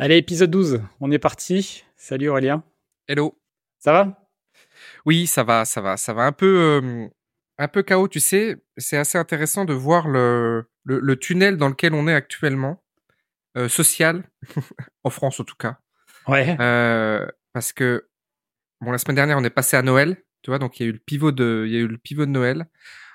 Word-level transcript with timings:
Allez, 0.00 0.18
épisode 0.18 0.52
12, 0.52 0.80
on 1.00 1.10
est 1.10 1.18
parti. 1.18 1.82
Salut 1.96 2.28
Aurélien. 2.28 2.62
Hello. 3.08 3.36
Ça 3.80 3.92
va? 3.92 4.28
Oui, 5.04 5.26
ça 5.26 5.42
va, 5.42 5.64
ça 5.64 5.80
va, 5.80 5.96
ça 5.96 6.12
va 6.12 6.22
un 6.22 6.30
peu, 6.30 6.80
euh, 6.80 7.08
un 7.58 7.66
peu 7.66 7.82
chaos, 7.82 8.06
tu 8.06 8.20
sais. 8.20 8.58
C'est 8.76 8.96
assez 8.96 9.18
intéressant 9.18 9.64
de 9.64 9.72
voir 9.72 10.06
le, 10.06 10.70
le, 10.84 11.00
le 11.00 11.16
tunnel 11.16 11.56
dans 11.56 11.68
lequel 11.68 11.94
on 11.94 12.06
est 12.06 12.14
actuellement, 12.14 12.80
euh, 13.56 13.68
social, 13.68 14.22
en 15.02 15.10
France 15.10 15.40
en 15.40 15.44
tout 15.44 15.56
cas. 15.56 15.78
Ouais. 16.28 16.56
Euh, 16.60 17.26
parce 17.52 17.72
que 17.72 18.08
bon, 18.80 18.92
la 18.92 18.98
semaine 18.98 19.16
dernière, 19.16 19.36
on 19.36 19.42
est 19.42 19.50
passé 19.50 19.76
à 19.76 19.82
Noël, 19.82 20.16
tu 20.42 20.52
vois, 20.52 20.60
donc 20.60 20.78
il 20.78 20.84
y 20.84 20.86
a 20.86 20.90
eu 20.90 20.92
le 20.92 21.00
pivot 21.00 21.32
de, 21.32 21.64
il 21.66 21.72
y 21.72 21.76
a 21.76 21.80
eu 21.80 21.88
le 21.88 21.98
pivot 21.98 22.24
de 22.24 22.30
Noël. 22.30 22.68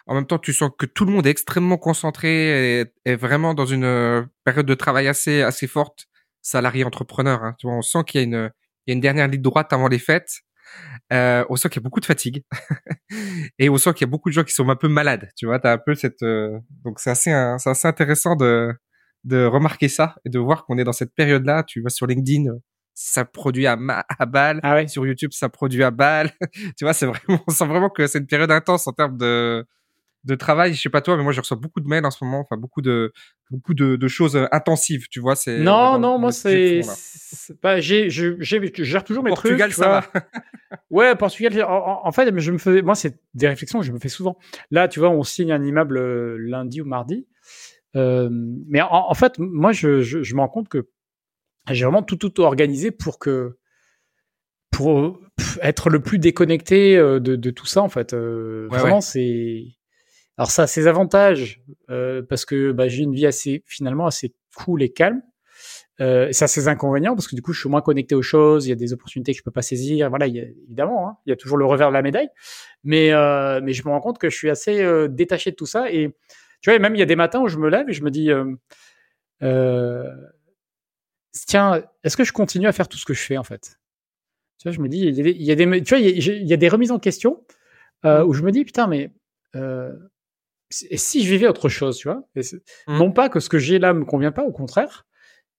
En 0.05 0.15
même 0.15 0.27
temps, 0.27 0.37
tu 0.37 0.51
sens 0.51 0.69
que 0.77 0.85
tout 0.85 1.05
le 1.05 1.13
monde 1.13 1.25
est 1.27 1.29
extrêmement 1.31 1.77
concentré 1.77 2.81
et 2.81 2.85
est 3.05 3.15
vraiment 3.15 3.53
dans 3.53 3.65
une 3.65 4.27
période 4.43 4.65
de 4.65 4.73
travail 4.73 5.07
assez, 5.07 5.43
assez 5.43 5.65
forte, 5.65 6.09
salarié 6.43 6.83
entrepreneur. 6.83 7.43
Hein, 7.43 7.55
tu 7.57 7.65
vois, 7.67 7.75
on 7.75 7.81
sent 7.81 8.03
qu'il 8.05 8.21
y 8.21 8.23
a 8.23 8.27
une, 8.27 8.51
il 8.85 8.91
y 8.91 8.93
a 8.93 8.95
une 8.95 9.01
dernière 9.01 9.27
ligne 9.27 9.41
droite 9.41 9.73
avant 9.73 9.87
les 9.87 9.97
fêtes. 9.99 10.29
Euh, 11.11 11.45
on 11.49 11.55
sent 11.55 11.69
qu'il 11.69 11.81
y 11.81 11.83
a 11.83 11.85
beaucoup 11.85 11.99
de 11.99 12.05
fatigue 12.05 12.43
et 13.59 13.69
on 13.69 13.77
sent 13.77 13.93
qu'il 13.93 14.05
y 14.05 14.09
a 14.09 14.11
beaucoup 14.11 14.29
de 14.29 14.33
gens 14.33 14.43
qui 14.43 14.53
sont 14.53 14.67
un 14.69 14.75
peu 14.75 14.87
malades. 14.87 15.29
Tu 15.37 15.45
vois, 15.45 15.59
t'as 15.59 15.73
un 15.73 15.77
peu 15.77 15.95
cette, 15.95 16.21
euh, 16.23 16.59
donc 16.83 16.99
c'est 16.99 17.11
assez, 17.11 17.31
euh, 17.31 17.57
c'est 17.57 17.69
assez 17.69 17.87
intéressant 17.87 18.35
de, 18.35 18.73
de 19.23 19.45
remarquer 19.45 19.87
ça 19.87 20.15
et 20.25 20.29
de 20.29 20.39
voir 20.39 20.65
qu'on 20.65 20.77
est 20.77 20.83
dans 20.83 20.93
cette 20.93 21.13
période-là. 21.15 21.63
Tu 21.63 21.81
vois, 21.81 21.89
sur 21.89 22.07
LinkedIn, 22.07 22.51
ça 22.93 23.25
produit 23.25 23.67
à, 23.67 23.75
ma- 23.75 24.05
à 24.19 24.25
balle. 24.25 24.59
Ah 24.63 24.75
ouais. 24.75 24.87
Sur 24.87 25.05
YouTube, 25.05 25.31
ça 25.33 25.49
produit 25.49 25.83
à 25.83 25.91
balle. 25.91 26.31
tu 26.77 26.85
vois, 26.85 26.93
c'est 26.93 27.05
vraiment, 27.05 27.43
on 27.47 27.51
sent 27.51 27.65
vraiment 27.67 27.89
que 27.89 28.07
c'est 28.07 28.19
une 28.19 28.27
période 28.27 28.51
intense 28.51 28.87
en 28.87 28.93
termes 28.93 29.17
de, 29.17 29.65
de 30.23 30.35
travail. 30.35 30.73
Je 30.73 30.81
sais 30.81 30.89
pas 30.89 31.01
toi, 31.01 31.17
mais 31.17 31.23
moi, 31.23 31.31
je 31.33 31.41
reçois 31.41 31.57
beaucoup 31.57 31.79
de 31.81 31.87
mails 31.87 32.05
en 32.05 32.11
ce 32.11 32.23
moment. 32.23 32.39
Enfin, 32.39 32.57
beaucoup 32.57 32.81
de, 32.81 33.11
beaucoup 33.51 33.73
de, 33.73 33.95
de 33.95 34.07
choses 34.07 34.35
euh, 34.35 34.45
intensives. 34.51 35.07
Tu 35.09 35.19
vois, 35.19 35.35
c'est. 35.35 35.59
Non, 35.59 35.99
non, 35.99 36.17
moi 36.19 36.31
c'est, 36.31 36.81
pas, 37.61 37.79
j'ai, 37.79 38.09
je, 38.09 38.35
j'ai, 38.39 38.71
je 38.75 38.83
gère 38.83 39.03
toujours 39.03 39.23
mes 39.23 39.29
Portugal, 39.31 39.69
trucs. 39.71 39.75
tu 39.75 39.81
ça 39.81 39.89
va. 39.89 40.21
Ouais, 40.89 41.15
Portugal. 41.15 41.63
En, 41.63 42.01
en- 42.05 42.11
fait, 42.11 42.31
je 42.39 42.51
me 42.51 42.57
faisais, 42.57 42.81
moi, 42.81 42.95
c'est 42.95 43.19
des 43.33 43.47
réflexions 43.47 43.79
que 43.79 43.85
je 43.85 43.91
me 43.91 43.99
fais 43.99 44.09
souvent. 44.09 44.37
Là, 44.71 44.87
tu 44.87 44.99
vois, 44.99 45.09
on 45.09 45.23
signe 45.23 45.51
un 45.51 45.63
immeuble 45.63 45.97
euh, 45.97 46.37
lundi 46.39 46.81
ou 46.81 46.85
mardi. 46.85 47.27
Euh, 47.95 48.27
mais 48.31 48.81
en, 48.81 48.89
en 49.09 49.13
fait, 49.13 49.37
moi, 49.37 49.71
je, 49.71 50.01
je, 50.01 50.23
je 50.23 50.35
me 50.35 50.39
rends 50.41 50.47
compte 50.49 50.69
que 50.69 50.89
j'ai 51.69 51.85
vraiment 51.85 52.01
tout, 52.03 52.15
tout 52.15 52.41
organisé 52.41 52.89
pour 52.91 53.19
que, 53.19 53.57
pour 54.71 55.19
être 55.61 55.89
le 55.89 55.99
plus 55.99 56.17
déconnecté 56.17 56.97
de, 56.97 57.19
de 57.19 57.49
tout 57.51 57.65
ça, 57.67 57.81
en 57.81 57.89
fait. 57.89 58.13
Euh, 58.13 58.67
Ouais, 58.69 58.79
vraiment, 58.79 58.95
ouais. 58.95 59.01
c'est. 59.01 59.63
Alors 60.37 60.51
ça 60.51 60.63
a 60.63 60.67
ses 60.67 60.87
avantages 60.87 61.61
euh, 61.89 62.21
parce 62.27 62.45
que 62.45 62.71
bah, 62.71 62.87
j'ai 62.87 63.03
une 63.03 63.13
vie 63.13 63.25
assez 63.27 63.63
finalement 63.67 64.07
assez 64.07 64.33
cool 64.55 64.83
et 64.83 64.91
calme. 64.91 65.21
Euh, 66.01 66.27
et 66.29 66.33
ça 66.33 66.45
a 66.45 66.47
ses 66.47 66.67
inconvénients 66.67 67.13
parce 67.15 67.27
que 67.27 67.35
du 67.35 67.43
coup 67.43 67.53
je 67.53 67.59
suis 67.59 67.69
moins 67.69 67.81
connecté 67.81 68.15
aux 68.15 68.23
choses, 68.23 68.65
il 68.65 68.69
y 68.69 68.71
a 68.71 68.75
des 68.75 68.93
opportunités 68.93 69.31
que 69.31 69.37
je 69.37 69.43
peux 69.43 69.51
pas 69.51 69.61
saisir. 69.61 70.09
Voilà, 70.09 70.25
il 70.27 70.35
y 70.35 70.39
a, 70.39 70.43
évidemment, 70.43 71.07
hein, 71.07 71.17
il 71.25 71.29
y 71.29 71.33
a 71.33 71.35
toujours 71.35 71.57
le 71.57 71.65
revers 71.65 71.89
de 71.89 71.93
la 71.93 72.01
médaille. 72.01 72.29
Mais 72.83 73.11
euh, 73.13 73.61
mais 73.63 73.73
je 73.73 73.83
me 73.85 73.91
rends 73.91 74.01
compte 74.01 74.17
que 74.17 74.29
je 74.29 74.35
suis 74.35 74.49
assez 74.49 74.81
euh, 74.81 75.07
détaché 75.07 75.51
de 75.51 75.55
tout 75.55 75.67
ça 75.67 75.91
et 75.91 76.09
tu 76.61 76.69
vois 76.71 76.79
même 76.79 76.95
il 76.95 76.99
y 76.99 77.03
a 77.03 77.05
des 77.05 77.15
matins 77.15 77.41
où 77.41 77.47
je 77.47 77.57
me 77.59 77.69
lève 77.69 77.87
et 77.89 77.93
je 77.93 78.03
me 78.03 78.09
dis 78.11 78.31
euh, 78.31 78.55
euh, 79.43 80.09
tiens 81.47 81.83
est-ce 82.03 82.17
que 82.17 82.23
je 82.23 82.33
continue 82.33 82.67
à 82.67 82.71
faire 82.71 82.87
tout 82.87 82.97
ce 82.97 83.05
que 83.05 83.13
je 83.13 83.21
fais 83.21 83.37
en 83.37 83.43
fait? 83.43 83.79
Tu 84.59 84.67
vois 84.67 84.71
je 84.71 84.81
me 84.81 84.87
dis 84.89 84.99
il 84.99 85.15
y 85.15 85.19
a 85.19 85.23
des, 85.23 85.31
il 85.31 85.43
y 85.43 85.51
a 85.51 85.55
des 85.55 85.83
tu 85.83 85.95
vois 85.95 85.99
il 85.99 86.05
y 86.05 86.29
a, 86.29 86.33
il 86.33 86.47
y 86.47 86.53
a 86.53 86.57
des 86.57 86.69
remises 86.69 86.91
en 86.91 86.99
question 86.99 87.45
euh, 88.05 88.23
où 88.25 88.33
je 88.33 88.43
me 88.43 88.51
dis 88.51 88.65
putain 88.65 88.87
mais 88.87 89.11
euh, 89.55 89.91
et 90.89 90.97
si 90.97 91.23
je 91.23 91.29
vivais 91.29 91.47
autre 91.47 91.69
chose, 91.69 91.97
tu 91.97 92.07
vois 92.07 92.23
Et 92.35 92.41
Mhm. 92.87 92.97
Non 92.97 93.11
pas 93.11 93.29
que 93.29 93.39
ce 93.39 93.49
que 93.49 93.59
j'ai 93.59 93.79
là 93.79 93.93
me 93.93 94.05
convient 94.05 94.31
pas, 94.31 94.43
au 94.43 94.51
contraire, 94.51 95.05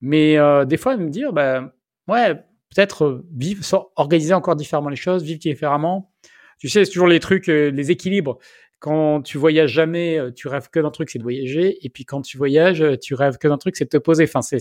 mais 0.01 0.37
euh, 0.39 0.65
des 0.65 0.77
fois 0.77 0.97
me 0.97 1.11
dire, 1.11 1.33
bah, 1.33 1.73
ouais, 2.09 2.34
peut-être 2.75 3.05
euh, 3.05 3.27
vivre, 3.34 3.62
organiser 3.97 4.34
encore 4.34 4.56
différemment 4.56 4.91
les 4.91 4.97
choses, 4.97 5.23
vivre 5.23 5.39
différemment. 5.41 6.12
Tu 6.59 6.69
sais, 6.69 6.84
c'est 6.84 6.91
toujours 6.93 7.09
les 7.09 7.21
trucs, 7.21 7.49
euh, 7.49 7.71
les 7.71 7.91
équilibres. 7.91 8.38
Quand 8.78 9.22
tu 9.22 9.38
voyages 9.38 9.71
jamais, 9.71 10.19
tu 10.37 10.47
rêves 10.47 10.69
que 10.69 10.78
d'un 10.78 10.91
truc, 10.91 11.09
c'est 11.09 11.19
de 11.19 11.22
voyager. 11.22 11.78
Et 11.87 11.88
puis 11.88 12.05
quand 12.05 12.21
tu 12.21 12.37
voyages, 12.37 12.84
tu 13.00 13.15
rêves 13.15 13.38
que 13.38 13.49
d'un 13.49 13.56
truc, 13.56 13.77
c'est 13.77 13.87
de 13.87 13.88
te 13.88 13.97
poser. 13.97 14.25
Enfin, 14.25 14.43
c'est, 14.43 14.59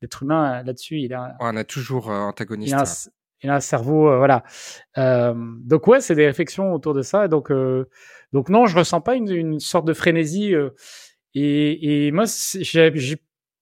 l'être 0.00 0.22
humain 0.22 0.62
là-dessus, 0.62 1.00
il 1.00 1.12
a, 1.12 1.36
on 1.40 1.54
a 1.54 1.64
toujours 1.64 2.06
il 2.06 2.12
antagoniste. 2.12 2.74
a 2.74 2.84
il 3.44 3.50
a 3.50 3.54
un 3.56 3.60
cerveau, 3.60 4.08
euh, 4.08 4.16
voilà. 4.18 4.42
Euh, 4.98 5.34
donc 5.36 5.86
ouais, 5.86 6.00
c'est 6.00 6.14
des 6.16 6.26
réflexions 6.26 6.72
autour 6.74 6.94
de 6.94 7.02
ça. 7.02 7.28
Donc 7.28 7.50
euh, 7.52 7.88
donc 8.32 8.48
non, 8.48 8.66
je 8.66 8.76
ressens 8.76 9.00
pas 9.00 9.14
une, 9.14 9.30
une 9.30 9.60
sorte 9.60 9.86
de 9.86 9.92
frénésie. 9.94 10.54
et, 11.34 12.06
et 12.06 12.12
moi, 12.12 12.24
j'ai 12.26 13.16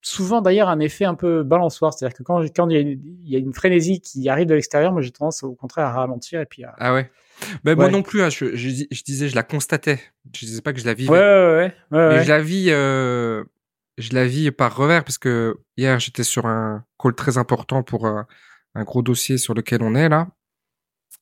souvent 0.05 0.41
d'ailleurs 0.41 0.69
un 0.69 0.81
effet 0.81 1.05
un 1.05 1.15
peu 1.15 1.43
balançoire, 1.45 1.93
c'est-à-dire 1.95 2.17
que 2.17 2.23
quand 2.23 2.43
quand 2.57 2.69
il 2.69 2.75
y, 2.75 2.77
a 2.77 2.81
une, 2.81 3.01
il 3.25 3.31
y 3.31 3.37
a 3.37 3.39
une 3.39 3.53
frénésie 3.55 4.01
qui 4.01 4.29
arrive 4.29 4.47
de 4.47 4.55
l'extérieur, 4.55 4.93
moi 4.93 5.01
j'ai 5.01 5.11
tendance 5.13 5.43
au 5.45 5.55
contraire 5.55 5.87
à 5.87 5.93
ralentir 5.93 6.41
et 6.41 6.47
puis 6.47 6.65
à 6.65 6.75
Ah 6.79 6.93
ouais. 6.93 7.11
Ben 7.65 7.75
moi 7.77 7.89
non 7.89 8.03
plus. 8.03 8.23
hein, 8.23 8.29
je, 8.29 8.55
je, 8.57 8.69
dis- 8.69 8.89
je 8.91 9.03
disais, 9.03 9.29
je 9.29 9.35
la 9.37 9.43
constatais. 9.43 10.01
Je 10.35 10.45
disais 10.47 10.61
pas 10.61 10.73
que 10.73 10.81
je 10.81 10.87
la 10.87 10.95
vivais. 10.95 11.11
ouais 11.11 11.19
ouais 11.19 11.75
ouais, 11.91 11.99
ouais, 11.99 12.09
Mais 12.17 12.25
je 12.25 12.29
la 12.29 12.41
vis, 12.41 12.67
euh, 12.71 13.45
je 13.99 14.13
la 14.15 14.27
vis 14.27 14.51
par 14.51 14.77
revers 14.77 15.05
parce 15.05 15.19
que 15.19 15.57
hier 15.77 15.99
j'étais 16.01 16.25
sur 16.25 16.47
un 16.47 16.85
call 17.01 17.15
très 17.15 17.39
important 17.39 17.83
pour 17.83 18.07
euh, 18.07 18.23
un 18.75 18.85
gros 18.85 19.03
dossier 19.03 19.39
sur 19.39 19.55
lequel 19.55 19.83
on 19.83 19.95
est 19.95 20.09
là. 20.09 20.29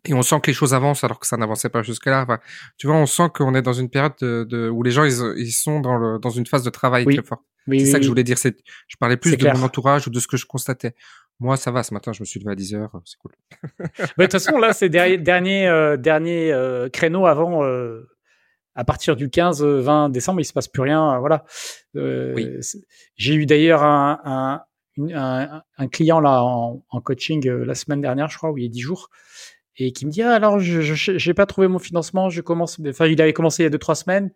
Et 0.07 0.15
on 0.15 0.23
sent 0.23 0.41
que 0.41 0.47
les 0.47 0.55
choses 0.55 0.73
avancent 0.73 1.05
alors 1.05 1.19
que 1.21 1.27
ça 1.27 1.37
n'avançait 1.37 1.69
pas 1.69 1.83
jusque-là. 1.83 2.23
Enfin, 2.23 2.39
tu 2.79 2.87
vois, 2.87 2.97
on 2.97 3.07
sent 3.07 3.29
qu'on 3.35 3.55
est 3.55 3.61
dans 3.63 3.73
une 3.75 3.91
période 3.91 4.15
de, 4.21 4.45
de- 4.49 4.69
où 4.71 4.83
les 4.83 4.91
gens 4.93 5.05
ils, 5.05 5.13
ils 5.39 5.53
sont 5.53 5.81
dans, 5.81 5.97
le, 5.97 6.19
dans 6.19 6.31
une 6.31 6.47
phase 6.47 6.63
de 6.63 6.71
travail 6.71 7.05
Oui. 7.07 7.17
très 7.17 7.27
forte. 7.27 7.43
Oui, 7.67 7.81
C'est 7.81 7.85
oui, 7.87 7.91
ça 7.93 7.99
que 7.99 8.05
je 8.05 8.09
voulais 8.09 8.25
dire. 8.25 8.39
C'est, 8.39 8.57
je 8.89 8.97
parlais 8.99 9.19
plus 9.19 9.33
de 9.33 9.37
clair. 9.37 9.55
mon 9.57 9.65
entourage 9.65 10.07
ou 10.07 10.11
de 10.11 10.19
ce 10.19 10.27
que 10.27 10.39
je 10.39 10.47
constatais. 10.47 10.95
Moi, 11.39 11.57
ça 11.59 11.71
va. 11.71 11.83
Ce 11.83 11.93
matin, 11.93 12.13
je 12.15 12.21
me 12.23 12.25
suis 12.25 12.41
levé 12.41 12.53
à 12.53 12.55
10 12.55 12.75
heures. 12.75 12.93
C'est 13.05 13.19
cool. 13.19 13.33
De 14.17 14.23
toute 14.25 14.33
façon, 14.33 14.57
là, 14.59 14.73
c'est 14.73 14.89
dernier 14.89 15.19
dernier 15.19 15.69
euh, 15.69 15.97
dernier 15.99 16.53
euh, 16.53 16.89
créneau 16.89 17.27
avant. 17.27 17.63
euh, 17.65 18.09
à 18.77 18.85
partir 18.85 19.17
du 19.17 19.29
15-20 19.29 20.11
décembre, 20.13 20.41
il 20.41 20.45
se 20.45 20.53
passe 20.55 20.69
plus 20.69 20.83
rien. 20.83 21.17
euh, 21.17 21.19
voilà. 21.19 21.45
Euh, 21.97 22.33
Oui. 22.35 22.49
J'ai 23.17 23.35
eu 23.35 23.45
d'ailleurs 23.45 23.83
un, 23.83 24.19
un, 24.25 24.63
un, 25.15 25.63
un 25.77 25.89
client 25.89 26.21
là 26.21 26.43
en, 26.43 26.83
en 26.89 27.01
coaching 27.01 27.47
euh, 27.49 27.65
la 27.65 27.75
semaine 27.75 28.01
dernière, 28.01 28.29
je 28.29 28.37
crois, 28.37 28.51
où 28.51 28.59
il 28.59 28.65
y 28.65 28.67
a 28.67 28.71
10 28.71 28.81
jours, 28.81 29.11
et 29.77 29.93
qui 29.93 30.07
me 30.07 30.11
dit 30.11 30.23
ah, 30.23 30.35
alors 30.35 30.59
je 30.59 30.81
j'ai 30.81 31.35
pas 31.35 31.47
trouvé 31.47 31.69
mon 31.69 31.79
financement, 31.79 32.29
je 32.29 32.41
commence. 32.41 32.79
Enfin, 32.87 33.07
il 33.07 33.21
avait 33.21 33.33
commencé 33.33 33.63
il 33.63 33.71
y 33.71 33.75
a 33.75 33.77
2-3 33.77 33.95
semaines. 33.95 34.33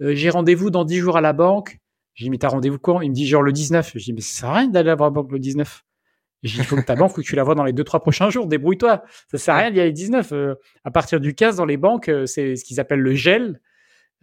Euh, 0.00 0.14
j'ai 0.14 0.30
rendez-vous 0.30 0.70
dans 0.70 0.84
10 0.84 0.98
jours 0.98 1.16
à 1.16 1.20
la 1.20 1.32
banque. 1.32 1.78
J'ai 2.14 2.24
dit 2.24 2.30
mais 2.30 2.38
t'as 2.38 2.48
rendez-vous 2.48 2.78
quand? 2.78 3.00
Il 3.00 3.10
me 3.10 3.14
dit 3.14 3.26
genre 3.26 3.42
le 3.42 3.52
19. 3.52 3.92
Je 3.94 4.04
dis 4.04 4.12
mais 4.12 4.20
ça 4.20 4.40
sert 4.40 4.50
à 4.50 4.54
rien 4.58 4.68
d'aller 4.68 4.90
à 4.90 4.96
la 4.96 5.10
banque 5.10 5.30
le 5.30 5.38
19. 5.38 5.84
J'ai 6.42 6.54
dit, 6.54 6.60
il 6.60 6.64
faut 6.64 6.76
que 6.76 6.80
ta 6.80 6.96
banque, 6.96 7.10
faut 7.10 7.20
que 7.20 7.26
tu 7.26 7.36
la 7.36 7.44
vois 7.44 7.54
dans 7.54 7.64
les 7.64 7.74
deux, 7.74 7.84
trois 7.84 8.00
prochains 8.00 8.30
jours. 8.30 8.46
Débrouille-toi. 8.46 9.02
Ça 9.30 9.38
sert 9.38 9.54
à 9.54 9.58
rien 9.58 9.70
d'y 9.70 9.78
aller 9.78 9.90
le 9.90 9.94
19. 9.94 10.32
Euh, 10.32 10.54
à 10.84 10.90
partir 10.90 11.20
du 11.20 11.34
15, 11.34 11.56
dans 11.56 11.66
les 11.66 11.76
banques, 11.76 12.10
c'est 12.24 12.56
ce 12.56 12.64
qu'ils 12.64 12.80
appellent 12.80 13.00
le 13.00 13.14
gel. 13.14 13.60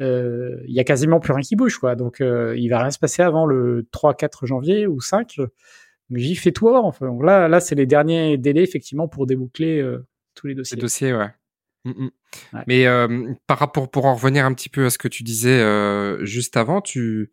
Euh, 0.02 0.58
Il 0.68 0.74
y 0.76 0.80
a 0.80 0.84
quasiment 0.84 1.20
plus 1.20 1.34
rien 1.34 1.42
qui 1.42 1.56
bouge, 1.56 1.78
quoi. 1.78 1.96
Donc, 1.96 2.22
euh, 2.22 2.56
il 2.58 2.70
va 2.70 2.80
rien 2.80 2.92
se 2.92 3.00
passer 3.00 3.22
avant 3.22 3.46
le 3.46 3.88
3, 3.92 4.14
4 4.14 4.46
janvier 4.46 4.88
ou 4.88 5.02
5. 5.02 5.38
Mais 6.10 6.20
j'y 6.22 6.36
fais 6.36 6.52
tout 6.52 6.70
avant. 6.70 6.88
Enfin, 6.88 7.08
donc 7.08 7.24
là, 7.24 7.48
là, 7.48 7.60
c'est 7.60 7.76
les 7.76 7.86
derniers 7.86 8.38
délais, 8.38 8.64
effectivement, 8.64 9.08
pour 9.08 9.26
déboucler 9.28 9.82
euh, 9.82 10.06
tous 10.36 10.48
les 10.48 10.56
dossiers. 10.56 10.78
dossiers, 10.78 11.14
ouais. 11.14 11.30
Mm, 11.86 11.92
mm. 11.92 12.10
Ouais. 12.54 12.64
Mais 12.68 12.88
euh, 12.88 13.34
par 13.48 13.60
rapport, 13.60 13.90
pour 13.90 14.06
en 14.06 14.16
revenir 14.16 14.46
un 14.46 14.54
petit 14.54 14.70
peu 14.70 14.86
à 14.86 14.90
ce 14.90 14.98
que 14.98 15.08
tu 15.08 15.24
disais 15.24 15.60
euh, 15.60 16.24
juste 16.26 16.56
avant, 16.58 16.82
tu, 16.82 17.32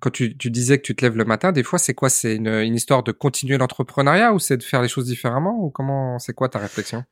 quand 0.00 0.10
tu, 0.10 0.36
tu 0.36 0.50
disais 0.50 0.78
que 0.78 0.82
tu 0.82 0.96
te 0.96 1.04
lèves 1.04 1.16
le 1.16 1.24
matin, 1.24 1.52
des 1.52 1.62
fois, 1.62 1.78
c'est 1.78 1.94
quoi? 1.94 2.08
C'est 2.08 2.36
une, 2.36 2.48
une 2.48 2.74
histoire 2.74 3.02
de 3.02 3.12
continuer 3.12 3.58
l'entrepreneuriat 3.58 4.32
ou 4.32 4.38
c'est 4.38 4.56
de 4.56 4.62
faire 4.62 4.82
les 4.82 4.88
choses 4.88 5.06
différemment? 5.06 5.56
Ou 5.62 5.70
comment 5.70 6.18
C'est 6.18 6.34
quoi 6.34 6.48
ta 6.48 6.58
réflexion? 6.58 7.04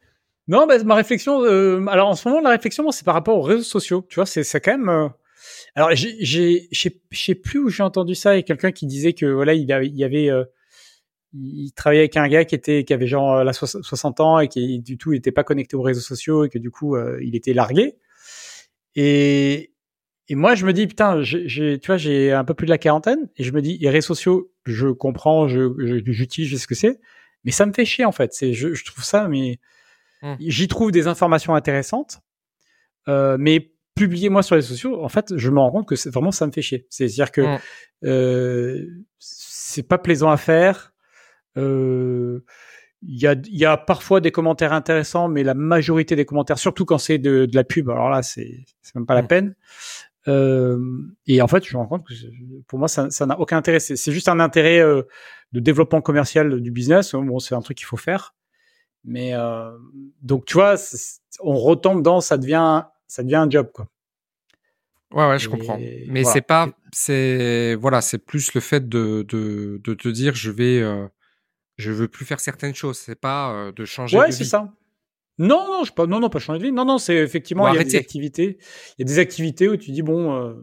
Non, 0.48 0.66
bah, 0.66 0.82
ma 0.84 0.94
réflexion. 0.94 1.42
euh, 1.44 1.84
alors, 1.88 2.08
en 2.08 2.14
ce 2.14 2.28
moment, 2.28 2.40
la 2.40 2.50
réflexion, 2.50 2.90
c'est 2.92 3.04
par 3.04 3.14
rapport 3.14 3.36
aux 3.38 3.42
réseaux 3.42 3.62
sociaux. 3.64 4.06
Tu 4.08 4.16
vois, 4.16 4.26
c'est 4.26 4.44
c'est 4.44 4.60
quand 4.60 4.78
même. 4.78 4.88
euh, 4.88 5.08
alors, 5.74 5.90
j'ai, 5.94 6.16
je 6.72 6.88
sais- 7.12 7.34
plus 7.36 7.60
où 7.60 7.68
j'ai 7.70 7.82
entendu 7.82 8.14
ça. 8.14 8.30
A 8.32 8.42
quelqu'un 8.42 8.72
qui 8.72 8.86
disait 8.86 9.12
que 9.14 9.26
voilà, 9.26 9.54
il, 9.54 9.70
avait- 9.72 9.88
il 9.88 9.96
y 9.96 10.04
avait, 10.04 10.30
euh, 10.30 10.44
il 11.34 11.72
travaillait 11.74 12.02
avec 12.02 12.16
un 12.18 12.28
gars 12.28 12.44
qui 12.46 12.54
était, 12.56 12.84
qui 12.84 12.94
avait 12.94 13.06
genre 13.08 13.44
la 13.44 13.52
soix- 13.54 13.68
60 13.68 14.20
ans 14.20 14.40
et 14.40 14.48
qui 14.48 14.80
du 14.80 14.98
tout, 14.98 15.12
il 15.14 15.18
était 15.18 15.32
pas 15.32 15.44
connecté 15.44 15.76
aux 15.76 15.82
réseaux 15.82 16.00
sociaux 16.02 16.44
et 16.44 16.50
que 16.50 16.58
du 16.58 16.70
coup, 16.70 16.96
euh, 16.96 17.18
il 17.22 17.36
était 17.36 17.54
largué. 17.54 17.96
Et 18.94 19.72
et 20.28 20.34
moi, 20.36 20.54
je 20.56 20.66
me 20.66 20.72
dis 20.72 20.86
putain, 20.88 21.22
j'ai, 21.22 21.78
tu 21.80 21.86
vois, 21.86 21.96
j'ai 21.98 22.32
un 22.32 22.44
peu 22.44 22.54
plus 22.54 22.66
de 22.66 22.70
la 22.70 22.78
quarantaine 22.78 23.28
et 23.36 23.44
je 23.44 23.52
me 23.52 23.62
dis 23.62 23.78
les 23.78 23.90
réseaux 23.90 24.08
sociaux, 24.08 24.52
je 24.66 24.88
comprends, 24.88 25.48
je, 25.48 25.72
je- 25.78 26.02
j'utilise, 26.12 26.50
je 26.50 26.56
sais 26.56 26.62
ce 26.62 26.66
que 26.68 26.74
c'est, 26.74 27.00
mais 27.44 27.52
ça 27.52 27.64
me 27.66 27.72
fait 27.72 27.84
chier 27.86 28.04
en 28.04 28.12
fait. 28.12 28.34
C'est, 28.34 28.52
je, 28.52 28.74
je 28.74 28.84
trouve 28.84 29.04
ça, 29.04 29.28
mais 29.28 29.58
Hmm. 30.22 30.34
j'y 30.40 30.66
trouve 30.68 30.90
des 30.92 31.06
informations 31.08 31.54
intéressantes, 31.54 32.20
euh, 33.08 33.36
mais 33.38 33.72
publier 33.94 34.28
moi 34.28 34.42
sur 34.42 34.56
les 34.56 34.62
sociaux, 34.62 35.02
en 35.04 35.08
fait, 35.08 35.36
je 35.36 35.50
me 35.50 35.58
rends 35.58 35.70
compte 35.70 35.88
que 35.88 35.96
c'est 35.96 36.10
vraiment 36.12 36.30
ça 36.32 36.46
me 36.46 36.52
fait 36.52 36.62
chier. 36.62 36.86
C'est-à-dire 36.90 37.32
que 37.32 37.40
Mm. 37.42 37.58
euh, 38.04 38.86
c'est 39.18 39.82
pas 39.82 39.98
plaisant 39.98 40.30
à 40.30 40.36
faire. 40.36 40.92
Euh, 41.56 42.40
Il 43.02 43.20
y, 43.20 43.26
a, 43.26 43.36
y 43.44 43.64
a 43.66 43.76
parfois 43.76 44.20
des 44.20 44.32
commentaires 44.32 44.72
intéressants, 44.72 45.28
mais 45.28 45.44
la 45.44 45.54
majorité 45.54 46.16
des 46.16 46.24
commentaires, 46.24 46.58
surtout 46.58 46.84
quand 46.86 46.98
c'est 46.98 47.18
de, 47.18 47.44
de 47.46 47.54
la 47.54 47.62
pub, 47.62 47.88
alors 47.90 48.08
là, 48.10 48.22
c'est 48.22 48.64
même 48.94 49.06
pas 49.06 49.14
la 49.14 49.22
Mm. 49.22 49.28
peine. 49.28 49.54
Euh, 50.28 50.78
et 51.26 51.40
en 51.40 51.46
fait, 51.46 51.64
je 51.64 51.76
me 51.76 51.80
rends 51.82 51.86
compte 51.88 52.06
que 52.06 52.14
pour 52.66 52.78
moi, 52.78 52.88
ça 52.88 53.26
n'a 53.26 53.38
aucun 53.38 53.58
intérêt. 53.58 53.78
C'est 53.80 54.12
juste 54.12 54.28
un 54.28 54.40
intérêt 54.40 54.80
euh, 54.80 55.02
de 55.52 55.60
développement 55.60 56.00
commercial 56.00 56.60
du 56.60 56.70
business. 56.70 57.12
Bon, 57.14 57.38
c'est 57.38 57.54
un 57.54 57.60
truc 57.60 57.76
qu'il 57.76 57.86
faut 57.86 57.96
faire. 57.98 58.34
Mais 59.04 59.34
euh, 59.34 59.70
donc, 60.22 60.46
tu 60.46 60.54
vois, 60.54 60.74
on 61.40 61.56
retombe 61.56 62.02
dans 62.02 62.20
ça 62.20 62.38
devient 62.38 62.84
ça 63.06 63.22
devient 63.22 63.36
un 63.36 63.50
job, 63.50 63.70
quoi. 63.72 63.88
Ouais, 65.12 65.28
ouais, 65.28 65.38
je 65.38 65.48
comprends. 65.48 65.78
Mais 66.08 66.24
c'est 66.24 66.42
pas, 66.42 66.68
c'est 66.92 67.76
voilà, 67.76 68.00
c'est 68.00 68.18
plus 68.18 68.54
le 68.54 68.60
fait 68.60 68.88
de, 68.88 69.24
de, 69.28 69.80
de 69.82 69.94
te 69.94 70.08
dire, 70.08 70.34
je 70.34 70.50
vais, 70.50 70.80
euh, 70.80 71.06
je 71.76 71.92
veux 71.92 72.08
plus 72.08 72.24
faire 72.24 72.40
certaines 72.40 72.74
choses. 72.74 72.98
C'est 72.98 73.14
pas 73.20 73.52
euh, 73.52 73.72
de 73.72 73.84
changer. 73.84 74.18
Ouais, 74.18 74.32
c'est 74.32 74.44
ça. 74.44 74.74
Non, 75.38 75.66
non, 75.68 75.84
je 75.84 75.92
pas, 75.92 76.06
non, 76.06 76.18
non, 76.18 76.28
pas 76.28 76.38
changer 76.38 76.58
de 76.58 76.64
vie. 76.64 76.72
Non, 76.72 76.84
non, 76.84 76.98
c'est 76.98 77.14
effectivement, 77.16 77.68
il 77.68 77.76
y 77.76 77.78
a 77.78 77.84
des 77.84 77.96
activités, 77.96 78.58
il 78.98 79.02
y 79.02 79.02
a 79.02 79.06
des 79.06 79.18
activités 79.18 79.68
où 79.68 79.76
tu 79.76 79.92
dis 79.92 80.02
bon. 80.02 80.34
Euh, 80.34 80.54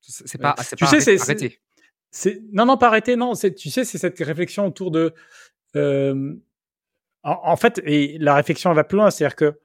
c'est 0.00 0.40
pas, 0.40 0.54
c'est 0.62 0.76
tu 0.76 0.86
sais, 0.86 1.00
c'est 1.00 1.20
arrêter. 1.20 1.58
C'est 2.10 2.40
non, 2.52 2.64
non, 2.64 2.76
pas 2.78 2.86
arrêter. 2.88 3.16
Non, 3.16 3.34
c'est, 3.34 3.54
tu 3.54 3.70
sais, 3.70 3.84
c'est 3.84 3.98
cette 3.98 4.18
réflexion 4.18 4.66
autour 4.66 4.90
de. 4.92 5.12
En, 7.24 7.56
fait, 7.56 7.80
et 7.84 8.16
la 8.18 8.34
réflexion 8.34 8.72
va 8.72 8.84
plus 8.84 8.96
loin, 8.96 9.10
c'est-à-dire 9.10 9.36
que 9.36 9.58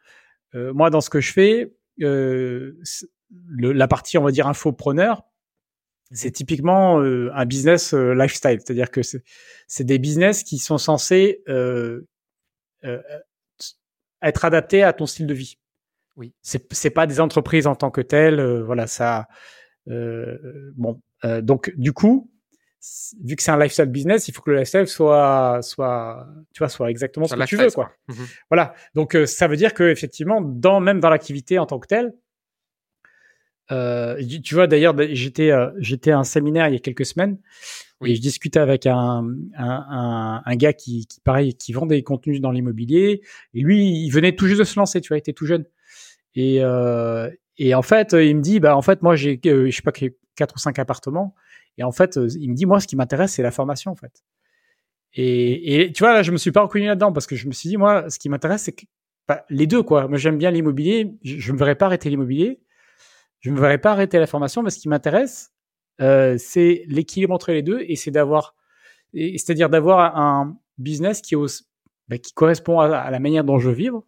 moi, 0.74 0.90
dans 0.90 1.02
ce 1.02 1.10
que 1.10 1.22
je 1.22 1.32
fais, 1.32 1.74
euh, 2.02 2.78
la 3.60 3.88
partie, 3.88 4.18
on 4.18 4.24
va 4.24 4.32
dire, 4.32 4.48
infopreneur, 4.48 5.24
c'est 6.14 6.32
typiquement 6.32 7.00
euh, 7.02 7.32
un 7.34 7.46
business 7.46 7.94
euh, 7.94 8.14
lifestyle, 8.14 8.60
c'est-à-dire 8.60 8.92
que 8.92 9.02
c'est 9.02 9.84
des 9.84 10.00
business 10.00 10.44
qui 10.44 10.60
sont 10.60 10.78
censés 10.78 11.42
euh, 11.48 12.06
être 14.22 14.46
adaptés 14.46 14.84
à 14.84 14.94
ton 14.94 15.06
style 15.06 15.28
de 15.28 15.34
vie. 15.34 15.58
Oui. 16.16 16.34
C'est 16.42 16.92
pas 16.92 17.08
des 17.08 17.20
entreprises 17.20 17.66
en 17.66 17.76
tant 17.76 17.90
que 17.90 18.02
telles, 18.02 18.62
voilà 18.62 18.86
ça. 18.88 19.28
bon, 19.88 21.02
donc 21.42 21.74
du 21.76 21.92
coup, 21.92 22.32
vu 23.24 23.36
que 23.36 23.44
c'est 23.44 23.52
un 23.52 23.60
lifestyle 23.60 23.86
business, 23.86 24.28
il 24.28 24.34
faut 24.34 24.42
que 24.42 24.52
le 24.52 24.58
lifestyle 24.58 24.88
soit, 24.88 25.60
soit, 25.62 26.28
tu 26.54 26.60
vois, 26.60 26.70
soit 26.70 26.90
exactement 26.90 27.28
ce 27.28 27.36
que 27.36 27.46
tu 27.46 27.58
veux, 27.58 27.72
quoi. 27.72 27.92
Mhm. 28.10 28.26
Voilà. 28.50 28.74
Donc, 28.96 29.18
ça 29.26 29.48
veut 29.48 29.58
dire 29.58 29.74
que 29.74 29.84
effectivement, 29.84 30.42
dans 30.42 30.80
même 30.80 31.00
dans 31.00 31.10
l'activité 31.10 31.60
en 31.60 31.66
tant 31.66 31.80
que 31.80 31.88
telle, 31.88 32.14
euh, 33.72 34.22
tu 34.44 34.56
vois, 34.56 34.68
d'ailleurs, 34.68 34.94
j'étais 35.12 35.52
euh, 35.52 35.70
j'étais 35.80 36.12
à 36.12 36.20
un 36.20 36.24
séminaire 36.24 36.68
il 36.68 36.74
y 36.74 36.76
a 36.76 36.80
quelques 36.80 37.06
semaines 37.06 37.38
et 38.06 38.16
je 38.16 38.22
discutais 38.22 38.60
avec 38.60 38.86
un, 38.86 39.26
un, 39.58 40.42
un, 40.46 40.56
gars 40.56 40.74
qui, 40.74 41.08
qui, 41.08 41.22
pareil, 41.22 41.54
qui 41.56 41.72
vend 41.72 41.86
des 41.86 42.04
contenus 42.04 42.42
dans 42.42 42.52
l'immobilier. 42.52 43.22
Et 43.54 43.62
lui, 43.62 44.06
il 44.06 44.10
venait 44.10 44.36
tout 44.36 44.48
juste 44.48 44.60
de 44.60 44.66
se 44.66 44.78
lancer, 44.78 45.00
tu 45.00 45.08
vois, 45.08 45.18
il 45.18 45.20
était 45.20 45.32
tout 45.32 45.46
jeune. 45.46 45.66
Et, 46.36 46.58
euh, 46.62 47.30
et 47.58 47.74
en 47.74 47.82
fait, 47.82 48.14
il 48.14 48.36
me 48.36 48.42
dit, 48.42 48.60
bah 48.60 48.76
en 48.76 48.82
fait, 48.82 49.02
moi 49.02 49.16
j'ai, 49.16 49.40
euh, 49.46 49.70
je 49.70 49.76
sais 49.76 49.82
pas, 49.82 49.94
quatre 50.36 50.56
ou 50.56 50.60
cinq 50.60 50.80
appartements. 50.80 51.34
Et 51.78 51.84
en 51.84 51.92
fait, 51.92 52.18
il 52.18 52.50
me 52.50 52.56
dit, 52.56 52.66
moi, 52.66 52.80
ce 52.80 52.88
qui 52.88 52.96
m'intéresse, 52.96 53.34
c'est 53.34 53.44
la 53.44 53.52
formation, 53.52 53.92
en 53.92 53.96
fait. 53.96 54.24
Et, 55.16 55.92
tu 55.94 56.04
vois, 56.04 56.14
là, 56.14 56.24
je 56.24 56.32
me 56.32 56.38
suis 56.38 56.52
pas 56.52 56.62
reconnu 56.62 56.86
là-dedans 56.86 57.12
parce 57.12 57.28
que 57.28 57.36
je 57.36 57.48
me 57.48 57.52
suis 57.52 57.70
dit, 57.70 57.78
moi, 57.78 58.10
ce 58.10 58.20
qui 58.20 58.30
m'intéresse, 58.30 58.64
c'est 58.64 58.76
bah, 59.28 59.46
les 59.50 59.68
deux, 59.68 59.84
quoi. 59.84 60.08
Moi, 60.08 60.18
j'aime 60.18 60.38
bien 60.38 60.52
l'immobilier. 60.52 61.14
Je 61.24 61.52
ne 61.52 61.54
me 61.54 61.60
verrais 61.60 61.76
pas 61.76 61.86
arrêter 61.86 62.10
l'immobilier 62.10 62.64
je 63.44 63.50
ne 63.50 63.56
me 63.56 63.60
verrais 63.60 63.78
pas 63.78 63.92
arrêter 63.92 64.20
la 64.20 64.26
formation, 64.26 64.64
mais 64.64 64.70
ce 64.70 64.80
qui 64.80 64.88
m'intéresse, 64.88 65.52
euh, 66.00 66.38
c'est 66.40 66.86
l'équilibre 66.88 67.34
entre 67.34 67.52
les 67.52 67.62
deux 67.62 67.82
et 67.82 67.98
c'est 67.98 68.10
d'avoir, 68.10 68.56
c'est-à-dire 69.14 69.70
d'avoir 69.70 70.18
un 70.18 70.58
business 70.78 71.22
qui, 71.22 71.36
bah, 72.08 72.18
qui 72.18 72.34
correspond 72.34 72.80
à, 72.80 73.12
la 73.12 73.20
manière 73.20 73.44
dont 73.44 73.60
je 73.60 73.70
veux 73.70 73.76
vivre. 73.76 74.06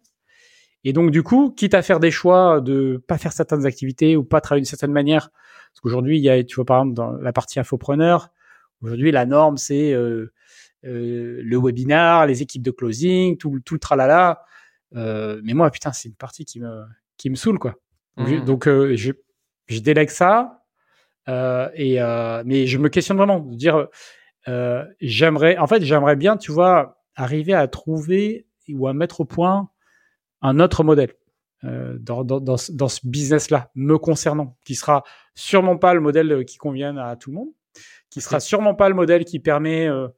Et 0.86 0.92
donc, 0.92 1.10
du 1.10 1.24
coup, 1.24 1.50
quitte 1.50 1.74
à 1.74 1.82
faire 1.82 1.98
des 1.98 2.12
choix 2.12 2.60
de 2.60 3.02
pas 3.08 3.18
faire 3.18 3.32
certaines 3.32 3.66
activités 3.66 4.16
ou 4.16 4.22
pas 4.22 4.40
travailler 4.40 4.62
d'une 4.62 4.70
certaine 4.70 4.92
manière, 4.92 5.30
parce 5.30 5.80
qu'aujourd'hui, 5.82 6.16
il 6.16 6.22
y 6.22 6.30
a, 6.30 6.44
tu 6.44 6.54
vois, 6.54 6.64
par 6.64 6.78
exemple, 6.78 6.94
dans 6.94 7.10
la 7.10 7.32
partie 7.32 7.58
infopreneur, 7.58 8.28
aujourd'hui, 8.80 9.10
la 9.10 9.26
norme, 9.26 9.56
c'est 9.56 9.92
euh, 9.92 10.32
euh, 10.84 11.40
le 11.42 11.58
webinar, 11.60 12.26
les 12.26 12.40
équipes 12.42 12.62
de 12.62 12.70
closing, 12.70 13.36
tout, 13.36 13.58
tout 13.64 13.74
le 13.74 13.80
tralala. 13.80 14.44
Euh, 14.94 15.40
mais 15.42 15.54
moi, 15.54 15.72
putain, 15.72 15.90
c'est 15.90 16.08
une 16.08 16.14
partie 16.14 16.44
qui 16.44 16.60
me, 16.60 16.84
qui 17.16 17.30
me 17.30 17.34
saoule, 17.34 17.58
quoi. 17.58 17.74
Donc, 18.44 18.66
mmh. 18.66 18.70
euh, 18.70 18.96
je, 18.96 19.10
je 19.66 19.80
délègue 19.80 20.10
ça. 20.10 20.62
Euh, 21.28 21.68
et 21.74 22.00
euh, 22.00 22.44
mais 22.46 22.68
je 22.68 22.78
me 22.78 22.88
questionne 22.88 23.16
vraiment 23.16 23.40
de 23.40 23.56
dire 23.56 23.88
euh, 24.46 24.84
j'aimerais 25.00 25.58
en 25.58 25.66
fait 25.66 25.82
j'aimerais 25.82 26.14
bien 26.14 26.36
tu 26.36 26.52
vois 26.52 27.02
arriver 27.16 27.52
à 27.52 27.66
trouver 27.66 28.46
ou 28.68 28.86
à 28.86 28.94
mettre 28.94 29.22
au 29.22 29.24
point 29.24 29.68
un 30.46 30.60
autre 30.60 30.84
modèle 30.84 31.12
euh, 31.64 31.96
dans, 31.98 32.24
dans, 32.24 32.40
dans, 32.40 32.56
dans, 32.70 32.88
ce 32.88 33.00
business 33.06 33.50
là 33.50 33.70
me 33.74 33.98
concernant 33.98 34.56
qui 34.64 34.74
sera 34.74 35.04
sûrement 35.34 35.76
pas 35.76 35.94
le 35.94 36.00
modèle 36.00 36.44
qui 36.44 36.58
convienne 36.58 36.98
à 36.98 37.16
tout 37.16 37.30
le 37.30 37.36
monde 37.36 37.48
qui 38.10 38.20
sera 38.20 38.40
sûrement 38.40 38.74
pas 38.74 38.88
le 38.88 38.94
modèle 38.94 39.24
qui 39.24 39.40
permet 39.40 39.88
euh, 39.88 40.08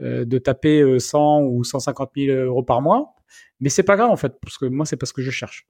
euh 0.00 0.24
de 0.24 0.38
taper 0.38 0.98
100 0.98 1.42
ou 1.42 1.64
150 1.64 2.10
000 2.16 2.36
euros 2.36 2.62
par 2.62 2.82
mois. 2.82 3.14
Mais 3.60 3.68
c'est 3.68 3.82
pas 3.82 3.96
grave 3.96 4.10
en 4.10 4.16
fait 4.16 4.38
parce 4.40 4.58
que 4.58 4.66
moi 4.66 4.86
c'est 4.86 4.96
pas 4.96 5.06
ce 5.06 5.12
que 5.12 5.22
je 5.22 5.30
cherche. 5.30 5.66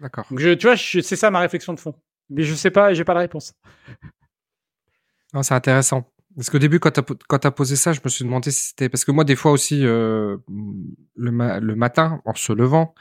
D'accord. 0.00 0.26
Donc 0.30 0.38
je, 0.38 0.50
tu 0.50 0.66
vois 0.66 0.76
c'est 0.76 1.16
ça 1.16 1.30
ma 1.30 1.40
réflexion 1.40 1.72
de 1.74 1.80
fond. 1.80 1.94
Mais 2.30 2.42
je 2.42 2.54
sais 2.54 2.70
pas, 2.70 2.92
j'ai 2.94 3.04
pas 3.04 3.14
la 3.14 3.20
réponse. 3.20 3.54
c'est 5.42 5.54
intéressant. 5.54 6.10
Parce 6.36 6.50
qu'au 6.50 6.58
début, 6.58 6.78
quand 6.78 6.92
tu 6.92 7.46
as, 7.46 7.50
posé 7.50 7.74
ça, 7.74 7.92
je 7.92 8.00
me 8.04 8.08
suis 8.08 8.24
demandé 8.24 8.52
si 8.52 8.68
c'était... 8.68 8.88
Parce 8.88 9.04
que 9.04 9.10
moi, 9.10 9.24
des 9.24 9.34
fois 9.34 9.50
aussi, 9.50 9.84
euh, 9.84 10.36
le, 11.16 11.30
le, 11.60 11.74
matin, 11.74 12.22
en 12.24 12.34
se 12.34 12.52
levant, 12.52 12.94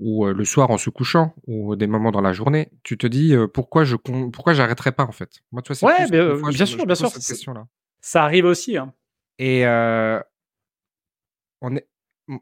ou 0.00 0.26
euh, 0.26 0.32
le 0.32 0.44
soir, 0.44 0.70
en 0.70 0.78
se 0.78 0.90
couchant, 0.90 1.34
ou 1.46 1.76
des 1.76 1.86
moments 1.86 2.10
dans 2.10 2.20
la 2.20 2.32
journée, 2.32 2.70
tu 2.82 2.98
te 2.98 3.06
dis 3.06 3.34
euh, 3.34 3.46
pourquoi 3.46 3.84
je 3.84 3.96
pourquoi 3.96 4.52
j'arrêterai 4.52 4.92
pas, 4.92 5.04
en 5.04 5.12
fait? 5.12 5.40
Moi, 5.52 5.62
tu 5.62 5.72
vois, 5.72 5.90
ouais, 5.92 6.06
bien 6.52 6.66
sûr, 6.66 6.86
bien 6.86 6.94
sûr. 6.94 7.10
Ça 8.00 8.24
arrive 8.24 8.44
aussi. 8.44 8.76
Hein. 8.76 8.92
Et 9.38 9.64
on 11.60 11.74
est... 11.74 11.88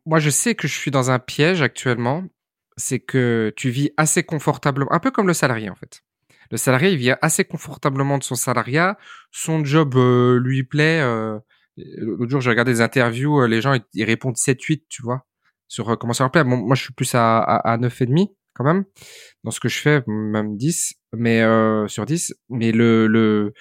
moi, 0.04 0.18
je 0.18 0.30
sais 0.30 0.54
que 0.54 0.68
je 0.68 0.74
suis 0.74 0.90
dans 0.90 1.10
un 1.10 1.18
piège 1.18 1.62
actuellement, 1.62 2.24
c'est 2.76 3.00
que 3.00 3.52
tu 3.56 3.70
vis 3.70 3.90
assez 3.96 4.22
confortablement, 4.22 4.92
un 4.92 5.00
peu 5.00 5.10
comme 5.10 5.26
le 5.26 5.34
salarié, 5.34 5.70
en 5.70 5.74
fait. 5.74 6.02
Le 6.50 6.56
salarié, 6.56 6.90
il 6.90 6.98
vient 6.98 7.18
assez 7.22 7.44
confortablement 7.44 8.18
de 8.18 8.22
son 8.22 8.34
salariat. 8.34 8.96
Son 9.30 9.64
job 9.64 9.96
euh, 9.96 10.38
lui 10.38 10.62
plaît. 10.62 11.00
Euh, 11.00 11.38
L'autre 11.76 12.30
jour, 12.30 12.40
j'ai 12.40 12.50
regardé 12.50 12.72
des 12.72 12.80
interviews. 12.80 13.42
Euh, 13.42 13.48
les 13.48 13.60
gens, 13.60 13.76
ils, 13.94 14.04
répondent 14.04 14.36
7-8, 14.36 14.84
tu 14.88 15.02
vois, 15.02 15.26
sur 15.68 15.98
comment 15.98 16.12
ça 16.12 16.24
leur 16.24 16.30
plaît. 16.30 16.44
Bon, 16.44 16.56
moi, 16.56 16.74
je 16.74 16.82
suis 16.82 16.92
plus 16.94 17.14
à, 17.14 17.38
à, 17.38 17.72
à 17.72 17.78
9,5 17.78 18.28
quand 18.54 18.64
même 18.64 18.84
dans 19.44 19.50
ce 19.50 19.60
que 19.60 19.68
je 19.68 19.78
fais, 19.78 20.02
même 20.06 20.56
10, 20.56 20.94
mais 21.12 21.42
sur 21.88 22.06
10. 22.06 22.34
Mais 22.48 22.72
le, 22.72 23.06
le, 23.06 23.52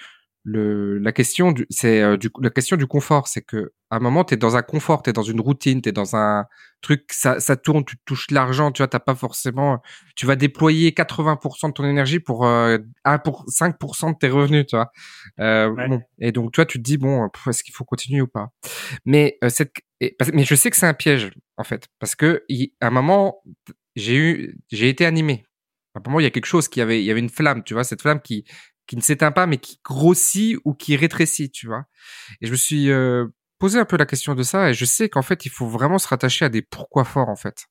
le, 0.48 0.98
la 0.98 1.10
question 1.10 1.50
du, 1.50 1.66
c'est 1.70 2.00
euh, 2.00 2.16
du, 2.16 2.30
la 2.40 2.50
question 2.50 2.76
du 2.76 2.86
confort, 2.86 3.26
c'est 3.26 3.42
que 3.42 3.72
à 3.90 3.96
un 3.96 3.98
moment 3.98 4.22
t'es 4.22 4.36
dans 4.36 4.56
un 4.56 4.62
confort, 4.62 5.02
t'es 5.02 5.12
dans 5.12 5.24
une 5.24 5.40
routine, 5.40 5.82
t'es 5.82 5.90
dans 5.90 6.14
un 6.14 6.46
truc, 6.82 7.04
ça, 7.10 7.40
ça 7.40 7.56
tourne, 7.56 7.84
tu 7.84 7.96
touches 8.04 8.30
l'argent, 8.30 8.70
tu 8.70 8.80
vois, 8.80 8.86
t'as 8.86 9.00
pas 9.00 9.16
forcément, 9.16 9.82
tu 10.14 10.24
vas 10.24 10.36
déployer 10.36 10.92
80% 10.92 11.68
de 11.68 11.72
ton 11.72 11.84
énergie 11.84 12.20
pour 12.20 12.46
euh, 12.46 12.78
1 13.04 13.18
pour 13.18 13.44
5% 13.46 14.12
de 14.12 14.18
tes 14.18 14.28
revenus, 14.28 14.66
tu 14.68 14.76
vois. 14.76 14.92
Euh, 15.40 15.88
bon. 15.88 16.00
Et 16.20 16.30
donc 16.30 16.52
toi, 16.52 16.64
tu 16.64 16.78
te 16.78 16.82
dis 16.84 16.96
bon, 16.96 17.28
est-ce 17.48 17.64
qu'il 17.64 17.74
faut 17.74 17.84
continuer 17.84 18.20
ou 18.20 18.28
pas? 18.28 18.50
Mais 19.04 19.38
euh, 19.42 19.48
cette, 19.48 19.72
mais 20.32 20.44
je 20.44 20.54
sais 20.54 20.70
que 20.70 20.76
c'est 20.76 20.86
un 20.86 20.94
piège 20.94 21.32
en 21.56 21.64
fait, 21.64 21.88
parce 21.98 22.14
que 22.14 22.44
à 22.80 22.86
un 22.86 22.90
moment 22.90 23.42
j'ai 23.96 24.16
eu, 24.16 24.56
j'ai 24.70 24.88
été 24.88 25.04
animé. 25.04 25.44
À 25.94 25.98
un 25.98 26.02
moment, 26.04 26.20
il 26.20 26.24
y 26.24 26.26
a 26.26 26.30
quelque 26.30 26.46
chose 26.46 26.68
qui 26.68 26.82
avait, 26.82 27.00
il 27.02 27.06
y 27.06 27.10
avait 27.10 27.20
une 27.20 27.30
flamme, 27.30 27.64
tu 27.64 27.72
vois, 27.72 27.82
cette 27.82 28.02
flamme 28.02 28.20
qui 28.20 28.44
qui 28.86 28.96
ne 28.96 29.00
s'éteint 29.00 29.32
pas, 29.32 29.46
mais 29.46 29.58
qui 29.58 29.80
grossit 29.84 30.58
ou 30.64 30.74
qui 30.74 30.96
rétrécit, 30.96 31.50
tu 31.50 31.66
vois. 31.66 31.86
Et 32.40 32.46
je 32.46 32.52
me 32.52 32.56
suis 32.56 32.90
euh, 32.90 33.26
posé 33.58 33.78
un 33.78 33.84
peu 33.84 33.96
la 33.96 34.06
question 34.06 34.34
de 34.34 34.42
ça, 34.42 34.70
et 34.70 34.74
je 34.74 34.84
sais 34.84 35.08
qu'en 35.08 35.22
fait, 35.22 35.46
il 35.46 35.50
faut 35.50 35.66
vraiment 35.66 35.98
se 35.98 36.08
rattacher 36.08 36.44
à 36.44 36.48
des 36.48 36.62
pourquoi 36.62 37.04
forts, 37.04 37.28
en 37.28 37.36
fait. 37.36 37.66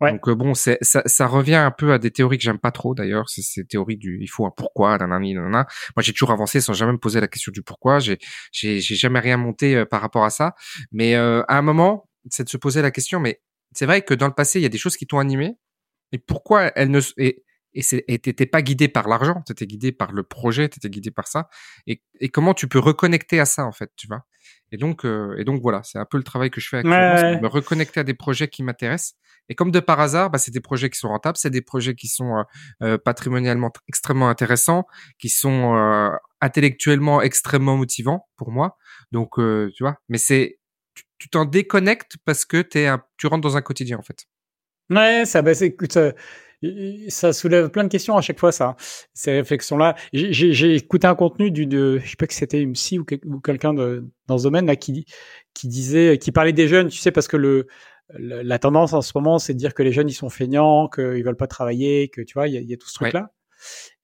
Ouais. 0.00 0.12
Donc 0.12 0.28
euh, 0.28 0.34
bon, 0.34 0.52
c'est 0.52 0.76
ça, 0.82 1.02
ça 1.06 1.26
revient 1.26 1.54
un 1.54 1.70
peu 1.70 1.94
à 1.94 1.98
des 1.98 2.10
théories 2.10 2.36
que 2.36 2.44
j'aime 2.44 2.58
pas 2.58 2.72
trop 2.72 2.94
d'ailleurs. 2.94 3.30
C'est 3.30 3.40
ces 3.40 3.64
théories 3.64 3.96
du 3.96 4.18
il 4.20 4.26
faut 4.26 4.44
un 4.44 4.52
pourquoi, 4.54 4.98
nanani, 4.98 5.32
nanana. 5.32 5.66
Moi, 5.96 6.02
j'ai 6.02 6.12
toujours 6.12 6.30
avancé 6.30 6.60
sans 6.60 6.74
jamais 6.74 6.92
me 6.92 6.98
poser 6.98 7.22
la 7.22 7.26
question 7.28 7.52
du 7.52 7.62
pourquoi. 7.62 7.98
J'ai 7.98 8.18
j'ai 8.52 8.80
jamais 8.80 9.18
rien 9.18 9.38
monté 9.38 9.74
euh, 9.74 9.86
par 9.86 10.02
rapport 10.02 10.24
à 10.24 10.30
ça. 10.30 10.54
Mais 10.92 11.14
à 11.14 11.44
un 11.48 11.62
moment, 11.62 12.08
c'est 12.30 12.44
de 12.44 12.50
se 12.50 12.58
poser 12.58 12.82
la 12.82 12.90
question. 12.90 13.18
Mais 13.18 13.40
c'est 13.72 13.86
vrai 13.86 14.02
que 14.02 14.12
dans 14.12 14.26
le 14.26 14.34
passé, 14.34 14.60
il 14.60 14.62
y 14.62 14.66
a 14.66 14.68
des 14.68 14.78
choses 14.78 14.98
qui 14.98 15.06
t'ont 15.06 15.18
animé. 15.18 15.56
Et 16.12 16.18
pourquoi 16.18 16.64
elles 16.76 16.90
ne 16.90 17.00
et 17.16 17.42
et 17.74 18.18
t'étais 18.18 18.46
pas 18.46 18.62
guidé 18.62 18.88
par 18.88 19.08
l'argent, 19.08 19.42
t'étais 19.46 19.66
guidé 19.66 19.92
par 19.92 20.12
le 20.12 20.22
projet, 20.22 20.68
t'étais 20.68 20.90
guidé 20.90 21.10
par 21.10 21.26
ça. 21.26 21.48
Et, 21.86 22.02
et, 22.20 22.28
comment 22.28 22.54
tu 22.54 22.68
peux 22.68 22.78
reconnecter 22.78 23.40
à 23.40 23.44
ça 23.44 23.64
en 23.64 23.72
fait, 23.72 23.90
tu 23.96 24.06
vois? 24.06 24.24
Et 24.70 24.76
donc 24.76 25.04
euh, 25.04 25.34
et 25.38 25.44
donc 25.44 25.62
voilà, 25.62 25.82
c'est 25.82 25.98
un 25.98 26.04
peu 26.04 26.18
le 26.18 26.22
travail 26.22 26.50
que 26.50 26.60
je 26.60 26.68
fais 26.68 26.78
actuellement, 26.78 27.40
me 27.40 27.46
reconnecter 27.48 28.00
à 28.00 28.04
des 28.04 28.14
projets 28.14 28.48
qui 28.48 28.62
m'intéressent. 28.62 29.14
Et 29.48 29.54
comme 29.54 29.70
de 29.70 29.80
par 29.80 30.00
hasard, 30.00 30.30
bah, 30.30 30.38
c'est 30.38 30.52
des 30.52 30.60
projets 30.60 30.88
qui 30.88 30.98
sont 30.98 31.08
rentables, 31.08 31.36
c'est 31.36 31.50
des 31.50 31.62
projets 31.62 31.94
qui 31.94 32.08
sont 32.08 32.36
euh, 32.36 32.42
euh 32.82 32.98
patrimonialement 32.98 33.72
extrêmement 33.88 34.28
intéressants, 34.28 34.84
qui 35.18 35.28
sont 35.28 36.10
intellectuellement 36.40 37.22
extrêmement 37.22 37.76
motivants 37.76 38.28
pour 38.36 38.50
moi. 38.50 38.76
Donc 39.12 39.36
tu 39.36 39.82
vois, 39.82 39.96
mais 40.08 40.18
c'est 40.18 40.58
tu 41.18 41.28
t'en 41.28 41.44
déconnectes 41.44 42.16
parce 42.24 42.44
que 42.44 42.60
t'es 42.60 42.86
un, 42.86 43.02
tu 43.16 43.28
rentres 43.28 43.42
dans 43.42 43.56
un 43.56 43.62
quotidien 43.62 43.96
en 43.96 44.02
fait. 44.02 44.26
Ouais, 44.90 45.24
ça, 45.24 45.40
bah, 45.40 45.52
écoute, 45.60 45.96
ça 47.08 47.32
soulève 47.32 47.70
plein 47.70 47.84
de 47.84 47.88
questions 47.88 48.16
à 48.16 48.20
chaque 48.20 48.38
fois, 48.38 48.52
ça, 48.52 48.76
ces 49.14 49.32
réflexions-là. 49.32 49.96
J'ai 50.12 50.74
écouté 50.74 51.06
un 51.06 51.14
contenu 51.14 51.50
d'une, 51.50 51.98
je 51.98 52.08
sais 52.08 52.16
pas 52.16 52.26
que 52.26 52.34
c'était 52.34 52.60
une 52.60 52.72
psy 52.72 52.98
ou, 52.98 53.04
quelqu'un 53.04 53.74
dans 53.74 54.38
ce 54.38 54.42
domaine 54.42 54.66
là 54.66 54.76
qui 54.76 55.06
qui 55.54 55.68
disait, 55.68 56.18
qui 56.18 56.32
parlait 56.32 56.52
des 56.52 56.68
jeunes, 56.68 56.88
tu 56.88 56.98
sais, 56.98 57.10
parce 57.10 57.28
que 57.28 57.36
le 57.36 57.66
la 58.18 58.58
tendance 58.58 58.92
en 58.92 59.00
ce 59.00 59.12
moment, 59.14 59.38
c'est 59.38 59.54
de 59.54 59.58
dire 59.58 59.74
que 59.74 59.82
les 59.82 59.92
jeunes 59.92 60.08
ils 60.08 60.14
sont 60.14 60.28
feignants, 60.28 60.88
qu'ils 60.88 61.24
veulent 61.24 61.36
pas 61.36 61.46
travailler, 61.46 62.08
que 62.08 62.20
tu 62.20 62.34
vois, 62.34 62.48
il 62.48 62.54
y 62.54 62.58
a, 62.58 62.60
y 62.60 62.74
a, 62.74 62.76
tout 62.76 62.88
ce 62.88 62.94
truc-là. 62.94 63.30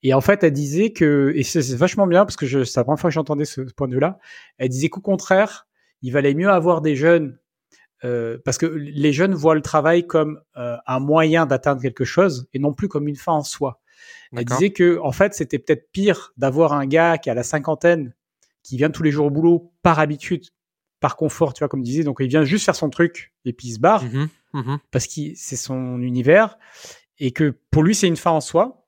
Et 0.03 0.13
en 0.13 0.21
fait, 0.21 0.43
elle 0.43 0.53
disait 0.53 0.91
que, 0.91 1.33
et 1.35 1.43
c'est 1.43 1.75
vachement 1.75 2.07
bien 2.07 2.25
parce 2.25 2.37
que 2.37 2.47
c'est 2.47 2.79
la 2.79 2.83
première 2.83 2.99
fois 2.99 3.09
que 3.09 3.13
j'entendais 3.13 3.45
ce, 3.45 3.61
point 3.61 3.87
de 3.87 3.93
vue-là. 3.93 4.19
Elle 4.57 4.69
disait 4.69 4.89
qu'au 4.89 5.01
contraire, 5.01 5.67
il 6.01 6.11
valait 6.11 6.33
mieux 6.33 6.49
avoir 6.49 6.81
des 6.81 6.95
jeunes 6.95 7.37
euh, 8.03 8.37
parce 8.45 8.57
que 8.57 8.65
les 8.65 9.11
jeunes 9.11 9.33
voient 9.33 9.55
le 9.55 9.61
travail 9.61 10.07
comme 10.07 10.41
euh, 10.57 10.77
un 10.87 10.99
moyen 10.99 11.45
d'atteindre 11.45 11.81
quelque 11.81 12.05
chose 12.05 12.47
et 12.53 12.59
non 12.59 12.73
plus 12.73 12.87
comme 12.87 13.07
une 13.07 13.15
fin 13.15 13.33
en 13.33 13.43
soi. 13.43 13.81
Elle 14.31 14.45
disait 14.45 14.69
que 14.69 14.99
en 14.99 15.11
fait 15.11 15.33
c'était 15.33 15.59
peut-être 15.59 15.91
pire 15.91 16.33
d'avoir 16.37 16.73
un 16.73 16.85
gars 16.85 17.17
qui 17.17 17.29
a 17.29 17.33
la 17.33 17.43
cinquantaine 17.43 18.13
qui 18.63 18.77
vient 18.77 18.89
tous 18.89 19.03
les 19.03 19.11
jours 19.11 19.25
au 19.25 19.29
boulot 19.29 19.73
par 19.81 19.99
habitude, 19.99 20.45
par 20.99 21.15
confort, 21.15 21.53
tu 21.53 21.59
vois 21.59 21.67
comme 21.67 21.81
disait, 21.81 22.03
donc 22.03 22.17
il 22.19 22.27
vient 22.27 22.43
juste 22.43 22.65
faire 22.65 22.75
son 22.75 22.89
truc 22.89 23.33
et 23.43 23.53
puis 23.53 23.69
il 23.69 23.73
se 23.73 23.79
barre 23.79 24.03
mmh 24.03 24.29
mmh 24.53 24.77
parce 24.91 25.05
que 25.05 25.21
c'est 25.35 25.55
son 25.55 26.01
univers 26.01 26.57
et 27.19 27.31
que 27.31 27.55
pour 27.69 27.83
lui 27.83 27.95
c'est 27.95 28.07
une 28.07 28.17
fin 28.17 28.31
en 28.31 28.41
soi 28.41 28.78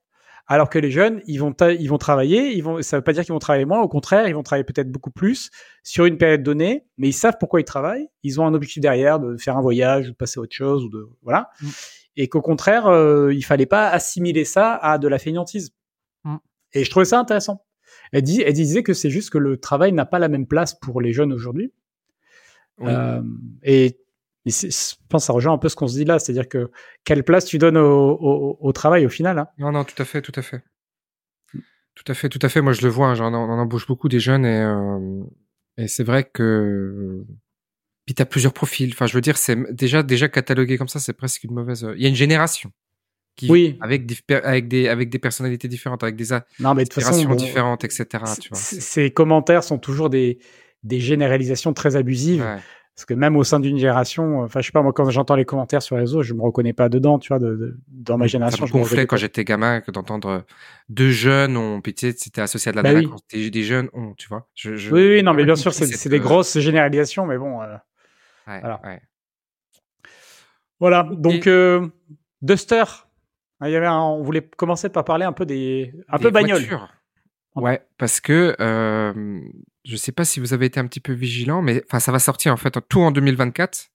alors 0.51 0.69
que 0.69 0.77
les 0.77 0.91
jeunes, 0.91 1.21
ils 1.27 1.37
vont, 1.37 1.55
ils 1.79 1.87
vont 1.87 1.97
travailler, 1.97 2.51
ils 2.51 2.61
vont, 2.61 2.81
ça 2.81 2.97
veut 2.97 3.03
pas 3.03 3.13
dire 3.13 3.23
qu'ils 3.23 3.31
vont 3.31 3.39
travailler 3.39 3.63
moins, 3.63 3.79
au 3.79 3.87
contraire, 3.87 4.27
ils 4.27 4.35
vont 4.35 4.43
travailler 4.43 4.65
peut-être 4.65 4.91
beaucoup 4.91 5.09
plus 5.09 5.49
sur 5.81 6.03
une 6.03 6.17
période 6.17 6.43
donnée, 6.43 6.85
mais 6.97 7.07
ils 7.07 7.13
savent 7.13 7.37
pourquoi 7.39 7.61
ils 7.61 7.63
travaillent, 7.63 8.09
ils 8.23 8.41
ont 8.41 8.45
un 8.45 8.53
objectif 8.53 8.81
derrière 8.81 9.21
de 9.21 9.37
faire 9.37 9.55
un 9.55 9.61
voyage 9.61 10.09
de 10.09 10.11
passer 10.11 10.41
à 10.41 10.43
autre 10.43 10.53
chose 10.53 10.83
ou 10.83 10.89
de, 10.89 11.07
voilà. 11.23 11.51
Mm. 11.61 11.67
Et 12.17 12.27
qu'au 12.27 12.41
contraire, 12.41 12.87
euh, 12.87 13.33
il 13.33 13.43
fallait 13.45 13.65
pas 13.65 13.87
assimiler 13.87 14.43
ça 14.43 14.75
à 14.75 14.97
de 14.97 15.07
la 15.07 15.19
fainéantise. 15.19 15.73
Mm. 16.25 16.35
Et 16.73 16.83
je 16.83 16.89
trouvais 16.89 17.05
ça 17.05 17.17
intéressant. 17.17 17.63
Elle, 18.11 18.23
dit, 18.23 18.41
elle 18.41 18.51
disait 18.51 18.83
que 18.83 18.93
c'est 18.93 19.09
juste 19.09 19.29
que 19.29 19.37
le 19.37 19.55
travail 19.55 19.93
n'a 19.93 20.05
pas 20.05 20.19
la 20.19 20.27
même 20.27 20.47
place 20.47 20.77
pour 20.77 20.99
les 20.99 21.13
jeunes 21.13 21.31
aujourd'hui. 21.31 21.71
Euh, 22.81 23.21
et 23.63 24.00
mais 24.45 24.51
je 24.51 24.95
pense 25.09 25.23
que 25.23 25.25
ça 25.27 25.33
rejoint 25.33 25.53
un 25.53 25.57
peu 25.57 25.69
ce 25.69 25.75
qu'on 25.75 25.87
se 25.87 25.95
dit 25.95 26.05
là, 26.05 26.19
c'est-à-dire 26.19 26.49
que 26.49 26.71
quelle 27.03 27.23
place 27.23 27.45
tu 27.45 27.57
donnes 27.57 27.77
au, 27.77 28.71
travail 28.73 29.05
au 29.05 29.09
final 29.09 29.37
hein 29.37 29.47
Non, 29.57 29.71
non, 29.71 29.83
tout 29.83 29.99
à 30.01 30.05
fait, 30.05 30.21
tout 30.21 30.31
à 30.35 30.41
fait. 30.41 30.63
Tout 31.93 32.11
à 32.11 32.13
fait, 32.13 32.29
tout 32.29 32.39
à 32.41 32.49
fait. 32.49 32.61
Moi, 32.61 32.73
je 32.73 32.81
le 32.81 32.89
vois, 32.89 33.09
hein, 33.09 33.19
on 33.19 33.33
en 33.33 33.59
embauche 33.59 33.85
beaucoup 33.85 34.09
des 34.09 34.19
jeunes 34.19 34.45
et, 34.45 34.61
euh, 34.61 35.23
et 35.77 35.87
c'est 35.87 36.03
vrai 36.03 36.23
que. 36.23 37.23
Puis 38.05 38.15
tu 38.15 38.21
as 38.21 38.25
plusieurs 38.25 38.53
profils. 38.53 38.89
Enfin, 38.93 39.05
je 39.05 39.13
veux 39.13 39.21
dire, 39.21 39.37
c'est 39.37 39.57
déjà, 39.73 40.01
déjà 40.01 40.27
catalogué 40.27 40.77
comme 40.77 40.87
ça, 40.87 40.99
c'est 40.99 41.13
presque 41.13 41.43
une 41.43 41.53
mauvaise. 41.53 41.87
Il 41.95 42.01
y 42.01 42.05
a 42.05 42.09
une 42.09 42.15
génération 42.15 42.71
qui, 43.35 43.49
oui. 43.49 43.77
avec, 43.81 44.03
avec, 44.29 44.67
des, 44.67 44.87
avec 44.87 45.09
des 45.09 45.19
personnalités 45.19 45.67
différentes, 45.67 46.03
avec 46.03 46.15
des 46.15 46.35
non, 46.59 46.73
mais 46.73 46.85
de 46.85 46.93
façon, 46.93 47.35
différentes, 47.35 47.83
etc. 47.83 48.05
Tu 48.39 48.49
vois, 48.49 48.57
ces 48.57 49.11
commentaires 49.11 49.63
sont 49.63 49.77
toujours 49.77 50.09
des, 50.09 50.39
des 50.83 50.99
généralisations 50.99 51.73
très 51.73 51.95
abusives. 51.95 52.41
Ouais. 52.41 52.57
Parce 52.95 53.05
que 53.05 53.13
même 53.13 53.37
au 53.37 53.43
sein 53.43 53.59
d'une 53.59 53.77
génération, 53.77 54.41
enfin, 54.41 54.59
je 54.59 54.65
sais 54.65 54.71
pas, 54.71 54.81
moi, 54.81 54.91
quand 54.93 55.09
j'entends 55.09 55.35
les 55.35 55.45
commentaires 55.45 55.81
sur 55.81 55.95
les 55.95 56.01
réseaux, 56.01 56.23
je 56.23 56.33
me 56.33 56.41
reconnais 56.41 56.73
pas 56.73 56.89
dedans, 56.89 57.19
tu 57.19 57.29
vois, 57.29 57.39
de, 57.39 57.79
dans 57.87 58.17
ma 58.17 58.27
génération. 58.27 58.67
Ça 58.67 58.73
me 58.73 58.79
gonflait 58.79 59.07
quand 59.07 59.17
j'étais 59.17 59.45
gamin 59.45 59.81
que 59.81 59.91
d'entendre 59.91 60.43
deux 60.89 61.09
jeunes 61.09 61.55
ont 61.55 61.79
pitié, 61.81 62.11
c'était 62.11 62.41
associé 62.41 62.69
à 62.69 62.71
de 62.73 62.77
la 62.77 62.83
bah 62.83 62.93
délinquance. 62.93 63.21
Des, 63.31 63.63
jeunes 63.63 63.89
ont, 63.93 64.13
tu 64.15 64.27
vois. 64.27 64.47
Je, 64.55 64.75
je, 64.75 64.91
oui, 64.91 65.07
oui, 65.07 65.23
non, 65.23 65.33
mais 65.33 65.45
bien 65.45 65.55
sûr, 65.55 65.73
c'est 65.73 66.09
des 66.09 66.19
euh, 66.19 66.19
grosses 66.19 66.59
généralisations, 66.59 67.25
mais 67.25 67.37
bon. 67.37 67.61
Euh, 67.61 67.75
ouais, 68.47 68.59
voilà. 68.59 68.81
Ouais. 68.83 69.01
Voilà. 70.79 71.07
Donc, 71.11 71.47
euh, 71.47 71.87
Duster. 72.41 72.83
Il 73.63 73.69
y 73.69 73.75
avait 73.75 73.87
on 73.87 74.23
voulait 74.23 74.41
commencer 74.41 74.89
par 74.89 75.05
parler 75.05 75.23
un 75.23 75.33
peu 75.33 75.45
des, 75.45 75.93
un 76.09 76.17
peu 76.17 76.31
bagnole. 76.31 76.63
Ouais, 77.55 77.81
parce 77.97 78.21
que 78.21 78.55
euh, 78.59 79.41
je 79.83 79.95
sais 79.95 80.11
pas 80.11 80.25
si 80.25 80.39
vous 80.39 80.53
avez 80.53 80.67
été 80.67 80.79
un 80.79 80.87
petit 80.87 80.99
peu 81.01 81.13
vigilant, 81.13 81.61
mais 81.61 81.83
enfin 81.87 81.99
ça 81.99 82.11
va 82.11 82.19
sortir 82.19 82.53
en 82.53 82.57
fait 82.57 82.77
tout 82.87 83.01
en 83.01 83.11
2024. 83.11 83.89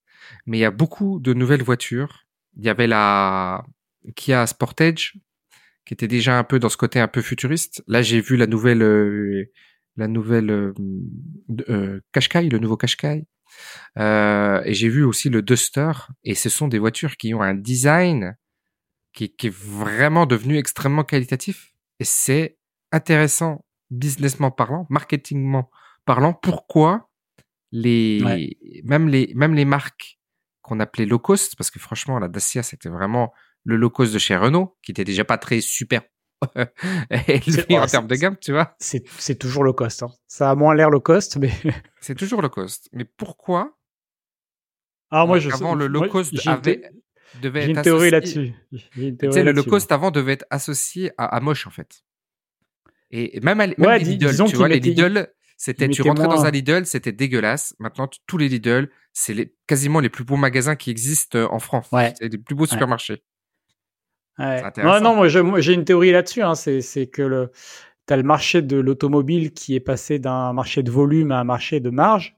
Mais 0.45 0.57
il 0.57 0.61
y 0.61 0.65
a 0.65 0.71
beaucoup 0.71 1.19
de 1.19 1.33
nouvelles 1.33 1.63
voitures. 1.63 2.25
Il 2.57 2.65
y 2.65 2.69
avait 2.69 2.87
la 2.87 3.63
Kia 4.15 4.45
Sportage 4.45 5.17
qui 5.85 5.93
était 5.93 6.07
déjà 6.07 6.37
un 6.37 6.43
peu 6.43 6.59
dans 6.59 6.69
ce 6.69 6.77
côté 6.77 6.99
un 6.99 7.07
peu 7.07 7.21
futuriste. 7.21 7.81
Là, 7.87 8.01
j'ai 8.01 8.19
vu 8.19 8.35
la 8.35 8.45
nouvelle 8.45 8.81
euh, 8.81 9.51
la 9.97 10.07
nouvelle 10.07 10.51
euh, 10.51 10.73
euh, 11.69 11.99
le 12.13 12.57
nouveau 12.57 12.77
Qashqai. 12.77 13.25
Euh, 13.97 14.61
et 14.63 14.73
j'ai 14.73 14.89
vu 14.89 15.03
aussi 15.03 15.29
le 15.29 15.41
Duster. 15.41 15.91
Et 16.23 16.35
ce 16.35 16.49
sont 16.49 16.67
des 16.67 16.79
voitures 16.79 17.17
qui 17.17 17.33
ont 17.33 17.41
un 17.41 17.55
design 17.55 18.37
qui, 19.13 19.35
qui 19.35 19.47
est 19.47 19.55
vraiment 19.55 20.25
devenu 20.25 20.57
extrêmement 20.57 21.03
qualitatif. 21.03 21.73
Et 21.99 22.05
c'est 22.05 22.56
intéressant 22.91 23.65
businessment 23.89 24.51
parlant, 24.51 24.85
marketingment 24.89 25.69
parlant, 26.05 26.33
pourquoi 26.33 27.09
les 27.71 28.57
même 28.85 29.09
les 29.09 29.33
même 29.35 29.53
les 29.53 29.65
marques 29.65 30.19
qu'on 30.61 30.79
appelait 30.79 31.05
low 31.05 31.19
cost, 31.19 31.55
parce 31.55 31.71
que 31.71 31.79
franchement 31.79 32.19
la 32.19 32.27
Dacia 32.27 32.63
c'était 32.63 32.89
vraiment 32.89 33.33
le 33.63 33.75
low 33.75 33.89
cost 33.89 34.13
de 34.13 34.19
chez 34.19 34.35
Renault, 34.35 34.77
qui 34.81 34.91
était 34.91 35.03
déjà 35.03 35.25
pas 35.25 35.37
très 35.37 35.61
super 35.61 36.01
élevé 37.27 37.77
en 37.77 37.85
termes 37.87 38.07
de 38.07 38.15
gamme, 38.15 38.37
tu 38.37 38.51
vois. 38.51 38.75
C'est 38.79 39.39
toujours 39.39 39.63
low 39.63 39.73
cost. 39.73 40.03
Hein. 40.03 40.11
Ça 40.27 40.51
a 40.51 40.55
moins 40.55 40.75
l'air 40.75 40.89
low 40.89 41.01
cost, 41.01 41.37
mais 41.37 41.51
c'est 41.99 42.15
toujours 42.15 42.41
low 42.41 42.49
cost. 42.49 42.89
Mais 42.93 43.05
pourquoi 43.05 43.77
ah, 45.09 45.25
moi, 45.25 45.39
je 45.39 45.49
avant 45.49 45.73
le 45.73 45.87
low 45.87 46.07
cost 46.09 46.35
avait 46.47 46.91
devait 47.41 47.63
être 47.63 47.69
une 47.69 47.81
théorie 47.81 48.11
là-dessus. 48.11 48.53
Le 48.95 49.51
low 49.51 49.63
cost 49.63 49.91
avant 49.91 50.11
devait 50.11 50.33
être 50.33 50.45
associé 50.49 51.11
à, 51.17 51.25
à 51.25 51.39
moche 51.39 51.67
en 51.67 51.71
fait. 51.71 52.03
Et 53.11 53.39
même, 53.41 53.57
même 53.57 53.73
les 53.77 53.99
Lidl, 53.99 54.45
tu 54.47 54.55
vois, 54.55 54.67
les 54.67 54.79
Lidl, 54.79 55.27
c'était, 55.57 55.89
tu 55.89 56.01
rentrais 56.01 56.27
dans 56.27 56.45
un 56.45 56.51
Lidl, 56.51 56.85
c'était 56.85 57.11
dégueulasse. 57.11 57.75
Maintenant, 57.79 58.09
tous 58.27 58.37
les 58.37 58.47
Lidl, 58.47 58.89
c'est 59.13 59.33
les, 59.33 59.55
quasiment 59.65 59.99
les 59.99 60.09
plus 60.09 60.23
beaux 60.23 60.35
magasins 60.35 60.75
qui 60.75 60.91
existent 60.91 61.39
euh, 61.39 61.47
en 61.49 61.59
France. 61.59 61.87
Ouais. 61.91 62.13
C'est 62.19 62.31
les 62.31 62.37
plus 62.37 62.53
beaux 62.53 62.65
supermarchés. 62.65 63.23
Ouais. 64.37 64.61
Non, 64.77 65.01
non, 65.01 65.15
moi, 65.15 65.27
j'ai 65.29 65.73
une 65.73 65.85
théorie 65.85 66.11
là-dessus. 66.11 66.43
Hein, 66.43 66.53
c'est 66.55 67.07
que 67.07 67.23
le, 67.23 67.51
t'as 68.05 68.17
le 68.17 68.23
marché 68.23 68.61
de 68.61 68.77
l'automobile 68.77 69.51
qui 69.51 69.75
est 69.75 69.79
passé 69.79 70.19
d'un 70.19 70.53
marché 70.53 70.83
de 70.83 70.91
volume 70.91 71.31
à 71.31 71.39
un 71.39 71.43
marché 71.43 71.79
de 71.79 71.89
marge. 71.89 72.37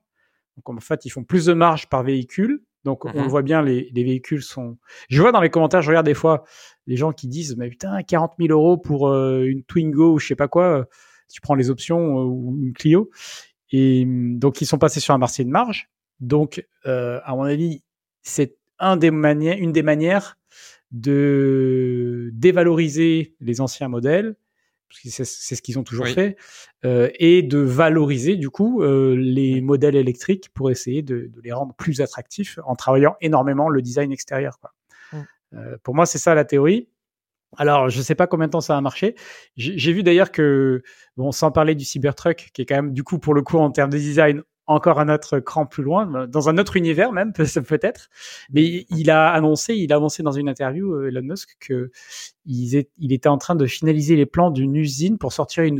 Donc, 0.55 0.69
en 0.69 0.79
fait, 0.79 1.05
ils 1.05 1.09
font 1.09 1.23
plus 1.23 1.45
de 1.45 1.53
marge 1.53 1.87
par 1.87 2.03
véhicule. 2.03 2.61
Donc, 2.85 3.05
on 3.05 3.11
le 3.11 3.25
mmh 3.25 3.27
voit 3.27 3.41
bien, 3.41 3.61
les, 3.61 3.89
les, 3.93 4.03
véhicules 4.03 4.41
sont. 4.41 4.77
Je 5.09 5.21
vois 5.21 5.31
dans 5.31 5.41
les 5.41 5.49
commentaires, 5.49 5.81
je 5.81 5.89
regarde 5.89 6.05
des 6.05 6.13
fois 6.13 6.43
les 6.87 6.95
gens 6.95 7.11
qui 7.11 7.27
disent, 7.27 7.57
mais 7.57 7.69
putain, 7.69 8.01
40 8.03 8.33
000 8.39 8.51
euros 8.51 8.77
pour 8.77 9.09
euh, 9.09 9.43
une 9.43 9.63
Twingo 9.63 10.13
ou 10.13 10.19
je 10.19 10.27
sais 10.27 10.35
pas 10.35 10.47
quoi, 10.47 10.63
euh, 10.63 10.83
tu 11.31 11.41
prends 11.41 11.55
les 11.55 11.69
options 11.69 12.19
euh, 12.19 12.23
ou 12.23 12.57
une 12.61 12.73
Clio. 12.73 13.09
Et 13.71 14.05
mmh, 14.05 14.39
donc, 14.39 14.61
ils 14.61 14.65
sont 14.65 14.77
passés 14.77 14.99
sur 14.99 15.13
un 15.13 15.17
marché 15.17 15.43
de 15.43 15.49
marge. 15.49 15.89
Donc, 16.19 16.65
à 16.85 17.35
mon 17.35 17.43
avis, 17.43 17.83
c'est 18.23 18.57
un 18.77 18.97
des 18.97 19.11
manières, 19.11 19.57
une 19.57 19.71
des 19.71 19.83
manières 19.83 20.37
de 20.91 22.29
dévaloriser 22.33 23.35
les 23.39 23.61
anciens 23.61 23.87
modèles 23.87 24.35
c'est 24.91 25.23
ce 25.25 25.61
qu'ils 25.61 25.79
ont 25.79 25.83
toujours 25.83 26.07
fait, 26.07 26.35
euh, 26.85 27.09
et 27.19 27.41
de 27.41 27.59
valoriser 27.59 28.35
du 28.35 28.49
coup 28.49 28.81
euh, 28.81 29.15
les 29.15 29.61
modèles 29.61 29.95
électriques 29.95 30.49
pour 30.53 30.71
essayer 30.71 31.01
de, 31.01 31.29
de, 31.33 31.41
les 31.43 31.51
rendre 31.51 31.73
plus 31.75 32.01
attractifs 32.01 32.59
en 32.65 32.75
travaillant 32.75 33.15
énormément 33.21 33.69
le 33.69 33.81
design 33.81 34.11
extérieur. 34.11 34.59
Quoi. 34.59 34.71
Euh, 35.53 35.77
pour 35.83 35.95
moi, 35.95 36.05
c'est 36.05 36.17
ça 36.17 36.35
la 36.35 36.45
théorie. 36.45 36.89
Alors, 37.57 37.89
je 37.89 37.97
ne 37.97 38.03
sais 38.03 38.13
pas 38.13 38.27
combien 38.27 38.45
de 38.45 38.51
temps 38.51 38.61
ça 38.61 38.75
va 38.75 38.81
marcher. 38.81 39.15
J'ai 39.57 39.91
vu 39.91 40.03
d'ailleurs 40.03 40.31
que, 40.31 40.83
bon, 41.17 41.31
sans 41.31 41.51
parler 41.51 41.73
du 41.73 41.83
Cybertruck, 41.83 42.49
qui 42.53 42.61
est 42.61 42.65
quand 42.65 42.75
même, 42.75 42.93
du 42.93 43.03
coup, 43.03 43.17
pour 43.17 43.33
le 43.33 43.41
coup, 43.41 43.57
en 43.57 43.71
termes 43.71 43.89
de 43.89 43.97
design, 43.97 44.43
encore 44.69 44.99
un 44.99 45.09
autre 45.09 45.39
cran 45.39 45.65
plus 45.65 45.81
loin, 45.81 46.27
dans 46.27 46.47
un 46.47 46.57
autre 46.59 46.77
univers 46.77 47.11
même 47.11 47.33
peut-être. 47.33 48.09
Mais 48.51 48.85
il 48.89 49.09
a 49.09 49.29
annoncé, 49.31 49.73
il 49.73 49.91
a 49.91 49.97
annoncé 49.97 50.21
dans 50.21 50.31
une 50.31 50.47
interview 50.47 50.93
euh, 50.93 51.07
Elon 51.07 51.23
Musk 51.23 51.57
que 51.59 51.91
il, 52.45 52.85
il 52.99 53.11
était 53.11 53.29
en 53.29 53.39
train 53.39 53.55
de 53.55 53.65
finaliser 53.65 54.15
les 54.15 54.27
plans 54.27 54.51
d'une 54.51 54.75
usine 54.75 55.17
pour 55.17 55.33
sortir 55.33 55.63
une, 55.63 55.79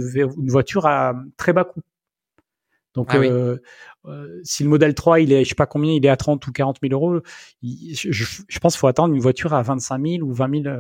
voiture 0.50 0.88
à 0.88 1.14
très 1.38 1.54
bas 1.54 1.66
coût. 1.66 1.82
Donc, 2.96 3.10
ah 3.12 3.18
euh, 3.18 3.58
euh, 4.06 4.40
si 4.44 4.64
le 4.64 4.70
modèle 4.70 4.96
3, 4.96 5.20
il 5.20 5.32
est, 5.32 5.44
je 5.44 5.50
sais 5.50 5.56
pas 5.56 5.68
combien, 5.68 5.94
il 5.94 6.04
est 6.04 6.10
à 6.10 6.18
30 6.18 6.46
ou 6.48 6.52
40 6.52 6.78
000 6.82 6.94
euros, 6.94 7.22
je, 7.62 8.12
je, 8.12 8.60
pense 8.60 8.74
qu'il 8.74 8.80
faut 8.80 8.88
attendre 8.88 9.14
une 9.14 9.22
voiture 9.22 9.54
à 9.54 9.62
25 9.62 10.02
000 10.04 10.28
ou 10.28 10.34
20 10.34 10.64
000. 10.64 10.76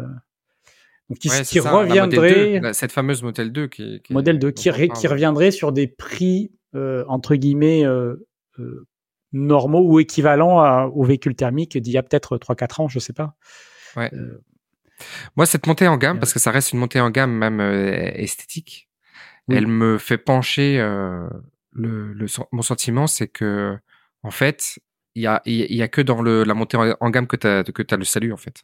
Donc, 1.10 1.20
qui, 1.20 1.30
qui 1.30 1.60
reviendrait. 1.60 2.74
cette 2.74 2.92
fameuse 2.92 3.22
modèle 3.22 3.52
2 3.52 3.68
qui, 3.68 4.02
qui 4.02 4.14
modèle 4.14 4.40
2 4.40 4.50
qui, 4.50 4.72
qui 4.72 5.08
reviendrait 5.08 5.52
sur 5.52 5.72
des 5.72 5.88
prix 5.88 6.52
euh, 6.52 6.59
entre 6.74 7.36
guillemets 7.36 7.86
euh, 7.86 8.28
euh, 8.60 8.88
normaux 9.32 9.86
ou 9.88 10.00
équivalents 10.00 10.60
à, 10.60 10.86
aux 10.86 11.04
véhicules 11.04 11.36
thermiques 11.36 11.78
d'il 11.78 11.94
y 11.94 11.98
a 11.98 12.04
peut-être 12.04 12.38
3-4 12.38 12.82
ans, 12.82 12.88
je 12.88 13.00
sais 13.00 13.14
pas. 13.14 13.36
Ouais. 13.96 14.12
Moi, 15.36 15.46
cette 15.46 15.66
montée 15.68 15.88
en 15.88 15.98
gamme, 15.98 16.20
parce 16.20 16.34
que 16.34 16.40
ça 16.40 16.52
reste 16.52 16.74
une 16.74 16.80
montée 16.80 17.00
en 17.00 17.10
gamme 17.10 17.32
même 17.32 17.62
esthétique, 17.62 18.90
elle 19.50 19.68
me 19.68 19.98
fait 19.98 20.18
pencher. 20.18 20.78
le, 20.78 22.14
le, 22.14 22.26
mon 22.52 22.62
sentiment, 22.62 23.08
c'est 23.08 23.28
que 23.28 23.78
en 24.24 24.32
fait, 24.32 24.80
il 25.16 25.24
y 25.24 25.28
a, 25.28 25.42
il 25.46 25.76
y 25.76 25.82
a 25.82 25.88
que 25.88 26.02
dans 26.02 26.22
le, 26.22 26.44
la 26.44 26.54
montée 26.54 26.78
en, 26.78 27.10
gamme 27.10 27.28
que 27.28 27.36
tu 27.36 27.48
as, 27.48 27.64
que 27.64 27.84
as 27.94 27.98
le 27.98 28.04
salut 28.04 28.34
en 28.34 28.38
fait. 28.38 28.64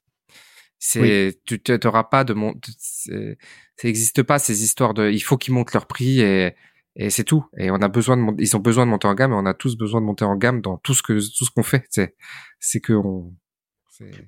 C'est, 0.77 1.39
tu 1.45 1.59
n'auras 1.83 2.03
pas 2.03 2.23
de 2.23 2.33
mon, 2.33 2.53
ça 2.61 3.11
n'existe 3.83 4.23
pas 4.23 4.39
ces 4.39 4.63
histoires 4.63 4.93
de, 4.93 5.09
il 5.09 5.21
faut 5.21 5.37
qu'ils 5.37 5.53
montent 5.53 5.73
leur 5.73 5.87
prix 5.87 6.19
et, 6.19 6.53
et 6.95 7.09
c'est 7.09 7.23
tout. 7.23 7.45
Et 7.57 7.71
on 7.71 7.75
a 7.75 7.87
besoin 7.87 8.17
de, 8.17 8.41
ils 8.41 8.55
ont 8.55 8.59
besoin 8.59 8.85
de 8.85 8.91
monter 8.91 9.07
en 9.07 9.13
gamme 9.13 9.31
et 9.31 9.35
on 9.35 9.45
a 9.45 9.53
tous 9.53 9.77
besoin 9.77 10.01
de 10.01 10.05
monter 10.05 10.25
en 10.25 10.35
gamme 10.35 10.61
dans 10.61 10.77
tout 10.77 10.93
ce 10.93 11.03
que, 11.03 11.13
tout 11.13 11.45
ce 11.45 11.51
qu'on 11.51 11.63
fait. 11.63 11.85
C'est, 11.89 12.15
c'est 12.59 12.79
que 12.79 12.93
on, 12.93 13.33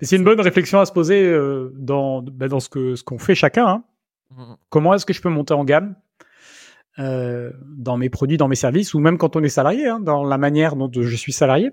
c'est 0.01 0.15
une 0.15 0.23
bonne 0.23 0.39
réflexion 0.39 0.79
à 0.79 0.85
se 0.85 0.91
poser 0.91 1.25
euh, 1.25 1.73
dans, 1.75 2.21
bah, 2.21 2.47
dans 2.47 2.59
ce 2.59 2.69
que 2.69 2.95
ce 2.95 3.03
qu'on 3.03 3.19
fait 3.19 3.35
chacun. 3.35 3.67
Hein. 3.67 3.83
Mmh. 4.31 4.53
Comment 4.69 4.93
est-ce 4.93 5.05
que 5.05 5.13
je 5.13 5.21
peux 5.21 5.29
monter 5.29 5.53
en 5.53 5.65
gamme 5.65 5.95
euh, 6.99 7.51
dans 7.77 7.97
mes 7.97 8.09
produits, 8.09 8.37
dans 8.37 8.47
mes 8.47 8.55
services, 8.55 8.93
ou 8.93 8.99
même 8.99 9.17
quand 9.17 9.35
on 9.35 9.43
est 9.43 9.49
salarié, 9.49 9.87
hein, 9.87 9.99
dans 9.99 10.23
la 10.23 10.37
manière 10.37 10.75
dont 10.75 10.89
je 10.91 11.15
suis 11.15 11.33
salarié, 11.33 11.69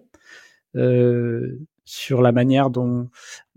euh, 0.77 1.59
sur 1.85 2.21
la 2.21 2.31
manière 2.31 2.69
dont 2.69 3.09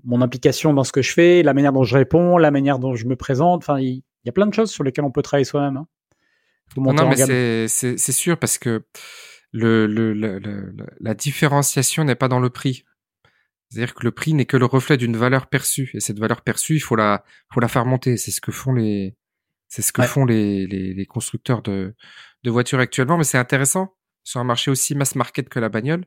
mon 0.05 0.21
implication 0.21 0.73
dans 0.73 0.85
ce 0.85 0.93
que 0.93 1.01
je 1.01 1.11
fais, 1.11 1.43
la 1.43 1.53
manière 1.53 1.73
dont 1.73 1.83
je 1.83 1.97
réponds, 1.97 2.37
la 2.37 2.51
manière 2.51 2.79
dont 2.79 2.95
je 2.95 3.05
me 3.05 3.15
présente. 3.15 3.63
Enfin, 3.63 3.79
il 3.79 4.03
y, 4.23 4.29
a 4.29 4.31
plein 4.31 4.47
de 4.47 4.53
choses 4.53 4.71
sur 4.71 4.83
lesquelles 4.83 5.03
on 5.03 5.11
peut 5.11 5.21
travailler 5.21 5.45
soi-même. 5.45 5.77
Hein. 5.77 5.87
Non, 6.75 7.09
mais 7.09 7.67
c'est 7.67 8.11
sûr 8.11 8.37
parce 8.37 8.57
que 8.57 8.85
le, 9.51 9.87
le, 9.87 10.13
le, 10.13 10.73
la 10.99 11.13
différenciation 11.13 12.03
n'est 12.03 12.15
pas 12.15 12.27
dans 12.27 12.39
le 12.39 12.49
prix. 12.49 12.85
C'est-à-dire 13.69 13.95
que 13.95 14.03
le 14.03 14.11
prix 14.11 14.33
n'est 14.33 14.45
que 14.45 14.57
le 14.57 14.65
reflet 14.65 14.97
d'une 14.97 15.17
valeur 15.17 15.47
perçue, 15.47 15.91
et 15.93 15.99
cette 15.99 16.19
valeur 16.19 16.41
perçue, 16.41 16.75
il 16.75 16.79
faut 16.79 16.95
la, 16.95 17.23
faut 17.53 17.59
la 17.59 17.67
faire 17.67 17.85
monter. 17.85 18.15
C'est 18.17 18.31
ce 18.31 18.39
que 18.39 18.51
font 18.51 18.73
les, 18.73 19.17
c'est 19.67 19.81
ce 19.81 19.91
que 19.91 20.03
font 20.03 20.25
les, 20.25 20.67
les, 20.67 20.93
les, 20.93 21.05
constructeurs 21.05 21.61
de, 21.61 21.93
de 22.43 22.51
voitures 22.51 22.79
actuellement. 22.79 23.17
Mais 23.17 23.25
c'est 23.25 23.37
intéressant 23.37 23.95
sur 24.23 24.39
un 24.39 24.45
marché 24.45 24.71
aussi 24.71 24.95
mass 24.95 25.15
market 25.15 25.49
que 25.49 25.59
la 25.59 25.69
bagnole 25.69 26.05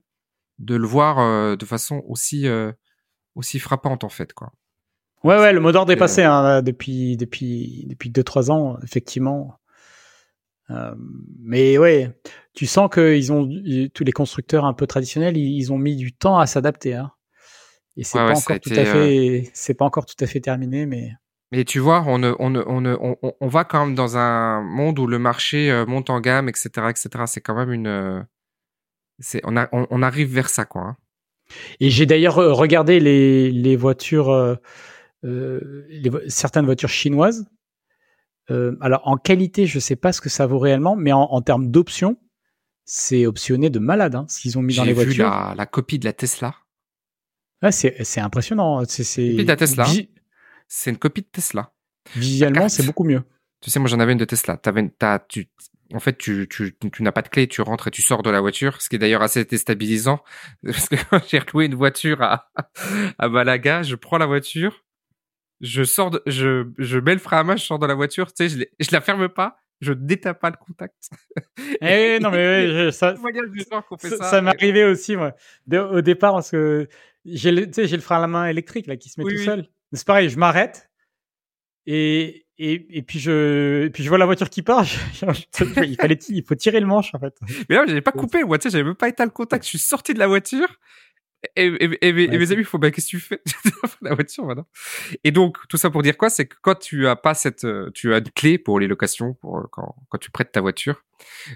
de 0.58 0.74
le 0.74 0.86
voir 0.86 1.18
euh, 1.18 1.56
de 1.56 1.64
façon 1.64 2.02
aussi, 2.06 2.46
euh, 2.46 2.72
aussi 3.34 3.58
frappante 3.58 4.04
en 4.04 4.08
fait, 4.08 4.32
quoi. 4.32 4.52
Ouais, 5.22 5.38
ouais, 5.38 5.52
le 5.52 5.60
mot 5.60 5.70
d'ordre 5.70 5.92
est 5.92 5.96
passé 5.96 6.22
euh, 6.22 6.30
hein, 6.30 6.62
depuis 6.62 7.18
depuis 7.18 7.84
depuis 7.88 8.08
deux 8.08 8.24
trois 8.24 8.50
ans, 8.50 8.78
effectivement. 8.82 9.59
Euh, 10.70 10.94
mais 11.40 11.78
ouais, 11.78 12.10
tu 12.54 12.66
sens 12.66 12.88
que 12.90 13.16
ils 13.16 13.32
ont 13.32 13.48
tous 13.92 14.04
les 14.04 14.12
constructeurs 14.12 14.64
un 14.64 14.72
peu 14.72 14.86
traditionnels, 14.86 15.36
ils, 15.36 15.56
ils 15.56 15.72
ont 15.72 15.78
mis 15.78 15.96
du 15.96 16.12
temps 16.12 16.38
à 16.38 16.46
s'adapter. 16.46 16.94
Hein. 16.94 17.10
Et 17.96 18.04
c'est 18.04 18.18
pas 18.18 18.36
encore 18.36 18.60
tout 18.60 18.70
à 18.70 18.84
fait, 18.84 19.40
euh, 19.40 19.50
c'est 19.52 19.74
pas 19.74 19.84
encore 19.84 20.06
tout 20.06 20.16
à 20.20 20.26
fait 20.26 20.40
terminé, 20.40 20.86
mais. 20.86 21.12
Mais 21.52 21.64
tu 21.64 21.80
vois, 21.80 22.04
on, 22.06 22.22
on, 22.22 22.34
on, 22.38 22.86
on, 22.86 23.34
on 23.40 23.48
va 23.48 23.64
quand 23.64 23.84
même 23.84 23.96
dans 23.96 24.16
un 24.16 24.62
monde 24.62 25.00
où 25.00 25.08
le 25.08 25.18
marché 25.18 25.70
euh, 25.70 25.84
monte 25.84 26.08
en 26.08 26.20
gamme, 26.20 26.48
etc., 26.48 26.68
etc. 26.88 27.08
C'est 27.26 27.40
quand 27.40 27.56
même 27.56 27.72
une, 27.72 27.88
euh, 27.88 28.20
c'est, 29.18 29.40
on, 29.44 29.56
a, 29.56 29.68
on, 29.72 30.02
arrive 30.02 30.32
vers 30.32 30.48
ça, 30.48 30.64
quoi. 30.64 30.82
Hein. 30.82 30.96
Et 31.80 31.90
j'ai 31.90 32.06
d'ailleurs 32.06 32.36
regardé 32.36 33.00
les, 33.00 33.50
les 33.50 33.74
voitures, 33.74 34.30
euh, 34.30 34.54
les, 35.88 36.10
certaines 36.28 36.66
voitures 36.66 36.88
chinoises. 36.88 37.46
Euh, 38.50 38.76
alors 38.80 39.02
en 39.04 39.16
qualité, 39.16 39.66
je 39.66 39.78
sais 39.78 39.96
pas 39.96 40.12
ce 40.12 40.20
que 40.20 40.28
ça 40.28 40.46
vaut 40.46 40.58
réellement, 40.58 40.96
mais 40.96 41.12
en, 41.12 41.22
en 41.22 41.42
termes 41.42 41.70
d'options, 41.70 42.16
c'est 42.84 43.26
optionné 43.26 43.70
de 43.70 43.78
malade, 43.78 44.14
hein, 44.14 44.26
ce 44.28 44.40
qu'ils 44.40 44.58
ont 44.58 44.62
mis 44.62 44.74
dans 44.74 44.84
les 44.84 44.92
voitures. 44.92 45.12
J'ai 45.12 45.18
vu 45.18 45.22
la, 45.22 45.54
la 45.56 45.66
copie 45.66 45.98
de 45.98 46.04
la 46.04 46.12
Tesla. 46.12 46.54
Ah, 47.62 47.72
c'est 47.72 48.20
impressionnant. 48.20 48.82
C'est 48.86 49.26
une 49.26 49.36
copie 49.36 49.44
de 49.44 49.54
Tesla. 49.54 49.86
C'est 50.66 50.90
une 50.90 50.96
copie 50.96 51.22
de 51.22 51.28
Tesla. 51.30 51.72
Visuellement, 52.16 52.68
c'est 52.68 52.84
beaucoup 52.84 53.04
mieux. 53.04 53.22
Tu 53.60 53.70
sais, 53.70 53.78
moi 53.78 53.88
j'en 53.88 54.00
avais 54.00 54.12
une 54.12 54.18
de 54.18 54.24
Tesla. 54.24 54.58
Avais 54.64 54.90
as, 55.00 55.18
tu, 55.28 55.50
en 55.92 56.00
fait, 56.00 56.16
tu, 56.16 56.48
tu, 56.48 56.76
tu 56.78 57.02
n'as 57.02 57.12
pas 57.12 57.22
de 57.22 57.28
clé, 57.28 57.46
tu 57.46 57.60
rentres 57.60 57.88
et 57.88 57.90
tu 57.90 58.00
sors 58.02 58.22
de 58.22 58.30
la 58.30 58.40
voiture, 58.40 58.80
ce 58.80 58.88
qui 58.88 58.96
est 58.96 58.98
d'ailleurs 58.98 59.22
assez 59.22 59.44
déstabilisant. 59.44 60.22
Parce 60.64 60.88
que 60.88 60.96
quand 61.10 61.20
j'ai 61.28 61.40
loué 61.52 61.66
une 61.66 61.74
voiture 61.74 62.22
à, 62.22 62.50
à 63.18 63.28
Malaga, 63.28 63.82
je 63.82 63.96
prends 63.96 64.18
la 64.18 64.26
voiture, 64.26 64.84
je 65.60 65.84
sors, 65.84 66.10
de, 66.10 66.22
je, 66.26 66.66
je 66.78 66.98
mets 66.98 67.14
le 67.14 67.20
frein 67.20 67.40
à 67.40 67.44
main, 67.44 67.56
je 67.56 67.64
sors 67.64 67.78
de 67.78 67.86
la 67.86 67.94
voiture, 67.94 68.32
tu 68.32 68.48
sais, 68.48 68.58
je, 68.58 68.84
je 68.84 68.88
la 68.92 69.00
ferme 69.00 69.28
pas, 69.28 69.58
je 69.80 69.92
détape 69.92 70.40
pas 70.40 70.50
le 70.50 70.56
contact. 70.56 71.10
Eh 71.80 72.18
non 72.20 72.30
mais 72.30 72.90
ça, 72.92 73.14
ça, 73.98 74.16
ça 74.30 74.40
m'est 74.42 74.50
arrivé 74.50 74.84
aussi 74.84 75.16
moi. 75.16 75.34
au 75.72 76.00
départ 76.00 76.34
parce 76.34 76.50
que 76.50 76.88
j'ai 77.24 77.50
le, 77.50 77.66
j'ai 77.72 77.96
le 77.96 78.02
frein 78.02 78.16
à 78.16 78.20
la 78.20 78.26
main 78.26 78.46
électrique 78.46 78.86
là 78.86 78.96
qui 78.96 79.08
se 79.08 79.20
met 79.20 79.30
tout 79.30 79.42
seul. 79.42 79.68
C'est 79.92 80.06
pareil, 80.06 80.28
je 80.28 80.38
m'arrête 80.38 80.90
et, 81.86 82.46
et, 82.58 82.98
et 82.98 83.02
puis 83.02 83.18
je 83.18 83.84
et 83.86 83.90
puis 83.90 84.02
je 84.02 84.08
vois 84.08 84.18
la 84.18 84.26
voiture 84.26 84.50
qui 84.50 84.62
part. 84.62 84.84
il 85.82 85.96
fallait 85.96 86.18
il 86.28 86.44
faut 86.44 86.54
tirer 86.54 86.80
le 86.80 86.86
manche 86.86 87.14
en 87.14 87.18
fait. 87.18 87.34
Mais 87.68 87.76
là, 87.76 87.84
j'avais 87.86 88.02
pas 88.02 88.12
coupé. 88.12 88.44
Moi, 88.44 88.58
tu 88.58 88.64
sais, 88.64 88.70
j'avais 88.72 88.84
même 88.84 88.94
pas 88.94 89.08
éteint 89.08 89.24
le 89.24 89.30
contact. 89.30 89.64
Je 89.64 89.70
suis 89.70 89.78
sorti 89.78 90.14
de 90.14 90.18
la 90.18 90.26
voiture. 90.26 90.68
Et, 91.56 91.66
et, 91.66 92.08
et, 92.08 92.12
mes 92.12 92.52
amis, 92.52 92.64
faut 92.64 92.78
bah, 92.78 92.90
qu'est-ce 92.90 93.06
que 93.06 93.10
tu 93.10 93.20
fais? 93.20 93.40
La 94.02 94.14
voiture 94.14 94.44
maintenant 94.44 94.68
Et 95.24 95.30
donc 95.30 95.56
tout 95.68 95.78
ça 95.78 95.90
pour 95.90 96.02
dire 96.02 96.18
quoi? 96.18 96.28
C'est 96.28 96.46
que 96.46 96.56
quand 96.60 96.78
tu 96.78 97.06
as 97.06 97.16
pas 97.16 97.34
cette, 97.34 97.64
euh, 97.64 97.90
tu 97.94 98.12
as 98.12 98.18
une 98.18 98.30
clé 98.30 98.58
pour 98.58 98.78
les 98.78 98.86
locations, 98.86 99.34
pour 99.34 99.58
euh, 99.58 99.62
quand, 99.70 99.96
quand 100.08 100.18
tu 100.18 100.30
prêtes 100.30 100.52
ta 100.52 100.60
voiture, 100.60 101.02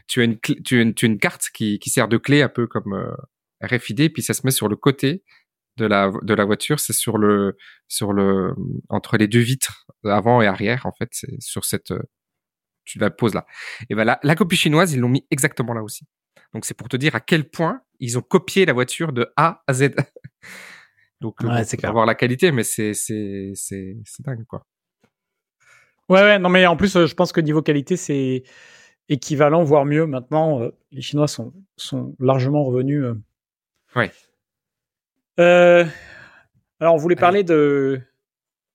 tu 0.08 0.20
as 0.22 0.24
une 0.24 0.38
tu 0.40 0.78
as 0.78 0.82
une, 0.82 0.94
tu 0.94 1.04
as 1.04 1.08
une 1.08 1.18
carte 1.18 1.50
qui, 1.52 1.78
qui 1.78 1.90
sert 1.90 2.08
de 2.08 2.16
clé 2.16 2.40
un 2.40 2.48
peu 2.48 2.66
comme 2.66 2.94
euh, 2.94 3.14
RFID, 3.62 4.12
puis 4.12 4.22
ça 4.22 4.32
se 4.32 4.42
met 4.44 4.50
sur 4.50 4.68
le 4.68 4.76
côté 4.76 5.22
de 5.76 5.84
la 5.86 6.10
de 6.22 6.34
la 6.34 6.44
voiture, 6.46 6.80
c'est 6.80 6.92
sur 6.94 7.18
le 7.18 7.56
sur 7.88 8.12
le 8.14 8.54
entre 8.88 9.18
les 9.18 9.28
deux 9.28 9.40
vitres 9.40 9.86
avant 10.04 10.40
et 10.40 10.46
arrière 10.46 10.86
en 10.86 10.92
fait, 10.92 11.10
c'est 11.12 11.40
sur 11.40 11.64
cette 11.64 11.92
tu 12.84 12.98
la 12.98 13.10
poses 13.10 13.34
là. 13.34 13.46
Et 13.90 13.94
ben 13.94 14.04
la 14.22 14.34
copie 14.34 14.56
chinoise, 14.56 14.92
ils 14.92 15.00
l'ont 15.00 15.08
mis 15.08 15.26
exactement 15.30 15.74
là 15.74 15.82
aussi. 15.82 16.06
Donc 16.52 16.64
c'est 16.64 16.74
pour 16.74 16.88
te 16.88 16.96
dire 16.96 17.14
à 17.14 17.20
quel 17.20 17.48
point 17.48 17.82
ils 18.00 18.18
ont 18.18 18.22
copié 18.22 18.66
la 18.66 18.72
voiture 18.72 19.12
de 19.12 19.32
A 19.36 19.62
à 19.66 19.72
Z. 19.72 19.90
Donc 21.20 21.40
ouais, 21.40 21.64
c'est 21.64 21.80
voir 21.86 22.06
la 22.06 22.14
qualité, 22.14 22.52
mais 22.52 22.64
c'est 22.64 22.92
c'est 22.92 23.52
c'est 23.54 23.96
c'est 24.04 24.24
dingue 24.24 24.44
quoi. 24.44 24.66
Ouais 26.08 26.20
ouais 26.20 26.38
non 26.38 26.50
mais 26.50 26.66
en 26.66 26.76
plus 26.76 27.06
je 27.06 27.14
pense 27.14 27.32
que 27.32 27.40
niveau 27.40 27.62
qualité 27.62 27.96
c'est 27.96 28.42
équivalent 29.08 29.64
voire 29.64 29.86
mieux 29.86 30.06
maintenant. 30.06 30.60
les 30.92 31.00
Chinois 31.00 31.28
sont 31.28 31.54
sont 31.76 32.14
largement 32.18 32.64
revenus. 32.64 33.04
Ouais. 33.96 34.10
Euh, 35.40 35.84
alors, 36.80 36.94
on 36.94 36.98
voulait 36.98 37.16
parler 37.16 37.44
de 37.44 38.00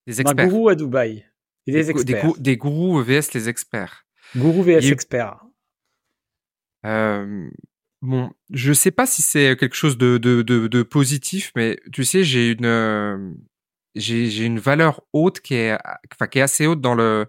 des 0.08 0.22
experts. 0.22 0.48
gourou 0.48 0.70
à 0.70 0.76
Dubaï. 0.76 1.26
Et 1.68 1.72
des, 1.72 1.92
experts. 1.92 2.34
Des, 2.40 2.58
gourous 2.58 3.04
vs 3.04 3.34
les 3.34 3.50
experts. 3.50 4.06
Gourou 4.36 4.64
vs 4.64 4.92
experts. 4.92 5.38
Euh, 6.86 7.50
bon, 8.02 8.32
je 8.52 8.74
sais 8.74 8.92
pas 8.92 9.06
si 9.06 9.22
c'est 9.22 9.58
quelque 9.58 9.76
chose 9.76 9.98
de, 9.98 10.18
de, 10.18 10.42
de, 10.42 10.68
de, 10.68 10.84
positif, 10.84 11.52
mais 11.56 11.78
tu 11.92 12.04
sais, 12.04 12.24
j'ai 12.24 12.52
une 12.52 12.66
euh, 12.66 13.34
j'ai 13.96 14.46
une 14.46 14.60
valeur 14.60 15.02
haute 15.14 15.42
qui 15.42 15.56
est 15.56 15.78
enfin 16.14 16.28
qui 16.28 16.40
est 16.40 16.42
assez 16.42 16.68
haute 16.68 16.82
dans 16.82 16.96
le 16.96 17.28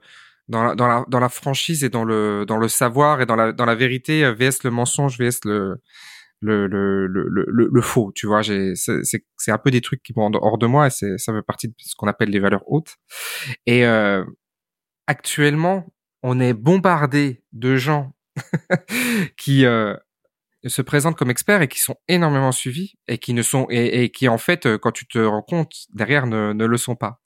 dans 0.48 0.64
la, 0.64 0.74
dans 0.74 0.86
la, 0.86 1.04
dans 1.08 1.20
la 1.20 1.28
franchise 1.28 1.84
et 1.84 1.88
dans 1.88 2.04
le 2.04 2.44
dans 2.46 2.58
le 2.58 2.68
savoir 2.68 3.20
et 3.20 3.26
dans 3.26 3.36
la 3.36 3.52
dans 3.52 3.64
la 3.64 3.74
vérité 3.74 4.30
vs 4.32 4.64
le 4.64 4.70
mensonge 4.70 5.18
vs 5.18 5.40
le 5.44 5.80
le, 6.40 6.66
le, 6.66 7.06
le, 7.06 7.68
le, 7.70 7.82
faux, 7.82 8.12
tu 8.14 8.26
vois. 8.26 8.42
C'est, 8.42 8.74
c'est 8.74 9.50
un 9.50 9.58
peu 9.58 9.70
des 9.70 9.80
trucs 9.80 10.02
qui 10.02 10.12
vont 10.12 10.30
hors 10.34 10.58
de 10.58 10.66
moi 10.66 10.86
et 10.86 10.90
ça 10.90 11.32
fait 11.32 11.42
partie 11.42 11.68
de 11.68 11.74
ce 11.78 11.94
qu'on 11.94 12.06
appelle 12.08 12.30
les 12.30 12.40
valeurs 12.40 12.64
hautes. 12.66 12.96
Et 13.66 13.84
euh, 13.84 14.24
actuellement, 15.06 15.92
on 16.22 16.40
est 16.40 16.54
bombardé 16.54 17.42
de 17.52 17.76
gens 17.76 18.12
qui 19.36 19.64
euh, 19.66 19.94
se 20.66 20.82
présentent 20.82 21.16
comme 21.16 21.30
experts 21.30 21.62
et 21.62 21.68
qui 21.68 21.80
sont 21.80 21.96
énormément 22.08 22.52
suivis 22.52 22.94
et 23.08 23.18
qui 23.18 23.34
ne 23.34 23.42
sont 23.42 23.66
et, 23.70 24.04
et 24.04 24.10
qui 24.10 24.28
en 24.28 24.38
fait, 24.38 24.66
euh, 24.66 24.78
quand 24.78 24.92
tu 24.92 25.06
te 25.06 25.18
rends 25.18 25.42
compte 25.42 25.72
derrière, 25.92 26.26
ne, 26.26 26.52
ne 26.52 26.64
le 26.66 26.76
sont 26.76 26.96
pas. 26.96 27.20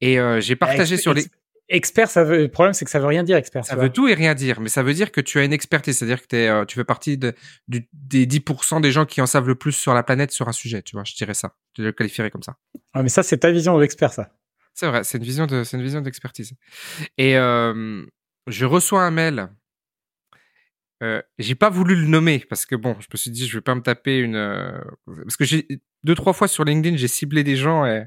Et 0.00 0.18
euh, 0.18 0.40
j'ai 0.40 0.56
partagé 0.56 0.96
sur 0.96 1.14
les 1.14 1.26
expert, 1.68 2.08
ça 2.08 2.22
veut, 2.22 2.42
le 2.42 2.48
problème, 2.48 2.74
c'est 2.74 2.84
que 2.84 2.90
ça 2.90 3.00
veut 3.00 3.06
rien 3.06 3.24
dire, 3.24 3.36
expert. 3.36 3.64
Ça 3.64 3.74
veut 3.74 3.90
tout 3.90 4.06
et 4.06 4.14
rien 4.14 4.34
dire, 4.34 4.60
mais 4.60 4.68
ça 4.68 4.84
veut 4.84 4.94
dire 4.94 5.10
que 5.10 5.20
tu 5.20 5.38
as 5.40 5.44
une 5.44 5.52
expertise, 5.52 5.98
c'est-à-dire 5.98 6.24
que 6.24 6.36
es, 6.36 6.48
euh, 6.48 6.64
tu 6.64 6.76
fais 6.76 6.84
partie 6.84 7.18
de, 7.18 7.34
des 7.66 8.26
10% 8.26 8.80
des 8.80 8.92
gens 8.92 9.04
qui 9.04 9.20
en 9.20 9.26
savent 9.26 9.48
le 9.48 9.56
plus 9.56 9.72
sur 9.72 9.92
la 9.92 10.04
planète 10.04 10.30
sur 10.30 10.48
un 10.48 10.52
sujet, 10.52 10.82
tu 10.82 10.94
vois, 10.94 11.02
je 11.04 11.14
dirais 11.14 11.34
ça. 11.34 11.56
Je 11.76 11.82
le 11.82 11.92
qualifierais 11.92 12.30
comme 12.30 12.44
ça. 12.44 12.56
Ah, 12.94 13.02
mais 13.02 13.08
ça, 13.08 13.22
c'est 13.22 13.38
ta 13.38 13.50
vision 13.50 13.76
de 13.76 13.82
l'expert, 13.82 14.12
ça. 14.12 14.30
C'est 14.74 14.86
vrai, 14.86 15.04
c'est 15.04 15.18
une 15.18 15.24
vision 15.24 15.46
de, 15.46 15.64
c'est 15.64 15.76
une 15.76 15.82
vision 15.82 16.02
d'expertise. 16.02 16.52
Et 17.18 17.32
je 17.32 18.64
reçois 18.64 19.02
un 19.02 19.10
mail. 19.10 19.48
Euh, 21.02 21.20
j'ai 21.38 21.54
pas 21.54 21.68
voulu 21.68 21.94
le 21.94 22.06
nommer 22.06 22.44
parce 22.48 22.64
que 22.64 22.74
bon, 22.74 22.96
je 23.00 23.06
me 23.12 23.16
suis 23.16 23.30
dit 23.30 23.46
je 23.46 23.58
vais 23.58 23.62
pas 23.62 23.74
me 23.74 23.82
taper 23.82 24.18
une 24.18 24.36
euh, 24.36 24.80
parce 25.06 25.36
que 25.36 25.44
j'ai 25.44 25.66
deux 26.04 26.14
trois 26.14 26.32
fois 26.32 26.48
sur 26.48 26.64
LinkedIn 26.64 26.96
j'ai 26.96 27.06
ciblé 27.06 27.44
des 27.44 27.54
gens 27.54 27.84
et 27.84 28.04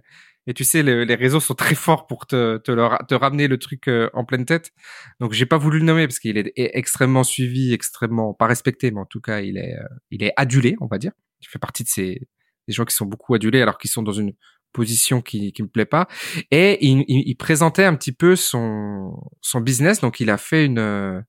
et 0.49 0.53
tu 0.55 0.63
sais, 0.63 0.81
les 0.81 1.15
réseaux 1.15 1.39
sont 1.39 1.53
très 1.53 1.75
forts 1.75 2.07
pour 2.07 2.25
te, 2.25 2.57
te, 2.57 2.71
te 3.05 3.13
ramener 3.13 3.47
le 3.47 3.59
truc 3.59 3.87
euh, 3.87 4.09
en 4.13 4.25
pleine 4.25 4.45
tête. 4.45 4.71
Donc, 5.19 5.31
j'ai 5.31 5.45
pas 5.45 5.59
voulu 5.59 5.77
le 5.77 5.85
nommer 5.85 6.07
parce 6.07 6.17
qu'il 6.17 6.39
est 6.39 6.51
extrêmement 6.55 7.23
suivi, 7.23 7.71
extrêmement 7.71 8.33
pas 8.33 8.47
respecté, 8.47 8.89
mais 8.89 8.99
en 8.99 9.05
tout 9.05 9.21
cas, 9.21 9.41
il 9.41 9.57
est, 9.57 9.75
euh, 9.75 9.87
il 10.09 10.23
est 10.23 10.33
adulé, 10.37 10.75
on 10.81 10.87
va 10.87 10.97
dire. 10.97 11.11
Il 11.41 11.47
fait 11.47 11.59
partie 11.59 11.83
de 11.83 11.89
ces 11.89 12.27
des 12.67 12.73
gens 12.73 12.85
qui 12.85 12.95
sont 12.95 13.05
beaucoup 13.05 13.35
adulés 13.35 13.61
alors 13.61 13.77
qu'ils 13.77 13.91
sont 13.91 14.01
dans 14.01 14.11
une 14.11 14.33
position 14.73 15.21
qui 15.21 15.53
qui 15.53 15.61
me 15.61 15.67
plaît 15.67 15.85
pas. 15.85 16.07
Et 16.49 16.83
il, 16.83 17.03
il, 17.07 17.35
présentait 17.35 17.85
un 17.85 17.95
petit 17.95 18.11
peu 18.11 18.35
son 18.35 19.13
son 19.41 19.61
business. 19.61 20.01
Donc, 20.01 20.19
il 20.19 20.31
a 20.31 20.37
fait 20.37 20.65
une 20.65 21.23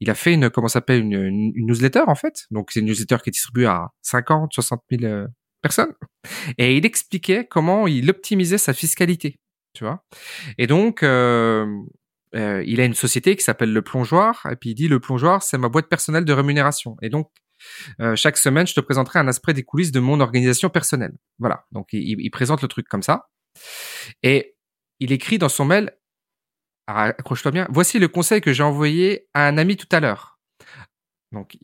il 0.00 0.10
a 0.10 0.14
fait 0.14 0.34
une 0.34 0.50
comment 0.50 0.68
s'appelle 0.68 1.00
une, 1.00 1.12
une, 1.12 1.66
newsletter 1.66 2.04
en 2.06 2.14
fait. 2.14 2.46
Donc, 2.50 2.70
c'est 2.70 2.80
une 2.80 2.86
newsletter 2.86 3.16
qui 3.22 3.30
est 3.30 3.32
distribuée 3.32 3.66
à 3.66 3.88
50, 4.02 4.52
60 4.52 4.82
000 4.90 5.26
personne. 5.62 5.92
Et 6.58 6.76
il 6.76 6.84
expliquait 6.86 7.46
comment 7.46 7.86
il 7.86 8.10
optimisait 8.10 8.58
sa 8.58 8.72
fiscalité 8.72 9.38
tu 9.76 9.84
vois. 9.84 10.02
Et 10.58 10.66
donc, 10.66 11.02
euh, 11.02 11.66
euh, 12.34 12.64
il 12.66 12.80
a 12.80 12.84
une 12.84 12.94
société 12.94 13.36
qui 13.36 13.44
s'appelle 13.44 13.72
Le 13.72 13.82
Plongeoir, 13.82 14.46
et 14.50 14.56
puis 14.56 14.70
il 14.70 14.74
dit 14.74 14.88
Le 14.88 14.98
Plongeoir, 14.98 15.42
c'est 15.42 15.58
ma 15.58 15.68
boîte 15.68 15.88
personnelle 15.88 16.24
de 16.24 16.32
rémunération. 16.32 16.96
Et 17.02 17.10
donc, 17.10 17.30
euh, 18.00 18.16
chaque 18.16 18.38
semaine, 18.38 18.66
je 18.66 18.74
te 18.74 18.80
présenterai 18.80 19.18
un 19.18 19.28
aspect 19.28 19.52
des 19.52 19.62
coulisses 19.62 19.92
de 19.92 20.00
mon 20.00 20.20
organisation 20.20 20.70
personnelle. 20.70 21.12
Voilà. 21.38 21.66
Donc, 21.72 21.88
il 21.92 22.30
présente 22.30 22.62
le 22.62 22.68
truc 22.68 22.88
comme 22.88 23.02
ça. 23.02 23.28
Et 24.22 24.56
il 24.98 25.12
écrit 25.12 25.38
dans 25.38 25.48
son 25.48 25.66
mail, 25.66 25.92
accroche-toi 26.86 27.52
bien, 27.52 27.66
voici 27.70 27.98
le 27.98 28.08
conseil 28.08 28.40
que 28.40 28.52
j'ai 28.52 28.62
envoyé 28.62 29.28
à 29.34 29.46
un 29.46 29.58
ami 29.58 29.76
tout 29.76 29.88
à 29.90 30.00
l'heure. 30.00 30.38
Donc, 31.32 31.56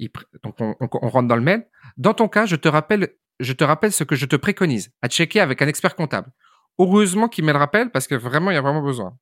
on, 0.61 1.09
rentre 1.09 1.29
dans 1.29 1.37
le 1.37 1.43
mail. 1.43 1.67
Dans 1.97 2.15
ton 2.15 2.29
cas, 2.29 2.47
je 2.47 2.57
te 2.57 2.69
rappelle, 2.69 3.15
je 3.41 3.53
te 3.53 3.65
rappelle 3.65 3.93
ce 3.93 4.05
que 4.05 4.17
je 4.17 4.27
te 4.27 4.37
préconise, 4.37 4.91
à 5.03 5.09
checker 5.09 5.41
avec 5.41 5.63
un 5.63 5.69
expert 5.69 5.95
comptable. 5.95 6.31
Heureusement 6.79 7.29
qu'il 7.29 7.45
me 7.45 7.53
le 7.53 7.59
rappelle 7.59 7.91
parce 7.91 8.07
que 8.07 8.15
vraiment, 8.15 8.51
il 8.51 8.55
y 8.55 8.57
a 8.57 8.63
vraiment 8.63 8.83
besoin. 8.83 9.17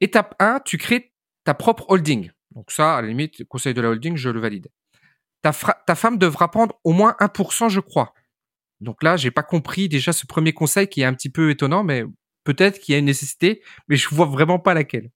Étape 0.00 0.34
1, 0.38 0.60
tu 0.64 0.78
crées 0.78 1.12
ta 1.44 1.54
propre 1.54 1.86
holding. 1.88 2.30
Donc 2.54 2.70
ça, 2.70 2.96
à 2.96 3.02
la 3.02 3.08
limite, 3.08 3.44
conseil 3.48 3.74
de 3.74 3.80
la 3.80 3.90
holding, 3.90 4.16
je 4.16 4.30
le 4.30 4.40
valide. 4.40 4.68
Ta, 5.42 5.52
ta 5.86 5.94
femme 5.94 6.18
devra 6.18 6.50
prendre 6.50 6.78
au 6.84 6.92
moins 6.92 7.16
1%, 7.20 7.68
je 7.68 7.80
crois. 7.80 8.12
Donc 8.80 9.02
là, 9.02 9.16
j'ai 9.16 9.30
pas 9.30 9.42
compris 9.42 9.88
déjà 9.88 10.12
ce 10.12 10.26
premier 10.26 10.52
conseil 10.52 10.88
qui 10.88 11.00
est 11.00 11.04
un 11.04 11.14
petit 11.14 11.30
peu 11.30 11.50
étonnant, 11.50 11.82
mais 11.82 12.04
peut-être 12.48 12.78
qu'il 12.80 12.94
y 12.94 12.96
a 12.96 12.98
une 12.98 13.04
nécessité, 13.04 13.62
mais 13.88 13.96
je 13.96 14.08
vois 14.08 14.24
vraiment 14.24 14.58
pas 14.58 14.72
laquelle. 14.72 15.10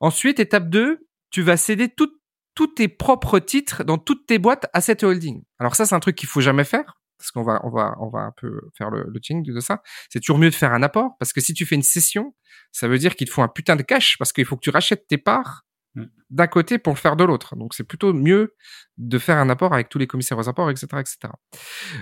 Ensuite, 0.00 0.38
étape 0.38 0.70
2, 0.70 1.04
tu 1.30 1.42
vas 1.42 1.56
céder 1.56 1.88
tous 1.88 2.66
tes 2.68 2.86
propres 2.86 3.40
titres 3.40 3.82
dans 3.82 3.98
toutes 3.98 4.26
tes 4.26 4.38
boîtes 4.38 4.66
à 4.72 4.80
cette 4.80 5.02
holding. 5.02 5.42
Alors 5.58 5.74
ça, 5.74 5.86
c'est 5.86 5.96
un 5.96 6.00
truc 6.00 6.14
qu'il 6.14 6.28
faut 6.28 6.40
jamais 6.40 6.62
faire 6.62 7.00
parce 7.18 7.32
qu'on 7.32 7.42
va 7.42 7.60
on 7.64 7.70
va 7.70 7.96
on 7.98 8.10
va 8.10 8.20
un 8.20 8.32
peu 8.36 8.60
faire 8.78 8.90
le, 8.90 9.06
le 9.08 9.52
de 9.52 9.60
ça. 9.60 9.82
C'est 10.08 10.20
toujours 10.20 10.38
mieux 10.38 10.50
de 10.50 10.54
faire 10.54 10.72
un 10.72 10.84
apport 10.84 11.16
parce 11.18 11.32
que 11.32 11.40
si 11.40 11.52
tu 11.52 11.66
fais 11.66 11.74
une 11.74 11.82
session, 11.82 12.32
ça 12.70 12.86
veut 12.86 12.98
dire 12.98 13.16
qu'il 13.16 13.26
te 13.26 13.32
faut 13.32 13.42
un 13.42 13.48
putain 13.48 13.74
de 13.74 13.82
cash 13.82 14.16
parce 14.18 14.32
qu'il 14.32 14.44
faut 14.44 14.54
que 14.54 14.62
tu 14.62 14.70
rachètes 14.70 15.08
tes 15.08 15.18
parts 15.18 15.64
mm. 15.96 16.04
d'un 16.30 16.46
côté 16.46 16.78
pour 16.78 16.92
le 16.92 16.98
faire 16.98 17.16
de 17.16 17.24
l'autre. 17.24 17.56
Donc 17.56 17.74
c'est 17.74 17.84
plutôt 17.84 18.12
mieux 18.12 18.54
de 18.98 19.18
faire 19.18 19.38
un 19.38 19.50
apport 19.50 19.74
avec 19.74 19.88
tous 19.88 19.98
les 19.98 20.06
commissaires 20.06 20.38
aux 20.38 20.48
apports, 20.48 20.70
etc., 20.70 20.86
etc. 21.00 21.18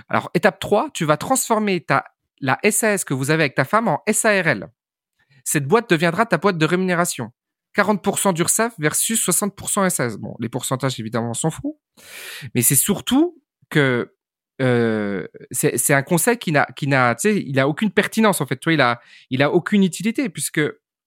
Alors 0.07 0.29
étape 0.35 0.59
3, 0.59 0.91
tu 0.93 1.05
vas 1.05 1.17
transformer 1.17 1.81
ta 1.83 2.05
la 2.41 2.59
SAS 2.69 3.05
que 3.05 3.13
vous 3.13 3.31
avez 3.31 3.43
avec 3.43 3.55
ta 3.55 3.65
femme 3.65 3.87
en 3.87 4.01
SARL. 4.11 4.69
Cette 5.43 5.65
boîte 5.65 5.89
deviendra 5.89 6.25
ta 6.25 6.37
boîte 6.37 6.57
de 6.57 6.65
rémunération. 6.65 7.31
40% 7.75 8.33
d'URSAF 8.33 8.73
versus 8.79 9.25
60% 9.27 9.89
SAS. 9.89 10.17
Bon, 10.17 10.35
les 10.39 10.49
pourcentages 10.49 10.99
évidemment 10.99 11.33
s'en 11.33 11.49
fout, 11.49 11.75
mais 12.53 12.61
c'est 12.61 12.75
surtout 12.75 13.41
que 13.69 14.13
euh, 14.61 15.25
c'est 15.51 15.93
un 15.93 16.03
conseil 16.03 16.37
qui 16.37 16.51
n'a, 16.51 16.67
qui 16.75 16.87
n'a, 16.87 17.15
tu 17.15 17.29
sais, 17.29 17.43
il 17.45 17.59
aucune 17.61 17.91
pertinence 17.91 18.41
en 18.41 18.45
fait. 18.45 18.57
Toi, 18.57 18.73
il 19.29 19.41
a, 19.41 19.51
aucune 19.51 19.83
utilité 19.83 20.29
puisque 20.29 20.61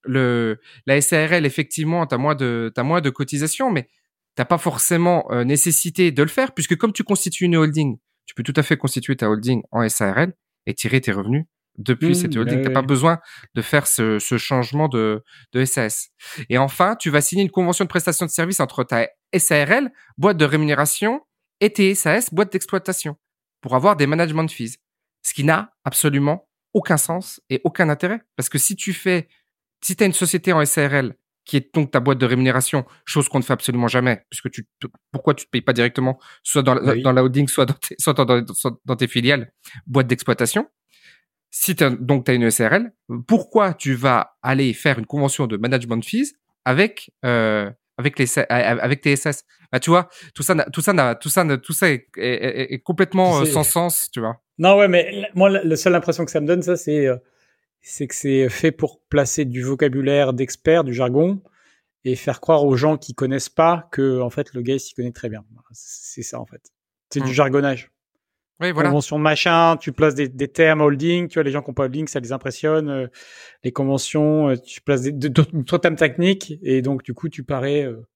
le 0.05 0.61
la 0.87 1.01
SARL 1.01 1.47
effectivement, 1.47 2.07
t'as 2.07 2.19
moins 2.19 2.35
de, 2.35 2.73
t'as 2.75 2.83
moins 2.83 3.01
de 3.01 3.11
cotisation, 3.11 3.71
mais 3.71 3.89
t'as 4.35 4.45
pas 4.45 4.59
forcément 4.59 5.31
euh, 5.31 5.45
nécessité 5.45 6.11
de 6.11 6.23
le 6.23 6.29
faire 6.29 6.53
puisque 6.53 6.77
comme 6.77 6.93
tu 6.93 7.05
constitues 7.05 7.45
une 7.45 7.57
holding, 7.57 7.99
tu 8.27 8.35
peux 8.35 8.43
tout 8.43 8.55
à 8.57 8.63
fait 8.63 8.77
constituer 8.77 9.17
ta 9.17 9.29
holding 9.29 9.63
en 9.71 9.89
SARL 9.89 10.33
et 10.67 10.75
tirer 10.75 11.01
tes 11.01 11.13
revenus 11.13 11.45
depuis 11.79 12.11
mmh, 12.11 12.15
cette 12.15 12.37
holding. 12.37 12.63
T'as 12.63 12.71
pas 12.71 12.83
besoin 12.83 13.19
de 13.55 13.63
faire 13.63 13.87
ce, 13.87 14.19
ce 14.19 14.39
changement 14.39 14.89
de, 14.89 15.25
de 15.53 15.65
SAS. 15.65 16.11
Et 16.49 16.59
enfin, 16.59 16.97
tu 16.97 17.11
vas 17.11 17.21
signer 17.21 17.43
une 17.43 17.51
convention 17.51 17.85
de 17.85 17.89
prestation 17.89 18.27
de 18.27 18.31
service 18.31 18.61
entre 18.61 18.85
ta 18.85 19.09
SARL, 19.37 19.91
boîte 20.17 20.37
de 20.37 20.45
rémunération, 20.45 21.21
et 21.61 21.73
tes 21.73 21.95
SAS, 21.95 22.33
boîte 22.33 22.53
d'exploitation 22.53 23.17
pour 23.61 23.75
avoir 23.75 23.97
des 23.97 24.07
management 24.07 24.51
fees. 24.51 24.77
Ce 25.23 25.33
qui 25.33 25.45
n'a 25.45 25.73
absolument 25.85 26.49
aucun 26.75 26.97
sens 26.97 27.41
et 27.49 27.61
aucun 27.65 27.89
intérêt. 27.89 28.21
Parce 28.37 28.49
que 28.49 28.59
si 28.59 28.77
tu 28.77 28.93
fais, 28.93 29.29
si 29.83 29.97
tu 29.97 30.03
as 30.03 30.07
une 30.07 30.13
société 30.13 30.53
en 30.53 30.65
SARL 30.65 31.15
qui 31.45 31.57
est 31.57 31.75
donc 31.75 31.91
ta 31.91 32.01
boîte 32.01 32.19
de 32.19 32.27
rémunération, 32.27 32.85
chose 33.05 33.29
qu'on 33.29 33.39
ne 33.39 33.45
fait 33.45 33.53
absolument 33.53 33.89
jamais, 33.89 34.25
puisque 34.31 34.51
tu, 34.51 34.67
pourquoi 35.13 35.35
tu 35.35 35.45
te 35.45 35.51
payes 35.51 35.63
pas 35.63 35.73
directement, 35.73 36.19
soit 36.43 36.63
dans, 36.63 36.75
la, 36.75 36.97
dans 36.97 37.13
la 37.13 37.23
holding, 37.23 37.49
soit 37.49 37.67
dans 37.67 37.75
tes, 37.75 37.95
soit 37.99 38.15
dans, 38.15 38.45
dans 38.85 38.97
tes 38.97 39.09
filiales, 39.09 39.53
boîte 39.87 40.07
d'exploitation. 40.07 40.69
Si 41.51 41.75
donc 41.75 42.25
tu 42.25 42.31
as 42.33 42.35
une 42.35 42.51
SARL, 42.51 42.93
pourquoi 43.29 43.75
tu 43.75 43.95
vas 43.95 44.37
aller 44.43 44.73
faire 44.73 44.99
une 44.99 45.07
convention 45.07 45.47
de 45.47 45.57
management 45.57 46.05
fees 46.05 46.35
avec 46.65 47.11
euh, 47.25 47.71
avec 47.97 48.19
les 48.19 48.27
avec 48.39 49.03
TSS. 49.03 49.45
Bah, 49.71 49.81
tu 49.81 49.91
vois, 49.91 50.09
tout 50.35 50.43
ça, 50.43 50.55
tout 50.73 50.81
ça, 50.81 51.15
tout 51.15 51.29
ça, 51.29 51.59
tout 51.59 51.73
ça 51.73 51.91
est, 51.91 52.09
est, 52.17 52.73
est 52.75 52.79
complètement 52.81 53.41
euh, 53.41 53.45
sans 53.45 53.63
sens, 53.65 54.09
tu 54.13 54.21
vois. 54.21 54.41
Non, 54.59 54.77
ouais, 54.77 54.89
mais 54.89 55.29
moi, 55.35 55.49
la 55.49 55.77
seule 55.77 55.95
impression 55.95 56.25
que 56.25 56.31
ça 56.31 56.41
me 56.41 56.47
donne, 56.47 56.63
ça, 56.63 56.77
c'est, 56.77 57.07
euh, 57.07 57.17
c'est 57.85 58.07
que 58.07 58.15
c'est 58.15 58.49
fait 58.49 58.73
pour 58.73 59.01
placer 59.01 59.45
du 59.45 59.63
vocabulaire 59.63 60.33
d'experts, 60.33 60.85
du 60.85 60.95
jargon, 60.95 61.43
et 62.05 62.17
faire 62.17 62.41
croire 62.41 62.65
aux 62.65 62.77
gens 62.77 62.97
qui 62.97 63.15
connaissent 63.15 63.51
pas 63.51 63.89
que, 63.93 64.21
en 64.21 64.31
fait, 64.31 64.55
le 64.55 64.63
gars, 64.63 64.79
s'y 64.79 64.95
connaît 64.95 65.13
très 65.13 65.29
bien. 65.29 65.45
C'est 65.73 66.23
ça, 66.23 66.41
en 66.41 66.47
fait. 66.47 66.73
C'est 67.11 67.21
du 67.21 67.31
mmh. 67.31 67.35
jargonnage. 67.35 67.91
Oui, 68.61 68.73
voilà. 68.73 68.89
Convention 68.89 69.19
machin, 69.19 69.77
tu 69.77 69.93
places 69.93 70.15
des, 70.15 70.29
des, 70.29 70.49
termes 70.49 70.81
holding, 70.81 71.29
tu 71.29 71.35
vois, 71.35 71.43
les 71.43 71.51
gens 71.51 71.61
qui 71.61 71.71
n'ont 71.71 71.75
pas 71.75 71.85
holding, 71.85 72.07
ça 72.07 72.21
les 72.21 72.33
impressionne. 72.33 72.89
Euh, 72.89 73.07
les 73.65 73.73
conventions, 73.73 74.49
euh, 74.51 74.57
tu 74.57 74.81
places 74.81 75.03
d'autres 75.03 75.79
termes 75.79 75.97
techniques, 75.97 76.55
et 76.63 76.81
donc, 76.81 77.03
du 77.03 77.13
coup, 77.13 77.29
tu 77.29 77.45
parais, 77.45 77.85
euh, 77.85 78.07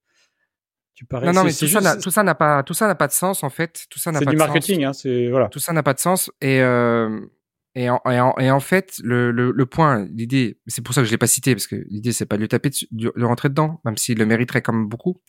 tu 0.94 1.04
parais. 1.04 1.26
Non, 1.26 1.32
non, 1.32 1.44
mais 1.44 1.52
tout, 1.52 1.66
ça 1.66 1.96
tout 1.96 2.10
ça 2.10 2.22
n'a 2.22 2.34
pas, 2.34 2.62
tout 2.62 2.74
ça 2.74 2.86
n'a 2.86 2.94
pas 2.94 3.08
de 3.08 3.12
sens, 3.12 3.42
en 3.42 3.50
fait. 3.50 3.86
Tout 3.90 3.98
ça 3.98 4.12
n'a 4.12 4.20
pas 4.20 4.24
de 4.24 4.30
sens. 4.30 4.40
C'est 4.40 4.44
du 4.46 4.52
marketing, 4.52 4.84
hein, 4.84 4.92
c'est, 4.94 5.28
voilà. 5.28 5.48
Tout 5.48 5.58
ça 5.58 5.74
n'a 5.74 5.82
pas 5.82 5.92
de 5.94 6.00
sens, 6.00 6.30
et, 6.40 6.62
euh, 6.62 7.20
et 7.80 7.88
en, 7.88 8.60
fait, 8.60 9.00
le, 9.04 9.64
point, 9.64 10.04
l'idée, 10.06 10.58
c'est 10.66 10.82
pour 10.82 10.94
ça 10.94 11.02
que 11.02 11.06
je 11.06 11.12
l'ai 11.12 11.18
pas 11.18 11.28
cité, 11.28 11.54
parce 11.54 11.68
que 11.68 11.76
l'idée, 11.88 12.10
c'est 12.10 12.26
pas 12.26 12.36
de 12.36 12.42
le 12.42 12.48
taper, 12.48 12.70
de, 12.90 13.12
de, 13.14 13.24
rentrer 13.24 13.50
dedans, 13.50 13.80
même 13.84 13.96
s'il 13.96 14.18
le 14.18 14.26
mériterait 14.26 14.62
quand 14.62 14.72
même 14.72 14.88
beaucoup, 14.88 15.20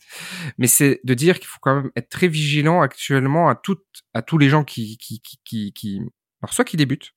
mais 0.58 0.66
c'est 0.66 1.00
de 1.04 1.14
dire 1.14 1.38
qu'il 1.38 1.46
faut 1.46 1.60
quand 1.60 1.76
même 1.76 1.90
être 1.94 2.08
très 2.08 2.26
vigilant 2.26 2.80
actuellement 2.80 3.48
à 3.48 3.54
tous 3.54 4.38
les 4.38 4.48
gens 4.48 4.64
qui, 4.64 4.98
qui, 4.98 5.20
qui, 5.72 6.02
alors 6.42 6.52
soit 6.52 6.64
qui 6.64 6.76
débutent, 6.76 7.14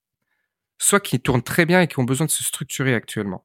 soit 0.78 1.00
qui 1.00 1.20
tournent 1.20 1.42
très 1.42 1.66
bien 1.66 1.82
et 1.82 1.88
qui 1.88 1.98
ont 1.98 2.04
besoin 2.04 2.28
de 2.28 2.32
se 2.32 2.44
structurer 2.44 2.94
actuellement 2.94 3.44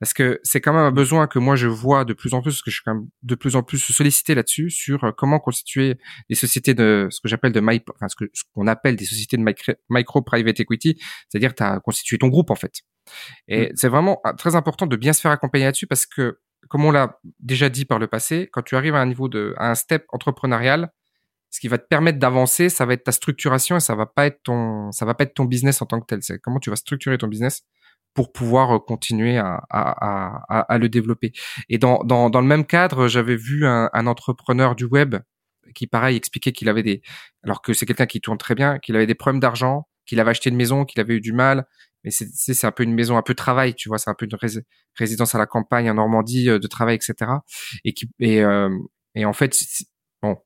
parce 0.00 0.12
que 0.12 0.40
c'est 0.42 0.60
quand 0.60 0.72
même 0.72 0.82
un 0.82 0.90
besoin 0.90 1.26
que 1.26 1.38
moi 1.38 1.56
je 1.56 1.66
vois 1.66 2.04
de 2.04 2.12
plus 2.12 2.34
en 2.34 2.42
plus, 2.42 2.52
parce 2.52 2.62
que 2.62 2.70
je 2.70 2.76
suis 2.76 2.84
quand 2.84 2.94
même 2.94 3.08
de 3.22 3.34
plus 3.34 3.56
en 3.56 3.62
plus 3.62 3.78
sollicité 3.78 4.34
là-dessus 4.34 4.70
sur 4.70 5.04
euh, 5.04 5.12
comment 5.16 5.38
constituer 5.38 5.98
des 6.28 6.34
sociétés 6.34 6.74
de 6.74 7.08
ce 7.10 7.20
que 7.20 7.28
j'appelle 7.28 7.52
de 7.52 7.60
my, 7.60 7.82
enfin 7.94 8.08
ce 8.08 8.16
que 8.16 8.30
ce 8.32 8.42
qu'on 8.54 8.66
appelle 8.66 8.96
des 8.96 9.04
sociétés 9.04 9.36
de 9.36 9.44
micro, 9.90 10.22
private 10.22 10.60
equity, 10.60 10.98
c'est-à-dire 11.28 11.54
tu 11.54 11.62
as 11.62 11.80
constitué 11.80 12.18
ton 12.18 12.28
groupe 12.28 12.50
en 12.50 12.56
fait. 12.56 12.82
Et 13.46 13.68
mmh. 13.68 13.72
c'est 13.76 13.88
vraiment 13.88 14.20
ah, 14.24 14.34
très 14.34 14.56
important 14.56 14.86
de 14.86 14.96
bien 14.96 15.12
se 15.12 15.20
faire 15.20 15.30
accompagner 15.30 15.64
là-dessus 15.64 15.86
parce 15.86 16.06
que 16.06 16.38
comme 16.68 16.84
on 16.84 16.90
l'a 16.90 17.18
déjà 17.40 17.68
dit 17.68 17.84
par 17.84 17.98
le 17.98 18.08
passé, 18.08 18.48
quand 18.52 18.62
tu 18.62 18.76
arrives 18.76 18.94
à 18.94 19.00
un 19.00 19.06
niveau 19.06 19.28
de 19.28 19.54
à 19.58 19.70
un 19.70 19.74
step 19.74 20.04
entrepreneurial, 20.12 20.90
ce 21.50 21.60
qui 21.60 21.68
va 21.68 21.78
te 21.78 21.86
permettre 21.86 22.18
d'avancer, 22.18 22.68
ça 22.68 22.84
va 22.84 22.92
être 22.92 23.04
ta 23.04 23.12
structuration 23.12 23.76
et 23.76 23.80
ça 23.80 23.94
va 23.94 24.06
pas 24.06 24.26
être 24.26 24.42
ton 24.42 24.92
ça 24.92 25.04
va 25.06 25.14
pas 25.14 25.24
être 25.24 25.34
ton 25.34 25.44
business 25.44 25.80
en 25.80 25.86
tant 25.86 26.00
que 26.00 26.06
tel. 26.06 26.22
C'est 26.22 26.38
comment 26.38 26.58
tu 26.58 26.70
vas 26.70 26.76
structurer 26.76 27.16
ton 27.16 27.28
business 27.28 27.62
pour 28.14 28.32
pouvoir 28.32 28.76
euh, 28.76 28.78
continuer 28.78 29.38
à, 29.38 29.62
à, 29.70 30.44
à, 30.48 30.60
à 30.60 30.78
le 30.78 30.88
développer. 30.88 31.32
Et 31.68 31.78
dans, 31.78 32.02
dans, 32.04 32.30
dans, 32.30 32.40
le 32.40 32.46
même 32.46 32.66
cadre, 32.66 33.08
j'avais 33.08 33.36
vu 33.36 33.66
un, 33.66 33.90
un, 33.92 34.06
entrepreneur 34.06 34.74
du 34.74 34.84
web 34.84 35.16
qui, 35.74 35.86
pareil, 35.86 36.16
expliquait 36.16 36.52
qu'il 36.52 36.68
avait 36.68 36.82
des, 36.82 37.02
alors 37.44 37.62
que 37.62 37.72
c'est 37.72 37.86
quelqu'un 37.86 38.06
qui 38.06 38.20
tourne 38.20 38.38
très 38.38 38.54
bien, 38.54 38.78
qu'il 38.78 38.96
avait 38.96 39.06
des 39.06 39.14
problèmes 39.14 39.40
d'argent, 39.40 39.86
qu'il 40.06 40.20
avait 40.20 40.30
acheté 40.30 40.50
une 40.50 40.56
maison, 40.56 40.84
qu'il 40.84 41.00
avait 41.00 41.14
eu 41.14 41.20
du 41.20 41.32
mal. 41.32 41.66
Mais 42.04 42.10
c'est, 42.10 42.28
c'est 42.32 42.66
un 42.66 42.72
peu 42.72 42.84
une 42.84 42.94
maison 42.94 43.16
un 43.16 43.22
peu 43.22 43.34
travail, 43.34 43.74
tu 43.74 43.88
vois, 43.88 43.98
c'est 43.98 44.10
un 44.10 44.14
peu 44.14 44.26
une 44.26 44.62
résidence 44.96 45.34
à 45.34 45.38
la 45.38 45.46
campagne 45.46 45.90
en 45.90 45.94
Normandie 45.94 46.48
euh, 46.48 46.58
de 46.58 46.66
travail, 46.66 46.96
etc. 46.96 47.30
Et 47.84 47.92
qui, 47.92 48.08
et, 48.20 48.42
euh, 48.42 48.70
et 49.14 49.24
en 49.24 49.32
fait, 49.32 49.56
bon, 50.22 50.36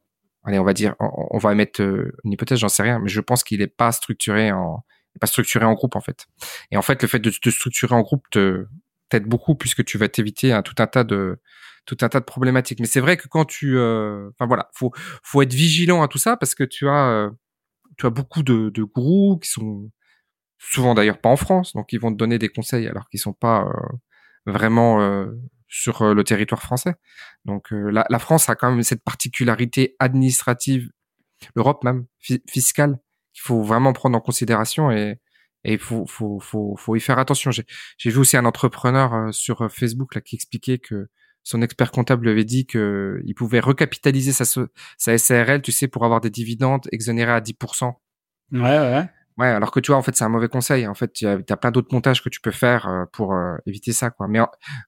allez, 0.45 0.59
on 0.59 0.65
va 0.65 0.73
dire, 0.73 0.95
on, 0.99 1.11
on 1.31 1.39
va 1.39 1.53
émettre 1.53 1.81
une 1.81 2.33
hypothèse, 2.33 2.59
j'en 2.59 2.69
sais 2.69 2.83
rien, 2.83 2.99
mais 2.99 3.09
je 3.09 3.21
pense 3.21 3.45
qu'il 3.45 3.61
n'est 3.61 3.67
pas 3.67 3.93
structuré 3.93 4.51
en, 4.51 4.83
pas 5.21 5.27
structuré 5.27 5.65
en 5.65 5.75
groupe 5.75 5.97
en 5.97 6.01
fait. 6.01 6.27
Et 6.71 6.77
en 6.77 6.83
fait, 6.83 7.03
le 7.03 7.09
fait 7.09 7.19
de 7.19 7.31
te 7.31 7.51
structurer 7.51 7.95
en 7.95 8.03
groupe 8.03 8.25
te 8.31 8.67
t'aide 9.09 9.27
beaucoup 9.27 9.55
puisque 9.55 9.85
tu 9.85 9.99
vas 9.99 10.09
t'éviter 10.09 10.59
tout 10.65 10.75
un 10.79 10.87
tas 10.87 11.05
de 11.05 11.39
tout 11.87 11.97
un 12.01 12.09
tas 12.09 12.21
de 12.21 12.25
problématiques. 12.25 12.81
Mais 12.81 12.87
c'est 12.87 13.01
vrai 13.01 13.17
que 13.17 13.29
quand 13.29 13.45
tu, 13.45 13.77
euh, 13.77 14.31
enfin 14.31 14.47
voilà, 14.47 14.71
faut 14.75 14.93
faut 15.23 15.43
être 15.43 15.53
vigilant 15.53 16.03
à 16.03 16.09
tout 16.09 16.19
ça 16.19 16.37
parce 16.37 16.55
que 16.55 16.65
tu 16.65 16.89
as 16.89 17.09
euh, 17.09 17.31
tu 17.99 18.07
as 18.07 18.11
beaucoup 18.11 18.43
de, 18.43 18.71
de 18.71 18.83
gourous 18.85 19.39
qui 19.39 19.51
sont 19.51 19.91
souvent 20.59 20.95
d'ailleurs 20.95 21.19
pas 21.21 21.29
en 21.29 21.37
France, 21.37 21.75
donc 21.75 21.93
ils 21.93 22.01
vont 22.01 22.13
te 22.13 22.17
donner 22.17 22.39
des 22.39 22.49
conseils 22.49 22.87
alors 22.89 23.09
qu'ils 23.09 23.21
sont 23.21 23.33
pas 23.33 23.67
euh, 23.67 23.97
vraiment 24.47 25.27
sur 25.69 26.15
le 26.15 26.25
territoire 26.25 26.63
français. 26.63 26.95
Donc 27.45 27.71
la, 27.71 28.07
la, 28.09 28.19
France 28.19 28.49
a 28.49 28.55
quand 28.55 28.71
même 28.71 28.83
cette 28.83 29.03
particularité 29.05 29.97
administrative, 29.99 30.91
l'Europe 31.57 31.85
même 31.85 32.07
fiscale, 32.49 32.99
qu'il 33.33 33.43
faut 33.43 33.63
vraiment 33.63 33.93
prendre 33.93 34.17
en 34.17 34.21
considération 34.21 34.91
et 34.91 35.19
et 35.65 35.79
faut 35.79 36.07
faut 36.07 36.41
faut 36.41 36.75
faut 36.77 36.97
y 36.97 37.01
faire 37.01 37.19
attention. 37.19 37.51
J'ai 37.51 38.11
vu 38.11 38.19
aussi 38.19 38.37
un 38.37 38.45
entrepreneur 38.45 39.15
euh, 39.15 39.33
sur 39.33 39.63
euh, 39.63 39.69
Facebook 39.69 40.15
là 40.15 40.21
qui 40.21 40.35
expliquait 40.35 40.79
que 40.79 41.09
son 41.45 41.63
expert 41.63 41.91
comptable 41.93 42.25
lui 42.25 42.31
avait 42.31 42.45
dit 42.45 42.67
que 42.67 43.21
il 43.25 43.35
pouvait 43.35 43.61
recapitaliser 43.61 44.33
sa 44.33 44.45
sa 44.99 45.19
SARL, 45.19 45.63
tu 45.63 45.73
sais, 45.73 45.89
pour 45.89 46.05
avoir 46.05 46.21
des 46.21 46.31
dividendes 46.31 46.89
exonérés 46.93 47.33
à 47.33 47.41
10%. 47.41 47.93
Ouais 48.53 48.61
ouais. 48.61 49.09
Ouais, 49.39 49.47
alors 49.47 49.71
que 49.71 49.81
tu 49.81 49.91
vois, 49.91 49.99
en 49.99 50.03
fait, 50.03 50.15
c'est 50.15 50.25
un 50.25 50.29
mauvais 50.29 50.49
conseil. 50.49 50.87
En 50.87 50.95
fait, 50.95 51.13
tu 51.13 51.27
as, 51.27 51.39
plein 51.39 51.71
d'autres 51.71 51.93
montages 51.93 52.23
que 52.23 52.29
tu 52.29 52.41
peux 52.41 52.51
faire 52.51 52.87
euh, 52.87 53.05
pour 53.13 53.33
euh, 53.35 53.57
éviter 53.67 53.93
ça, 53.93 54.11
quoi. 54.11 54.29
Mais 54.29 54.41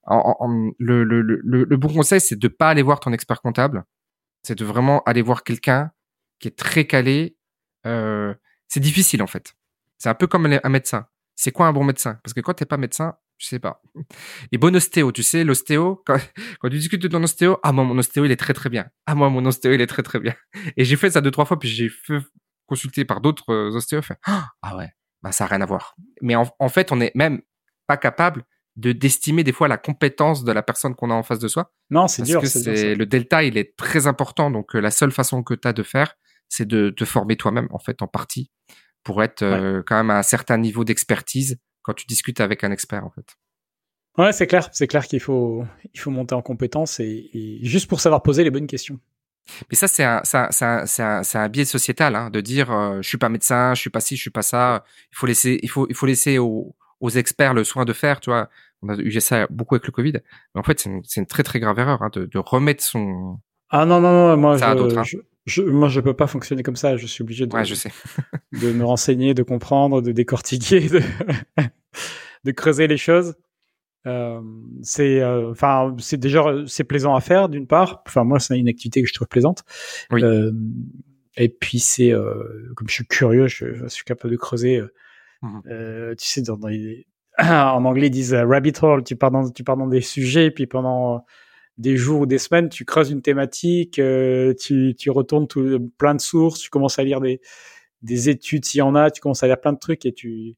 en, 0.04 0.72
le, 0.78 1.02
le, 1.04 1.22
le, 1.22 1.40
le, 1.42 1.76
bon 1.76 1.88
conseil, 1.88 2.20
c'est 2.20 2.38
de 2.38 2.48
pas 2.48 2.68
aller 2.68 2.82
voir 2.82 3.00
ton 3.00 3.12
expert 3.12 3.40
comptable. 3.40 3.84
C'est 4.42 4.58
de 4.58 4.64
vraiment 4.64 5.02
aller 5.04 5.22
voir 5.22 5.44
quelqu'un 5.44 5.92
qui 6.40 6.48
est 6.48 6.58
très 6.58 6.86
calé. 6.86 7.36
Euh, 7.86 8.34
c'est 8.68 8.80
difficile, 8.80 9.22
en 9.22 9.26
fait. 9.26 9.54
C'est 9.98 10.08
un 10.08 10.14
peu 10.14 10.26
comme 10.26 10.46
un 10.46 10.68
médecin. 10.68 11.06
C'est 11.36 11.52
quoi 11.52 11.66
un 11.66 11.72
bon 11.72 11.84
médecin? 11.84 12.18
Parce 12.22 12.32
que 12.32 12.40
quand 12.40 12.54
t'es 12.54 12.66
pas 12.66 12.76
médecin, 12.76 13.16
je 13.38 13.46
sais 13.46 13.58
pas. 13.58 13.82
Et 14.52 14.58
bon 14.58 14.74
ostéo, 14.74 15.12
tu 15.12 15.22
sais, 15.22 15.44
l'ostéo, 15.44 16.02
quand, 16.06 16.18
quand 16.60 16.68
tu 16.68 16.78
discutes 16.78 17.02
de 17.02 17.08
ton 17.08 17.22
ostéo, 17.22 17.58
ah 17.62 17.72
moi 17.72 17.84
mon 17.84 17.98
ostéo 17.98 18.24
il 18.24 18.30
est 18.30 18.36
très 18.36 18.54
très 18.54 18.70
bien. 18.70 18.86
Ah 19.06 19.14
moi 19.14 19.28
mon 19.30 19.44
ostéo 19.44 19.72
il 19.72 19.80
est 19.80 19.86
très 19.86 20.02
très 20.02 20.20
bien. 20.20 20.34
Et 20.76 20.84
j'ai 20.84 20.96
fait 20.96 21.10
ça 21.10 21.20
deux 21.20 21.30
trois 21.30 21.44
fois, 21.44 21.58
puis 21.58 21.68
j'ai 21.68 21.88
fait 21.88 22.18
consulté 22.66 23.04
par 23.04 23.20
d'autres 23.20 23.52
euh, 23.52 23.76
ostéos, 23.76 24.02
fait, 24.02 24.18
ah 24.24 24.76
ouais, 24.76 24.90
bah 25.22 25.32
ça 25.32 25.44
a 25.44 25.46
rien 25.48 25.60
à 25.60 25.66
voir. 25.66 25.94
Mais 26.22 26.34
en, 26.36 26.68
fait, 26.68 26.92
on 26.92 27.00
est 27.00 27.12
même 27.14 27.42
pas 27.86 27.96
capable 27.96 28.44
de 28.76 28.92
d'estimer 28.92 29.44
des 29.44 29.52
fois 29.52 29.68
la 29.68 29.78
compétence 29.78 30.44
de 30.44 30.50
la 30.50 30.62
personne 30.62 30.94
qu'on 30.94 31.10
a 31.10 31.14
en 31.14 31.22
face 31.22 31.38
de 31.38 31.48
soi. 31.48 31.72
Non, 31.90 32.08
c'est 32.08 32.22
dur. 32.22 32.40
Que 32.40 32.46
c'est 32.46 32.94
le 32.94 33.06
delta, 33.06 33.44
il 33.44 33.56
est 33.58 33.76
très 33.76 34.06
important. 34.06 34.50
Donc 34.50 34.74
euh, 34.74 34.80
la 34.80 34.90
seule 34.90 35.12
façon 35.12 35.42
que 35.42 35.54
tu 35.54 35.68
as 35.68 35.72
de 35.72 35.82
faire, 35.82 36.14
c'est 36.48 36.66
de 36.66 36.90
te 36.90 37.04
former 37.04 37.36
toi-même 37.36 37.68
en 37.70 37.78
fait 37.78 38.02
en 38.02 38.06
partie 38.06 38.50
pour 39.02 39.22
être 39.22 39.42
euh, 39.42 39.82
quand 39.84 39.96
même 39.96 40.10
à 40.10 40.18
un 40.18 40.22
certain 40.22 40.56
niveau 40.56 40.84
d'expertise 40.84 41.58
quand 41.82 41.94
tu 41.94 42.06
discutes 42.06 42.40
avec 42.40 42.64
un 42.64 42.70
expert 42.70 43.04
en 43.04 43.10
fait. 43.10 43.36
Ouais, 44.16 44.32
c'est 44.32 44.46
clair, 44.46 44.68
c'est 44.72 44.86
clair 44.86 45.06
qu'il 45.06 45.20
faut 45.20 45.64
il 45.92 46.00
faut 46.00 46.10
monter 46.10 46.34
en 46.34 46.42
compétence 46.42 47.00
et, 47.00 47.30
et 47.32 47.58
juste 47.62 47.88
pour 47.88 48.00
savoir 48.00 48.22
poser 48.22 48.44
les 48.44 48.50
bonnes 48.50 48.66
questions. 48.66 49.00
Mais 49.70 49.76
ça, 49.76 49.88
c'est 49.88 50.04
un, 50.04 50.20
ça, 50.24 50.48
ça, 50.50 50.84
un, 50.98 51.22
un, 51.34 51.48
biais 51.48 51.64
sociétal 51.64 52.16
hein, 52.16 52.30
de 52.30 52.40
dire 52.40 52.70
euh, 52.72 53.02
je 53.02 53.08
suis 53.08 53.18
pas 53.18 53.28
médecin, 53.28 53.74
je 53.74 53.80
suis 53.80 53.90
pas 53.90 54.00
ci, 54.00 54.16
je 54.16 54.22
suis 54.22 54.30
pas 54.30 54.42
ça. 54.42 54.84
Il 55.12 55.16
faut 55.16 55.26
laisser, 55.26 55.58
il 55.62 55.68
faut, 55.68 55.86
il 55.88 55.94
faut 55.94 56.06
laisser 56.06 56.38
aux, 56.38 56.74
aux 57.00 57.10
experts 57.10 57.54
le 57.54 57.64
soin 57.64 57.84
de 57.84 57.92
faire. 57.92 58.20
Tu 58.20 58.30
vois, 58.30 58.48
on 58.82 58.88
a 58.88 58.96
eu 58.96 59.20
ça 59.20 59.46
beaucoup 59.50 59.74
avec 59.74 59.86
le 59.86 59.92
Covid. 59.92 60.12
Mais 60.54 60.60
en 60.60 60.62
fait, 60.62 60.80
c'est 60.80 60.88
une, 60.88 61.02
une, 61.16 61.26
très 61.26 61.42
très 61.42 61.60
grave 61.60 61.78
erreur 61.78 62.02
hein, 62.02 62.10
de, 62.12 62.24
de, 62.24 62.38
remettre 62.38 62.82
son. 62.82 63.38
Ah 63.68 63.84
non 63.84 64.00
non 64.00 64.12
non, 64.12 64.36
moi 64.36 64.56
je, 64.56 64.64
hein. 64.64 65.02
je, 65.02 65.18
je, 65.46 65.62
moi 65.62 65.88
je 65.88 66.00
peux 66.00 66.14
pas 66.14 66.26
fonctionner 66.26 66.62
comme 66.62 66.76
ça. 66.76 66.96
Je 66.96 67.06
suis 67.06 67.22
obligé 67.22 67.46
de. 67.46 67.54
Ouais, 67.54 67.64
je 67.64 67.74
sais. 67.74 67.92
de 68.52 68.72
me 68.72 68.84
renseigner, 68.84 69.34
de 69.34 69.42
comprendre, 69.42 70.00
de 70.00 70.12
décortiquer, 70.12 70.88
de, 70.88 71.00
de 72.44 72.50
creuser 72.50 72.86
les 72.86 72.96
choses. 72.96 73.34
Euh, 74.06 74.40
c'est 74.82 75.22
euh, 75.22 75.50
enfin 75.50 75.96
c'est 75.98 76.18
déjà 76.18 76.44
c'est 76.66 76.84
plaisant 76.84 77.14
à 77.14 77.22
faire 77.22 77.48
d'une 77.48 77.66
part 77.66 78.02
enfin 78.06 78.22
moi 78.22 78.38
c'est 78.38 78.58
une 78.58 78.68
activité 78.68 79.00
que 79.00 79.08
je 79.08 79.14
trouve 79.14 79.28
plaisante 79.28 79.64
oui. 80.10 80.22
euh, 80.22 80.52
et 81.38 81.48
puis 81.48 81.78
c'est 81.78 82.12
euh, 82.12 82.70
comme 82.76 82.86
je 82.86 82.92
suis 82.92 83.06
curieux 83.06 83.46
je, 83.46 83.72
je, 83.72 83.86
suis 83.86 84.04
capable 84.04 84.30
de 84.32 84.36
creuser 84.36 84.82
mmh. 85.40 85.60
tu 86.18 86.26
sais 86.26 86.42
dans, 86.42 86.58
dans 86.58 86.68
les... 86.68 87.06
en 87.38 87.82
anglais 87.86 88.08
ils 88.08 88.10
disent 88.10 88.34
rabbit 88.34 88.74
hole 88.82 89.04
tu 89.04 89.16
pars 89.16 89.30
dans 89.30 89.48
tu 89.48 89.64
pars 89.64 89.78
dans 89.78 89.86
des 89.86 90.02
sujets 90.02 90.44
et 90.44 90.50
puis 90.50 90.66
pendant 90.66 91.24
des 91.78 91.96
jours 91.96 92.20
ou 92.20 92.26
des 92.26 92.38
semaines 92.38 92.68
tu 92.68 92.84
creuses 92.84 93.10
une 93.10 93.22
thématique 93.22 94.00
tu 94.58 94.94
tu 94.96 95.10
retournes 95.10 95.48
tout, 95.48 95.92
plein 95.98 96.14
de 96.14 96.20
sources 96.20 96.60
tu 96.60 96.70
commences 96.70 96.98
à 96.98 97.04
lire 97.04 97.20
des 97.20 97.40
des 98.02 98.28
études 98.28 98.64
s'il 98.64 98.78
y 98.78 98.82
en 98.82 98.94
a 98.94 99.10
tu 99.10 99.20
commences 99.20 99.42
à 99.42 99.46
lire 99.46 99.60
plein 99.60 99.72
de 99.72 99.78
trucs 99.78 100.06
et 100.06 100.12
tu 100.12 100.56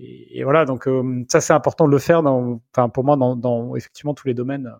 et, 0.00 0.44
voilà, 0.44 0.64
donc 0.64 0.86
euh, 0.86 1.24
ça 1.28 1.40
c'est 1.40 1.52
important 1.52 1.86
de 1.86 1.90
le 1.90 1.98
faire 1.98 2.22
dans, 2.22 2.62
enfin 2.72 2.88
pour 2.88 3.04
moi 3.04 3.16
dans, 3.16 3.34
dans 3.34 3.74
effectivement 3.74 4.14
tous 4.14 4.28
les 4.28 4.34
domaines, 4.34 4.72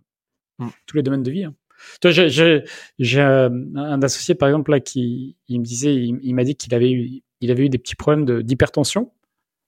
mm. 0.59 0.69
tous 0.87 0.97
les 0.97 1.03
domaines 1.03 1.23
de 1.23 1.31
vie. 1.31 1.45
Hein. 1.45 1.55
Toi, 2.01 2.11
j'ai 2.11 3.21
un 3.21 4.03
associé 4.03 4.35
par 4.35 4.49
exemple 4.49 4.73
là 4.73 4.81
qui 4.81 5.37
il 5.49 5.61
me 5.61 5.65
disait, 5.65 5.95
il, 5.95 6.35
m'a 6.35 6.43
dit 6.43 6.57
qu'il 6.57 6.75
avait 6.75 6.91
eu, 6.91 7.23
il 7.41 7.51
avait 7.51 7.67
eu 7.67 7.69
des 7.69 7.79
petits 7.79 7.95
problèmes 7.95 8.43
d'hypertension. 8.43 9.13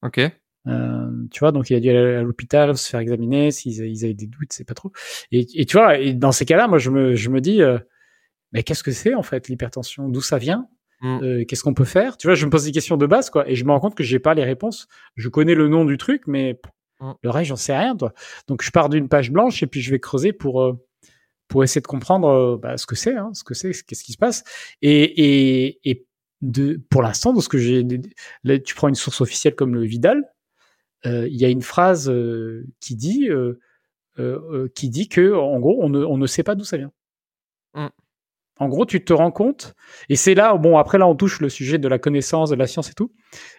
Ok. 0.03 0.20
Euh, 0.66 1.11
tu 1.31 1.40
vois, 1.40 1.53
donc 1.53 1.70
il 1.70 1.77
a 1.77 1.81
dû 1.81 1.88
aller 1.88 2.16
à 2.16 2.23
l'hôpital 2.23 2.77
se 2.77 2.90
faire 2.90 3.01
examiner 3.01 3.51
s'ils 3.51 3.85
ils 3.85 4.05
avaient 4.05 4.14
des 4.14 4.27
doutes, 4.27 4.53
c'est 4.53 4.64
pas 4.64 4.75
trop. 4.75 4.92
Et, 5.33 5.46
et, 5.55 5.64
tu 5.64 5.77
vois, 5.77 5.99
et 5.99 6.12
dans 6.12 6.33
ces 6.33 6.44
cas-là, 6.44 6.68
moi 6.68 6.79
je 6.79 6.90
me, 6.90 7.14
je 7.14 7.31
me 7.31 7.40
dis, 7.40 7.62
euh, 7.62 7.79
mais 8.53 8.62
qu'est-ce 8.62 8.83
que 8.83 8.92
c'est 8.92 9.14
en 9.14 9.23
fait 9.23 9.49
l'hypertension? 9.49 10.09
D'où 10.09 10.20
ça 10.20 10.38
vient? 10.38 10.68
Mm. 11.01 11.18
Euh, 11.23 11.44
qu'est-ce 11.46 11.62
qu'on 11.62 11.73
peut 11.73 11.85
faire? 11.85 12.18
Tu 12.18 12.27
vois, 12.27 12.35
je 12.35 12.44
me 12.44 12.51
pose 12.51 12.64
des 12.64 12.73
questions 12.73 12.99
de 12.99 13.07
base, 13.07 13.31
quoi, 13.31 13.49
et 13.49 13.55
je 13.55 13.64
me 13.64 13.70
rends 13.70 13.81
compte 13.81 13.94
que 13.94 14.05
j'ai 14.05 14.18
pas 14.18 14.35
les 14.35 14.44
réponses. 14.44 14.87
Je 15.16 15.29
connais 15.29 15.55
le 15.55 15.68
nom 15.68 15.85
du 15.87 15.96
truc, 15.96 16.25
mais 16.27 16.61
mm. 17.01 17.12
le 17.23 17.31
reste, 17.31 17.49
j'en 17.49 17.57
sais 17.57 17.77
rien, 17.77 17.96
toi. 17.96 18.12
Donc, 18.46 18.62
je 18.62 18.70
pars 18.70 18.90
d'une 18.90 19.09
page 19.09 19.31
blanche 19.31 19.62
et 19.62 19.66
puis 19.66 19.81
je 19.81 19.90
vais 19.90 19.99
creuser 19.99 20.33
pour 20.33 20.62
euh, 20.62 20.75
pour 21.49 21.64
essayer 21.64 21.81
de 21.81 21.87
comprendre 21.87 22.29
euh, 22.29 22.57
bah, 22.59 22.77
ce 22.77 22.87
que 22.87 22.94
c'est, 22.94 23.16
hein, 23.16 23.31
ce 23.33 23.42
que 23.44 23.55
c'est, 23.55 23.73
qu'est-ce 23.85 24.05
qui 24.05 24.12
se 24.12 24.18
passe. 24.18 24.44
Et, 24.83 25.03
et, 25.03 25.90
et 25.90 26.07
de, 26.42 26.81
pour 26.90 27.03
l'instant, 27.03 27.33
dans 27.33 27.40
ce 27.40 27.49
que 27.49 27.59
j'ai, 27.59 27.85
tu 28.64 28.75
prends 28.75 28.88
une 28.88 28.94
source 28.94 29.20
officielle 29.20 29.57
comme 29.57 29.75
le 29.75 29.83
Vidal, 29.85 30.31
il 31.05 31.37
y 31.37 31.45
a 31.45 31.49
une 31.49 31.63
phrase 31.63 32.13
qui 32.81 32.97
dit 32.97 33.29
qui 34.75 34.89
dit 34.91 35.09
que 35.09 35.35
en 35.35 35.59
gros, 35.61 35.79
on 35.83 35.89
ne, 35.89 36.05
on 36.05 36.17
ne 36.17 36.27
sait 36.27 36.43
pas 36.43 36.55
d'où 36.55 36.65
ça 36.65 36.77
vient. 36.77 36.93
Mm. 37.75 37.89
En 38.61 38.69
gros, 38.69 38.85
tu 38.85 39.03
te 39.03 39.15
rends 39.15 39.31
compte, 39.31 39.75
et 40.11 40.17
c'est 40.17 40.35
là, 40.35 40.55
bon, 40.55 40.77
après 40.77 40.99
là, 40.99 41.09
on 41.09 41.15
touche 41.15 41.41
le 41.41 41.49
sujet 41.49 41.79
de 41.79 41.89
la 41.89 41.99
connaissance, 41.99 42.51
de 42.51 42.57
la 42.57 42.67
science 42.67 42.91
et 42.91 42.93
tout, 42.93 43.11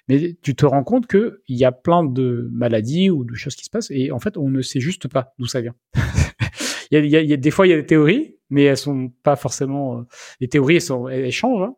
mais 0.08 0.38
tu 0.44 0.54
te 0.54 0.64
rends 0.64 0.84
compte 0.84 1.08
qu'il 1.08 1.34
y 1.48 1.66
a 1.66 1.72
plein 1.72 2.04
de 2.04 2.48
maladies 2.52 3.10
ou 3.10 3.24
de 3.24 3.34
choses 3.34 3.56
qui 3.56 3.66
se 3.66 3.72
passent, 3.72 3.90
et 3.90 4.12
en 4.12 4.20
fait, 4.20 4.38
on 4.38 4.48
ne 4.48 4.62
sait 4.62 4.80
juste 4.80 5.08
pas 5.08 5.34
d'où 5.40 5.48
ça 5.48 5.60
vient. 5.60 5.74
il, 6.92 7.04
y 7.04 7.16
a, 7.16 7.22
il, 7.22 7.30
y 7.30 7.34
a, 7.34 7.38
des 7.38 7.50
fois, 7.50 7.66
il 7.66 7.72
y 7.72 7.74
a 7.74 7.78
des 7.78 7.86
théories, 7.88 8.38
mais 8.52 8.66
elles 8.66 8.78
sont 8.78 9.12
pas 9.24 9.36
forcément. 9.36 9.98
Euh, 9.98 10.04
les 10.40 10.48
théories, 10.48 10.76
elles, 10.76 10.82
sont, 10.82 11.08
elles 11.08 11.32
changent. 11.32 11.64
Hein. 11.64 11.76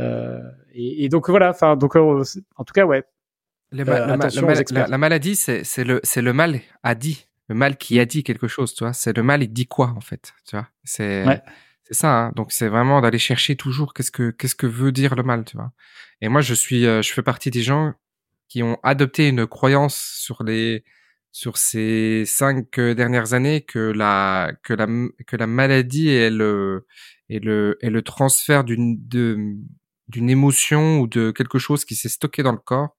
Euh, 0.00 0.40
et, 0.72 1.04
et, 1.04 1.08
donc 1.08 1.30
voilà, 1.30 1.50
enfin, 1.50 1.76
donc 1.76 1.94
euh, 1.94 2.24
en 2.56 2.64
tout 2.64 2.72
cas, 2.72 2.86
ouais. 2.86 3.04
Le 3.70 3.82
euh, 3.82 4.16
la, 4.70 4.86
la, 4.86 4.98
maladie, 4.98 5.36
c'est 5.36 5.84
le, 5.84 6.00
c'est 6.02 6.22
le 6.22 6.32
mal 6.32 6.60
a 6.82 6.94
dit, 6.94 7.26
le 7.48 7.54
mal 7.54 7.76
qui 7.76 8.00
a 8.00 8.06
dit 8.06 8.22
quelque 8.22 8.48
chose, 8.48 8.74
tu 8.74 8.84
vois. 8.84 8.92
C'est 8.92 9.14
le 9.14 9.22
mal, 9.22 9.42
il 9.42 9.52
dit 9.52 9.66
quoi 9.66 9.92
en 9.96 10.00
fait, 10.00 10.32
tu 10.46 10.56
vois. 10.56 10.68
C'est 10.84 11.24
ouais. 11.26 11.42
C'est 11.88 11.94
ça. 11.94 12.26
Hein. 12.26 12.32
Donc 12.36 12.52
c'est 12.52 12.68
vraiment 12.68 13.00
d'aller 13.00 13.18
chercher 13.18 13.56
toujours 13.56 13.94
qu'est-ce 13.94 14.10
que 14.10 14.30
qu'est-ce 14.30 14.54
que 14.54 14.66
veut 14.66 14.92
dire 14.92 15.14
le 15.14 15.22
mal, 15.22 15.44
tu 15.44 15.56
vois. 15.56 15.72
Et 16.20 16.28
moi 16.28 16.42
je 16.42 16.52
suis 16.52 16.86
euh, 16.86 17.00
je 17.02 17.12
fais 17.12 17.22
partie 17.22 17.50
des 17.50 17.62
gens 17.62 17.94
qui 18.48 18.62
ont 18.62 18.78
adopté 18.82 19.28
une 19.28 19.46
croyance 19.46 19.96
sur 19.96 20.42
les 20.44 20.84
sur 21.32 21.56
ces 21.56 22.24
cinq 22.26 22.78
euh, 22.78 22.94
dernières 22.94 23.32
années 23.32 23.62
que 23.62 23.78
la 23.78 24.52
que 24.62 24.74
la 24.74 24.86
que 25.26 25.36
la 25.36 25.46
maladie 25.46 26.10
est 26.10 26.30
le 26.30 26.86
est 27.30 27.42
le 27.42 27.78
est 27.80 27.90
le 27.90 28.02
transfert 28.02 28.64
d'une 28.64 28.98
d'une 30.08 30.30
émotion 30.30 31.00
ou 31.00 31.06
de 31.06 31.30
quelque 31.30 31.58
chose 31.58 31.84
qui 31.86 31.94
s'est 31.94 32.08
stocké 32.10 32.42
dans 32.42 32.52
le 32.52 32.58
corps, 32.58 32.97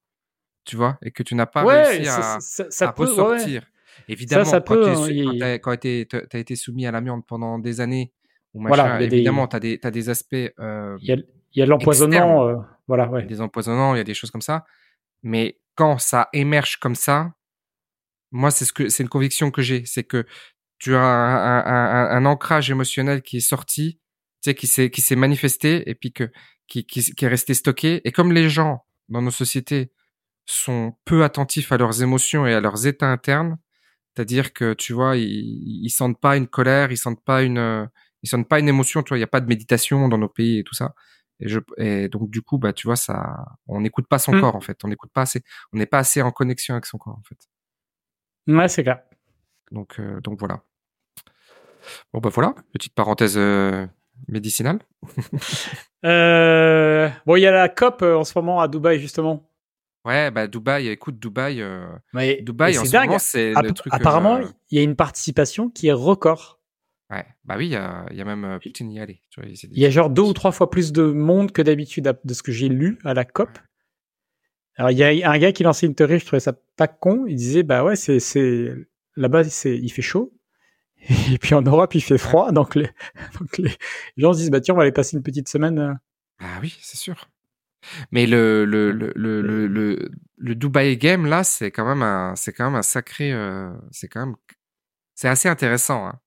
tu 0.64 0.76
vois, 0.76 0.98
et 1.02 1.10
que 1.10 1.22
tu 1.22 1.34
n'as 1.34 1.46
pas 1.46 1.64
réussi 1.64 2.08
à, 2.08 2.38
ça, 2.40 2.90
ressortir. 2.96 3.66
Évidemment, 4.08 4.44
ça, 4.44 4.60
quand, 4.60 4.76
tu 4.76 5.42
as, 5.42 5.74
été, 5.74 6.08
as 6.32 6.38
été 6.38 6.56
soumis 6.56 6.86
à 6.86 6.90
l'amiante 6.90 7.26
pendant 7.26 7.58
des 7.58 7.80
années 7.80 8.12
voilà, 8.54 9.00
évidemment, 9.00 9.46
tu 9.46 9.56
as 9.56 9.60
des, 9.60 9.80
as 9.82 9.90
des 9.90 10.08
aspects. 10.08 10.34
Euh, 10.34 10.96
il 11.00 11.08
y 11.08 11.12
a, 11.12 11.16
y 11.54 11.62
a 11.62 11.64
de 11.64 11.70
l'empoisonnement. 11.70 12.48
Euh, 12.48 12.56
voilà, 12.88 13.08
ouais. 13.08 13.24
Des 13.24 13.40
empoisonnements, 13.40 13.94
il 13.94 13.98
y 13.98 14.00
a 14.00 14.04
des 14.04 14.14
choses 14.14 14.30
comme 14.30 14.40
ça. 14.40 14.64
Mais 15.22 15.58
quand 15.76 15.98
ça 15.98 16.28
émerge 16.32 16.76
comme 16.76 16.94
ça, 16.94 17.32
moi, 18.32 18.50
c'est 18.50 18.64
ce 18.64 18.72
que 18.72 18.88
c'est 18.88 19.02
une 19.02 19.08
conviction 19.08 19.50
que 19.50 19.62
j'ai, 19.62 19.84
c'est 19.86 20.04
que 20.04 20.26
tu 20.78 20.94
as 20.94 21.00
un, 21.00 21.64
un, 21.64 22.10
un, 22.10 22.24
ancrage 22.24 22.70
émotionnel 22.70 23.22
qui 23.22 23.36
est 23.36 23.40
sorti, 23.40 24.00
tu 24.42 24.50
sais, 24.50 24.54
qui 24.54 24.66
s'est 24.66 24.90
qui 24.90 25.00
s'est 25.00 25.16
manifesté 25.16 25.88
et 25.88 25.94
puis 25.94 26.12
que 26.12 26.30
qui, 26.66 26.86
qui, 26.86 27.02
qui 27.02 27.24
est 27.24 27.28
resté 27.28 27.54
stocké. 27.54 28.00
Et 28.04 28.12
comme 28.12 28.32
les 28.32 28.48
gens 28.48 28.84
dans 29.08 29.22
nos 29.22 29.30
sociétés 29.30 29.92
sont 30.52 30.94
peu 31.04 31.24
attentifs 31.24 31.72
à 31.72 31.76
leurs 31.78 32.02
émotions 32.02 32.46
et 32.46 32.54
à 32.54 32.60
leurs 32.60 32.86
états 32.86 33.10
internes, 33.10 33.58
c'est-à-dire 34.14 34.52
que 34.52 34.74
tu 34.74 34.92
vois, 34.92 35.16
ils, 35.16 35.84
ils 35.84 35.90
sentent 35.90 36.20
pas 36.20 36.36
une 36.36 36.48
colère, 36.48 36.92
ils 36.92 36.96
sentent 36.96 37.24
pas 37.24 37.42
une 37.42 37.88
ils 38.22 38.28
sentent 38.28 38.48
pas 38.48 38.58
une 38.58 38.68
émotion, 38.68 39.02
tu 39.02 39.10
vois, 39.10 39.18
il 39.18 39.20
y 39.20 39.24
a 39.24 39.28
pas 39.28 39.40
de 39.40 39.46
méditation 39.46 40.08
dans 40.08 40.18
nos 40.18 40.28
pays 40.28 40.58
et 40.58 40.64
tout 40.64 40.74
ça. 40.74 40.94
Et, 41.40 41.48
je, 41.48 41.58
et 41.78 42.08
donc 42.08 42.30
du 42.30 42.42
coup, 42.42 42.58
bah 42.58 42.72
tu 42.72 42.86
vois, 42.86 42.96
ça, 42.96 43.46
on 43.66 43.80
n'écoute 43.80 44.06
pas 44.08 44.18
son 44.18 44.32
mmh. 44.32 44.40
corps 44.40 44.56
en 44.56 44.60
fait, 44.60 44.78
on 44.84 44.88
n'écoute 44.88 45.10
pas 45.12 45.22
assez, 45.22 45.42
on 45.72 45.78
n'est 45.78 45.86
pas 45.86 45.98
assez 45.98 46.20
en 46.20 46.30
connexion 46.30 46.74
avec 46.74 46.86
son 46.86 46.98
corps 46.98 47.18
en 47.18 47.22
fait. 47.22 47.38
Ouais, 48.46 48.68
c'est 48.68 48.82
clair. 48.82 49.00
Donc 49.70 49.98
euh, 49.98 50.20
donc 50.20 50.38
voilà. 50.38 50.62
Bon 52.12 52.20
bah 52.20 52.28
voilà, 52.28 52.54
petite 52.72 52.94
parenthèse 52.94 53.38
euh, 53.38 53.86
médicinale. 54.28 54.80
euh, 56.04 57.08
bon, 57.24 57.36
il 57.36 57.40
y 57.40 57.46
a 57.46 57.52
la 57.52 57.68
COP 57.70 58.02
en 58.02 58.24
ce 58.24 58.36
moment 58.36 58.60
à 58.60 58.68
Dubaï 58.68 59.00
justement. 59.00 59.49
Ouais, 60.04 60.30
bah 60.30 60.46
Dubaï, 60.46 60.88
écoute, 60.88 61.18
Dubaï, 61.18 61.60
euh, 61.60 61.86
Dubaï 62.40 62.78
en 62.78 62.84
ce 62.84 62.96
moment 62.96 63.18
c'est 63.18 63.52
le 63.52 63.72
truc. 63.72 63.92
Apparemment, 63.92 64.40
il 64.70 64.78
y 64.78 64.80
a 64.80 64.82
une 64.82 64.96
participation 64.96 65.68
qui 65.68 65.88
est 65.88 65.92
record. 65.92 66.58
Ouais, 67.10 67.26
bah 67.44 67.56
oui, 67.58 67.66
il 67.66 67.72
y 67.72 67.76
a, 67.76 68.06
y 68.12 68.20
a 68.20 68.24
même 68.24 68.44
euh, 68.44 68.58
y 68.62 69.00
aller. 69.00 69.20
il 69.36 69.78
y 69.78 69.84
a 69.84 69.90
genre 69.90 70.10
deux 70.10 70.22
ou 70.22 70.32
trois 70.32 70.52
fois 70.52 70.70
plus 70.70 70.92
de 70.92 71.02
monde 71.02 71.50
que 71.50 71.60
d'habitude 71.60 72.16
de 72.24 72.34
ce 72.34 72.42
que 72.42 72.52
j'ai 72.52 72.68
lu 72.68 72.98
à 73.04 73.14
la 73.14 73.24
COP. 73.24 73.50
Alors 74.76 74.90
il 74.92 74.96
y 74.96 75.02
a 75.02 75.30
un 75.30 75.38
gars 75.38 75.52
qui 75.52 75.64
lançait 75.64 75.86
une 75.86 75.94
théorie, 75.94 76.20
je 76.20 76.24
trouvais 76.24 76.40
ça 76.40 76.54
pas 76.76 76.88
con. 76.88 77.26
Il 77.26 77.36
disait 77.36 77.64
bah 77.64 77.84
ouais, 77.84 77.96
c'est 77.96 78.72
là-bas 79.16 79.42
il 79.64 79.92
fait 79.92 80.02
chaud 80.02 80.32
et 81.32 81.38
puis 81.38 81.54
en 81.54 81.62
Europe 81.62 81.94
il 81.94 82.00
fait 82.00 82.18
froid, 82.18 82.52
donc 82.52 82.74
les 82.74 82.88
donc 83.40 83.58
les 83.58 83.72
gens 84.16 84.32
se 84.32 84.38
disent 84.38 84.50
bah 84.50 84.60
tiens 84.60 84.74
on 84.74 84.76
va 84.76 84.84
aller 84.84 84.92
passer 84.92 85.16
une 85.16 85.22
petite 85.22 85.48
semaine. 85.48 85.98
Ah 86.38 86.58
oui, 86.62 86.78
c'est 86.80 86.96
sûr. 86.96 87.28
Mais 88.10 88.26
le 88.26 88.64
le 88.64 88.92
le 88.92 89.12
le 89.14 89.40
le, 89.68 90.10
le, 90.36 90.54
Dubai 90.54 90.96
Game 90.96 91.26
là, 91.26 91.44
c'est 91.44 91.70
quand 91.70 91.86
même 91.86 92.02
un 92.02 92.34
c'est 92.36 92.52
quand 92.52 92.64
même 92.66 92.76
un 92.76 92.82
sacré 92.82 93.32
euh, 93.32 93.70
c'est 93.90 94.08
quand 94.08 94.26
même 94.26 94.36
c'est 95.14 95.28
assez 95.28 95.48
intéressant. 95.48 96.06
Hein. 96.06 96.18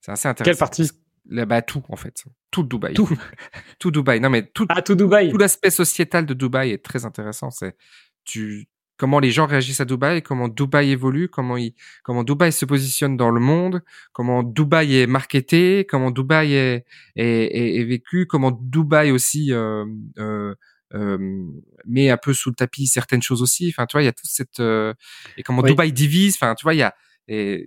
C'est 0.00 0.12
assez 0.12 0.28
intéressant. 0.28 0.50
Quelle 0.50 0.58
partie? 0.58 0.90
Là, 1.26 1.46
bah, 1.46 1.62
tout 1.62 1.82
en 1.88 1.96
fait, 1.96 2.24
tout 2.50 2.64
Dubaï. 2.64 2.94
Tout. 2.94 3.08
tout 3.78 3.90
Dubaï. 3.90 4.20
Non 4.20 4.28
mais 4.28 4.46
tout 4.46 4.66
Ah, 4.68 4.82
tout 4.82 4.94
Dubaï. 4.94 5.30
tout 5.30 5.38
l'aspect 5.38 5.70
sociétal 5.70 6.26
de 6.26 6.34
Dubaï 6.34 6.70
est 6.72 6.84
très 6.84 7.04
intéressant. 7.06 7.50
C'est 7.50 7.76
tu 8.24 8.68
comment 8.96 9.18
les 9.18 9.30
gens 9.30 9.46
réagissent 9.46 9.80
à 9.80 9.84
Dubaï, 9.84 10.22
comment 10.22 10.48
Dubaï 10.48 10.90
évolue, 10.90 11.28
comment 11.28 11.56
il, 11.56 11.74
comment 12.02 12.24
Dubaï 12.24 12.52
se 12.52 12.64
positionne 12.64 13.16
dans 13.16 13.30
le 13.30 13.40
monde, 13.40 13.82
comment 14.12 14.42
Dubaï 14.42 14.98
est 14.98 15.06
marketé, 15.06 15.86
comment 15.88 16.10
Dubaï 16.10 16.54
est 16.54 16.84
est, 17.16 17.24
est, 17.24 17.80
est 17.80 17.84
vécu, 17.84 18.26
comment 18.26 18.50
Dubaï 18.52 19.10
aussi 19.10 19.52
euh, 19.52 19.84
euh, 20.18 20.54
met 21.84 22.10
un 22.10 22.16
peu 22.16 22.32
sous 22.32 22.50
le 22.50 22.54
tapis 22.54 22.86
certaines 22.86 23.22
choses 23.22 23.42
aussi. 23.42 23.68
Enfin, 23.68 23.86
tu 23.86 23.94
vois, 23.94 24.02
il 24.02 24.06
y 24.06 24.08
a 24.08 24.12
toute 24.12 24.30
cette 24.30 24.60
euh, 24.60 24.94
et 25.36 25.42
comment 25.42 25.62
Oui. 25.62 25.70
Dubaï 25.70 25.92
divise. 25.92 26.36
Enfin, 26.36 26.54
tu 26.54 26.62
vois, 26.62 26.74
il 26.74 26.78
y 26.78 26.82
a 26.82 26.94
et, 27.28 27.66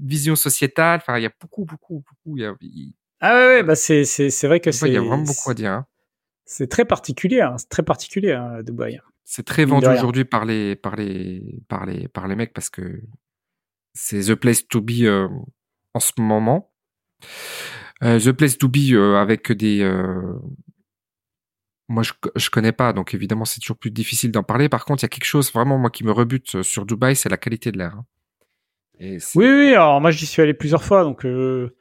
vision 0.00 0.36
sociétale. 0.36 1.00
Enfin, 1.00 1.18
il 1.18 1.22
y 1.22 1.26
a 1.26 1.32
beaucoup, 1.40 1.64
beaucoup, 1.64 2.04
beaucoup. 2.08 2.36
Il 2.36 2.42
y 2.42 2.46
a, 2.46 2.54
il, 2.60 2.94
Ah 3.20 3.34
ouais, 3.34 3.46
ouais, 3.46 3.62
bah 3.62 3.76
c'est 3.76 4.04
c'est 4.04 4.30
c'est 4.30 4.46
vrai 4.46 4.60
que 4.60 4.70
Dubaï, 4.70 4.90
il 4.90 4.94
c'est 4.94 4.94
y 4.94 4.96
a 4.96 5.00
vraiment 5.00 5.22
beaucoup 5.22 5.50
à 5.50 5.54
dire. 5.54 5.72
Hein. 5.72 5.86
c'est 6.44 6.68
très 6.68 6.84
particulier, 6.84 7.40
hein, 7.40 7.56
c'est 7.58 7.68
très 7.68 7.82
particulier 7.82 8.32
hein, 8.32 8.62
Dubaï. 8.62 9.00
C'est 9.24 9.44
très 9.44 9.66
vendu 9.66 9.86
aujourd'hui 9.86 10.24
par 10.24 10.46
les 10.46 10.74
par 10.74 10.96
les 10.96 11.60
par 11.68 11.84
les 11.84 12.08
par 12.08 12.28
les 12.28 12.34
mecs 12.34 12.54
parce 12.54 12.70
que 12.70 13.02
c'est 13.92 14.32
the 14.32 14.34
place 14.34 14.66
to 14.66 14.80
be 14.80 15.02
euh, 15.02 15.28
en 15.94 16.00
ce 16.00 16.12
moment. 16.18 16.72
Euh, 18.02 18.20
the 18.20 18.32
place 18.32 18.56
to 18.56 18.68
be 18.68 18.92
euh, 18.92 19.16
avec 19.16 19.50
des 19.52 19.80
euh, 19.82 20.38
moi 21.88 22.02
je 22.02 22.12
je 22.36 22.50
connais 22.50 22.72
pas 22.72 22.92
donc 22.92 23.14
évidemment 23.14 23.44
c'est 23.44 23.60
toujours 23.60 23.78
plus 23.78 23.90
difficile 23.90 24.30
d'en 24.30 24.42
parler. 24.42 24.68
Par 24.68 24.84
contre, 24.84 25.02
il 25.02 25.04
y 25.04 25.06
a 25.06 25.08
quelque 25.10 25.24
chose 25.24 25.52
vraiment 25.52 25.78
moi 25.78 25.90
qui 25.90 26.04
me 26.04 26.12
rebute 26.12 26.56
euh, 26.56 26.62
sur 26.62 26.86
Dubaï, 26.86 27.16
c'est 27.16 27.28
la 27.28 27.36
qualité 27.38 27.72
de 27.72 27.78
l'air. 27.78 27.94
hein. 27.96 28.04
Et 29.00 29.18
Oui, 29.36 29.46
oui. 29.46 29.74
Alors 29.74 30.00
moi, 30.00 30.10
j'y 30.10 30.26
suis 30.26 30.42
allé 30.42 30.54
plusieurs 30.54 30.82
fois, 30.82 31.04
donc 31.04 31.24
euh, 31.24 31.74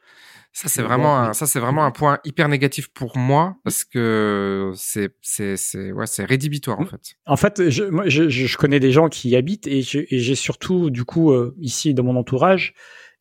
ça 0.54 0.68
c'est 0.70 0.82
vraiment 0.84 1.18
un, 1.20 1.34
ça 1.34 1.46
c'est 1.48 1.60
vraiment 1.60 1.84
un 1.86 1.92
point 1.92 2.20
hyper 2.26 2.48
négatif 2.48 2.88
pour 2.90 3.18
moi 3.18 3.56
parce 3.64 3.84
que 3.84 4.72
c'est 4.76 5.16
c'est 5.22 5.58
c'est 5.58 5.92
ouais, 5.92 6.06
c'est 6.08 6.26
rédhibitoire 6.26 6.80
en 6.80 6.84
Mm. 6.84 6.88
fait. 6.88 7.02
En 7.26 7.36
fait, 7.38 7.70
je, 7.70 7.84
moi, 7.86 8.08
je, 8.08 8.30
je 8.30 8.58
connais 8.58 8.80
des 8.80 8.92
gens 8.92 9.10
qui 9.10 9.30
y 9.30 9.36
habitent 9.36 9.68
et 9.68 9.82
j'ai 9.82 10.36
surtout, 10.36 10.90
du 10.92 11.06
coup, 11.06 11.32
euh, 11.32 11.56
ici 11.60 11.94
dans 11.94 12.04
mon 12.04 12.16
entourage, 12.16 12.74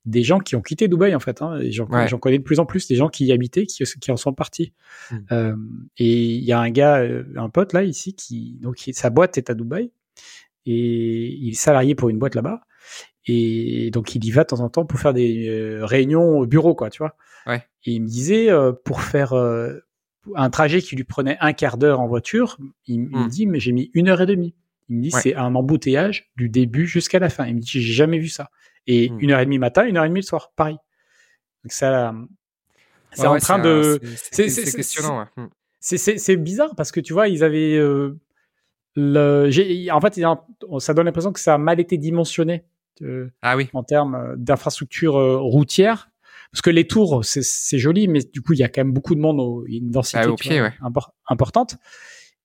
des 0.07 0.23
gens 0.23 0.39
qui 0.39 0.57
ont 0.57 0.63
quitté 0.63 0.89
Dubaï, 0.89 1.15
en 1.15 1.21
fait. 1.21 1.43
Hein, 1.43 1.59
j'en 1.71 1.87
Ouais. 1.89 2.07
connais 2.21 2.39
de 2.39 2.43
plus 2.45 2.59
en 2.61 2.65
plus, 2.67 2.87
des 2.89 2.95
gens 2.95 3.09
qui 3.09 3.27
y 3.27 3.33
habitaient, 3.33 3.67
qui, 3.67 3.83
qui 4.01 4.11
en 4.13 4.17
sont 4.17 4.33
partis. 4.33 4.73
Mm. 5.11 5.17
Euh, 5.33 5.57
et 5.99 6.25
il 6.37 6.45
y 6.45 6.53
a 6.53 6.61
un 6.61 6.71
gars, 6.71 6.99
euh, 7.01 7.25
un 7.37 7.49
pote 7.51 7.73
là, 7.73 7.83
ici, 7.83 8.15
qui, 8.15 8.59
donc, 8.63 8.77
sa 8.93 9.11
boîte 9.11 9.37
est 9.37 9.51
à 9.51 9.55
Dubaï 9.55 9.91
et 10.65 11.35
il 11.35 11.51
est 11.51 11.55
salarié 11.55 11.95
pour 11.95 12.09
une 12.09 12.19
boîte 12.19 12.35
là-bas. 12.35 12.61
Et 13.27 13.91
donc, 13.93 14.15
il 14.15 14.25
y 14.25 14.31
va 14.31 14.43
de 14.45 14.49
temps 14.49 14.61
en 14.61 14.69
temps 14.69 14.85
pour 14.87 15.01
faire 15.01 15.13
des 15.13 15.49
euh, 15.49 15.85
réunions 15.85 16.39
au 16.39 16.47
bureau, 16.47 16.75
quoi, 16.75 16.91
tu 16.91 16.99
vois. 16.99 17.17
Ouais. 17.47 17.63
Et 17.85 17.93
il 17.93 18.03
me 18.03 18.07
disait, 18.07 18.51
euh, 18.51 18.73
pour 18.73 19.01
faire 19.03 19.33
un 20.35 20.51
trajet 20.51 20.81
qui 20.83 20.97
lui 20.97 21.05
prenait 21.05 21.37
un 21.41 21.53
quart 21.53 21.77
d'heure 21.79 22.01
en 22.01 22.07
voiture, 22.09 22.59
il, 22.87 22.95
il 22.95 23.01
me 23.01 23.25
Mm. 23.25 23.29
dit, 23.29 23.47
mais 23.47 23.61
j'ai 23.61 23.73
mis 23.73 23.91
une 23.95 24.09
heure 24.09 24.21
et 24.21 24.27
demie. 24.27 24.55
Il 24.89 24.97
me 24.99 25.03
dit, 25.03 25.11
Ouais. 25.13 25.21
c'est 25.21 25.35
un 25.35 25.55
embouteillage 25.57 26.31
du 26.37 26.49
début 26.49 26.87
jusqu'à 26.87 27.19
la 27.19 27.29
fin. 27.29 27.47
Il 27.47 27.57
me 27.57 27.61
dit, 27.61 27.69
j'ai 27.69 27.81
jamais 27.81 28.19
vu 28.21 28.29
ça. 28.29 28.51
Et 28.87 29.11
Mm. 29.11 29.19
une 29.21 29.31
heure 29.33 29.41
et 29.41 29.45
demie 29.45 29.59
matin, 29.59 29.85
une 29.87 29.97
heure 29.97 30.05
et 30.05 30.09
demie 30.09 30.21
le 30.21 30.27
soir, 30.27 30.53
pareil. 30.57 30.77
Donc 31.65 31.73
ça, 31.73 32.15
c'est 33.13 33.23
Ouais, 33.23 33.27
en 33.29 33.33
ouais, 33.33 33.41
train 33.41 33.59
de, 33.59 34.01
c'est- 34.17 34.77
questionnant. 34.77 35.21
ouais. 35.21 35.43
Mm. 35.45 35.49
c'est 36.19 36.37
bizarre 36.37 36.75
parce 36.77 36.93
que 36.93 37.01
tu 37.01 37.13
vois, 37.13 37.29
ils 37.29 37.43
avaient 37.45 37.77
euh, 37.77 38.19
le, 38.95 39.49
en 39.91 40.01
fait, 40.01 40.19
ça 40.79 40.95
donne 40.95 41.07
l'impression 41.07 41.33
que 41.33 41.41
ça 41.41 41.55
a 41.55 41.59
mal 41.59 41.81
été 41.81 41.97
dimensionné 41.99 42.65
euh, 43.03 43.29
Ah 43.43 43.57
oui. 43.57 43.69
en 43.75 43.83
termes 43.83 44.15
euh, 44.15 44.35
d'infrastructure 44.37 45.17
euh, 45.19 45.37
routière. 45.39 46.09
Parce 46.53 46.63
que 46.63 46.71
les 46.71 46.87
tours, 46.87 47.25
c'est- 47.25 47.43
joli, 47.79 48.09
mais 48.09 48.21
du 48.33 48.41
coup, 48.41 48.53
il 48.55 48.59
y 48.59 48.63
a 48.63 48.69
quand 48.69 48.81
même 48.81 48.93
beaucoup 48.93 49.15
de 49.15 49.21
monde, 49.21 49.39
au, 49.41 49.65
une 49.67 49.91
densité 49.91 50.19
Ah, 50.23 50.27
vois, 50.29 50.61
ouais. 50.63 50.73
impor- 50.81 51.11
importante. 51.29 51.77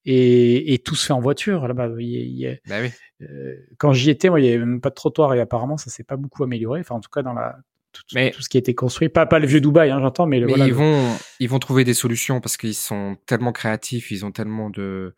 Et, 0.06 0.74
et 0.74 0.80
tout 0.80 0.96
se 0.96 1.06
fait 1.06 1.14
en 1.14 1.20
voiture 1.20 1.68
là-bas. 1.68 1.90
Bah 1.90 1.96
oui. 1.98 2.90
euh, 3.22 3.56
quand 3.78 3.94
j'y 3.94 4.10
étais, 4.10 4.30
moi, 4.30 4.40
il 4.40 4.46
y 4.46 4.50
avait 4.50 4.58
même 4.66 4.82
pas 4.82 4.90
de 4.90 4.96
trottoir 4.96 5.34
et 5.36 5.40
apparemment, 5.40 5.78
ça 5.78 5.90
s'est 5.92 6.04
pas 6.04 6.16
beaucoup 6.18 6.44
amélioré. 6.44 6.80
Enfin, 6.80 6.96
en 6.96 7.00
tout 7.00 7.10
cas, 7.12 7.22
dans 7.22 7.34
la 7.34 7.58
tout, 7.92 8.02
Mais- 8.16 8.32
tout 8.32 8.42
ce 8.42 8.48
qui 8.50 8.58
a 8.58 8.60
été 8.60 8.74
construit, 8.74 9.10
pas 9.10 9.26
pas 9.26 9.38
le 9.40 9.46
vieux 9.48 9.60
Dubaï, 9.62 9.92
hein, 9.92 10.00
j'entends, 10.00 10.26
mais, 10.26 10.40
le, 10.40 10.46
Mais 10.48 10.54
voilà, 10.54 10.66
ils 10.66 10.70
le- 10.70 10.76
vont, 10.76 11.08
ils 11.42 11.50
vont 11.50 11.60
trouver 11.60 11.84
des 11.84 11.94
solutions 11.94 12.40
parce 12.40 12.56
qu'ils 12.58 12.74
sont 12.74 13.18
tellement 13.26 13.52
créatifs, 13.52 14.12
ils 14.12 14.26
ont 14.26 14.32
tellement 14.32 14.70
de, 14.70 15.14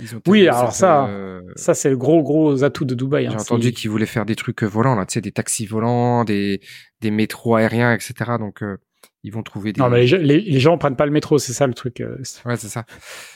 ils 0.00 0.16
ont 0.16 0.20
Oui, 0.26 0.40
tellement 0.44 0.56
alors 0.58 0.72
cette, 0.72 0.80
ça, 0.80 1.06
euh, 1.06 1.42
ça 1.54 1.74
c'est 1.74 1.90
le 1.90 1.98
gros 1.98 2.22
gros 2.22 2.64
atout 2.64 2.86
de 2.86 2.94
Dubaï. 2.94 3.26
j'ai 3.28 3.34
hein, 3.34 3.38
entendu 3.38 3.66
c'est- 3.66 3.72
qu'ils 3.74 3.90
voulaient 3.90 4.06
faire 4.06 4.24
des 4.24 4.36
trucs 4.36 4.62
volants 4.62 4.94
là, 4.96 5.04
tu 5.04 5.12
sais, 5.14 5.20
des 5.20 5.32
taxis 5.32 5.66
volants, 5.66 6.24
des, 6.24 6.60
des 7.02 7.10
métros 7.10 7.56
aériens, 7.56 7.92
etc. 7.92 8.14
Donc 8.38 8.62
euh, 8.62 8.78
ils 9.24 9.32
vont 9.32 9.42
trouver 9.42 9.72
des. 9.72 9.80
Non, 9.80 9.88
mais 9.90 10.00
les, 10.02 10.06
gens- 10.06 10.18
les, 10.18 10.40
les 10.40 10.60
gens 10.60 10.78
prennent 10.78 10.94
pas 10.96 11.06
le 11.06 11.12
métro, 11.12 11.38
c'est 11.38 11.52
ça 11.52 11.66
le 11.66 11.74
truc. 11.74 12.00
euh, 12.00 12.16
Ouais, 12.44 12.56
c'est 12.56 12.68
ça. 12.68 12.84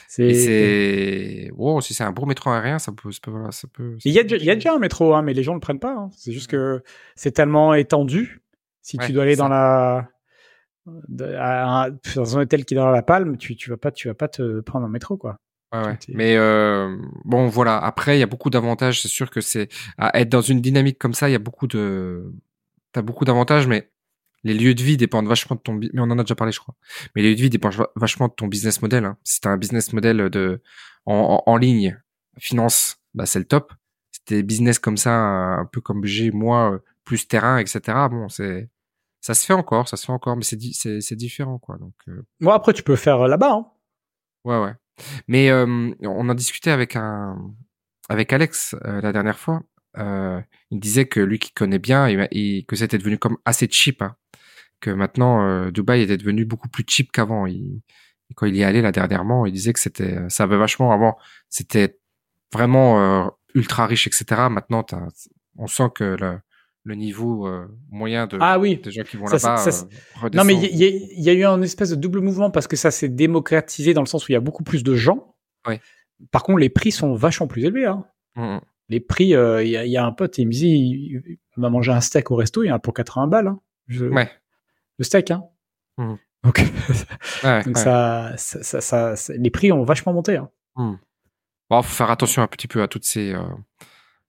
C'est. 0.07 1.51
Wow, 1.55 1.81
si 1.81 1.93
c'est 1.93 2.03
un 2.03 2.11
beau 2.11 2.25
métro 2.25 2.49
aérien, 2.51 2.79
ça 2.79 2.91
peut, 2.91 3.11
ça 3.11 3.19
peut, 3.23 3.31
ça 3.51 3.67
peut. 3.71 3.97
Il 4.05 4.13
y, 4.13 4.19
a, 4.19 4.23
y 4.23 4.49
a 4.49 4.55
déjà 4.55 4.73
un 4.73 4.79
métro, 4.79 5.13
hein, 5.15 5.21
mais 5.21 5.33
les 5.33 5.43
gens 5.43 5.53
le 5.53 5.59
prennent 5.59 5.79
pas. 5.79 5.93
hein. 5.93 6.09
C'est 6.15 6.31
juste 6.31 6.47
que 6.49 6.83
c'est 7.15 7.31
tellement 7.31 7.73
étendu. 7.73 8.41
Si 8.81 8.97
Ouais, 8.97 9.05
tu 9.07 9.11
dois 9.13 9.23
aller 9.23 9.35
ça. 9.35 9.43
dans 9.43 9.49
la 9.49 10.09
de- 11.07 11.33
à 11.35 11.83
un- 11.85 11.89
dans 12.15 12.37
un 12.37 12.41
hôtel 12.41 12.65
qui 12.65 12.73
est 12.73 12.77
dans 12.77 12.89
la 12.89 13.01
Palme, 13.03 13.37
tu 13.37 13.55
tu 13.55 13.69
vas 13.69 13.77
pas 13.77 13.91
tu 13.91 14.07
vas 14.07 14.13
pas 14.13 14.27
te 14.27 14.61
prendre 14.61 14.85
un 14.85 14.89
métro 14.89 15.17
quoi. 15.17 15.37
Ouais, 15.73 15.85
ouais. 15.85 15.97
Mais 16.09 16.35
euh, 16.35 16.95
bon, 17.25 17.47
voilà. 17.47 17.77
Après, 17.77 18.17
il 18.17 18.19
y 18.19 18.23
a 18.23 18.27
beaucoup 18.27 18.49
d'avantages. 18.49 19.01
C'est 19.01 19.07
sûr 19.07 19.29
que 19.29 19.39
c'est 19.41 19.69
à 19.99 20.19
être 20.19 20.29
dans 20.29 20.41
une 20.41 20.61
dynamique 20.61 20.97
comme 20.97 21.13
ça, 21.13 21.29
il 21.29 21.33
y 21.33 21.35
a 21.35 21.39
beaucoup 21.39 21.67
de, 21.67 22.33
t'as 22.91 23.03
beaucoup 23.03 23.23
d'avantages, 23.25 23.67
mais 23.67 23.89
les 24.43 24.53
lieux 24.53 24.73
de 24.73 24.81
vie 24.83 24.97
dépendent 24.97 25.27
vachement 25.27 25.55
de 25.55 25.61
ton. 25.61 25.73
Mais 25.73 25.89
on 25.95 26.03
en 26.03 26.17
a 26.19 26.23
déjà 26.23 26.35
parlé, 26.35 26.51
je 26.53 26.59
crois. 26.59 26.75
Mais 27.15 27.21
les 27.21 27.29
lieux 27.31 27.35
de 27.35 27.41
vie 27.41 27.49
dépendent 27.49 27.73
va- 27.73 27.89
vachement 27.95 28.27
de 28.27 28.33
ton 28.33 28.47
business 28.47 28.81
model. 28.81 29.05
Hein. 29.05 29.17
Si 29.23 29.41
t'as 29.41 29.49
un 29.51 29.57
business 29.57 29.93
model 29.93 30.29
de 30.29 30.61
en, 31.05 31.43
en, 31.45 31.51
en 31.51 31.57
ligne, 31.57 31.99
finance, 32.37 32.97
bah 33.13 33.25
c'est 33.25 33.39
le 33.39 33.45
top. 33.45 33.73
Si 34.11 34.23
t'es 34.25 34.43
business 34.43 34.79
comme 34.79 34.97
ça, 34.97 35.13
un 35.13 35.65
peu 35.65 35.81
comme 35.81 36.05
j'ai 36.05 36.31
moi, 36.31 36.73
euh, 36.73 36.79
plus 37.03 37.27
terrain, 37.27 37.57
etc. 37.57 37.81
Bon, 38.09 38.29
c'est 38.29 38.69
ça 39.21 39.33
se 39.33 39.45
fait 39.45 39.53
encore, 39.53 39.87
ça 39.89 39.97
se 39.97 40.05
fait 40.05 40.11
encore, 40.13 40.37
mais 40.37 40.43
c'est 40.43 40.55
di- 40.55 40.73
c'est 40.73 41.01
c'est 41.01 41.15
différent, 41.15 41.57
quoi. 41.59 41.77
Donc 41.77 41.93
euh, 42.07 42.21
Bon 42.39 42.51
après 42.51 42.73
tu 42.73 42.83
peux 42.83 42.95
faire 42.95 43.27
là-bas. 43.27 43.51
Hein. 43.53 43.65
Ouais, 44.45 44.59
ouais. 44.61 44.73
Mais 45.27 45.49
euh, 45.49 45.91
on 46.01 46.29
en 46.29 46.33
discutait 46.33 46.71
avec 46.71 46.95
un 46.95 47.37
avec 48.09 48.31
Alex 48.33 48.75
euh, 48.85 49.01
la 49.01 49.11
dernière 49.11 49.37
fois. 49.39 49.61
Euh, 49.97 50.39
il 50.71 50.79
disait 50.79 51.07
que 51.07 51.19
lui 51.19 51.39
qui 51.39 51.51
connaît 51.51 51.79
bien 51.79 52.07
et, 52.07 52.27
et 52.31 52.63
que 52.63 52.75
c'était 52.75 52.97
devenu 52.97 53.17
comme 53.17 53.37
assez 53.45 53.67
cheap. 53.69 54.01
Hein. 54.01 54.15
Que 54.81 54.91
maintenant 54.91 55.45
euh, 55.45 55.71
Dubaï 55.71 56.01
était 56.01 56.17
devenu 56.17 56.45
beaucoup 56.45 56.69
plus 56.69 56.83
cheap 56.87 57.11
qu'avant. 57.11 57.45
Il, 57.45 57.81
quand 58.35 58.45
il 58.45 58.55
y 58.55 58.61
est 58.61 58.63
allé 58.63 58.81
là 58.81 58.91
dernièrement, 58.91 59.45
il 59.45 59.51
disait 59.53 59.73
que 59.73 59.79
c'était 59.79 60.17
ça 60.29 60.43
avait 60.43 60.57
vachement 60.57 60.91
avant. 60.91 61.17
C'était 61.49 61.99
vraiment 62.53 63.25
euh, 63.25 63.29
ultra 63.55 63.85
riche, 63.87 64.07
etc. 64.07 64.25
Maintenant, 64.49 64.85
on 65.57 65.67
sent 65.67 65.89
que 65.95 66.03
le, 66.19 66.39
le 66.83 66.95
niveau 66.95 67.47
euh, 67.47 67.65
moyen 67.89 68.27
de 68.27 68.37
Ah 68.39 68.57
oui. 68.59 68.77
des 68.83 68.91
gens 68.91 69.03
qui 69.03 69.17
vont 69.17 69.25
là-bas 69.25 69.65
euh, 69.67 70.29
Non 70.33 70.43
mais 70.45 70.53
il 70.55 70.77
y, 70.77 70.83
a- 70.85 70.87
il 70.87 71.21
y 71.23 71.29
a 71.29 71.33
eu 71.33 71.43
un 71.43 71.61
espèce 71.61 71.89
de 71.89 71.95
double 71.95 72.21
mouvement 72.21 72.49
parce 72.51 72.67
que 72.67 72.75
ça 72.75 72.91
s'est 72.91 73.09
démocratisé 73.09 73.93
dans 73.93 74.01
le 74.01 74.07
sens 74.07 74.27
où 74.27 74.31
il 74.31 74.33
y 74.33 74.37
a 74.37 74.39
beaucoup 74.41 74.63
plus 74.63 74.83
de 74.83 74.95
gens. 74.95 75.35
Par 76.31 76.43
contre 76.43 76.59
les 76.59 76.69
prix 76.69 76.91
sont 76.91 77.13
vachement 77.15 77.47
plus 77.47 77.65
élevés. 77.65 77.85
Hein. 77.85 78.05
Mm, 78.35 78.59
Les 78.89 78.99
prix, 78.99 79.35
euh, 79.35 79.63
il 79.63 79.69
y, 79.71 79.77
a, 79.77 79.85
il 79.85 79.91
y 79.91 79.97
a 79.97 80.05
un 80.05 80.11
pote, 80.11 80.37
il 80.37 80.45
me 80.47 80.51
dit, 80.51 80.67
il, 80.69 81.37
va 81.57 81.69
manger 81.69 81.91
un 81.91 82.01
steak 82.01 82.31
au 82.31 82.35
resto, 82.35 82.63
il 82.63 82.67
y 82.67 82.71
en 82.71 82.75
a 82.75 82.79
pour 82.79 82.93
80 82.93 83.27
balles. 83.27 83.47
Hein. 83.47 83.59
Je-. 83.87 84.05
Ouais. 84.05 84.29
Le 84.99 85.03
steak, 85.03 85.31
hein. 85.31 85.43
Mhm. 85.97 86.17
Donc, 86.43 86.59
Ouais, 87.43 87.63
donc 87.63 87.75
ouais. 87.75 87.81
ça, 87.81 88.33
ça, 88.37 88.79
ça, 89.15 89.33
les 89.35 89.49
prix 89.49 89.71
ont 89.71 89.83
vachement 89.83 90.13
monté. 90.13 90.37
Hein. 90.37 90.49
Bon, 91.69 91.81
faut 91.81 91.95
faire 91.95 92.11
attention 92.11 92.41
un 92.41 92.47
petit 92.47 92.67
peu 92.67 92.81
à 92.81 92.87
toutes 92.87 93.03
ces, 93.05 93.33
euh, 93.33 93.41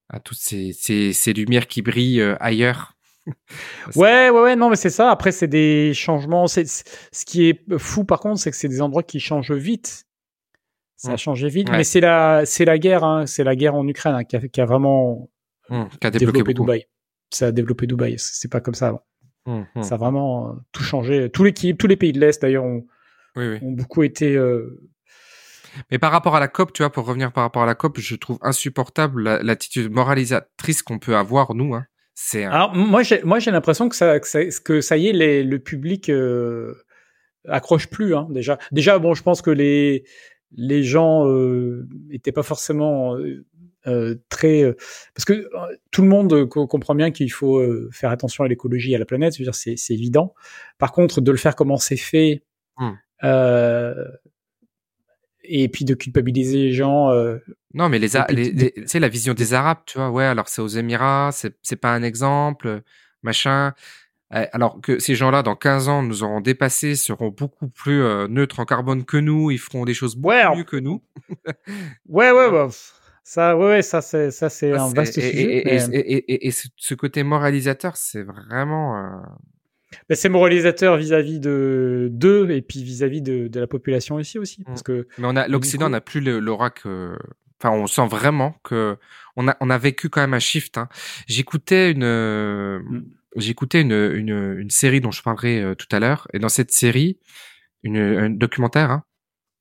à 0.09 0.19
toutes 0.21 0.39
ces, 0.39 0.73
ces, 0.73 1.13
ces 1.13 1.33
lumières 1.33 1.67
qui 1.69 1.83
brillent 1.83 2.21
euh, 2.23 2.37
ailleurs. 2.41 2.95
Ouais, 3.97 4.31
ouais, 4.31 4.41
ouais, 4.41 4.57
non, 4.57 4.71
mais 4.71 4.77
c'est 4.77 4.91
ça. 4.91 5.11
Après, 5.11 5.31
c'est 5.31 5.47
des 5.47 5.93
changements. 5.95 6.47
C'est 6.49 6.65
ce 6.67 7.25
qui 7.27 7.49
est 7.49 7.79
fou, 7.79 8.05
par 8.05 8.19
contre, 8.19 8.41
c'est 8.41 8.51
que 8.51 8.57
c'est 8.57 8.69
des 8.69 8.81
endroits 8.83 9.03
qui 9.03 9.21
changent 9.21 9.53
vite. 9.53 10.07
Ça 10.97 11.11
a 11.11 11.15
Mm. 11.15 11.19
changé 11.19 11.49
vite, 11.49 11.69
Ouais. 11.71 11.77
mais 11.79 11.85
c'est 11.85 12.01
la, 12.01 12.43
c'est 12.47 12.65
la 12.65 12.79
guerre, 12.79 13.05
hein, 13.05 13.27
c'est 13.27 13.45
la 13.45 13.55
guerre 13.57 13.75
en 13.75 13.87
Ukraine 13.87 14.15
hein, 14.15 14.25
qui, 14.25 14.37
a, 14.37 14.41
qui 14.49 14.61
a 14.61 14.65
vraiment 14.67 15.31
qui 15.69 15.75
a 15.75 16.11
débloqué 16.11 16.19
développé 16.19 16.55
beaucoup. 16.55 16.65
Dubaï. 16.67 16.87
Ça 17.31 17.47
a 17.49 17.53
développé 17.53 17.87
Dubaï. 17.87 18.17
C'est 18.19 18.51
pas 18.51 18.61
comme 18.61 18.75
ça 18.75 18.89
avant. 18.89 19.03
Hum, 19.47 19.67
hum. 19.75 19.83
Ça 19.83 19.95
a 19.95 19.99
vraiment 19.99 20.51
euh, 20.51 20.53
tout 20.73 20.83
changé. 20.83 21.31
Tous 21.31 21.45
les, 21.45 21.53
tous 21.53 21.87
les 21.87 21.97
pays 21.97 22.13
de 22.13 22.21
l'Est, 22.21 22.41
d'ailleurs, 22.43 22.65
ont, 22.65 22.87
Oui, 23.37 23.49
oui. 23.49 23.59
ont 23.63 23.73
beaucoup 23.73 24.03
été. 24.03 24.37
euh, 24.37 24.81
Mais 25.91 25.99
par 25.99 26.13
rapport 26.13 26.37
à 26.37 26.41
la 26.41 26.49
COP, 26.49 26.73
tu 26.73 26.83
vois, 26.83 26.91
pour 26.91 27.07
revenir 27.07 27.33
par 27.33 27.45
rapport 27.45 27.63
à 27.63 27.67
la 27.67 27.75
COP, 27.75 27.99
je 28.01 28.17
trouve 28.17 28.39
insupportable 28.43 29.23
la- 29.23 29.43
l'attitude 29.43 29.91
moralisatrice 29.91 30.83
qu'on 30.83 30.99
peut 30.99 31.17
avoir, 31.17 31.55
nous. 31.55 31.75
Hein. 31.75 31.87
C'est 32.15 32.45
un- 32.45 32.51
Alors, 32.51 32.75
moi, 32.75 33.03
j'ai, 33.03 33.23
moi, 33.23 33.39
j'ai 33.39 33.51
l'impression 33.51 33.89
que 33.89 33.97
ça, 33.97 34.21
que 34.21 34.27
ça, 34.29 34.41
que 34.65 34.81
ça 34.81 34.97
y 34.99 35.09
est, 35.09 35.13
les, 35.13 35.43
le 35.43 35.59
public 35.59 36.11
euh, 36.11 36.75
accroche 37.49 37.89
plus. 37.89 38.15
Hein, 38.15 38.27
déjà, 38.31 38.59
déjà, 38.73 38.99
bon, 38.99 39.15
je 39.15 39.23
pense 39.23 39.41
que 39.43 39.51
les 39.51 40.05
les 40.57 40.83
gens 40.83 41.25
n'étaient 42.09 42.33
pas 42.33 42.43
forcément 42.43 43.17
très 44.29 44.75
parce 45.15 45.25
que 45.25 45.49
tout 45.91 46.03
le 46.03 46.09
monde 46.09 46.49
comprend 46.49 46.95
bien 46.95 47.11
qu'il 47.11 47.33
faut 47.33 47.63
faire 47.93 48.11
attention 48.11 48.45
à 48.45 48.49
l'écologie 48.49 48.93
et 48.93 48.97
à 48.97 48.99
la 48.99 49.05
planète, 49.05 49.35
c'est 49.53 49.77
c'est 49.77 49.95
évident. 49.95 50.35
Par 50.79 50.93
contre, 50.93 51.21
de 51.21 51.31
le 51.31 51.37
faire 51.37 51.57
comment 51.57 51.77
c'est 51.77 51.97
fait, 51.97 52.43
mmh. 52.79 52.91
et 55.45 55.69
puis 55.69 55.85
de 55.85 55.95
culpabiliser 55.95 56.59
les 56.59 56.73
gens. 56.73 57.11
non, 57.75 57.89
mais 57.89 57.99
les, 57.99 58.09
les, 58.31 59.01
la 59.01 59.09
vision 59.09 59.35
des 59.35 59.55
Arabes, 59.55 59.81
tu 59.87 59.99
vois, 59.99 60.11
ouais, 60.11 60.25
alors 60.25 60.49
c'est 60.49 60.63
aux 60.63 60.69
Émirats, 60.69 61.31
c'est 61.33 61.77
pas 61.77 61.95
un 61.95 62.03
exemple, 62.03 62.83
machin. 63.23 63.75
Eh, 64.33 64.47
alors 64.53 64.81
que 64.81 65.01
ces 65.01 65.17
gens-là, 65.17 65.43
dans 65.43 65.57
15 65.57 65.89
ans, 65.89 66.03
nous 66.03 66.23
auront 66.23 66.41
dépassés, 66.41 66.95
seront 66.95 67.31
beaucoup 67.31 67.69
plus 67.69 68.03
euh, 68.03 68.29
neutres 68.29 68.61
en 68.61 68.65
carbone 68.65 69.05
que 69.05 69.17
nous, 69.17 69.51
ils 69.51 69.59
feront 69.59 69.85
des 69.85 69.95
choses 69.95 70.15
beaucoup 70.15 70.57
mieux 70.57 70.65
que 70.65 70.77
nous. 70.77 71.03
ouais, 72.09 72.31
ouais, 72.31 72.51
bah, 72.53 72.69
ça, 73.23 73.57
ouais, 73.57 73.83
ça, 73.83 74.01
c'est, 74.01 74.31
ça, 74.31 74.49
c'est 74.49 74.73
un 74.73 74.93
vaste 74.93 75.15
sujet. 75.15 75.63
Et, 75.93 76.47
et, 76.47 76.51
ce 76.51 76.95
côté 76.95 77.23
moralisateur, 77.23 77.97
c'est 77.97 78.23
vraiment. 78.23 78.99
Euh... 78.99 80.15
c'est 80.15 80.29
moralisateur 80.29 80.97
vis-à-vis 80.97 81.41
de 81.41 82.09
d'eux 82.11 82.51
et 82.51 82.63
puis 82.63 82.83
vis-à-vis 82.83 83.23
de, 83.23 83.49
de, 83.49 83.61
la 83.61 83.67
population 83.67 84.19
ici 84.19 84.39
aussi, 84.39 84.65
parce 84.65 84.83
que. 84.83 85.07
Mais 85.19 85.27
on 85.29 85.37
a 85.37 85.49
l'Occident 85.49 85.89
n'a 85.89 86.01
plus 86.01 86.21
l'aura 86.21 86.71
que. 86.71 87.17
Enfin, 87.63 87.77
on 87.77 87.87
sent 87.87 88.07
vraiment 88.09 88.57
que 88.65 88.97
on 89.37 89.47
a 89.47 89.57
on 89.61 89.69
a 89.71 89.79
vécu 89.79 90.09
quand 90.09 90.23
même 90.23 90.35
un 90.35 90.41
shift. 90.41 90.79
Hein. 90.79 90.89
J'écoutais 91.27 91.93
une. 91.93 92.07
Mm 92.07 93.05
j'écoutais 93.37 93.81
une, 93.81 93.93
une, 93.93 94.59
une, 94.59 94.71
série 94.71 95.01
dont 95.01 95.11
je 95.11 95.23
parlerai 95.23 95.63
euh, 95.63 95.75
tout 95.75 95.87
à 95.93 96.01
l'heure, 96.01 96.27
et 96.33 96.39
dans 96.39 96.49
cette 96.49 96.73
série, 96.73 97.19
une, 97.83 97.97
un 97.97 98.31
documentaire 98.31 98.91
hein, 98.91 99.05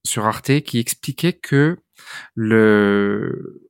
sur 0.06 0.26
Arte 0.26 0.62
qui 0.62 0.80
expliquait 0.80 1.34
que 1.34 1.78
le... 2.36 3.70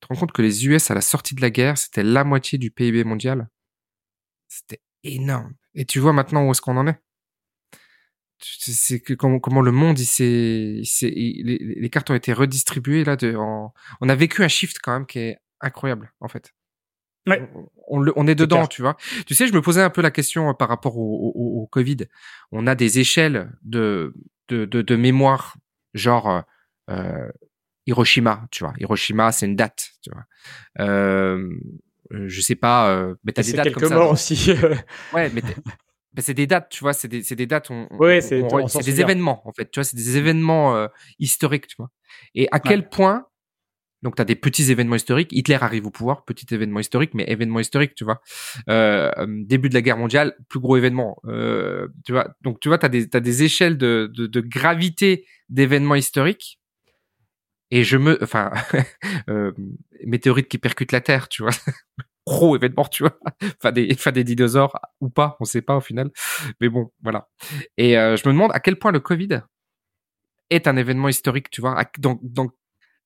Tu 0.00 0.06
te 0.06 0.14
rends 0.14 0.20
compte 0.20 0.32
que 0.32 0.42
les 0.42 0.66
US, 0.66 0.90
à 0.90 0.94
la 0.94 1.00
sortie 1.00 1.34
de 1.34 1.40
la 1.40 1.50
guerre, 1.50 1.76
c'était 1.76 2.04
la 2.04 2.24
moitié 2.24 2.58
du 2.58 2.70
PIB 2.70 3.04
mondial? 3.04 3.48
C'était 4.48 4.80
énorme. 5.02 5.54
Et 5.74 5.84
tu 5.84 5.98
vois 5.98 6.12
maintenant 6.12 6.46
où 6.46 6.50
est-ce 6.50 6.60
qu'on 6.60 6.76
en 6.76 6.86
est? 6.86 6.98
C'est 8.40 9.00
que 9.00 9.14
comment, 9.14 9.40
comment, 9.40 9.62
le 9.62 9.72
monde 9.72 9.98
il 9.98 10.06
s'est 10.06 11.10
les, 11.10 11.58
les, 11.58 11.90
cartes 11.90 12.08
ont 12.10 12.14
été 12.14 12.32
redistribuées 12.32 13.02
là 13.02 13.16
de, 13.16 13.34
on 13.36 14.08
a 14.08 14.14
vécu 14.14 14.44
un 14.44 14.48
shift 14.48 14.78
quand 14.80 14.92
même 14.92 15.06
qui 15.06 15.18
est 15.18 15.38
incroyable 15.60 16.12
en 16.20 16.28
fait 16.28 16.52
on, 17.88 18.04
on, 18.16 18.26
est 18.26 18.34
dedans, 18.34 18.66
tu 18.66 18.82
vois. 18.82 18.96
Tu 19.26 19.34
sais, 19.34 19.46
je 19.46 19.52
me 19.52 19.62
posais 19.62 19.82
un 19.82 19.90
peu 19.90 20.02
la 20.02 20.10
question 20.10 20.50
euh, 20.50 20.52
par 20.52 20.68
rapport 20.68 20.96
au, 20.98 21.32
au, 21.34 21.66
Covid. 21.66 21.98
On 22.52 22.66
a 22.66 22.74
des 22.74 22.98
échelles 22.98 23.50
de, 23.62 24.14
de, 24.48 24.64
de, 24.64 24.82
de 24.82 24.96
mémoire, 24.96 25.56
genre 25.94 26.28
euh, 26.28 26.40
euh, 26.90 27.28
Hiroshima, 27.88 28.46
tu 28.50 28.64
vois. 28.64 28.74
Hiroshima, 28.78 29.32
c'est 29.32 29.46
une 29.46 29.56
date, 29.56 29.92
tu 30.02 30.10
vois. 30.10 30.24
Euh, 30.78 31.58
je 32.10 32.40
sais 32.42 32.54
pas, 32.54 32.90
euh, 32.90 33.14
mais 33.24 33.32
t'as 33.32 33.42
des 33.42 33.54
dates 33.54 33.64
quelques 33.64 33.90
morts 33.90 34.12
aussi. 34.12 34.52
ouais, 35.14 35.30
mais 35.30 35.42
c'est 36.18 36.34
des 36.34 36.46
dates, 36.46 36.68
tu 36.68 36.80
vois, 36.80 36.92
c'est 36.92 37.08
des, 37.08 37.22
des 37.22 37.46
dates, 37.46 37.70
on, 37.70 37.88
ouais, 37.98 38.20
c'est 38.20 38.42
des 38.84 39.00
événements, 39.00 39.40
en 39.48 39.52
fait, 39.52 39.70
tu 39.70 39.80
vois, 39.80 39.84
c'est 39.84 39.96
des 39.96 40.18
événements 40.18 40.76
euh, 40.76 40.88
historiques, 41.18 41.66
tu 41.66 41.76
vois. 41.78 41.90
Et 42.34 42.46
à 42.52 42.60
quel 42.60 42.90
point 42.90 43.26
donc, 44.02 44.14
tu 44.14 44.22
as 44.22 44.24
des 44.24 44.36
petits 44.36 44.70
événements 44.70 44.94
historiques. 44.94 45.32
Hitler 45.32 45.58
arrive 45.60 45.86
au 45.86 45.90
pouvoir, 45.90 46.24
petit 46.24 46.46
événement 46.54 46.78
historique, 46.78 47.14
mais 47.14 47.24
événement 47.26 47.58
historique, 47.58 47.94
tu 47.96 48.04
vois. 48.04 48.20
Euh, 48.68 49.10
début 49.44 49.68
de 49.68 49.74
la 49.74 49.82
guerre 49.82 49.96
mondiale, 49.96 50.36
plus 50.48 50.60
gros 50.60 50.76
événement. 50.76 51.20
Euh, 51.26 51.88
tu 52.06 52.12
vois. 52.12 52.28
Donc, 52.42 52.60
tu 52.60 52.68
vois, 52.68 52.78
tu 52.78 52.86
as 52.86 52.88
des, 52.88 53.06
des 53.06 53.42
échelles 53.42 53.76
de, 53.76 54.08
de, 54.14 54.28
de 54.28 54.40
gravité 54.40 55.26
d'événements 55.48 55.96
historiques. 55.96 56.57
Et 57.70 57.84
je 57.84 57.96
me... 57.96 58.22
Enfin, 58.22 58.52
euh, 59.28 59.52
météorite 60.04 60.48
qui 60.48 60.58
percute 60.58 60.92
la 60.92 61.00
Terre, 61.00 61.28
tu 61.28 61.42
vois. 61.42 61.52
gros 62.26 62.56
événement, 62.56 62.84
tu 62.84 63.04
vois. 63.04 63.18
enfin, 63.58 63.72
des, 63.72 63.88
enfin, 63.92 64.12
des 64.12 64.24
dinosaures 64.24 64.78
ou 65.00 65.08
pas, 65.08 65.36
on 65.40 65.44
sait 65.44 65.62
pas 65.62 65.76
au 65.76 65.80
final. 65.80 66.10
Mais 66.60 66.68
bon, 66.68 66.92
voilà. 67.02 67.28
Et 67.76 67.98
euh, 67.98 68.16
je 68.16 68.28
me 68.28 68.34
demande 68.34 68.50
à 68.52 68.60
quel 68.60 68.78
point 68.78 68.92
le 68.92 69.00
Covid 69.00 69.40
est 70.50 70.66
un 70.66 70.76
événement 70.76 71.08
historique, 71.08 71.50
tu 71.50 71.60
vois. 71.60 71.82
Donc, 71.98 72.20
donc 72.22 72.52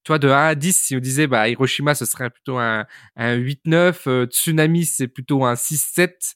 tu 0.04 0.18
de 0.18 0.28
1 0.28 0.46
à 0.48 0.54
10, 0.56 0.80
si 0.80 0.96
on 0.96 0.98
disait, 0.98 1.28
bah, 1.28 1.48
Hiroshima, 1.48 1.94
ce 1.94 2.04
serait 2.06 2.30
plutôt 2.30 2.58
un, 2.58 2.86
un 3.14 3.36
8-9, 3.36 4.08
euh, 4.08 4.26
tsunami, 4.26 4.84
c'est 4.84 5.06
plutôt 5.06 5.44
un 5.44 5.54
6-7. 5.54 6.34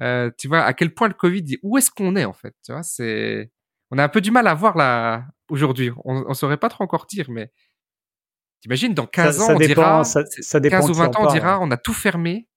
Euh, 0.00 0.30
tu 0.36 0.48
vois, 0.48 0.62
à 0.62 0.72
quel 0.72 0.92
point 0.92 1.06
le 1.08 1.14
Covid, 1.14 1.58
où 1.62 1.78
est-ce 1.78 1.90
qu'on 1.90 2.16
est, 2.16 2.24
en 2.24 2.32
fait? 2.32 2.54
Tu 2.64 2.72
vois, 2.72 2.82
c'est, 2.82 3.52
on 3.92 3.98
a 3.98 4.04
un 4.04 4.08
peu 4.08 4.20
du 4.20 4.32
mal 4.32 4.48
à 4.48 4.54
voir 4.54 4.76
là, 4.76 5.24
aujourd'hui. 5.48 5.90
On, 6.04 6.24
on 6.28 6.34
saurait 6.34 6.56
pas 6.56 6.68
trop 6.68 6.84
encore 6.84 7.06
dire, 7.06 7.26
mais 7.30 7.52
t'imagines, 8.60 8.94
dans 8.94 9.06
15 9.06 9.40
ans, 9.40 9.54
on 9.54 9.58
dira, 9.58 10.04
ça, 10.04 10.24
ça 10.26 10.60
15 10.60 10.90
ou 10.90 10.94
20 10.94 11.16
ans, 11.16 11.28
on 11.28 11.32
dira, 11.32 11.58
on 11.60 11.70
a 11.70 11.76
tout 11.76 11.94
fermé. 11.94 12.48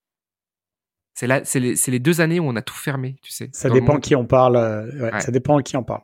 C'est 1.13 1.27
là, 1.27 1.41
c'est 1.43 1.59
les, 1.59 1.73
les, 1.87 1.99
deux 1.99 2.21
années 2.21 2.39
où 2.39 2.45
on 2.45 2.55
a 2.55 2.61
tout 2.61 2.75
fermé, 2.75 3.15
tu 3.23 3.31
sais. 3.31 3.49
Ça 3.51 3.69
dépend 3.71 3.99
qui 3.99 4.15
on 4.15 4.25
parle. 4.25 4.55
Euh, 4.55 5.11
ouais, 5.11 5.19
Ça 5.19 5.31
dépend 5.31 5.59
qui 5.61 5.75
on 5.75 5.83
parle. 5.83 6.03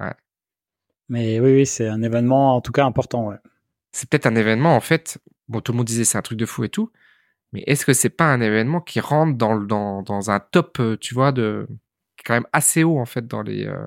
Ouais. 0.00 0.14
Mais 1.10 1.38
oui, 1.38 1.52
oui, 1.52 1.66
c'est 1.66 1.86
un 1.86 2.02
événement 2.02 2.56
en 2.56 2.62
tout 2.62 2.72
cas 2.72 2.86
important. 2.86 3.28
Ouais 3.28 3.36
c'est 3.92 4.08
peut-être 4.08 4.26
un 4.26 4.34
événement, 4.34 4.74
en 4.74 4.80
fait, 4.80 5.18
bon, 5.48 5.60
tout 5.60 5.72
le 5.72 5.76
monde 5.78 5.86
disait 5.86 6.04
c'est 6.04 6.18
un 6.18 6.22
truc 6.22 6.38
de 6.38 6.46
fou 6.46 6.64
et 6.64 6.68
tout, 6.68 6.90
mais 7.52 7.62
est-ce 7.66 7.86
que 7.86 7.92
c'est 7.92 8.10
pas 8.10 8.32
un 8.32 8.40
événement 8.40 8.80
qui 8.80 9.00
rentre 9.00 9.36
dans, 9.36 9.56
dans, 9.56 10.02
dans 10.02 10.30
un 10.30 10.40
top, 10.40 10.80
euh, 10.80 10.96
tu 10.96 11.14
vois, 11.14 11.32
de, 11.32 11.66
qui 12.16 12.22
est 12.22 12.26
quand 12.26 12.34
même 12.34 12.46
assez 12.52 12.82
haut, 12.82 12.98
en 12.98 13.06
fait, 13.06 13.26
dans 13.26 13.42
les. 13.42 13.66
Euh 13.66 13.86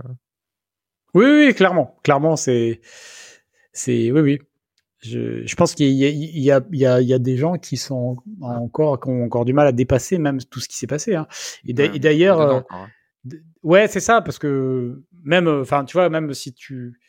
oui, 1.16 1.26
oui, 1.48 1.54
clairement. 1.54 1.98
Clairement, 2.04 2.36
c'est. 2.36 2.82
c'est 3.74 4.12
oui, 4.12 4.22
oui. 4.22 4.40
Je, 5.02 5.46
je 5.46 5.56
pense 5.56 5.76
qu'il 5.76 5.88
y, 5.88 6.06
y, 6.06 6.42
y, 6.42 6.52
a, 6.52 6.62
y, 6.72 6.86
a, 6.86 7.02
y 7.02 7.14
a 7.14 7.20
des 7.20 7.38
gens 7.38 7.58
qui 7.58 7.78
sont 7.78 8.18
encore, 8.42 9.00
qui 9.00 9.10
ont 9.10 9.26
encore 9.26 9.46
du 9.46 9.54
mal 9.54 9.68
à 9.68 9.72
dépasser 9.72 10.18
même 10.18 10.40
tout 10.44 10.60
ce 10.60 10.68
qui 10.68 10.78
s'est 10.78 10.88
passé. 10.88 11.16
Hein. 11.16 11.28
Et 11.68 11.74
d'ailleurs, 11.74 12.42
euh, 12.42 12.62
ouais, 13.62 13.88
c'est 13.88 14.00
ça, 14.00 14.22
parce 14.22 14.40
que 14.40 15.04
même, 15.24 15.48
enfin, 15.48 15.86
tu 15.86 15.94
vois, 15.94 16.10
même 16.10 16.34
si 16.34 16.54
tu, 16.54 17.00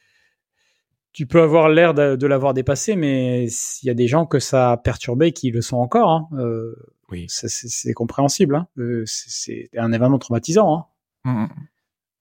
tu 1.13 1.27
peux 1.27 1.41
avoir 1.41 1.71
l'air 1.71 1.95
de, 1.95 2.27
l'avoir 2.27 2.53
dépassé, 2.53 2.97
mais 2.97 3.47
il 3.47 3.87
y 3.87 3.91
a 3.91 3.95
des 3.95 4.07
gens 4.09 4.27
que 4.27 4.39
ça 4.39 4.73
a 4.73 4.77
perturbé 4.77 5.33
qui 5.33 5.51
le 5.51 5.63
sont 5.63 5.79
encore. 5.79 6.11
Hein. 6.11 6.29
Euh, 6.35 6.75
oui. 7.09 7.25
C'est 7.29 7.95
compréhensible. 7.95 8.57
Hein. 8.57 8.69
Euh, 8.77 9.05
c'est 9.07 9.71
un 9.79 9.93
événement 9.93 10.19
traumatisant. 10.19 10.75
Hein. 10.75 10.85
Mmh, 11.25 11.45
mmh. 11.45 11.49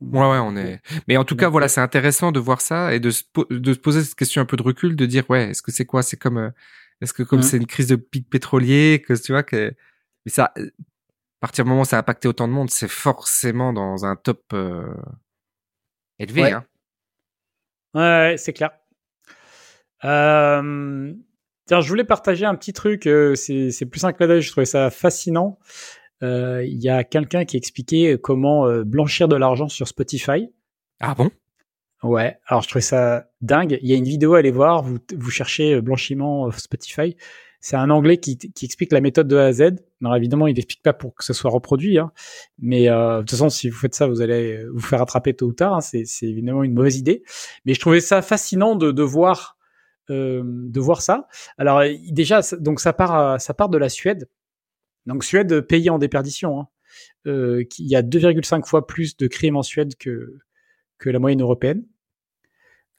Ouais, 0.02 0.20
ouais, 0.20 0.40
on 0.40 0.56
est. 0.58 0.82
Mais 1.08 1.18
en 1.18 1.24
tout 1.24 1.36
cas, 1.36 1.50
voilà, 1.50 1.68
c'est 1.68 1.82
intéressant 1.82 2.32
de 2.32 2.40
voir 2.40 2.62
ça 2.62 2.94
et 2.94 3.00
de 3.00 3.12
se, 3.12 3.24
de 3.50 3.74
se 3.74 3.80
poser 3.80 4.04
cette 4.04 4.16
question 4.16 4.42
un 4.42 4.46
peu 4.46 4.58
de 4.58 4.64
recul, 4.64 4.96
de 4.96 5.06
dire, 5.06 5.30
ouais, 5.30 5.52
est-ce 5.52 5.62
que 5.62 5.72
c'est 5.72 5.86
quoi? 5.86 6.04
C'est 6.04 6.18
comme, 6.18 6.38
euh, 6.38 6.50
est-ce 7.02 7.14
que 7.14 7.24
comme 7.24 7.40
mmh. 7.40 7.44
c'est 7.44 7.58
une 7.58 7.68
crise 7.68 7.88
de 7.88 7.96
pic 7.96 8.30
pétrolier, 8.30 9.04
que 9.06 9.14
tu 9.14 9.32
vois 9.32 9.44
que, 9.44 9.74
mais 10.26 10.32
ça, 10.32 10.54
à 10.56 10.62
partir 11.40 11.64
du 11.64 11.70
moment 11.70 11.82
où 11.82 11.86
ça 11.86 11.98
a 11.98 12.00
impacté 12.00 12.28
autant 12.28 12.48
de 12.48 12.54
monde, 12.54 12.70
c'est 12.70 12.88
forcément 12.90 13.74
dans 13.74 14.06
un 14.06 14.16
top 14.16 14.54
élevé. 16.20 16.42
Ouais, 16.42 16.52
hein. 16.52 16.66
ouais 17.94 18.36
c'est 18.38 18.54
clair. 18.54 18.72
Euh, 20.04 21.14
tiens, 21.66 21.82
je 21.82 21.90
voulais 21.90 22.04
partager 22.04 22.46
un 22.46 22.56
petit 22.56 22.74
truc. 22.74 23.08
Euh, 23.08 23.36
c'est 23.36 23.86
plus 23.90 24.04
un 24.04 24.14
clin 24.14 24.40
Je 24.40 24.52
trouvais 24.52 24.66
ça 24.66 24.90
fascinant. 24.90 25.60
Euh, 26.24 26.64
il 26.66 26.82
y 26.82 26.90
a 26.90 27.04
quelqu'un 27.04 27.46
qui 27.46 27.58
expliquait 27.58 28.18
comment 28.22 28.68
blanchir 28.84 29.28
de 29.28 29.36
l'argent 29.36 29.68
sur 29.68 29.88
Spotify. 29.88 30.50
Ah 31.00 31.16
bon? 31.16 31.30
Ouais. 32.04 32.38
Alors 32.48 32.62
je 32.62 32.70
trouvais 32.70 32.82
ça 32.82 33.28
dingue. 33.42 33.80
Il 33.82 33.90
y 33.90 33.94
a 33.94 33.96
une 33.96 34.06
vidéo 34.06 34.36
à 34.36 34.40
aller 34.40 34.52
voir. 34.52 34.84
Vous, 34.84 34.98
vous 35.16 35.30
cherchez 35.30 35.82
blanchiment 35.82 36.52
Spotify. 36.52 37.16
C'est 37.66 37.78
un 37.78 37.90
anglais 37.90 38.18
qui, 38.18 38.38
qui, 38.38 38.66
explique 38.66 38.92
la 38.92 39.02
méthode 39.02 39.28
de 39.28 39.38
A 39.38 39.46
à 39.46 39.52
Z. 39.52 39.64
Alors 40.00 40.16
évidemment, 40.16 40.46
il 40.46 40.54
n'explique 40.54 40.84
pas 40.84 40.94
pour 40.94 41.16
que 41.16 41.24
ce 41.24 41.34
soit 41.34 41.50
reproduit, 41.50 41.98
hein. 41.98 42.12
mais 42.60 42.90
euh, 42.90 43.16
de 43.16 43.20
toute 43.22 43.32
façon, 43.32 43.50
si 43.50 43.70
vous 43.70 43.76
faites 43.76 43.96
ça, 43.96 44.06
vous 44.06 44.22
allez 44.22 44.64
vous 44.72 44.82
faire 44.82 45.02
attraper 45.02 45.34
tôt 45.34 45.48
ou 45.48 45.54
tard. 45.54 45.74
Hein. 45.74 45.82
C'est 45.82 46.06
évidemment 46.22 46.64
une 46.64 46.76
mauvaise 46.76 46.98
idée. 46.98 47.24
Mais 47.66 47.74
je 47.74 47.80
trouvais 47.80 48.02
ça 48.02 48.22
fascinant 48.22 48.76
de, 48.76 48.92
de 48.92 49.02
voir 49.02 49.58
euh, 50.12 50.44
de 50.46 50.80
voir 50.80 51.02
ça. 51.02 51.28
Alors 51.58 51.82
déjà, 52.12 52.42
donc 52.60 52.80
ça 52.80 52.94
part, 52.94 53.42
ça 53.42 53.56
part 53.56 53.70
de 53.70 53.80
la 53.80 53.90
Suède. 53.90 54.30
Donc 55.06 55.24
Suède, 55.24 55.62
pays 55.62 55.90
en 55.90 55.98
déperdition. 56.00 56.60
Hein. 56.60 56.68
Euh, 57.28 57.64
il 57.80 57.88
y 57.88 57.96
a 57.96 58.02
2,5 58.02 58.66
fois 58.68 58.88
plus 58.88 59.18
de 59.18 59.28
crimes 59.28 59.58
en 59.58 59.64
Suède 59.64 59.96
que 59.98 60.38
que 60.98 61.10
la 61.10 61.20
moyenne 61.20 61.42
européenne. 61.42 61.84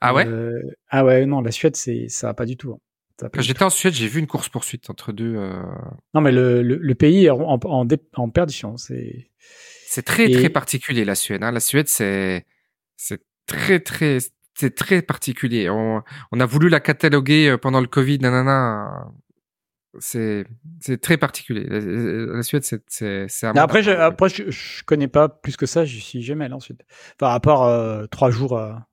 Ah 0.00 0.14
ouais? 0.14 0.26
Euh, 0.26 0.60
Ah 0.88 1.04
ouais, 1.04 1.26
non, 1.26 1.40
la 1.40 1.50
Suède, 1.50 1.76
c'est 1.76 2.08
ça 2.08 2.28
va 2.28 2.34
pas 2.34 2.46
du 2.46 2.56
tout. 2.56 2.72
Hein. 2.72 2.80
Quand 3.32 3.40
j'étais 3.40 3.62
en 3.62 3.70
Suède, 3.70 3.94
j'ai 3.94 4.08
vu 4.08 4.20
une 4.20 4.26
course 4.26 4.50
poursuite 4.50 4.90
entre 4.90 5.12
deux. 5.12 5.36
Euh... 5.36 5.62
Non, 6.12 6.20
mais 6.20 6.32
le, 6.32 6.62
le, 6.62 6.94
pays 6.94 7.24
est 7.24 7.30
en, 7.30 7.58
en, 7.64 7.88
en 8.14 8.28
perdition. 8.28 8.76
C'est 8.76 9.30
c'est 9.88 10.02
très 10.02 10.28
très 10.28 10.50
particulier 10.50 11.06
la 11.06 11.14
Suède. 11.14 11.42
Hein. 11.42 11.50
La 11.50 11.60
Suède, 11.60 11.88
c'est 11.88 12.44
c'est 12.96 13.22
très 13.46 13.80
très 13.80 14.18
c'est 14.54 14.74
très 14.74 15.00
particulier. 15.00 15.70
On, 15.70 16.02
on, 16.32 16.40
a 16.40 16.46
voulu 16.46 16.68
la 16.68 16.80
cataloguer 16.80 17.48
euh, 17.48 17.58
pendant 17.58 17.80
le 17.80 17.86
Covid, 17.86 18.18
nanana. 18.18 19.06
C'est 20.00 20.46
très 21.00 21.16
particulier. 21.16 21.66
La, 21.68 22.42
Suède, 22.42 22.64
c'est 22.64 22.82
c'est 23.28 23.46
après 23.56 23.82
je, 23.82 23.90
après 23.90 24.28
je, 24.28 24.50
je, 24.50 24.84
connais 24.84 25.08
pas 25.08 25.28
plus 25.28 25.56
que 25.56 25.66
ça. 25.66 25.84
Je 25.84 25.98
suis 25.98 26.22
jamais 26.22 26.44
allé 26.44 26.54
en 26.54 26.60
Suède. 26.60 26.82
Enfin 27.20 27.34
à 27.34 27.40
part 27.40 27.62
euh, 27.62 28.06
trois 28.06 28.30
jours 28.30 28.58
à, 28.58 28.86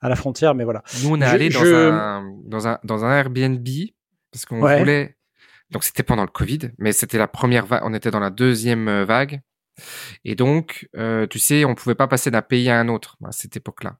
à 0.00 0.08
la 0.08 0.16
frontière, 0.16 0.54
mais 0.54 0.64
voilà. 0.64 0.82
Nous, 1.02 1.10
on 1.10 1.20
est 1.20 1.24
allé 1.24 1.48
dans, 1.48 1.64
un, 1.64 2.30
dans, 2.44 2.68
un, 2.68 2.78
dans 2.84 3.04
un 3.04 3.16
Airbnb 3.16 3.66
parce 4.30 4.44
qu'on 4.44 4.60
voulait. 4.60 5.16
Donc, 5.70 5.82
c'était 5.82 6.02
pendant 6.02 6.22
le 6.22 6.30
Covid, 6.30 6.70
mais 6.78 6.92
c'était 6.92 7.16
la 7.18 7.26
première 7.26 7.64
vague. 7.64 7.82
On 7.84 7.94
était 7.94 8.10
dans 8.10 8.20
la 8.20 8.30
deuxième 8.30 8.86
euh, 8.86 9.04
vague. 9.04 9.40
Et 10.24 10.34
donc, 10.34 10.88
euh, 10.94 11.26
tu 11.26 11.38
sais, 11.38 11.64
on 11.64 11.74
pouvait 11.74 11.94
pas 11.94 12.06
passer 12.06 12.30
d'un 12.30 12.42
pays 12.42 12.68
à 12.68 12.78
un 12.78 12.88
autre 12.88 13.16
à 13.24 13.32
cette 13.32 13.56
époque-là. 13.56 13.96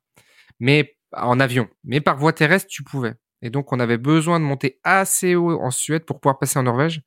Mais 0.60 0.96
en 1.12 1.40
avion. 1.40 1.68
Mais 1.84 2.00
par 2.00 2.18
voie 2.18 2.32
terrestre, 2.32 2.68
tu 2.68 2.82
pouvais. 2.82 3.14
Et 3.44 3.50
donc, 3.50 3.72
on 3.72 3.78
avait 3.78 3.98
besoin 3.98 4.40
de 4.40 4.44
monter 4.44 4.80
assez 4.82 5.36
haut 5.36 5.60
en 5.60 5.70
Suède 5.70 6.04
pour 6.04 6.18
pouvoir 6.18 6.38
passer 6.38 6.58
en 6.58 6.64
Norvège. 6.64 7.02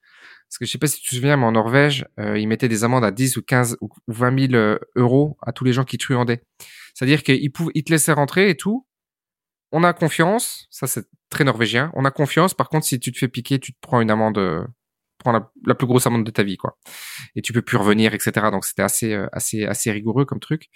Parce 0.48 0.60
que 0.60 0.66
je 0.66 0.72
sais 0.72 0.78
pas 0.78 0.88
si 0.88 1.02
tu 1.02 1.10
te 1.10 1.16
souviens, 1.16 1.36
mais 1.36 1.46
en 1.46 1.52
Norvège, 1.52 2.06
euh, 2.20 2.38
ils 2.38 2.48
mettaient 2.48 2.70
des 2.70 2.84
amendes 2.86 3.04
à 3.04 3.12
10 3.12 3.36
ou 3.38 3.42
15 3.42 3.78
ou 3.82 3.90
20 4.08 4.52
000 4.52 4.54
euh, 4.54 4.80
euros 4.96 5.36
à 5.42 5.52
tous 5.52 5.66
les 5.66 5.74
gens 5.74 5.84
qui 5.84 5.98
truandaient. 5.98 6.44
C'est-à-dire 6.94 7.24
qu'ils 7.24 7.52
ils 7.74 7.84
te 7.84 7.92
laissaient 7.92 8.14
rentrer 8.14 8.50
et 8.50 8.56
tout. 8.56 8.88
On 9.72 9.84
a 9.84 9.92
confiance. 9.94 10.68
Ça, 10.70 10.88
c'est 10.88 11.06
très 11.30 11.44
norvégien. 11.44 11.92
On 11.96 12.06
a 12.06 12.12
confiance. 12.12 12.54
Par 12.54 12.70
contre, 12.70 12.86
si 12.86 13.00
tu 13.00 13.12
te 13.12 13.18
fais 13.18 13.28
piquer, 13.28 13.60
tu 13.60 13.74
te 13.74 13.78
prends 13.82 14.00
une 14.00 14.12
amende, 14.12 14.38
euh, 14.38 14.64
prends 15.18 15.34
la, 15.34 15.76
plus 15.76 15.88
grosse 15.88 16.08
amende 16.08 16.24
de 16.24 16.32
ta 16.32 16.44
vie, 16.44 16.58
quoi. 16.58 16.78
Et 17.36 17.42
tu 17.42 17.52
peux 17.52 17.62
plus 17.62 17.78
revenir, 17.78 18.14
etc. 18.14 18.32
Donc, 18.52 18.64
c'était 18.64 18.84
assez, 18.84 19.14
euh, 19.14 19.28
assez, 19.32 19.66
assez 19.66 19.92
rigoureux 19.92 20.26
comme 20.26 20.40
truc. 20.40 20.68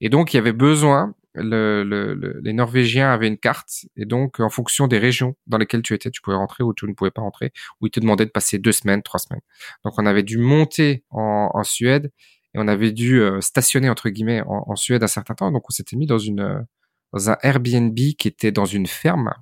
Et 0.00 0.08
donc, 0.08 0.34
il 0.34 0.36
y 0.36 0.40
avait 0.40 0.52
besoin 0.52 1.14
le, 1.34 1.82
le, 1.82 2.40
les 2.42 2.52
Norvégiens 2.52 3.10
avaient 3.10 3.26
une 3.26 3.38
carte 3.38 3.86
et 3.96 4.04
donc 4.04 4.40
en 4.40 4.50
fonction 4.50 4.86
des 4.86 4.98
régions 4.98 5.34
dans 5.46 5.58
lesquelles 5.58 5.82
tu 5.82 5.94
étais, 5.94 6.10
tu 6.10 6.20
pouvais 6.20 6.36
rentrer 6.36 6.62
ou 6.62 6.72
tu 6.74 6.86
ne 6.86 6.92
pouvais 6.92 7.10
pas 7.10 7.22
rentrer, 7.22 7.52
ou 7.80 7.86
ils 7.86 7.90
te 7.90 8.00
demandaient 8.00 8.26
de 8.26 8.30
passer 8.30 8.58
deux 8.58 8.72
semaines, 8.72 9.02
trois 9.02 9.18
semaines. 9.18 9.42
Donc 9.84 9.94
on 9.98 10.06
avait 10.06 10.22
dû 10.22 10.38
monter 10.38 11.04
en, 11.10 11.62
Suède 11.64 12.12
et 12.54 12.58
on 12.58 12.68
avait 12.68 12.92
dû 12.92 13.20
euh, 13.20 13.40
stationner 13.40 13.88
entre 13.90 14.10
guillemets 14.10 14.42
en, 14.46 14.76
Suède 14.76 15.02
un 15.02 15.08
certain 15.08 15.34
temps. 15.34 15.50
Donc 15.50 15.64
on 15.68 15.72
s'était 15.72 15.96
mis 15.96 16.06
dans 16.06 16.18
une 16.18 16.66
dans 17.12 17.30
un 17.30 17.36
Airbnb 17.42 17.94
qui 17.94 18.28
était 18.28 18.52
dans 18.52 18.64
une 18.64 18.86
ferme, 18.86 19.32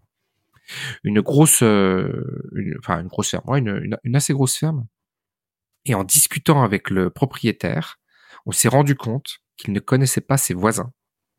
une 1.04 1.20
grosse, 1.20 1.62
euh, 1.62 2.76
enfin 2.78 3.00
une 3.00 3.08
grosse 3.08 3.30
ferme, 3.30 3.44
une, 3.56 3.98
une 4.04 4.16
assez 4.16 4.32
grosse 4.32 4.56
ferme. 4.56 4.86
Et 5.84 5.94
en 5.94 6.04
discutant 6.04 6.62
avec 6.62 6.90
le 6.90 7.10
propriétaire, 7.10 7.98
on 8.46 8.52
s'est 8.52 8.68
rendu 8.68 8.94
compte 8.94 9.40
qu'il 9.56 9.72
ne 9.72 9.80
connaissait 9.80 10.20
pas 10.20 10.36
ses 10.36 10.54
voisins 10.54 10.92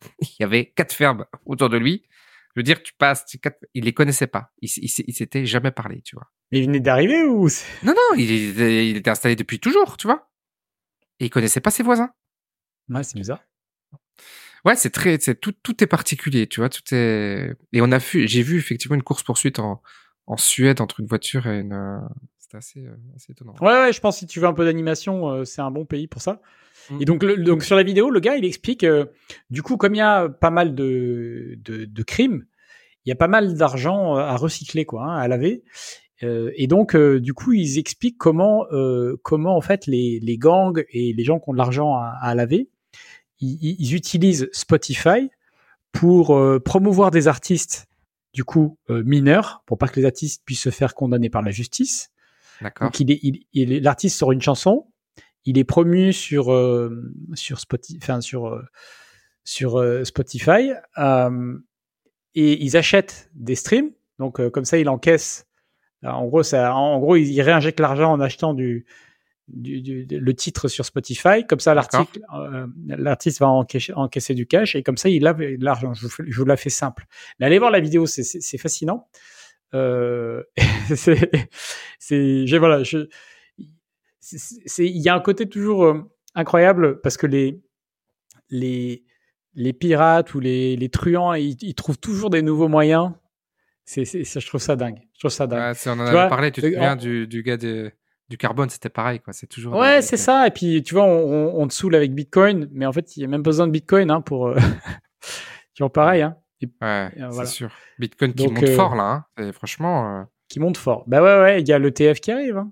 il 0.19 0.35
y 0.39 0.43
avait 0.43 0.65
quatre 0.65 0.93
fermes 0.93 1.25
autour 1.45 1.69
de 1.69 1.77
lui. 1.77 2.03
Je 2.55 2.59
veux 2.59 2.63
dire, 2.63 2.83
tu 2.83 2.93
passes, 2.93 3.25
tu 3.25 3.39
quatre... 3.39 3.57
il 3.73 3.85
les 3.85 3.93
connaissait 3.93 4.27
pas. 4.27 4.51
Il, 4.61 4.69
il, 4.77 5.13
s'était 5.13 5.45
jamais 5.45 5.71
parlé, 5.71 6.01
tu 6.01 6.15
vois. 6.15 6.31
il 6.51 6.65
venait 6.65 6.79
d'arriver 6.79 7.23
ou 7.23 7.47
Non, 7.83 7.93
non, 7.93 8.15
il, 8.15 8.29
il, 8.29 8.97
était 8.97 9.09
installé 9.09 9.35
depuis 9.35 9.59
toujours, 9.59 9.97
tu 9.97 10.05
vois. 10.05 10.29
Et 11.19 11.25
il 11.25 11.29
connaissait 11.31 11.61
pas 11.61 11.71
ses 11.71 11.81
voisins. 11.81 12.11
Ouais, 12.89 13.03
c'est 13.03 13.17
bizarre. 13.17 13.43
Ouais, 14.65 14.75
c'est 14.75 14.91
très, 14.91 15.19
c'est 15.19 15.39
tout, 15.39 15.51
tout 15.51 15.83
est 15.83 15.87
particulier, 15.87 16.47
tu 16.47 16.59
vois, 16.59 16.69
tout 16.69 16.83
est. 16.93 17.55
Et 17.73 17.81
on 17.81 17.91
a 17.91 17.97
vu, 17.97 18.27
j'ai 18.27 18.43
vu 18.43 18.57
effectivement 18.57 18.95
une 18.95 19.03
course 19.03 19.23
poursuite 19.23 19.59
en, 19.59 19.81
en 20.27 20.37
Suède 20.37 20.79
entre 20.79 20.99
une 20.99 21.07
voiture 21.07 21.47
et 21.47 21.59
une. 21.59 22.01
C'était 22.53 22.81
assez, 22.81 22.85
euh, 22.85 22.95
assez 23.15 23.31
étonnant. 23.31 23.55
Ouais, 23.61 23.85
ouais, 23.85 23.93
je 23.93 23.99
pense 23.99 24.15
que 24.15 24.19
si 24.19 24.27
tu 24.27 24.39
veux 24.39 24.47
un 24.47 24.53
peu 24.53 24.65
d'animation, 24.65 25.29
euh, 25.29 25.45
c'est 25.45 25.61
un 25.61 25.71
bon 25.71 25.85
pays 25.85 26.07
pour 26.07 26.21
ça. 26.21 26.41
Mm. 26.89 27.01
Et 27.01 27.05
donc, 27.05 27.23
le, 27.23 27.37
donc 27.37 27.63
sur 27.63 27.75
la 27.75 27.83
vidéo, 27.83 28.09
le 28.09 28.19
gars, 28.19 28.35
il 28.35 28.45
explique, 28.45 28.83
euh, 28.83 29.05
du 29.49 29.61
coup, 29.61 29.77
comme 29.77 29.95
il 29.95 29.99
y 29.99 30.01
a 30.01 30.29
pas 30.29 30.49
mal 30.49 30.75
de, 30.75 31.57
de, 31.63 31.85
de 31.85 32.03
crimes, 32.03 32.45
il 33.05 33.09
y 33.09 33.11
a 33.11 33.15
pas 33.15 33.27
mal 33.27 33.55
d'argent 33.55 34.15
à 34.15 34.35
recycler, 34.37 34.85
quoi, 34.85 35.03
hein, 35.03 35.17
à 35.17 35.27
laver. 35.27 35.63
Euh, 36.23 36.51
et 36.55 36.67
donc, 36.67 36.95
euh, 36.95 37.19
du 37.19 37.33
coup, 37.33 37.51
ils 37.51 37.77
expliquent 37.77 38.17
comment, 38.17 38.65
comment 39.23 39.57
en 39.57 39.61
fait 39.61 39.87
les, 39.87 40.19
les 40.21 40.37
gangs 40.37 40.83
et 40.89 41.13
les 41.13 41.23
gens 41.23 41.39
qui 41.39 41.49
ont 41.49 41.53
de 41.53 41.57
l'argent 41.57 41.95
à, 41.95 42.17
à, 42.21 42.33
laver, 42.33 42.69
ils, 43.39 43.75
ils, 43.79 43.93
utilisent 43.93 44.49
Spotify 44.53 45.29
pour 45.91 46.39
promouvoir 46.63 47.11
des 47.11 47.27
artistes, 47.27 47.87
du 48.33 48.45
coup, 48.45 48.77
mineurs, 48.89 49.63
pour 49.65 49.77
pas 49.77 49.89
que 49.89 49.99
les 49.99 50.05
artistes 50.05 50.43
puissent 50.45 50.61
se 50.61 50.69
faire 50.69 50.95
condamner 50.95 51.29
par 51.29 51.41
la 51.41 51.51
justice. 51.51 52.12
D'accord. 52.61 52.87
Donc, 52.87 52.99
il 52.99 53.11
est, 53.11 53.47
il, 53.53 53.83
l'artiste 53.83 54.17
sort 54.17 54.31
une 54.31 54.41
chanson, 54.41 54.87
il 55.45 55.57
est 55.57 55.63
promu 55.63 56.13
sur 56.13 56.51
euh, 56.51 57.13
sur 57.33 57.59
Spotify, 57.59 57.99
enfin 58.01 58.21
sur 58.21 58.47
euh, 58.47 58.61
sur 59.43 59.79
euh, 59.79 60.03
Spotify 60.03 60.71
et 62.35 62.63
ils 62.63 62.77
achètent 62.77 63.29
des 63.35 63.55
streams. 63.55 63.91
Donc 64.19 64.47
comme 64.49 64.65
ça, 64.65 64.77
il 64.77 64.89
encaisse. 64.89 65.47
En 66.03 66.25
gros, 66.25 66.43
ça, 66.43 66.73
en 66.73 66.99
gros, 66.99 67.15
il 67.15 67.41
réinjecte 67.41 67.79
l'argent 67.79 68.11
en 68.11 68.19
achetant 68.19 68.53
du, 68.53 68.85
du, 69.47 69.81
du, 69.81 70.05
le 70.09 70.33
titre 70.33 70.67
sur 70.67 70.83
Spotify. 70.83 71.45
Comme 71.47 71.59
ça, 71.59 71.73
l'article, 71.75 72.21
l'artiste 72.87 73.39
va 73.39 73.49
encaisser, 73.49 73.93
encaisser, 73.93 74.33
du 74.33 74.47
cash 74.47 74.75
et 74.75 74.81
comme 74.81 74.97
ça, 74.97 75.09
il 75.09 75.27
a 75.27 75.35
l'argent. 75.59 75.93
Je, 75.93 76.07
je, 76.25 76.37
vous 76.37 76.45
la 76.45 76.57
fais 76.57 76.71
simple. 76.71 77.05
Mais 77.39 77.45
allez 77.45 77.59
voir 77.59 77.69
la 77.69 77.79
vidéo, 77.79 78.07
c'est 78.07 78.57
fascinant. 78.57 79.07
Euh, 79.73 80.43
c'est, 80.95 82.47
j'ai 82.47 82.57
voilà, 82.57 82.83
je, 82.83 83.07
c'est 84.19 84.85
il 84.85 85.01
y 85.01 85.09
a 85.09 85.15
un 85.15 85.19
côté 85.19 85.47
toujours 85.47 85.85
euh, 85.85 86.11
incroyable 86.35 87.01
parce 87.01 87.17
que 87.17 87.27
les 87.27 87.61
les 88.49 89.03
les 89.55 89.73
pirates 89.73 90.33
ou 90.33 90.39
les, 90.39 90.75
les 90.75 90.89
truands 90.89 91.33
ils, 91.33 91.57
ils, 91.61 91.75
trouvent 91.75 91.99
toujours 91.99 92.29
des 92.29 92.41
nouveaux 92.41 92.67
moyens. 92.67 93.11
C'est 93.85 94.05
je 94.05 94.47
trouve 94.47 94.61
ça 94.61 94.75
dingue. 94.75 94.99
Je 95.13 95.19
trouve 95.19 95.31
ça 95.31 95.47
dingue. 95.47 95.75
On 95.85 95.91
en 95.91 95.99
avait 95.99 96.29
parlé 96.29 96.51
tu 96.51 96.61
te 96.61 96.67
souviens 96.67 96.95
du, 96.95 97.27
du 97.27 97.43
gars 97.43 97.57
de, 97.57 97.91
du 98.29 98.37
carbone 98.37 98.69
c'était 98.69 98.89
pareil 98.89 99.19
quoi 99.19 99.33
c'est 99.33 99.47
toujours 99.47 99.75
ouais 99.75 100.01
c'est 100.01 100.17
ça. 100.17 100.47
Et 100.47 100.51
puis 100.51 100.81
tu 100.83 100.93
vois 100.93 101.05
on, 101.05 101.59
on, 101.59 101.67
te 101.67 101.73
saoule 101.73 101.95
avec 101.95 102.13
bitcoin 102.13 102.69
mais 102.71 102.85
en 102.85 102.93
fait 102.93 103.17
il 103.17 103.21
y 103.21 103.23
a 103.25 103.27
même 103.27 103.43
besoin 103.43 103.67
de 103.67 103.71
bitcoin 103.71 104.09
hein, 104.11 104.21
pour 104.21 104.47
euh... 104.47 104.57
vois 105.79 105.91
pareil 105.91 106.21
hein 106.21 106.37
et, 106.65 107.23
ouais 107.23 107.31
c'est 107.31 107.45
sûr 107.45 107.71
bitcoin 107.99 108.33
qui 108.33 108.47
monte 108.47 108.63
euh, 108.63 108.75
fort 108.75 108.95
là 108.95 109.03
hein. 109.37 109.43
et 109.43 109.51
franchement 109.51 110.19
euh, 110.19 110.23
qui 110.49 110.59
monte 110.59 110.77
fort 110.77 111.03
bah 111.07 111.21
ouais 111.21 111.41
ouais 111.41 111.61
il 111.61 111.67
y 111.67 111.73
a 111.73 111.79
l'ETF 111.79 112.19
qui 112.19 112.31
arrive 112.31 112.57
hein. 112.57 112.71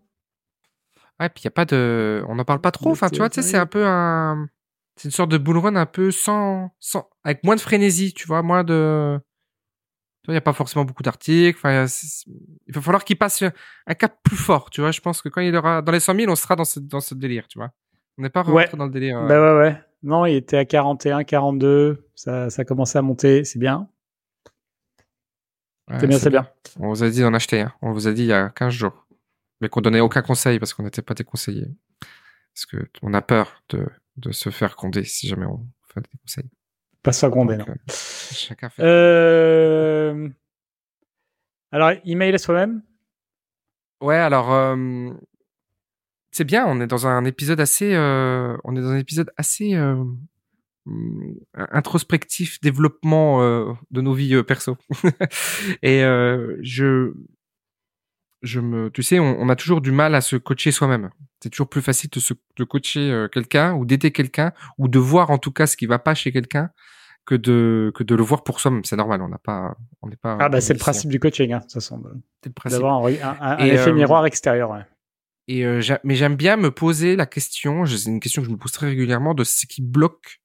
Ouais, 1.20 1.30
puis 1.30 1.44
il 1.44 1.46
y 1.46 1.48
a 1.50 1.52
pas 1.52 1.66
de, 1.66 2.24
on 2.28 2.34
n'en 2.34 2.46
parle 2.46 2.62
pas 2.62 2.72
trop. 2.72 2.89
Enfin, 2.89 3.08
tu 3.10 3.20
vois, 3.20 3.30
tu 3.30 3.44
sais, 3.44 3.48
c'est 3.48 3.58
un 3.58 3.68
peu 3.68 3.86
un, 3.86 4.48
c'est 4.96 5.08
une 5.08 5.12
sorte 5.12 5.30
de 5.30 5.38
bull 5.38 5.60
run 5.60 5.76
un 5.76 5.86
peu 5.86 6.10
sans, 6.10 6.72
sans, 6.80 7.08
avec 7.24 7.44
moins 7.44 7.56
de 7.56 7.62
frénésie, 7.62 8.12
tu 8.12 8.26
vois, 8.26 8.42
moins 8.42 8.64
de, 8.64 9.20
il 10.28 10.32
n'y 10.32 10.38
a 10.38 10.42
pas 10.42 10.54
forcément 10.54 10.86
beaucoup 10.86 11.04
d'articles. 11.04 11.58
Enfin, 11.58 11.86
il 12.68 12.74
va 12.74 12.82
falloir 12.82 13.04
qu'il 13.04 13.18
passe 13.18 13.44
un 13.44 13.94
cap 13.94 14.18
plus 14.24 14.38
fort, 14.38 14.70
tu 14.70 14.82
vois. 14.82 14.92
Je 14.92 15.02
pense 15.02 15.22
que 15.22 15.30
quand 15.30 15.42
il 15.42 15.56
aura 15.56 15.82
dans 15.82 15.92
les 15.92 16.00
100 16.00 16.16
000, 16.16 16.32
on 16.32 16.36
sera 16.36 16.56
dans 16.56 16.66
ce, 16.66 16.80
dans 16.80 17.00
ce 17.00 17.16
délire, 17.16 17.48
tu 17.48 17.58
vois. 17.58 17.72
On 18.18 18.22
n'est 18.22 18.30
pas 18.30 18.44
rentré 18.44 18.78
dans 18.78 18.86
le 18.86 18.92
délire. 18.92 19.26
Bah 19.26 19.42
ouais, 19.42 19.60
ouais. 19.60 19.82
Non, 20.04 20.26
il 20.26 20.36
était 20.36 20.58
à 20.58 20.66
41, 20.66 21.24
42. 21.24 22.08
Ça, 22.16 22.49
ça 22.49 22.66
commençait 22.66 22.97
à 22.97 23.02
monter. 23.02 23.43
C'est 23.43 23.60
bien. 23.60 23.88
c'est 25.99 26.08
bien, 26.08 26.18
c'est 26.18 26.30
bien. 26.30 26.47
On 26.80 26.89
vous 26.89 27.04
a 27.04 27.10
dit 27.10 27.22
d'en 27.22 27.34
acheter. 27.34 27.62
Hein. 27.62 27.74
On 27.82 27.91
vous 27.91 28.08
a 28.08 28.14
dit 28.14 28.24
il 28.24 28.28
y 28.28 28.34
a 28.34 28.49
15 28.49 28.74
jours 28.74 29.06
mais 29.62 29.70
qu'on 29.70 29.82
donnait 29.82 30.02
aucun 30.02 30.24
conseil 30.24 30.60
parce 30.60 30.74
qu'on 30.74 30.84
n'était 30.84 31.04
pas 31.04 31.14
déconseillés. 31.14 31.68
Parce 32.54 32.66
que 32.66 32.89
on 33.02 33.14
a 33.14 33.22
peur 33.22 33.64
de, 33.70 33.88
de 34.18 34.32
se 34.32 34.49
faire 34.49 34.76
gronder 34.76 35.04
si 35.06 35.28
jamais 35.28 35.45
on 35.45 35.66
fait 35.93 36.02
des 36.02 36.18
conseils. 36.22 36.49
Pas 37.04 37.14
se 37.14 37.20
faire 37.22 37.30
gronder, 37.30 37.58
non. 37.58 37.66
Euh, 37.70 37.76
chacun 37.88 38.70
fait. 38.70 38.82
Euh... 38.84 40.28
Alors, 41.72 41.91
email 42.04 42.34
à 42.34 42.38
soi-même? 42.38 42.82
Ouais, 44.02 44.18
alors 44.18 44.52
euh... 44.52 45.12
c'est 46.32 46.44
bien. 46.44 46.66
On 46.68 46.82
est 46.82 46.88
dans 46.88 47.08
un 47.08 47.26
épisode 47.26 47.60
assez, 47.60 47.94
euh... 47.94 48.56
on 48.64 48.76
est 48.76 48.82
dans 48.82 48.90
un 48.90 48.98
épisode 48.98 49.32
assez 49.38 49.74
euh, 49.76 50.04
introspectif, 51.56 52.60
développement 52.62 53.42
euh, 53.42 53.74
de 53.92 54.02
nos 54.02 54.14
vies 54.14 54.42
perso. 54.44 54.78
Et 55.84 56.02
je 56.62 57.14
je 58.42 58.60
me, 58.60 58.90
tu 58.90 59.04
sais, 59.04 59.20
on, 59.20 59.40
on, 59.40 59.50
a 59.50 59.56
toujours 59.56 59.82
du 59.82 59.92
mal 59.92 60.16
à 60.16 60.22
se 60.22 60.36
coacher 60.36 60.72
soi-même. 60.72 61.12
C'est 61.42 61.50
toujours 61.50 61.70
plus 61.70 61.82
facile 61.82 62.10
de, 62.10 62.20
se, 62.20 62.34
de 62.58 62.64
coacher 62.64 63.12
euh, 63.12 63.28
quelqu'un 63.28 63.74
ou 63.74 63.86
d'aider 63.86 64.12
quelqu'un 64.12 64.52
ou 64.78 64.88
de 64.88 65.00
voir 65.00 65.30
en 65.30 65.38
tout 65.38 65.52
cas 65.52 65.68
ce 65.68 65.78
qui 65.78 65.86
va 65.86 66.00
pas 66.00 66.16
chez 66.16 66.32
quelqu'un 66.32 66.72
que 67.26 67.36
de 67.36 67.92
que 67.94 68.04
de 68.04 68.16
le 68.16 68.24
voir 68.24 68.44
pour 68.44 68.60
soi-même. 68.60 68.84
C'est 68.84 68.96
normal. 68.96 69.22
On 69.22 69.28
n'a 69.28 69.38
pas, 69.38 69.76
on 70.02 70.08
n'est 70.08 70.16
pas. 70.16 70.38
Ah 70.40 70.50
bah 70.50 70.60
c'est 70.60 70.74
le 70.74 70.80
principe 70.80 71.10
du 71.10 71.20
coaching, 71.20 71.54
hein, 71.54 71.58
de 71.58 71.64
toute 71.64 71.74
façon. 71.74 72.02
D'avoir 72.66 73.06
un, 73.06 73.12
un, 73.12 73.38
un 73.42 73.58
effet 73.66 73.90
euh, 73.90 73.94
miroir 73.94 74.26
extérieur. 74.26 74.72
Ouais. 74.72 74.86
Et 75.52 75.66
euh, 75.66 75.82
mais 76.04 76.16
j'aime 76.16 76.36
bien 76.36 76.56
me 76.56 76.72
poser 76.72 77.16
la 77.16 77.26
question. 77.26 77.86
C'est 77.86 78.10
une 78.10 78.20
question 78.22 78.41
que 78.41 78.47
je 78.47 78.54
me 78.54 78.58
pose 78.58 78.72
très 78.72 78.88
régulièrement 78.88 79.34
de 79.34 79.43
ce 79.43 79.66
qui 79.66 79.82
bloque, 79.82 80.41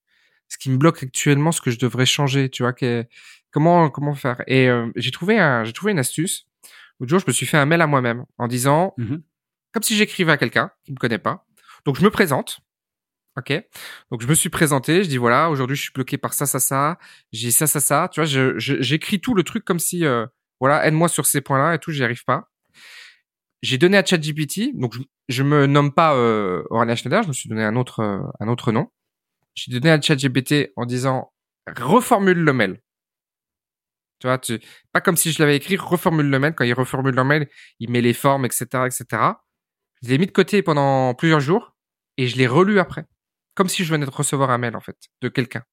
ce 0.48 0.58
qui 0.58 0.68
me 0.68 0.78
bloque 0.78 1.02
actuellement, 1.02 1.52
ce 1.52 1.60
que 1.60 1.70
je 1.70 1.78
devrais 1.78 2.06
changer. 2.06 2.50
Tu 2.50 2.64
vois, 2.64 2.72
que, 2.72 3.04
comment 3.52 3.88
comment 3.88 4.14
faire. 4.14 4.42
Et 4.48 4.68
euh, 4.68 4.90
j'ai 4.96 5.12
trouvé 5.12 5.38
un, 5.38 5.62
j'ai 5.64 5.72
trouvé 5.72 5.92
une 5.92 5.98
astuce 6.00 6.48
L'autre 6.98 7.10
jour, 7.10 7.20
je 7.20 7.26
me 7.26 7.32
suis 7.32 7.46
fait 7.46 7.58
un 7.58 7.66
mail 7.66 7.82
à 7.82 7.86
moi-même 7.86 8.24
en 8.38 8.48
disant, 8.48 8.94
mmh 8.96 9.16
comme 9.72 9.82
si 9.82 9.94
j'écrivais 9.94 10.32
à 10.32 10.38
quelqu'un 10.38 10.70
qui 10.84 10.92
me 10.92 10.96
connaît 10.96 11.18
pas. 11.18 11.44
Donc, 11.84 11.98
je 11.98 12.02
me 12.02 12.08
présente. 12.08 12.60
OK. 13.36 13.52
Donc, 14.10 14.22
je 14.22 14.26
me 14.26 14.32
suis 14.32 14.48
présenté. 14.48 15.04
Je 15.04 15.08
dis, 15.10 15.18
voilà, 15.18 15.50
aujourd'hui, 15.50 15.76
je 15.76 15.82
suis 15.82 15.92
bloqué 15.92 16.16
par 16.16 16.32
ça, 16.32 16.46
ça, 16.46 16.60
ça. 16.60 16.98
J'ai 17.30 17.50
ça, 17.50 17.66
ça, 17.66 17.80
ça. 17.80 18.08
Tu 18.10 18.22
vois, 18.22 18.54
j'écris 18.56 19.20
tout 19.20 19.34
le 19.34 19.42
truc 19.42 19.66
comme 19.66 19.78
si, 19.78 20.06
euh, 20.06 20.24
voilà, 20.60 20.86
aide-moi 20.86 21.08
sur 21.08 21.26
ces 21.26 21.42
points-là 21.42 21.74
et 21.74 21.78
tout, 21.78 21.90
j'y 21.90 22.02
arrive 22.02 22.24
pas. 22.24 22.50
J'ai 23.62 23.78
donné 23.78 23.96
à 23.96 24.04
ChatGPT. 24.04 24.74
Donc, 24.74 24.94
je, 24.94 25.00
je 25.28 25.42
me 25.42 25.66
nomme 25.66 25.92
pas 25.92 26.14
euh, 26.14 26.62
Aurélien 26.70 26.94
Schneider. 26.94 27.22
Je 27.22 27.28
me 27.28 27.32
suis 27.32 27.48
donné 27.48 27.64
un 27.64 27.76
autre, 27.76 28.00
euh, 28.00 28.20
un 28.40 28.48
autre 28.48 28.72
nom. 28.72 28.88
J'ai 29.54 29.72
donné 29.72 29.90
à 29.90 30.00
ChatGPT 30.00 30.72
en 30.76 30.84
disant, 30.84 31.32
reformule 31.66 32.38
le 32.38 32.52
mail. 32.52 32.80
Tu 34.18 34.26
vois, 34.26 34.38
tu, 34.38 34.60
pas 34.92 35.00
comme 35.00 35.16
si 35.16 35.32
je 35.32 35.42
l'avais 35.42 35.56
écrit, 35.56 35.76
reformule 35.76 36.28
le 36.28 36.38
mail. 36.38 36.54
Quand 36.54 36.64
il 36.64 36.72
reformule 36.72 37.14
le 37.14 37.24
mail, 37.24 37.48
il 37.80 37.90
met 37.90 38.00
les 38.00 38.14
formes, 38.14 38.44
etc., 38.44 38.66
etc. 38.86 39.04
Je 40.02 40.08
l'ai 40.08 40.18
mis 40.18 40.26
de 40.26 40.32
côté 40.32 40.62
pendant 40.62 41.14
plusieurs 41.14 41.40
jours 41.40 41.76
et 42.16 42.26
je 42.28 42.36
l'ai 42.36 42.46
relu 42.46 42.78
après. 42.78 43.04
Comme 43.54 43.68
si 43.68 43.84
je 43.84 43.92
venais 43.92 44.06
de 44.06 44.10
recevoir 44.10 44.50
un 44.50 44.58
mail, 44.58 44.76
en 44.76 44.80
fait, 44.80 44.96
de 45.22 45.28
quelqu'un. 45.28 45.64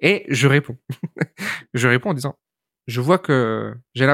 Et 0.00 0.24
je 0.28 0.46
réponds. 0.48 0.78
je 1.74 1.88
réponds 1.88 2.10
en 2.10 2.14
disant, 2.14 2.38
je 2.86 3.00
vois 3.00 3.18
que 3.18 3.74
j'ai 3.94 4.06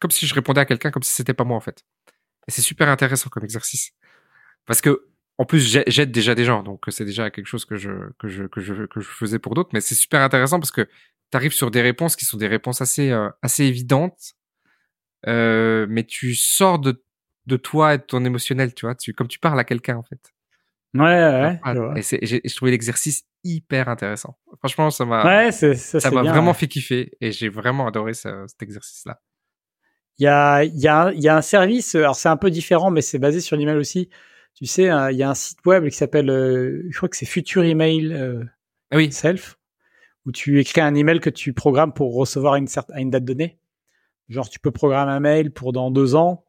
comme 0.00 0.10
si 0.10 0.26
je 0.26 0.34
répondais 0.34 0.60
à 0.60 0.64
quelqu'un 0.64 0.90
comme 0.90 1.02
si 1.02 1.12
c'était 1.12 1.34
pas 1.34 1.44
moi, 1.44 1.56
en 1.56 1.60
fait. 1.60 1.84
Et 2.46 2.50
c'est 2.50 2.62
super 2.62 2.88
intéressant 2.88 3.28
comme 3.30 3.44
exercice. 3.44 3.92
Parce 4.66 4.80
que, 4.80 5.06
en 5.38 5.44
plus, 5.44 5.60
j'aide 5.86 6.10
déjà 6.10 6.34
des 6.34 6.44
gens, 6.44 6.62
donc 6.62 6.84
c'est 6.88 7.04
déjà 7.04 7.30
quelque 7.30 7.46
chose 7.46 7.64
que 7.64 7.76
je, 7.76 7.90
que 8.18 8.28
je, 8.28 8.44
que 8.44 8.60
je, 8.60 8.84
que 8.86 9.00
je 9.00 9.08
faisais 9.08 9.38
pour 9.38 9.54
d'autres, 9.54 9.70
mais 9.72 9.80
c'est 9.80 9.94
super 9.94 10.20
intéressant 10.20 10.58
parce 10.58 10.72
que 10.72 10.82
tu 11.30 11.36
arrives 11.36 11.52
sur 11.52 11.70
des 11.70 11.82
réponses 11.82 12.16
qui 12.16 12.24
sont 12.24 12.38
des 12.38 12.48
réponses 12.48 12.80
assez, 12.80 13.10
euh, 13.10 13.28
assez 13.42 13.64
évidentes, 13.64 14.34
euh, 15.26 15.86
mais 15.88 16.04
tu 16.04 16.34
sors 16.34 16.78
de, 16.78 17.04
de 17.46 17.56
toi 17.56 17.94
et 17.94 17.98
de 17.98 18.02
ton 18.02 18.24
émotionnel, 18.24 18.74
tu 18.74 18.86
vois, 18.86 18.94
tu, 18.94 19.12
comme 19.12 19.28
tu 19.28 19.38
parles 19.38 19.60
à 19.60 19.64
quelqu'un, 19.64 19.96
en 19.96 20.02
fait. 20.02 20.20
Ouais, 20.94 21.60
ouais. 21.64 21.98
et 21.98 22.02
c'est, 22.02 22.18
j'ai, 22.22 22.40
je 22.44 22.56
trouvais 22.56 22.70
l'exercice 22.70 23.24
hyper 23.44 23.88
intéressant. 23.88 24.38
Franchement, 24.58 24.90
ça 24.90 25.04
m'a, 25.04 25.24
ouais, 25.24 25.52
ça, 25.52 26.10
m'a 26.10 26.22
vraiment 26.22 26.54
fait 26.54 26.66
kiffer 26.66 27.12
et 27.20 27.30
j'ai 27.30 27.48
vraiment 27.48 27.86
adoré 27.86 28.14
ce, 28.14 28.46
cet 28.48 28.62
exercice-là. 28.62 29.20
Il 30.18 30.24
y 30.24 30.26
a, 30.26 30.64
y 30.64 30.88
a, 30.88 31.12
y 31.12 31.28
a 31.28 31.36
un 31.36 31.42
service, 31.42 31.94
alors 31.94 32.16
c'est 32.16 32.28
un 32.28 32.36
peu 32.36 32.50
différent, 32.50 32.90
mais 32.90 33.02
c'est 33.02 33.18
basé 33.20 33.40
sur 33.40 33.56
l'email 33.56 33.76
aussi. 33.76 34.08
Tu 34.54 34.66
sais, 34.66 34.84
il 34.84 35.16
y 35.16 35.22
a 35.22 35.30
un 35.30 35.34
site 35.34 35.64
web 35.64 35.84
qui 35.88 35.96
s'appelle, 35.96 36.28
euh, 36.30 36.82
je 36.90 36.96
crois 36.96 37.08
que 37.08 37.16
c'est 37.16 37.26
Future 37.26 37.62
Email 37.62 38.12
euh, 38.12 38.42
oui. 38.92 39.12
Self, 39.12 39.56
où 40.26 40.32
tu 40.32 40.58
écris 40.58 40.80
un 40.80 40.96
email 40.96 41.20
que 41.20 41.30
tu 41.30 41.52
programmes 41.52 41.92
pour 41.92 42.16
recevoir 42.16 42.56
une 42.56 42.66
à 42.92 43.00
une 43.00 43.10
date 43.10 43.24
donnée. 43.24 43.60
Genre, 44.28 44.48
tu 44.48 44.58
peux 44.58 44.72
programmer 44.72 45.12
un 45.12 45.20
mail 45.20 45.52
pour 45.52 45.72
dans 45.72 45.92
deux 45.92 46.16
ans. 46.16 46.44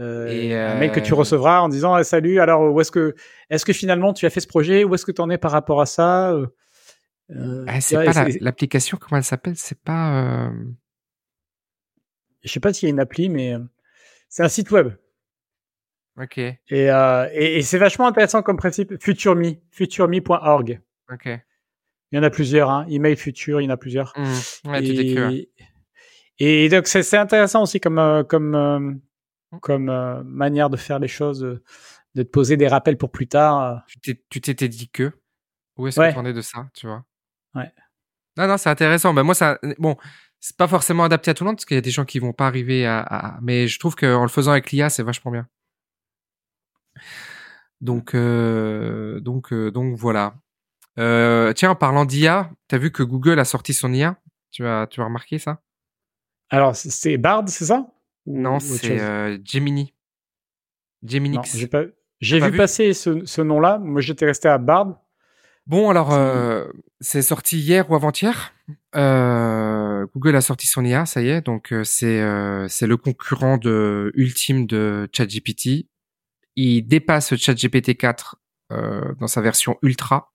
Euh, 0.00 0.26
Et 0.26 0.52
Un 0.54 0.74
mail 0.78 0.90
que 0.90 0.98
tu 0.98 1.14
recevras 1.14 1.60
en 1.60 1.68
disant 1.68 1.94
ah, 1.94 2.02
salut. 2.02 2.40
Alors, 2.40 2.72
où 2.72 2.80
est-ce 2.80 2.90
que, 2.90 3.14
est-ce 3.50 3.64
que 3.64 3.72
finalement 3.72 4.12
tu 4.12 4.26
as 4.26 4.30
fait 4.30 4.40
ce 4.40 4.48
projet? 4.48 4.82
Où 4.82 4.92
est-ce 4.96 5.06
que 5.06 5.12
tu 5.12 5.20
en 5.20 5.30
es 5.30 5.38
par 5.38 5.52
rapport 5.52 5.80
à 5.80 5.86
ça? 5.86 6.36
Ah, 7.30 7.80
C'est 7.80 8.04
pas 8.04 8.26
l'application. 8.40 8.98
comment 9.00 9.18
elle 9.18 9.24
s'appelle? 9.24 9.54
C'est 9.56 9.78
pas. 9.80 10.50
Je 12.42 12.50
sais 12.50 12.60
pas 12.60 12.72
s'il 12.72 12.88
y 12.88 12.90
a 12.90 12.94
une 12.94 13.00
appli, 13.00 13.28
mais 13.28 13.54
c'est 14.28 14.42
un 14.42 14.48
site 14.48 14.70
web. 14.70 14.92
Ok. 16.20 16.38
Et, 16.38 16.58
euh, 16.70 17.28
et, 17.32 17.58
et 17.58 17.62
c'est 17.62 17.78
vachement 17.78 18.06
intéressant 18.06 18.42
comme 18.42 18.56
principe. 18.56 19.02
FutureMe, 19.02 19.54
futureme.org. 19.70 20.80
Ok. 21.10 21.26
Il 21.26 22.16
y 22.16 22.18
en 22.18 22.22
a 22.22 22.30
plusieurs, 22.30 22.70
hein. 22.70 22.86
Email 22.90 23.16
Future, 23.16 23.60
il 23.60 23.64
y 23.64 23.66
en 23.66 23.70
a 23.70 23.78
plusieurs. 23.78 24.12
Mmh. 24.16 24.68
Ouais, 24.68 24.84
et, 24.84 25.50
et 26.38 26.68
donc 26.68 26.86
c'est 26.86 27.16
intéressant 27.16 27.62
aussi 27.62 27.80
comme 27.80 27.98
euh, 27.98 28.22
comme 28.22 28.54
euh, 28.54 28.78
mmh. 28.78 29.60
comme 29.60 29.88
euh, 29.88 30.22
manière 30.24 30.68
de 30.68 30.76
faire 30.76 30.98
les 30.98 31.08
choses, 31.08 31.40
de 31.40 32.22
te 32.22 32.28
poser 32.28 32.58
des 32.58 32.68
rappels 32.68 32.98
pour 32.98 33.10
plus 33.10 33.28
tard. 33.28 33.82
Tu 34.02 34.40
t'étais 34.40 34.68
dit 34.68 34.90
que? 34.90 35.12
Où 35.78 35.86
est-ce 35.86 35.98
que 35.98 36.12
tu 36.12 36.18
en 36.18 36.26
es 36.26 36.34
de 36.34 36.42
ça, 36.42 36.68
tu 36.74 36.86
vois? 36.86 37.02
Ouais. 37.54 37.72
Non 38.36 38.46
non, 38.46 38.58
c'est 38.58 38.68
intéressant. 38.68 39.14
Ben 39.14 39.22
moi 39.22 39.34
ça, 39.34 39.58
bon, 39.78 39.96
c'est 40.42 40.56
pas 40.56 40.66
forcément 40.66 41.04
adapté 41.04 41.30
à 41.30 41.34
tout 41.34 41.44
le 41.44 41.48
monde 41.48 41.56
parce 41.56 41.64
qu'il 41.64 41.76
y 41.76 41.78
a 41.78 41.82
des 41.82 41.92
gens 41.92 42.04
qui 42.04 42.18
vont 42.18 42.32
pas 42.32 42.48
arriver 42.48 42.84
à, 42.84 42.98
à... 43.00 43.38
mais 43.40 43.68
je 43.68 43.78
trouve 43.78 43.94
qu'en 43.94 44.22
le 44.22 44.28
faisant 44.28 44.50
avec 44.50 44.72
l'IA, 44.72 44.90
c'est 44.90 45.04
vachement 45.04 45.30
bien. 45.30 45.48
Donc, 47.80 48.14
euh, 48.14 49.20
donc, 49.20 49.52
euh, 49.52 49.70
donc 49.70 49.96
voilà. 49.96 50.34
Euh, 50.98 51.52
tiens, 51.52 51.70
en 51.70 51.76
parlant 51.76 52.04
d'IA, 52.04 52.50
tu 52.68 52.74
as 52.74 52.78
vu 52.78 52.90
que 52.90 53.04
Google 53.04 53.38
a 53.38 53.44
sorti 53.44 53.72
son 53.72 53.92
IA 53.92 54.20
Tu 54.50 54.66
as, 54.66 54.88
tu 54.88 55.00
as 55.00 55.04
remarqué 55.04 55.38
ça? 55.38 55.62
Alors, 56.50 56.74
c'est 56.74 57.18
Bard, 57.18 57.44
c'est 57.48 57.66
ça? 57.66 57.86
Non, 58.26 58.58
c'est 58.58 58.98
Gemini. 59.44 59.94
Gemini. 61.04 61.38
J'ai 61.54 61.68
pas... 61.68 61.84
J'ai 62.20 62.40
vu, 62.40 62.56
passer 62.56 62.94
ce, 62.94 63.24
ce 63.24 63.42
nom-là. 63.42 63.78
Moi, 63.78 64.00
j'étais 64.00 64.26
resté 64.26 64.48
à 64.48 64.58
Bard. 64.58 65.00
Bon, 65.66 65.90
alors, 65.90 66.12
euh, 66.12 66.66
c'est 67.00 67.22
sorti 67.22 67.58
hier 67.58 67.90
ou 67.90 67.94
avant-hier? 67.94 68.52
Euh, 68.96 70.06
Google 70.14 70.36
a 70.36 70.40
sorti 70.40 70.66
son 70.66 70.84
IA, 70.84 71.06
ça 71.06 71.22
y 71.22 71.28
est. 71.28 71.40
Donc, 71.42 71.72
c'est 71.84 72.22
c'est 72.68 72.86
le 72.86 72.96
concurrent 72.96 73.58
de 73.58 74.12
ultime 74.14 74.66
de 74.66 75.08
ChatGPT 75.12 75.86
il 76.56 76.86
dépasse 76.86 77.34
ChatGPT 77.34 77.96
4 77.96 78.36
euh, 78.72 79.14
dans 79.18 79.26
sa 79.26 79.40
version 79.40 79.78
ultra 79.82 80.32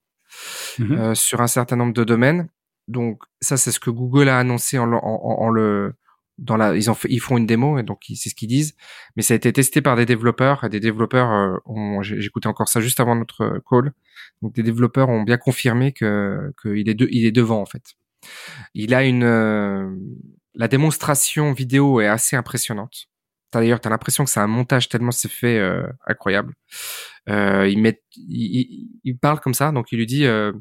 mhm. 0.79 0.91
euh, 0.91 1.15
sur 1.15 1.41
un 1.41 1.47
certain 1.47 1.75
nombre 1.75 1.93
de 1.93 2.03
domaines. 2.03 2.49
Donc 2.87 3.21
ça, 3.41 3.57
c'est 3.57 3.71
ce 3.71 3.79
que 3.79 3.89
Google 3.89 4.29
a 4.29 4.39
annoncé 4.39 4.77
en, 4.79 4.91
en, 4.91 4.97
en, 4.97 5.49
le 5.49 5.93
dans 6.37 6.57
la 6.57 6.75
ils 6.75 6.89
ont 6.89 6.93
fait, 6.93 7.07
ils 7.09 7.19
font 7.19 7.37
une 7.37 7.45
démo 7.45 7.79
et 7.79 7.83
donc 7.83 8.03
c'est 8.15 8.29
ce 8.29 8.35
qu'ils 8.35 8.47
disent. 8.49 8.75
Mais 9.15 9.23
ça 9.23 9.33
a 9.33 9.37
été 9.37 9.51
testé 9.53 9.81
par 9.81 9.95
des 9.95 10.05
développeurs 10.05 10.63
et 10.63 10.69
des 10.69 10.79
développeurs 10.79 11.31
euh, 11.31 11.57
ont 11.65 12.01
j'écoutais 12.01 12.47
encore 12.47 12.69
ça 12.69 12.81
juste 12.81 12.99
avant 12.99 13.15
notre 13.15 13.61
call. 13.69 13.93
Donc 14.41 14.53
des 14.53 14.63
développeurs 14.63 15.09
ont 15.09 15.23
bien 15.23 15.37
confirmé 15.37 15.91
que 15.93 16.53
qu'il 16.61 16.89
est 16.89 16.95
de, 16.95 17.07
il 17.11 17.25
est 17.25 17.31
devant 17.31 17.61
en 17.61 17.65
fait. 17.65 17.95
Il 18.73 18.93
a 18.93 19.03
une 19.03 19.23
euh, 19.23 19.89
la 20.55 20.67
démonstration 20.67 21.53
vidéo 21.53 22.01
est 22.01 22.07
assez 22.07 22.35
impressionnante. 22.35 23.07
D'ailleurs, 23.53 23.79
t'as 23.79 23.89
l'impression 23.89 24.25
que 24.25 24.29
c'est 24.29 24.39
un 24.39 24.47
montage 24.47 24.89
tellement 24.89 25.11
c'est 25.11 25.31
fait 25.31 25.57
euh, 25.57 25.87
incroyable. 26.05 26.53
Euh, 27.29 27.67
il, 27.67 27.81
met, 27.81 28.01
il, 28.15 28.89
il, 29.03 29.17
parle 29.17 29.39
comme 29.39 29.53
ça, 29.53 29.71
donc 29.71 29.91
il 29.91 29.97
lui 29.97 30.05
dit 30.05 30.25
euh, 30.25 30.51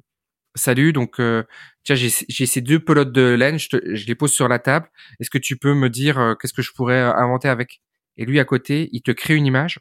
salut. 0.57 0.92
Donc 0.92 1.20
euh, 1.20 1.44
tiens, 1.84 1.94
j'ai 1.94 2.11
ces 2.46 2.61
deux 2.61 2.80
pelotes 2.80 3.12
de 3.12 3.34
laine, 3.34 3.59
je, 3.59 4.07
les 4.07 4.14
pose 4.14 4.32
sur 4.32 4.48
la 4.48 4.59
table. 4.59 4.90
Est-ce 5.20 5.30
que 5.30 5.38
tu 5.38 5.57
peux 5.57 5.74
me 5.74 5.88
dire 5.90 6.18
euh, 6.18 6.34
qu'est-ce 6.34 6.52
que 6.52 6.62
je 6.62 6.72
pourrais 6.72 7.00
inventer 7.00 7.48
avec? 7.48 7.80
Et 8.16 8.24
lui 8.24 8.40
à 8.40 8.44
côté, 8.44 8.88
il 8.92 9.02
te 9.02 9.11
crée 9.11 9.34
une 9.36 9.46
image. 9.46 9.78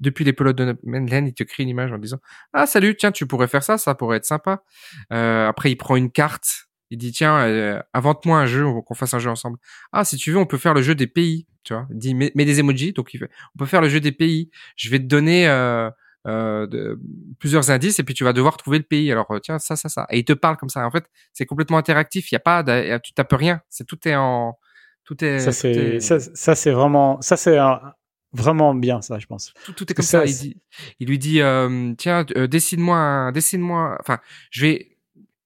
Depuis 0.00 0.24
les 0.24 0.32
pelotes 0.32 0.56
de 0.56 0.76
laine, 0.84 1.26
il 1.28 1.34
te 1.34 1.44
crée 1.44 1.62
une 1.62 1.68
image 1.68 1.92
en 1.92 1.98
disant 1.98 2.18
ah 2.52 2.66
salut, 2.66 2.96
tiens, 2.96 3.12
tu 3.12 3.26
pourrais 3.26 3.48
faire 3.48 3.62
ça, 3.62 3.78
ça 3.78 3.94
pourrait 3.94 4.16
être 4.18 4.24
sympa. 4.24 4.62
après, 5.10 5.70
il 5.70 5.76
prend 5.76 5.96
une 5.96 6.10
carte 6.10 6.66
il 6.90 6.98
dit 6.98 7.12
tiens, 7.12 7.38
euh, 7.38 7.82
invente-moi 7.94 8.38
un 8.38 8.46
jeu, 8.46 8.64
qu'on 8.86 8.94
fasse 8.94 9.14
un 9.14 9.18
jeu 9.18 9.30
ensemble. 9.30 9.58
Ah, 9.92 10.04
si 10.04 10.16
tu 10.16 10.30
veux, 10.30 10.38
on 10.38 10.46
peut 10.46 10.58
faire 10.58 10.74
le 10.74 10.82
jeu 10.82 10.94
des 10.94 11.06
pays. 11.06 11.46
Tu 11.64 11.74
vois, 11.74 11.86
il 11.90 11.98
dit 11.98 12.14
mets, 12.14 12.30
des 12.30 12.60
emojis. 12.60 12.92
Donc 12.92 13.12
il 13.14 13.18
fait, 13.18 13.30
on 13.54 13.58
peut 13.58 13.66
faire 13.66 13.80
le 13.80 13.88
jeu 13.88 14.00
des 14.00 14.12
pays. 14.12 14.50
Je 14.76 14.88
vais 14.90 14.98
te 14.98 15.04
donner 15.04 15.46
euh, 16.26 16.36
euh, 16.36 16.66
de, 16.66 17.00
plusieurs 17.38 17.70
indices 17.70 17.98
et 17.98 18.02
puis 18.02 18.14
tu 18.14 18.24
vas 18.24 18.32
devoir 18.32 18.56
trouver 18.56 18.78
le 18.78 18.84
pays. 18.84 19.10
Alors 19.12 19.30
euh, 19.30 19.38
tiens, 19.38 19.58
ça, 19.58 19.76
ça, 19.76 19.88
ça. 19.88 20.06
Et 20.10 20.18
il 20.18 20.24
te 20.24 20.32
parle 20.32 20.56
comme 20.56 20.68
ça. 20.68 20.84
En 20.84 20.90
fait, 20.90 21.04
c'est 21.32 21.46
complètement 21.46 21.78
interactif. 21.78 22.30
Il 22.30 22.34
y 22.34 22.36
a 22.36 22.40
pas, 22.40 22.64
tu 23.00 23.12
tapes 23.12 23.32
rien. 23.32 23.60
C'est 23.68 23.86
tout 23.86 23.98
est 24.08 24.16
en, 24.16 24.58
tout 25.04 25.22
est. 25.24 25.38
Ça 25.38 25.52
c'est, 25.52 26.00
ça, 26.00 26.18
ça 26.20 26.54
c'est 26.54 26.70
vraiment, 26.70 27.20
ça 27.20 27.36
c'est 27.36 27.58
vraiment 28.32 28.74
bien 28.74 29.02
ça, 29.02 29.18
je 29.18 29.26
pense. 29.26 29.52
Tout, 29.64 29.72
tout 29.72 29.90
est 29.90 29.94
comme 29.94 30.04
ça. 30.04 30.24
Il, 30.24 30.34
dit, 30.34 30.56
il 31.00 31.08
lui 31.08 31.18
dit 31.18 31.40
euh, 31.40 31.94
tiens, 31.96 32.24
dessine-moi, 32.24 33.30
dessine-moi. 33.32 33.96
Enfin, 34.00 34.18
je 34.50 34.66
vais. 34.66 34.96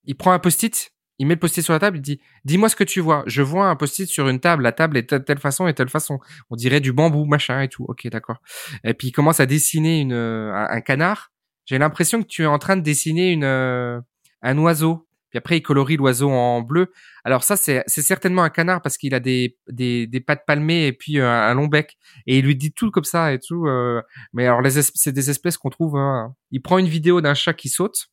Il 0.05 0.16
prend 0.16 0.33
un 0.33 0.39
post-it 0.39 0.93
il 1.21 1.27
met 1.27 1.35
le 1.35 1.39
post-it 1.39 1.62
sur 1.62 1.75
la 1.75 1.79
table, 1.79 1.99
il 1.99 2.01
dit 2.01 2.18
dis-moi 2.47 2.71
ce 2.71 2.77
que 2.77 2.83
tu 2.83 3.01
vois. 3.01 3.25
Je 3.27 3.43
vois 3.43 3.66
un 3.66 3.77
post-it 3.77 4.09
sur 4.09 4.27
une 4.29 4.41
table, 4.41 4.62
la 4.62 4.73
table 4.73 4.97
est 4.97 5.12
de 5.12 5.18
telle 5.18 5.39
façon 5.39 5.68
et 5.68 5.75
telle 5.75 5.91
façon. 5.91 6.18
On 6.49 6.57
dirait 6.57 6.81
du 6.81 6.95
bambou, 6.95 7.27
machin 7.27 7.61
et 7.61 7.68
tout. 7.68 7.85
Ok, 7.89 8.09
d'accord. 8.09 8.39
Et 8.85 8.95
puis 8.95 9.09
il 9.09 9.12
commence 9.12 9.39
à 9.39 9.45
dessiner 9.45 10.01
une 10.01 10.14
un, 10.14 10.81
canard. 10.81 11.31
J'ai 11.66 11.77
l'impression 11.77 12.23
que 12.23 12.27
tu 12.27 12.45
es 12.45 12.47
en 12.47 12.59
train 12.59 12.79
de 12.79 12.81
dessiner 12.81 13.33
une 13.33 13.45
euh, 13.45 14.01
un 14.41 14.57
oiseau. 14.57 15.07
Puis 15.29 15.37
après 15.37 15.59
il 15.59 15.62
colorie 15.62 15.99
l'oiseau 15.99 16.31
en 16.31 16.62
bleu. 16.62 16.91
Alors 17.23 17.45
ça 17.45 17.59
c'est 17.59 17.85
certainement 17.87 18.43
un 18.43 18.49
canard 18.49 18.81
parce 18.81 18.97
qu'il 18.97 19.14
a 19.14 19.21
des 19.21 19.59
des 19.68 20.07
des 20.07 20.21
pattes 20.21 20.47
palmées 20.47 20.87
et 20.87 20.95
puis 20.95 21.18
euh, 21.18 21.29
un 21.29 21.53
long 21.53 21.66
bec 21.66 21.99
et 22.27 22.39
il 22.39 22.47
lui 22.47 22.57
dit 22.57 22.73
tout 22.73 22.91
comme 22.91 23.05
ça 23.05 23.35
et 23.35 23.39
tout. 23.39 23.66
Euh. 23.66 24.01
Mais 24.33 24.47
alors 24.47 24.62
c'est 24.95 25.12
des 25.12 25.29
espèces 25.29 25.59
qu'on 25.59 25.68
trouve. 25.68 25.97
Hein. 25.97 26.35
Il 26.51 26.62
prend 26.62 26.79
une 26.79 26.89
vidéo 26.89 27.21
d'un 27.21 27.35
chat 27.35 27.53
qui 27.53 27.68
saute 27.68 28.09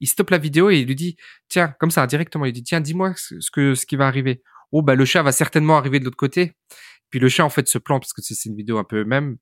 il 0.00 0.06
stoppe 0.08 0.30
la 0.30 0.38
vidéo 0.38 0.70
et 0.70 0.78
il 0.78 0.86
lui 0.86 0.94
dit 0.94 1.16
tiens 1.48 1.74
comme 1.80 1.90
ça 1.90 2.06
directement 2.06 2.44
il 2.44 2.52
dit 2.52 2.62
tiens 2.62 2.80
dis-moi 2.80 3.14
ce 3.16 3.50
que 3.50 3.74
ce 3.74 3.86
qui 3.86 3.96
va 3.96 4.06
arriver. 4.06 4.42
Oh 4.72 4.82
bah 4.82 4.94
le 4.94 5.04
chat 5.04 5.22
va 5.22 5.32
certainement 5.32 5.78
arriver 5.78 6.00
de 6.00 6.04
l'autre 6.04 6.16
côté. 6.16 6.56
Puis 7.10 7.20
le 7.20 7.28
chat 7.28 7.44
en 7.44 7.50
fait 7.50 7.68
se 7.68 7.78
plante 7.78 8.02
parce 8.02 8.12
que 8.12 8.22
c'est 8.22 8.48
une 8.48 8.56
vidéo 8.56 8.78
un 8.78 8.84
peu 8.84 9.04
même. 9.04 9.36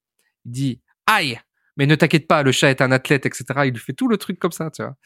Il 0.44 0.52
dit 0.52 0.82
aïe! 1.06 1.40
Mais 1.76 1.86
ne 1.86 1.96
t'inquiète 1.96 2.28
pas 2.28 2.42
le 2.42 2.52
chat 2.52 2.70
est 2.70 2.80
un 2.82 2.92
athlète 2.92 3.26
etc 3.26 3.44
il 3.64 3.72
lui 3.72 3.80
fait 3.80 3.94
tout 3.94 4.06
le 4.08 4.16
truc 4.16 4.38
comme 4.38 4.52
ça 4.52 4.70
tu 4.70 4.82
vois. 4.82 4.96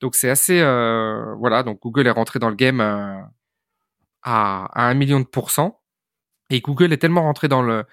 Donc 0.00 0.16
c'est 0.16 0.30
assez 0.30 0.60
euh, 0.60 1.34
voilà. 1.36 1.62
Donc 1.62 1.80
Google 1.82 2.06
est 2.06 2.10
rentré 2.12 2.38
dans 2.38 2.50
le 2.50 2.56
game 2.56 2.80
euh, 2.80 3.20
à, 4.22 4.66
à 4.74 4.88
un 4.88 4.94
million 4.94 5.20
de 5.20 5.26
pourcents. 5.26 5.80
Et 6.50 6.60
Google 6.60 6.92
est 6.92 6.98
tellement 6.98 7.22
rentré 7.22 7.48
dans 7.48 7.62
le 7.62 7.84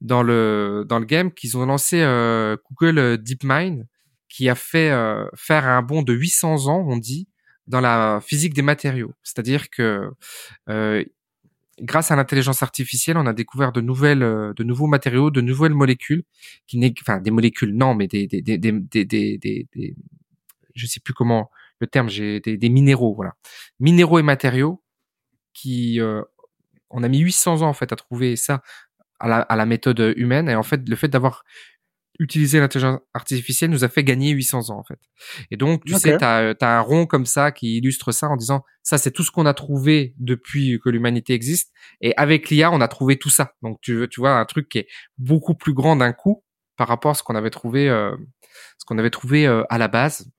dans 0.00 0.22
le 0.22 0.84
dans 0.86 0.98
le 0.98 1.06
game 1.06 1.32
qu'ils 1.32 1.56
ont 1.56 1.64
lancé 1.66 2.02
euh, 2.02 2.56
Google 2.70 3.18
DeepMind 3.22 3.86
qui 4.32 4.48
a 4.48 4.54
fait 4.54 4.90
euh, 4.90 5.26
faire 5.34 5.66
un 5.68 5.82
bond 5.82 6.00
de 6.02 6.14
800 6.14 6.66
ans, 6.66 6.82
on 6.88 6.96
dit, 6.96 7.28
dans 7.66 7.82
la 7.82 8.20
physique 8.24 8.54
des 8.54 8.62
matériaux. 8.62 9.12
C'est-à-dire 9.22 9.68
que 9.68 10.10
euh, 10.70 11.04
grâce 11.82 12.10
à 12.10 12.16
l'intelligence 12.16 12.62
artificielle, 12.62 13.18
on 13.18 13.26
a 13.26 13.34
découvert 13.34 13.72
de 13.72 13.82
nouvelles, 13.82 14.22
euh, 14.22 14.54
de 14.54 14.64
nouveaux 14.64 14.86
matériaux, 14.86 15.30
de 15.30 15.42
nouvelles 15.42 15.74
molécules, 15.74 16.24
qui 16.66 16.78
n'est, 16.78 16.94
enfin 17.02 17.20
des 17.20 17.30
molécules, 17.30 17.76
non, 17.76 17.94
mais 17.94 18.08
des, 18.08 18.26
des, 18.26 18.40
des, 18.40 18.56
des, 18.56 18.72
des, 18.80 19.04
des, 19.04 19.38
des 19.38 19.96
je 20.74 20.86
sais 20.86 21.00
plus 21.00 21.12
comment 21.12 21.50
le 21.80 21.86
terme, 21.86 22.08
j'ai 22.08 22.40
des, 22.40 22.56
des, 22.56 22.68
minéraux, 22.70 23.14
voilà, 23.14 23.34
minéraux 23.80 24.18
et 24.18 24.22
matériaux 24.22 24.82
qui, 25.52 26.00
euh, 26.00 26.22
on 26.88 27.02
a 27.02 27.08
mis 27.08 27.18
800 27.18 27.60
ans 27.60 27.68
en 27.68 27.74
fait 27.74 27.92
à 27.92 27.96
trouver 27.96 28.36
ça 28.36 28.62
à 29.20 29.28
la, 29.28 29.40
à 29.40 29.56
la 29.56 29.66
méthode 29.66 30.14
humaine, 30.16 30.48
et 30.48 30.54
en 30.54 30.62
fait, 30.62 30.88
le 30.88 30.96
fait 30.96 31.08
d'avoir 31.08 31.44
utiliser 32.22 32.60
l'intelligence 32.60 33.00
artificielle 33.14 33.70
nous 33.70 33.84
a 33.84 33.88
fait 33.88 34.04
gagner 34.04 34.30
800 34.30 34.70
ans 34.70 34.78
en 34.78 34.84
fait. 34.84 34.98
Et 35.50 35.56
donc 35.56 35.84
tu 35.84 35.94
sais, 35.94 36.16
tu 36.16 36.24
as, 36.24 36.54
un 36.60 36.80
rond 36.80 37.06
comme 37.06 37.26
ça 37.26 37.50
qui 37.50 37.76
illustre 37.78 38.12
ça 38.12 38.28
en 38.28 38.36
disant 38.36 38.64
ça 38.82 38.96
c'est 38.96 39.10
tout 39.10 39.24
ce 39.24 39.30
qu'on 39.30 39.46
a 39.46 39.54
trouvé 39.54 40.14
depuis 40.18 40.78
que 40.82 40.88
l'humanité 40.88 41.34
existe 41.34 41.72
et 42.00 42.14
avec 42.16 42.48
l'IA 42.48 42.70
on 42.70 42.80
a 42.80 42.88
trouvé 42.88 43.18
tout 43.18 43.30
ça. 43.30 43.54
Donc 43.62 43.78
tu 43.80 44.06
tu 44.10 44.20
vois 44.20 44.38
un 44.38 44.44
truc 44.44 44.68
qui 44.68 44.78
est 44.78 44.88
beaucoup 45.18 45.54
plus 45.54 45.74
grand 45.74 45.96
d'un 45.96 46.12
coup 46.12 46.44
par 46.76 46.88
rapport 46.88 47.10
à 47.10 47.14
ce 47.14 47.22
qu'on 47.22 47.34
avait 47.34 47.50
trouvé 47.50 47.88
euh, 47.88 48.16
ce 48.78 48.84
qu'on 48.86 48.98
avait 48.98 49.10
trouvé 49.10 49.46
euh, 49.46 49.64
à 49.68 49.78
la 49.78 49.88
base. 49.88 50.30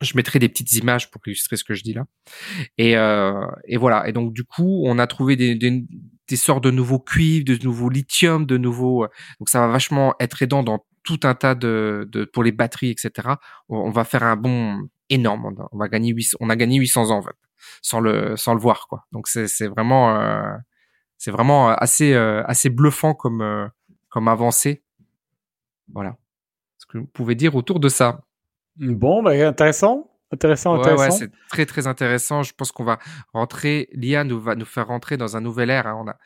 Je 0.00 0.16
mettrai 0.16 0.38
des 0.38 0.48
petites 0.48 0.72
images 0.74 1.10
pour 1.10 1.20
illustrer 1.26 1.56
ce 1.56 1.64
que 1.64 1.74
je 1.74 1.82
dis 1.82 1.92
là. 1.92 2.04
Et, 2.76 2.96
euh, 2.96 3.46
et 3.66 3.76
voilà. 3.76 4.08
Et 4.08 4.12
donc 4.12 4.32
du 4.32 4.44
coup, 4.44 4.84
on 4.86 4.98
a 4.98 5.06
trouvé 5.08 5.34
des, 5.34 5.54
des, 5.56 5.84
des 6.28 6.36
sortes 6.36 6.64
de 6.64 6.70
nouveaux 6.70 6.98
cuivres, 6.98 7.44
de 7.44 7.58
nouveaux 7.64 7.88
lithium, 7.88 8.46
de 8.46 8.56
nouveaux. 8.56 9.04
Euh, 9.04 9.08
donc 9.40 9.48
ça 9.48 9.60
va 9.60 9.68
vachement 9.68 10.14
être 10.20 10.42
aidant 10.42 10.62
dans 10.62 10.84
tout 11.02 11.20
un 11.24 11.34
tas 11.34 11.54
de, 11.54 12.08
de 12.10 12.24
pour 12.24 12.42
les 12.42 12.52
batteries, 12.52 12.90
etc. 12.90 13.28
On, 13.68 13.90
va 13.90 14.04
faire 14.04 14.22
un 14.22 14.36
bon 14.36 14.88
énorme. 15.08 15.54
On 15.72 15.78
va 15.78 15.88
gagner 15.88 16.12
800, 16.12 16.36
on 16.40 16.50
a 16.50 16.56
gagné 16.56 16.78
800 16.78 17.10
ans 17.10 17.22
sans 17.82 18.00
le 18.00 18.36
sans 18.36 18.54
le 18.54 18.60
voir 18.60 18.86
quoi. 18.88 19.06
Donc 19.12 19.26
c'est 19.28 19.66
vraiment 19.66 20.16
euh, 20.16 20.54
c'est 21.16 21.30
vraiment 21.30 21.70
assez 21.70 22.12
euh, 22.12 22.42
assez 22.46 22.68
bluffant 22.70 23.14
comme 23.14 23.70
comme 24.10 24.28
avancée. 24.28 24.82
Voilà. 25.92 26.16
Ce 26.78 26.86
que 26.86 26.98
vous 26.98 27.06
pouvez 27.06 27.34
dire 27.34 27.54
autour 27.56 27.80
de 27.80 27.88
ça? 27.88 28.20
Bon, 28.76 29.22
bah, 29.22 29.32
intéressant. 29.32 30.10
Intéressant, 30.32 30.74
intéressant. 30.78 31.02
Ouais, 31.04 31.10
c'est 31.10 31.30
très 31.48 31.64
très 31.64 31.86
intéressant. 31.86 32.42
Je 32.42 32.52
pense 32.54 32.70
qu'on 32.70 32.84
va 32.84 32.98
rentrer, 33.32 33.88
l'IA 33.92 34.24
nous 34.24 34.40
va 34.40 34.54
nous 34.54 34.66
faire 34.66 34.88
rentrer 34.88 35.16
dans 35.16 35.36
un 35.36 35.40
nouvel 35.40 35.70
ère. 35.70 35.86
Hein. 35.86 35.96
On 35.98 36.08
a, 36.08 36.16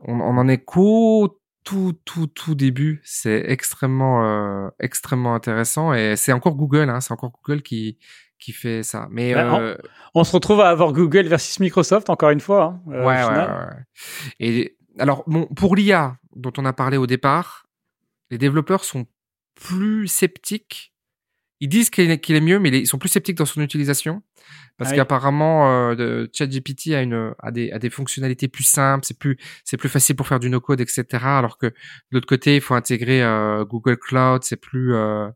on, 0.00 0.20
on, 0.20 0.38
en 0.38 0.48
est 0.48 0.58
qu'au 0.58 1.40
tout 1.64 1.98
tout 2.04 2.28
tout 2.28 2.54
début. 2.54 3.00
C'est 3.04 3.44
extrêmement 3.48 4.24
euh, 4.24 4.68
extrêmement 4.78 5.34
intéressant 5.34 5.92
et 5.92 6.14
c'est 6.16 6.32
encore 6.32 6.54
Google. 6.54 6.88
Hein, 6.90 7.00
c'est 7.00 7.12
encore 7.12 7.32
Google 7.42 7.62
qui 7.62 7.98
qui 8.38 8.52
fait 8.52 8.82
ça. 8.82 9.08
Mais 9.10 9.34
bah, 9.34 9.58
euh, 9.58 9.76
on, 10.14 10.22
se 10.22 10.32
retrouve 10.32 10.60
à 10.60 10.68
avoir 10.68 10.92
Google 10.92 11.26
versus 11.26 11.58
Microsoft 11.60 12.10
encore 12.10 12.30
une 12.30 12.40
fois. 12.40 12.64
Hein, 12.64 12.92
euh, 12.92 13.04
ouais, 13.04 13.24
ouais, 13.24 13.48
ouais, 13.48 13.84
Et 14.38 14.76
alors 14.98 15.24
bon, 15.26 15.46
pour 15.46 15.74
l'IA 15.74 16.18
dont 16.36 16.52
on 16.58 16.64
a 16.64 16.72
parlé 16.72 16.98
au 16.98 17.06
départ, 17.06 17.66
les 18.30 18.38
développeurs 18.38 18.84
sont 18.84 19.06
plus 19.54 20.06
sceptiques 20.06 20.93
ils 21.64 21.68
disent 21.68 21.88
qu'il 21.88 22.10
est, 22.10 22.40
mieux, 22.42 22.58
mais 22.58 22.68
ils 22.68 22.86
sont 22.86 22.98
plus 22.98 23.08
sceptiques 23.08 23.38
dans 23.38 23.46
son 23.46 23.62
utilisation 23.62 24.22
parce 24.76 24.92
ah 24.92 24.96
qu'apparemment 24.96 25.90
euh, 25.92 26.26
ChatGPT 26.30 26.88
a 26.88 27.00
une 27.00 27.32
a 27.38 27.50
des 27.50 27.70
a 27.70 27.78
des 27.78 27.88
fonctionnalités 27.88 28.48
plus 28.48 28.64
simples, 28.64 29.06
c'est 29.06 29.18
plus 29.18 29.38
c'est 29.64 29.78
plus 29.78 29.88
facile 29.88 30.14
pour 30.14 30.28
faire 30.28 30.40
du 30.40 30.50
no 30.50 30.60
code, 30.60 30.82
etc. 30.82 31.04
Alors 31.24 31.56
que 31.56 31.68
de 31.68 31.74
l'autre 32.10 32.26
côté, 32.26 32.56
il 32.56 32.60
faut 32.60 32.74
intégrer 32.74 33.22
euh, 33.22 33.64
Google 33.64 33.96
Cloud, 33.96 34.42
c'est 34.44 34.60
plus 34.60 34.94
euh, 34.94 35.26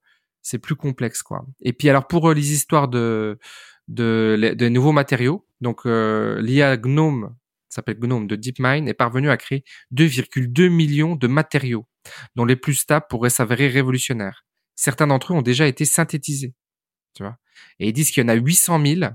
c'est 0.43 0.59
plus 0.59 0.77
complexe 0.77 1.23
quoi. 1.23 1.47
Et 1.63 1.73
puis 1.73 1.89
alors 1.89 2.07
pour 2.07 2.31
les 2.35 2.53
histoires 2.53 2.89
de 2.89 3.39
de, 3.87 4.55
de 4.55 4.69
nouveaux 4.69 4.93
matériaux, 4.93 5.47
donc 5.63 5.87
l'IA 5.87 6.77
Gnome 6.77 7.35
s'appelle 7.71 7.99
Gnome 7.99 8.27
de 8.27 8.37
DeepMind 8.37 8.87
est 8.87 8.93
parvenu 8.93 9.31
à 9.31 9.39
créer 9.39 9.65
2,2 9.95 10.69
millions 10.69 11.17
de 11.17 11.27
matériaux 11.27 11.87
dont 12.37 12.45
les 12.45 12.57
plus 12.57 12.75
stables 12.75 13.07
pourraient 13.09 13.31
s'avérer 13.31 13.69
révolutionnaires 13.69 14.45
certains 14.79 15.09
d'entre 15.09 15.33
eux 15.33 15.37
ont 15.37 15.43
déjà 15.43 15.67
été 15.67 15.85
synthétisés. 15.85 16.55
Tu 17.15 17.23
vois 17.23 17.37
et 17.81 17.89
ils 17.89 17.93
disent 17.93 18.11
qu'il 18.11 18.23
y 18.23 18.27
en 18.27 18.29
a 18.29 18.35
800 18.35 18.81
000 18.85 19.11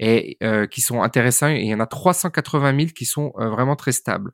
et 0.00 0.36
euh, 0.42 0.66
qui 0.66 0.80
sont 0.80 1.02
intéressants 1.02 1.48
et 1.48 1.60
il 1.60 1.68
y 1.68 1.74
en 1.74 1.80
a 1.80 1.86
380 1.86 2.76
000 2.76 2.90
qui 2.94 3.04
sont 3.04 3.32
euh, 3.38 3.48
vraiment 3.48 3.76
très 3.76 3.92
stables. 3.92 4.32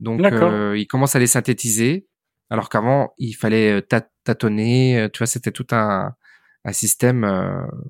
Donc 0.00 0.20
euh, 0.20 0.76
ils 0.76 0.86
commencent 0.86 1.14
à 1.14 1.20
les 1.20 1.28
synthétiser 1.28 2.08
alors 2.48 2.68
qu'avant 2.68 3.14
il 3.18 3.34
fallait 3.34 3.82
tâtonner. 4.24 5.08
Tu 5.12 5.18
vois, 5.18 5.26
c'était 5.26 5.52
tout 5.52 5.66
un, 5.70 6.14
un 6.64 6.72
système. 6.72 7.24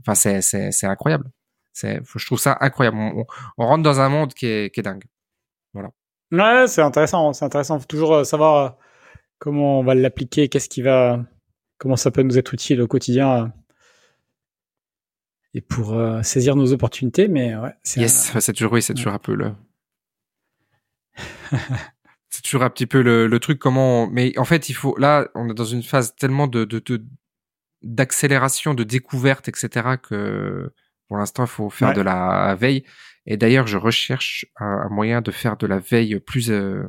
Enfin, 0.00 0.14
c'est 0.14 0.84
incroyable. 0.84 1.30
C'est 1.72 2.00
je 2.16 2.26
trouve 2.26 2.40
ça 2.40 2.58
incroyable. 2.60 2.98
On, 2.98 3.24
on, 3.56 3.66
rentre 3.66 3.84
dans 3.84 4.00
un 4.00 4.08
monde 4.08 4.34
qui 4.34 4.46
est 4.46 4.74
qui 4.74 4.80
est 4.80 4.82
dingue. 4.82 5.04
Voilà. 5.72 5.90
Ouais, 6.32 6.66
c'est 6.66 6.82
intéressant. 6.82 7.32
C'est 7.32 7.44
intéressant. 7.44 7.78
Faut 7.78 7.86
toujours 7.86 8.26
savoir 8.26 8.76
comment 9.40 9.80
on 9.80 9.82
va 9.82 9.96
l'appliquer, 9.96 10.48
qu'est-ce 10.48 10.68
qui 10.68 10.82
va, 10.82 11.24
comment 11.78 11.96
ça 11.96 12.12
peut 12.12 12.22
nous 12.22 12.38
être 12.38 12.54
utile 12.54 12.80
au 12.80 12.86
quotidien 12.86 13.44
euh, 13.44 13.48
et 15.54 15.60
pour 15.60 15.94
euh, 15.94 16.22
saisir 16.22 16.54
nos 16.54 16.72
opportunités. 16.72 17.26
Mais 17.26 17.56
ouais, 17.56 17.74
c'est 17.82 18.00
yes, 18.00 18.38
c'est 18.38 18.52
toujours 18.52 18.72
oui, 18.72 18.82
c'est 18.82 18.94
toujours 18.94 19.12
un 19.12 19.18
peu 19.18 19.34
le. 19.34 19.52
c'est 22.28 22.42
toujours 22.42 22.62
un 22.62 22.70
petit 22.70 22.86
peu 22.86 23.02
le, 23.02 23.40
truc 23.40 23.58
comment. 23.58 24.06
Mais 24.06 24.38
en 24.38 24.44
fait, 24.44 24.68
il 24.68 24.74
faut 24.74 24.96
là, 24.96 25.28
on 25.34 25.50
est 25.50 25.54
dans 25.54 25.64
une 25.64 25.82
phase 25.82 26.14
tellement 26.14 26.46
de, 26.46 26.68
d'accélération, 27.82 28.74
de 28.74 28.84
découverte, 28.84 29.48
etc. 29.48 29.96
que 30.00 30.72
pour 31.08 31.16
l'instant, 31.16 31.44
il 31.44 31.48
faut 31.48 31.70
faire 31.70 31.92
de 31.92 32.02
la 32.02 32.54
veille. 32.54 32.84
Et 33.26 33.36
d'ailleurs, 33.36 33.66
je 33.66 33.76
recherche 33.76 34.46
un, 34.56 34.88
moyen 34.90 35.20
de 35.22 35.30
faire 35.32 35.56
de 35.56 35.66
la 35.66 35.78
veille 35.78 36.20
plus 36.20 36.50
euh, 36.50 36.84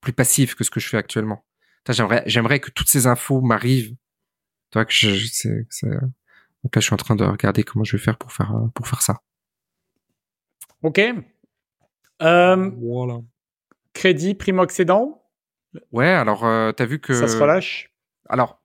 plus 0.00 0.12
passive 0.12 0.54
que 0.54 0.64
ce 0.64 0.70
que 0.70 0.80
je 0.80 0.88
fais 0.88 0.98
actuellement. 0.98 1.44
J'aimerais, 1.88 2.22
j'aimerais 2.26 2.60
que 2.60 2.70
toutes 2.70 2.88
ces 2.88 3.06
infos 3.06 3.40
m'arrivent. 3.40 3.94
Toi, 4.70 4.84
que 4.84 4.92
je, 4.92 5.26
c'est, 5.26 5.66
c'est... 5.68 5.88
Donc 5.88 6.76
là, 6.76 6.80
je 6.80 6.80
suis 6.80 6.94
en 6.94 6.98
train 6.98 7.16
de 7.16 7.24
regarder 7.24 7.64
comment 7.64 7.84
je 7.84 7.96
vais 7.96 8.02
faire 8.02 8.16
pour 8.16 8.32
faire, 8.32 8.54
pour 8.74 8.86
faire 8.86 9.02
ça. 9.02 9.20
Ok. 10.82 11.00
Euh, 12.22 12.70
voilà. 12.80 13.20
Crédit 13.92 14.34
primo-accédant 14.34 15.22
Ouais, 15.90 16.08
alors, 16.08 16.44
euh, 16.44 16.72
t'as 16.72 16.84
vu 16.84 17.00
que. 17.00 17.14
Ça 17.14 17.28
se 17.28 17.36
relâche 17.36 17.90
Alors, 18.28 18.62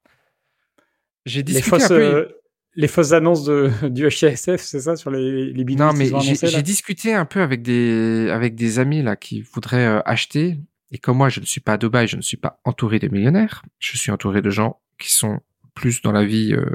j'ai 1.25 1.43
discuté 1.43 1.65
les 1.65 1.79
fausses, 1.79 1.91
un 1.91 1.95
peu... 1.95 2.01
euh, 2.01 2.41
les 2.75 2.87
fausses 2.87 3.11
annonces 3.13 3.45
de, 3.45 3.71
du 3.89 4.07
HSF, 4.07 4.61
c'est 4.61 4.81
ça, 4.81 4.95
sur 4.95 5.09
les, 5.11 5.51
les 5.51 5.63
bidons 5.63 5.85
Non, 5.85 5.93
mais 5.93 6.09
j'ai 6.21 6.61
discuté 6.61 7.13
un 7.13 7.25
peu 7.25 7.41
avec 7.41 7.61
des, 7.61 8.29
avec 8.29 8.55
des 8.55 8.79
amis 8.79 9.01
là 9.01 9.15
qui 9.15 9.41
voudraient 9.41 9.85
euh, 9.87 10.01
acheter 10.05 10.59
et 10.91 10.97
comme 10.97 11.17
moi, 11.17 11.29
je 11.29 11.39
ne 11.39 11.45
suis 11.45 11.61
pas 11.61 11.73
à 11.73 11.77
Dubaï, 11.77 12.07
je 12.07 12.15
ne 12.15 12.21
suis 12.21 12.37
pas 12.37 12.59
entouré 12.63 12.99
de 12.99 13.07
millionnaires. 13.09 13.63
Je 13.79 13.97
suis 13.97 14.11
entouré 14.11 14.41
de 14.41 14.49
gens 14.49 14.79
qui 14.97 15.11
sont 15.11 15.41
plus 15.75 16.01
dans 16.01 16.11
la 16.11 16.25
vie, 16.25 16.53
euh, 16.53 16.65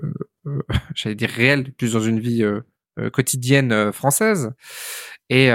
euh 0.46 0.60
j'allais 0.94 1.14
dire 1.14 1.30
réelle, 1.30 1.72
plus 1.72 1.94
dans 1.94 2.00
une 2.00 2.20
vie 2.20 2.42
euh, 2.44 2.60
euh 2.98 3.10
quotidienne 3.10 3.72
euh, 3.72 3.92
française. 3.92 4.52
Et 5.30 5.48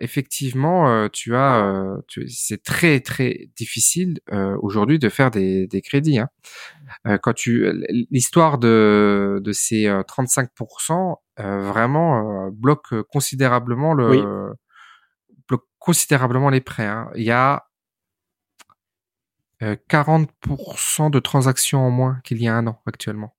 effectivement, 0.00 1.06
tu 1.10 1.36
as, 1.36 1.98
c'est 2.28 2.62
très 2.62 3.00
très 3.00 3.50
difficile 3.58 4.20
aujourd'hui 4.62 4.98
de 4.98 5.10
faire 5.10 5.30
des, 5.30 5.66
des 5.66 5.82
crédits. 5.82 6.18
Hein. 6.18 7.18
quand 7.18 7.34
tu, 7.34 7.70
l'histoire 8.10 8.56
de 8.56 9.38
de 9.44 9.52
ces 9.52 9.84
35% 9.84 11.16
vraiment 11.36 12.48
bloque 12.52 13.02
considérablement 13.10 13.92
le 13.92 14.54
bloque 15.46 15.66
considérablement 15.78 16.48
les 16.48 16.62
prêts. 16.62 16.86
Hein. 16.86 17.10
Il 17.14 17.24
y 17.24 17.30
a 17.30 17.67
40% 19.60 21.06
euh, 21.06 21.10
de 21.10 21.18
transactions 21.18 21.80
en 21.80 21.90
moins 21.90 22.20
qu'il 22.24 22.40
y 22.42 22.48
a 22.48 22.54
un 22.54 22.66
an 22.66 22.80
actuellement. 22.86 23.34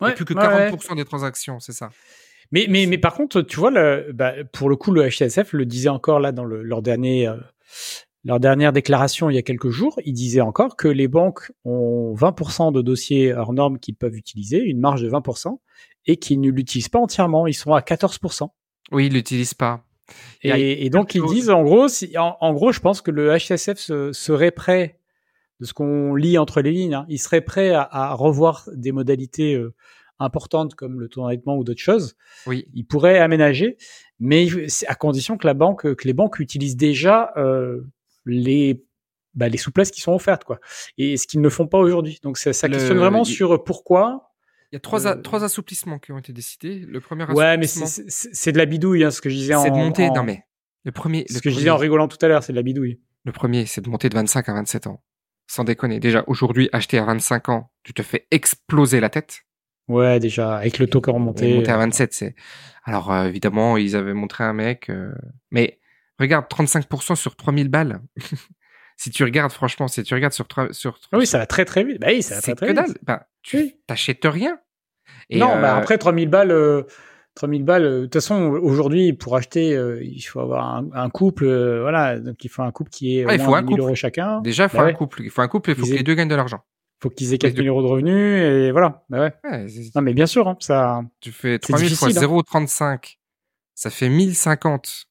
Ouais, 0.00 0.14
plus 0.14 0.24
que 0.24 0.34
40% 0.34 0.96
des 0.96 1.04
transactions, 1.04 1.60
c'est 1.60 1.72
ça. 1.72 1.90
Mais, 2.50 2.66
mais, 2.68 2.86
mais 2.86 2.98
par 2.98 3.14
contre, 3.14 3.40
tu 3.42 3.58
vois, 3.58 3.70
le, 3.70 4.10
bah, 4.12 4.32
pour 4.52 4.68
le 4.68 4.76
coup, 4.76 4.92
le 4.92 5.08
HSF 5.08 5.52
le 5.52 5.64
disait 5.64 5.88
encore 5.88 6.20
là 6.20 6.32
dans 6.32 6.44
le, 6.44 6.62
leur, 6.62 6.82
dernier, 6.82 7.26
euh, 7.28 7.36
leur 8.24 8.40
dernière 8.40 8.72
déclaration 8.72 9.30
il 9.30 9.34
y 9.36 9.38
a 9.38 9.42
quelques 9.42 9.70
jours. 9.70 9.98
Il 10.04 10.12
disait 10.12 10.40
encore 10.40 10.76
que 10.76 10.88
les 10.88 11.08
banques 11.08 11.52
ont 11.64 12.14
20% 12.14 12.72
de 12.72 12.82
dossiers 12.82 13.32
hors 13.32 13.52
normes 13.52 13.78
qu'ils 13.78 13.94
peuvent 13.94 14.16
utiliser, 14.16 14.60
une 14.60 14.80
marge 14.80 15.02
de 15.02 15.10
20%, 15.10 15.58
et 16.06 16.16
qu'ils 16.16 16.40
ne 16.40 16.50
l'utilisent 16.50 16.90
pas 16.90 16.98
entièrement. 16.98 17.46
Ils 17.46 17.54
sont 17.54 17.72
à 17.72 17.80
14%. 17.80 18.48
Oui, 18.90 19.06
ils 19.06 19.12
l'utilisent 19.12 19.54
pas. 19.54 19.84
Et, 20.42 20.84
et, 20.84 20.90
donc 20.90 21.14
ils 21.14 21.24
disent 21.24 21.48
en 21.48 21.62
gros, 21.62 21.88
si, 21.88 22.12
en, 22.18 22.52
gros, 22.52 22.72
je 22.72 22.80
pense 22.80 23.00
que 23.00 23.10
le 23.10 23.34
HSF 23.34 23.78
serait 24.12 24.50
prêt 24.50 25.00
de 25.62 25.66
ce 25.66 25.72
qu'on 25.74 26.16
lit 26.16 26.38
entre 26.38 26.60
les 26.60 26.72
lignes, 26.72 26.94
hein. 26.94 27.06
il 27.08 27.18
serait 27.18 27.40
prêt 27.40 27.70
à, 27.72 28.14
revoir 28.14 28.68
des 28.74 28.90
modalités 28.90 29.54
euh, 29.54 29.72
importantes 30.18 30.74
comme 30.74 30.98
le 30.98 31.08
taux 31.08 31.20
d'endettement 31.20 31.56
ou 31.56 31.62
d'autres 31.62 31.80
choses. 31.80 32.16
Oui. 32.48 32.66
Il 32.74 32.84
pourrait 32.84 33.20
aménager, 33.20 33.76
mais 34.18 34.48
à 34.88 34.96
condition 34.96 35.38
que 35.38 35.46
la 35.46 35.54
banque, 35.54 35.94
que 35.94 36.04
les 36.04 36.14
banques 36.14 36.40
utilisent 36.40 36.76
déjà 36.76 37.32
euh, 37.36 37.80
les 38.26 38.82
bah, 39.34 39.48
les 39.48 39.56
souplesses 39.56 39.92
qui 39.92 40.00
sont 40.00 40.12
offertes, 40.12 40.42
quoi. 40.42 40.58
Et 40.98 41.16
ce 41.16 41.28
qu'ils 41.28 41.40
ne 41.40 41.48
font 41.48 41.68
pas 41.68 41.78
aujourd'hui. 41.78 42.18
Donc 42.24 42.38
ça, 42.38 42.52
ça 42.52 42.68
questionne 42.68 42.98
vraiment 42.98 43.22
sur 43.22 43.62
pourquoi. 43.62 44.32
Il 44.72 44.74
y 44.74 44.76
a 44.76 44.80
trois, 44.80 45.06
euh, 45.06 45.14
trois 45.14 45.44
assouplissements 45.44 46.00
qui 46.00 46.10
ont 46.10 46.18
été 46.18 46.32
décidés. 46.32 46.80
Le 46.80 47.00
premier 47.00 47.24
Ouais, 47.26 47.56
mais 47.56 47.68
c'est 47.68 48.52
de 48.52 48.58
la 48.58 48.66
bidouille, 48.66 49.04
hein, 49.04 49.12
ce 49.12 49.20
que 49.20 49.30
je 49.30 49.36
disais 49.36 49.54
en. 49.54 49.62
C'est 49.62 49.70
de 49.70 49.76
monter. 49.76 50.10
Non 50.10 50.24
mais 50.24 50.42
le 50.84 50.90
premier. 50.90 51.24
Ce 51.30 51.40
que 51.40 51.50
je 51.50 51.54
disais 51.54 51.70
en 51.70 51.76
rigolant 51.76 52.08
tout 52.08 52.18
à 52.20 52.26
l'heure, 52.26 52.42
c'est 52.42 52.52
de 52.52 52.56
la 52.56 52.64
bidouille. 52.64 53.00
Le 53.24 53.30
premier, 53.30 53.66
c'est 53.66 53.80
de 53.80 53.88
monter 53.88 54.08
de 54.08 54.16
25 54.16 54.48
à 54.48 54.54
27 54.54 54.88
ans 54.88 55.00
sans 55.52 55.64
déconner. 55.64 56.00
Déjà, 56.00 56.24
aujourd'hui, 56.28 56.70
acheter 56.72 56.98
à 56.98 57.04
25 57.04 57.48
ans, 57.50 57.70
tu 57.82 57.92
te 57.92 58.02
fais 58.02 58.26
exploser 58.30 59.00
la 59.00 59.10
tête. 59.10 59.42
Ouais, 59.88 60.18
déjà, 60.18 60.56
avec 60.56 60.78
le 60.78 60.86
taux 60.86 61.00
qui 61.02 61.10
a 61.10 61.12
remonté. 61.12 61.54
Monté 61.54 61.70
à 61.70 61.76
27, 61.76 62.14
c'est. 62.14 62.34
Alors, 62.84 63.12
euh, 63.12 63.24
évidemment, 63.26 63.76
ils 63.76 63.94
avaient 63.94 64.14
montré 64.14 64.44
un 64.44 64.54
mec. 64.54 64.88
euh, 64.88 65.12
Mais 65.50 65.78
regarde, 66.18 66.46
35% 66.48 67.16
sur 67.16 67.36
3000 67.36 67.68
balles. 67.68 68.00
si 68.96 69.10
tu 69.10 69.24
regardes, 69.24 69.52
franchement, 69.52 69.88
si 69.88 70.02
tu 70.04 70.14
regardes 70.14 70.32
sur, 70.32 70.48
trois- 70.48 70.72
sur 70.72 70.98
Ah 71.12 71.18
Oui, 71.18 71.26
ça 71.26 71.36
va 71.38 71.46
très 71.46 71.64
très 71.66 71.84
vite. 71.84 72.00
Bah 72.00 72.06
oui, 72.10 72.22
ça 72.22 72.36
va 72.36 72.40
c'est 72.40 72.54
très 72.54 72.66
que 72.68 72.72
très 72.72 72.74
dalle. 72.82 72.86
vite. 72.92 72.98
Bah, 73.02 73.26
tu 73.42 73.56
Oui. 73.58 73.76
t'achètes 73.86 74.24
rien. 74.24 74.58
Et, 75.28 75.38
non, 75.38 75.60
bah 75.60 75.74
euh, 75.76 75.78
après 75.80 75.98
3000 75.98 76.28
balles, 76.30 76.50
euh, 76.52 76.84
3000 77.34 77.64
balles. 77.64 77.84
euh, 77.84 77.98
De 78.00 78.04
toute 78.04 78.14
façon, 78.14 78.42
aujourd'hui, 78.62 79.12
pour 79.12 79.36
acheter, 79.36 79.74
euh, 79.74 80.02
il 80.02 80.20
faut 80.22 80.40
avoir 80.40 80.76
un, 80.76 80.88
un 80.92 81.08
couple. 81.10 81.44
euh, 81.44 81.80
voilà, 81.82 82.18
donc 82.18 82.44
il 82.44 82.48
faut 82.48 82.62
un 82.62 82.70
couple 82.72 82.90
qui 82.90 83.18
est 83.18 83.24
Ouais, 83.26 83.32
au 83.32 83.36
il 83.36 83.40
faut 83.42 83.54
un 83.54 83.62
1000 83.62 83.70
couple. 83.70 83.80
euros 83.80 83.94
chacun. 83.94 84.40
Déjà, 84.40 84.64
il 84.64 84.68
faut 84.68 84.76
Bah 84.78 84.82
un 84.84 84.86
ouais. 84.86 84.94
couple. 84.94 85.22
Il 85.22 85.30
faut 85.30 85.42
un 85.42 85.48
couple 85.48 85.70
et 85.70 85.72
il 85.74 85.78
faut 85.80 85.86
que 85.86 85.92
les 85.92 86.02
deux 86.02 86.14
gagnent 86.14 86.28
de 86.28 86.34
l'argent. 86.34 86.60
faut 87.02 87.10
qu'ils 87.10 87.28
aient 87.28 87.32
Les 87.32 87.38
4000 87.38 87.68
euros 87.68 87.82
de 87.82 87.88
revenus 87.88 88.42
et 88.42 88.70
voilà. 88.70 89.02
Bah 89.10 89.20
ouais. 89.20 89.32
Ouais, 89.44 89.66
c'est- 89.68 89.94
Non, 89.96 90.02
mais 90.02 90.14
bien 90.14 90.26
sûr, 90.26 90.46
hein, 90.46 90.56
ça. 90.60 91.00
tu 91.20 91.32
fais 91.32 91.58
3000 91.58 91.88
fois 91.96 92.08
difficile, 92.08 92.18
hein. 92.18 92.20
0,35. 92.28 93.18
Ça 93.74 93.90
fait 93.90 94.08
1050. 94.08 95.06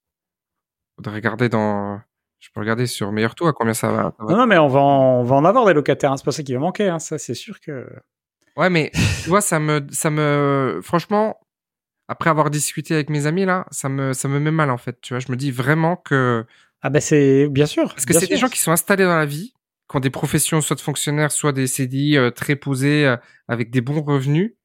Faudrait 0.95 1.15
regarder 1.15 1.49
dans. 1.49 1.99
Je 2.39 2.49
peux 2.53 2.59
regarder 2.61 2.87
sur 2.87 3.11
meilleur 3.11 3.35
taux 3.35 3.47
à 3.47 3.53
combien 3.53 3.73
ça 3.73 3.91
va. 3.91 4.13
ça 4.17 4.23
va. 4.25 4.31
Non, 4.31 4.37
non, 4.39 4.45
mais 4.47 4.57
on 4.57 4.67
va 4.67 4.79
en, 4.79 5.19
on 5.19 5.23
va 5.23 5.35
en 5.35 5.45
avoir 5.45 5.65
des 5.65 5.73
locataires. 5.73 6.11
hein, 6.11 6.17
C'est 6.17 6.25
pas 6.25 6.31
ça 6.31 6.43
qui 6.43 6.53
va 6.53 6.59
manquer. 6.59 6.87
Hein, 6.89 6.99
ça, 6.99 7.17
c'est 7.17 7.33
sûr 7.35 7.59
que. 7.59 7.87
Ouais, 8.57 8.69
mais 8.69 8.91
tu 9.23 9.29
vois, 9.29 9.41
ça 9.41 9.59
me, 9.59 9.85
ça 9.91 10.09
me, 10.09 10.79
franchement, 10.83 11.37
après 12.07 12.29
avoir 12.29 12.49
discuté 12.49 12.93
avec 12.93 13.09
mes 13.09 13.25
amis 13.25 13.45
là, 13.45 13.65
ça 13.71 13.89
me, 13.89 14.13
ça 14.13 14.27
me 14.27 14.39
met 14.39 14.51
mal 14.51 14.69
en 14.69 14.77
fait. 14.77 14.99
Tu 15.01 15.13
vois, 15.13 15.19
je 15.19 15.31
me 15.31 15.37
dis 15.37 15.51
vraiment 15.51 15.95
que 15.95 16.45
Ah 16.81 16.89
bah 16.89 17.01
c'est 17.01 17.47
bien 17.47 17.65
sûr. 17.65 17.89
parce 17.89 18.05
que 18.05 18.13
c'est 18.13 18.27
des 18.27 18.37
gens 18.37 18.49
qui 18.49 18.59
sont 18.59 18.71
installés 18.71 19.03
dans 19.05 19.17
la 19.17 19.25
vie, 19.25 19.53
qui 19.89 19.97
ont 19.97 19.99
des 19.99 20.09
professions 20.09 20.61
soit 20.61 20.75
de 20.75 20.81
fonctionnaires, 20.81 21.31
soit 21.31 21.51
des 21.53 21.67
CDI 21.67 22.17
euh, 22.17 22.31
très 22.31 22.55
posés 22.55 23.05
euh, 23.05 23.17
avec 23.47 23.71
des 23.71 23.81
bons 23.81 24.01
revenus. 24.01 24.55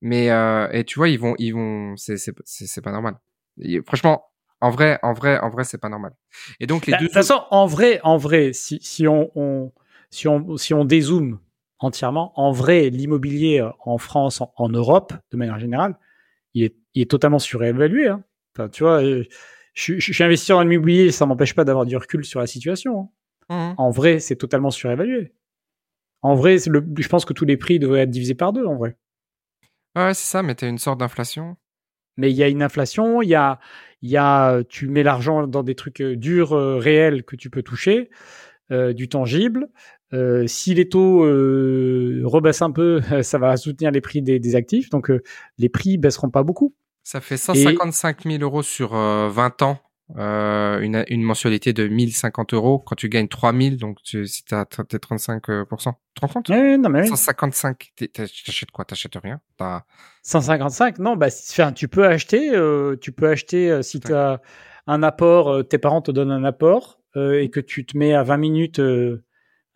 Mais 0.00 0.30
euh, 0.30 0.68
et 0.72 0.84
tu 0.84 0.98
vois, 0.98 1.08
ils 1.08 1.18
vont, 1.18 1.34
ils 1.38 1.52
vont, 1.52 1.96
c'est, 1.96 2.16
c'est, 2.18 2.34
c'est, 2.44 2.82
pas 2.82 2.92
normal. 2.92 3.16
Et 3.60 3.80
franchement, 3.86 4.26
en 4.60 4.70
vrai, 4.70 4.98
en 5.02 5.14
vrai, 5.14 5.38
en 5.38 5.48
vrai, 5.48 5.64
c'est 5.64 5.78
pas 5.78 5.88
normal. 5.88 6.12
Et 6.60 6.66
donc 6.66 6.86
les 6.86 6.92
Bah, 6.92 6.98
deux. 6.98 7.04
De 7.04 7.08
toute 7.08 7.14
façon, 7.14 7.42
en 7.50 7.66
vrai, 7.66 8.00
en 8.02 8.18
vrai, 8.18 8.52
si, 8.52 8.78
si 8.82 9.08
on, 9.08 9.30
on- 9.34 9.72
si 10.10 10.28
on 10.28 10.56
si 10.58 10.74
on 10.74 10.84
dézoome 10.84 11.38
entièrement, 11.78 12.32
en 12.38 12.52
vrai, 12.52 12.90
l'immobilier 12.90 13.60
euh, 13.60 13.70
en 13.84 13.98
France, 13.98 14.40
en, 14.42 14.52
en 14.56 14.68
Europe, 14.68 15.12
de 15.32 15.36
manière 15.36 15.58
générale, 15.58 15.96
il 16.54 16.64
est, 16.64 16.76
il 16.94 17.02
est 17.02 17.10
totalement 17.10 17.38
surévalué. 17.38 18.08
Hein. 18.08 18.24
Enfin, 18.56 18.68
tu 18.68 18.82
vois, 18.84 19.02
euh, 19.02 19.24
je, 19.74 19.82
suis- 19.82 20.00
je 20.00 20.12
suis 20.12 20.24
investisseur 20.24 20.58
en 20.58 20.62
immobilier, 20.68 21.10
ça 21.10 21.26
m'empêche 21.26 21.54
pas 21.54 21.64
d'avoir 21.64 21.86
du 21.86 21.96
recul 21.96 22.24
sur 22.24 22.40
la 22.40 22.46
situation. 22.46 23.00
hein. 23.00 23.08
Mhm. 23.70 23.74
En 23.78 23.90
vrai, 23.90 24.20
c'est 24.20 24.36
totalement 24.36 24.70
surévalué. 24.70 25.34
En 26.22 26.34
vrai, 26.34 26.56
le, 26.66 26.84
je 26.98 27.08
pense 27.08 27.24
que 27.24 27.32
tous 27.34 27.44
les 27.44 27.56
prix 27.58 27.78
devraient 27.78 28.00
être 28.02 28.10
divisés 28.10 28.34
par 28.34 28.52
deux, 28.52 28.64
en 28.64 28.76
vrai. 28.76 28.96
Ouais, 29.96 30.14
c'est 30.14 30.26
ça. 30.26 30.42
Mais 30.42 30.54
t'as 30.54 30.68
une 30.68 30.78
sorte 30.78 30.98
d'inflation. 31.00 31.56
Mais 32.16 32.30
il 32.30 32.36
y 32.36 32.42
a 32.42 32.48
une 32.48 32.62
inflation, 32.62 33.22
il 33.22 33.28
y 33.28 33.34
a, 33.34 33.58
y 34.02 34.16
a, 34.16 34.62
tu 34.68 34.88
mets 34.88 35.02
l'argent 35.02 35.46
dans 35.48 35.62
des 35.64 35.74
trucs 35.74 36.00
euh, 36.00 36.16
durs, 36.16 36.52
euh, 36.52 36.76
réels 36.78 37.24
que 37.24 37.34
tu 37.36 37.50
peux 37.50 37.62
toucher, 37.62 38.08
euh, 38.70 38.92
du 38.92 39.08
tangible. 39.08 39.68
Euh, 40.14 40.46
si 40.46 40.74
les 40.74 40.88
taux 40.88 41.24
euh, 41.24 42.22
rebaissent 42.24 42.62
un 42.62 42.70
peu, 42.70 43.00
ça 43.22 43.38
va 43.38 43.56
soutenir 43.56 43.90
les 43.90 44.00
prix 44.00 44.22
des, 44.22 44.38
des 44.38 44.56
actifs, 44.56 44.88
donc 44.90 45.10
euh, 45.10 45.22
les 45.58 45.68
prix 45.68 45.98
baisseront 45.98 46.30
pas 46.30 46.42
beaucoup. 46.42 46.74
Ça 47.02 47.20
fait 47.20 47.36
155 47.36 48.22
000 48.24 48.42
euros 48.42 48.62
sur 48.62 48.94
euh, 48.94 49.28
20 49.28 49.60
ans, 49.62 49.78
euh, 50.16 50.80
une, 50.80 51.04
une 51.08 51.22
mensualité 51.22 51.72
de 51.72 51.86
1050 51.88 52.54
euros. 52.54 52.78
Quand 52.78 52.94
tu 52.94 53.08
gagnes 53.08 53.28
3000, 53.28 53.76
donc 53.76 53.98
tu, 54.02 54.26
si 54.26 54.44
t'as 54.44 54.64
t'as 54.64 54.84
tes 54.84 54.98
35 54.98 55.48
euh, 55.50 55.64
pour 55.64 55.82
cent, 55.82 55.92
tu 56.14 56.20
te 56.20 56.26
rends 56.26 56.32
compte? 56.32 56.48
Ouais, 56.48 56.78
non 56.78 56.88
mais 56.88 57.02
oui. 57.02 57.08
155, 57.08 57.92
t'es- 57.96 58.08
t'as- 58.08 58.22
t'achètes 58.26 58.70
quoi? 58.70 58.84
T'achètes 58.84 59.18
rien? 59.22 59.40
T'as- 59.58 59.84
155, 60.22 60.98
non, 60.98 61.16
bah, 61.16 61.26
enfin, 61.26 61.72
tu 61.72 61.88
peux 61.88 62.06
acheter, 62.06 62.54
euh, 62.54 62.96
tu 62.98 63.12
peux 63.12 63.28
acheter 63.28 63.70
euh, 63.70 63.82
si 63.82 64.00
tu 64.00 64.14
as 64.14 64.40
un 64.86 65.02
apport, 65.02 65.48
euh, 65.50 65.62
tes 65.62 65.78
parents 65.78 66.02
te 66.02 66.10
donnent 66.10 66.30
un 66.30 66.44
apport 66.44 67.00
euh, 67.16 67.40
et 67.40 67.50
que 67.50 67.60
tu 67.60 67.84
te 67.84 67.96
mets 67.96 68.14
à 68.14 68.22
20 68.22 68.36
minutes 68.36 68.78
euh, 68.78 69.23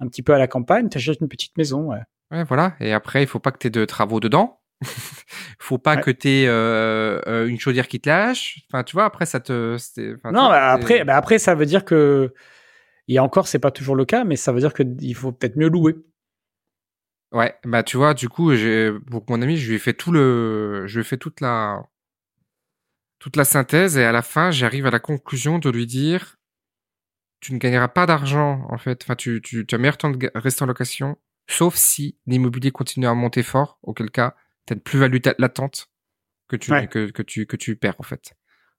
un 0.00 0.06
petit 0.08 0.22
peu 0.22 0.34
à 0.34 0.38
la 0.38 0.46
campagne, 0.46 0.88
tu 0.88 0.98
achètes 0.98 1.20
une 1.20 1.28
petite 1.28 1.56
maison. 1.58 1.90
Ouais. 1.92 2.00
Ouais, 2.30 2.44
voilà. 2.44 2.74
Et 2.80 2.92
après, 2.92 3.22
il 3.22 3.26
faut 3.26 3.38
pas 3.40 3.50
que 3.52 3.58
t'aies 3.58 3.70
de 3.70 3.84
travaux 3.84 4.20
dedans. 4.20 4.60
faut 5.58 5.78
pas 5.78 5.96
Ouais. 5.96 6.02
que 6.02 6.10
t'aies 6.10 6.46
euh, 6.46 7.20
euh, 7.26 7.46
une 7.48 7.58
chaudière 7.58 7.88
qui 7.88 8.00
te 8.00 8.08
lâche. 8.08 8.60
Enfin, 8.70 8.84
tu 8.84 8.94
vois, 8.94 9.04
après, 9.06 9.26
ça 9.26 9.40
te... 9.40 9.74
enfin, 10.14 10.30
Non, 10.30 10.48
bah, 10.48 10.70
après, 10.72 11.04
bah, 11.04 11.16
après, 11.16 11.38
ça 11.38 11.54
veut 11.54 11.66
dire 11.66 11.84
que, 11.84 12.32
et 13.08 13.18
encore, 13.18 13.48
c'est 13.48 13.58
pas 13.58 13.70
toujours 13.72 13.96
le 13.96 14.04
cas, 14.04 14.24
mais 14.24 14.36
ça 14.36 14.52
veut 14.52 14.60
dire 14.60 14.74
qu'il 14.74 15.14
faut 15.16 15.32
peut-être 15.32 15.56
mieux 15.56 15.68
louer. 15.68 15.96
Ouais, 17.32 17.54
bah 17.64 17.82
tu 17.82 17.98
vois, 17.98 18.14
du 18.14 18.28
coup, 18.30 18.52
pour 19.10 19.24
mon 19.28 19.42
ami, 19.42 19.58
je 19.58 19.68
lui 19.68 19.76
ai 19.76 19.78
fait 19.78 19.92
tout 19.92 20.12
le, 20.12 20.84
je 20.86 20.94
lui 20.94 21.00
ai 21.02 21.04
fait 21.04 21.18
toute 21.18 21.40
la, 21.42 21.82
toute 23.18 23.36
la 23.36 23.44
synthèse 23.44 23.98
et 23.98 24.04
à 24.04 24.12
la 24.12 24.22
fin, 24.22 24.50
j'arrive 24.50 24.86
à 24.86 24.90
la 24.90 24.98
conclusion 25.00 25.58
de 25.58 25.68
lui 25.68 25.84
dire, 25.86 26.36
tu 27.40 27.54
ne 27.54 27.58
gagneras 27.58 27.88
pas 27.88 28.06
d'argent 28.06 28.66
en 28.70 28.78
fait. 28.78 29.02
Enfin, 29.04 29.14
tu, 29.16 29.40
tu, 29.42 29.66
tu 29.66 29.74
as 29.74 29.78
meilleur 29.78 29.96
temps 29.96 30.10
de 30.10 30.30
rester 30.34 30.62
en 30.62 30.66
location, 30.66 31.16
sauf 31.48 31.74
si 31.76 32.16
l'immobilier 32.26 32.70
continue 32.70 33.06
à 33.06 33.14
monter 33.14 33.42
fort, 33.42 33.78
auquel 33.82 34.10
cas, 34.10 34.34
tu 34.66 34.72
as 34.72 34.76
une 34.76 34.80
plus-value 34.82 35.18
latente 35.38 35.88
que 36.48 36.56
tu, 36.56 36.72
Ouais. 36.72 36.86
que, 36.88 37.10
que 37.10 37.22
tu, 37.22 37.46
que 37.46 37.56
tu 37.56 37.76
perds 37.76 37.96
en 37.98 38.02
fait. 38.02 38.32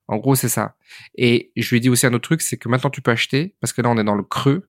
En 0.07 0.18
gros, 0.18 0.36
c'est 0.36 0.49
ça. 0.49 0.76
Et 1.16 1.51
je 1.55 1.70
lui 1.70 1.78
ai 1.78 1.80
dit 1.80 1.89
aussi 1.89 2.07
un 2.07 2.14
autre 2.14 2.24
truc, 2.28 2.41
c'est 2.41 2.57
que 2.57 2.68
maintenant 2.68 2.89
tu 2.89 3.01
peux 3.01 3.12
acheter, 3.12 3.55
parce 3.62 3.74
que 3.74 3.82
là, 3.84 3.89
on 3.89 3.97
est 3.97 4.03
dans 4.03 4.16
le 4.16 4.24
creux. 4.24 4.68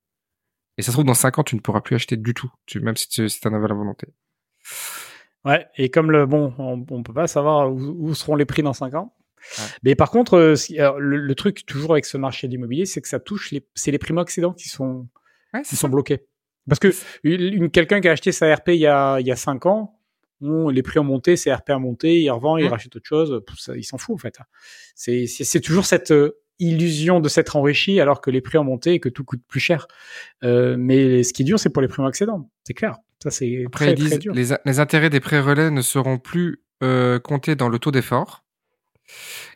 Et 0.77 0.83
ça 0.83 0.89
se 0.89 0.93
trouve, 0.93 1.05
dans 1.07 1.15
5 1.15 1.39
ans, 1.39 1.43
tu 1.45 1.57
ne 1.57 1.61
pourras 1.61 1.81
plus 1.81 1.97
acheter 1.97 2.17
du 2.17 2.35
tout, 2.35 2.51
tu, 2.67 2.81
même 2.81 2.97
si 2.97 3.09
tu 3.09 3.29
si 3.29 3.41
en 3.49 3.55
avais 3.55 3.69
la 3.69 3.75
volonté. 3.75 4.07
Ouais. 5.45 5.67
Et 5.77 5.91
comme 5.91 6.11
le, 6.11 6.27
bon, 6.27 6.55
on, 6.59 6.85
on 6.91 7.03
peut 7.03 7.15
pas 7.15 7.27
savoir 7.27 7.73
où, 7.73 7.79
où 7.79 8.15
seront 8.15 8.37
les 8.37 8.45
prix 8.45 8.63
dans 8.63 8.73
5 8.75 8.95
ans. 8.95 9.15
Ouais. 9.59 9.65
Mais 9.83 9.95
par 9.95 10.11
contre, 10.11 10.35
euh, 10.35 10.55
alors, 10.79 10.99
le, 11.01 11.17
le 11.17 11.35
truc 11.35 11.65
toujours 11.67 11.93
avec 11.93 12.05
ce 12.05 12.17
marché 12.17 12.47
de 12.47 12.53
l'immobilier, 12.53 12.87
c'est 12.87 13.01
que 13.01 13.09
ça 13.09 13.21
touche 13.21 13.51
les, 13.51 13.67
c'est 13.75 13.91
les 13.91 13.99
primo-accédants 13.99 14.53
qui 14.53 14.69
sont, 14.69 15.09
Ouais, 15.55 15.63
qui 15.63 15.77
sont 15.77 15.89
bloqués. 15.89 16.27
Parce 16.69 16.79
que 16.79 16.95
une, 17.25 17.71
quelqu'un 17.71 18.01
qui 18.01 18.09
a 18.09 18.13
acheté 18.13 18.33
sa 18.33 18.55
RP 18.55 18.69
il 18.69 18.77
y 18.77 18.87
a, 18.87 19.19
il 19.19 19.27
y 19.27 19.33
a 19.33 19.37
5 19.37 19.67
ans, 19.67 19.99
les 20.41 20.83
prix 20.83 20.99
ont 20.99 21.05
monté, 21.05 21.37
ses 21.37 21.53
RP 21.53 21.71
ont 21.71 21.81
monté, 21.81 22.21
il 22.21 22.31
revend, 22.31 22.57
il 22.57 22.67
rachète 22.69 22.95
autre 22.97 23.07
chose, 23.07 23.43
ça, 23.59 23.77
il 23.77 23.85
s'en 23.85 23.99
fout 23.99 24.15
en 24.15 24.19
fait. 24.19 24.39
C'est, 24.95 25.27
c'est, 25.27 25.61
toujours 25.61 25.85
cette 25.85 26.13
euh, 26.13 26.39
illusion 26.59 27.21
de 27.21 27.29
s'être 27.29 27.57
enrichi 27.57 28.01
alors 28.01 28.21
que 28.21 28.31
les 28.31 28.41
prix 28.41 28.59
ont 28.59 28.65
monté 28.65 28.93
et 28.93 29.01
que 29.01 29.09
tout 29.09 29.25
coûte 29.25 29.43
plus 29.49 29.61
cher. 29.61 29.87
Euh, 30.45 30.77
mais 30.79 31.23
ce 31.23 31.33
qui 31.33 31.43
est 31.43 31.45
dur, 31.45 31.59
c'est 31.59 31.71
pour 31.71 31.83
les 31.83 31.89
primo-accédants, 31.89 32.51
c'est 32.65 32.75
clair. 32.75 32.97
Ça, 33.23 33.31
c'est 33.31 33.65
Après, 33.67 33.87
très, 33.87 33.95
ils 33.95 33.97
disent 33.97 34.11
très 34.11 34.19
dur. 34.19 34.33
les, 34.33 34.49
les 34.65 34.81
intérêts 34.81 35.11
des 35.11 35.21
prêts 35.21 35.41
relais 35.41 35.71
ne 35.71 35.83
seront 35.83 36.19
plus 36.19 36.63
euh, 36.83 37.19
comptés 37.19 37.55
dans 37.55 37.69
le 37.69 37.79
taux 37.79 37.91
d'effort. 37.91 38.45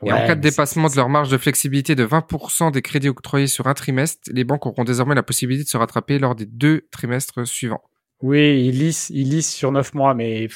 Et 0.05 0.13
en 0.13 0.17
cas 0.27 0.35
de 0.35 0.41
dépassement 0.41 0.89
de 0.89 0.97
leur 0.97 1.09
marge 1.09 1.31
de 1.31 1.39
flexibilité 1.39 1.95
de 1.95 2.05
20% 2.05 2.73
des 2.73 2.83
crédits 2.83 3.09
octroyés 3.09 3.47
sur 3.47 3.67
un 3.67 3.75
trimestre, 3.75 4.31
les 4.33 4.45
banques 4.45 4.67
auront 4.67 4.85
désormais 4.85 5.15
la 5.15 5.23
possibilité 5.23 5.65
de 5.65 5.69
se 5.69 5.77
rattraper 5.77 6.19
lors 6.19 6.35
des 6.35 6.47
deux 6.47 6.87
trimestres 6.91 7.47
suivants. 7.47 7.83
Oui, 8.21 8.65
il 8.67 8.79
lisse, 8.79 9.11
il 9.11 9.31
lisse 9.31 9.53
sur 9.53 9.73
9 9.73 9.95
mois, 9.95 10.15
mais 10.15 10.49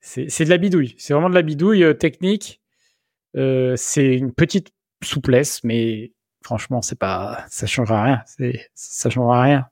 c'est 0.00 0.44
de 0.44 0.50
la 0.50 0.58
bidouille. 0.58 0.94
C'est 0.98 1.12
vraiment 1.12 1.30
de 1.30 1.34
la 1.34 1.42
bidouille 1.42 1.84
euh, 1.84 1.94
technique. 1.94 2.60
Euh, 3.36 3.74
c'est 3.76 4.14
une 4.14 4.32
petite 4.32 4.72
souplesse, 5.02 5.64
mais 5.64 6.12
franchement, 6.44 6.82
c'est 6.82 6.98
pas, 6.98 7.44
ça 7.48 7.66
changera 7.66 8.02
rien. 8.02 8.22
Ça 8.74 9.10
changera 9.10 9.42
rien. 9.42 9.66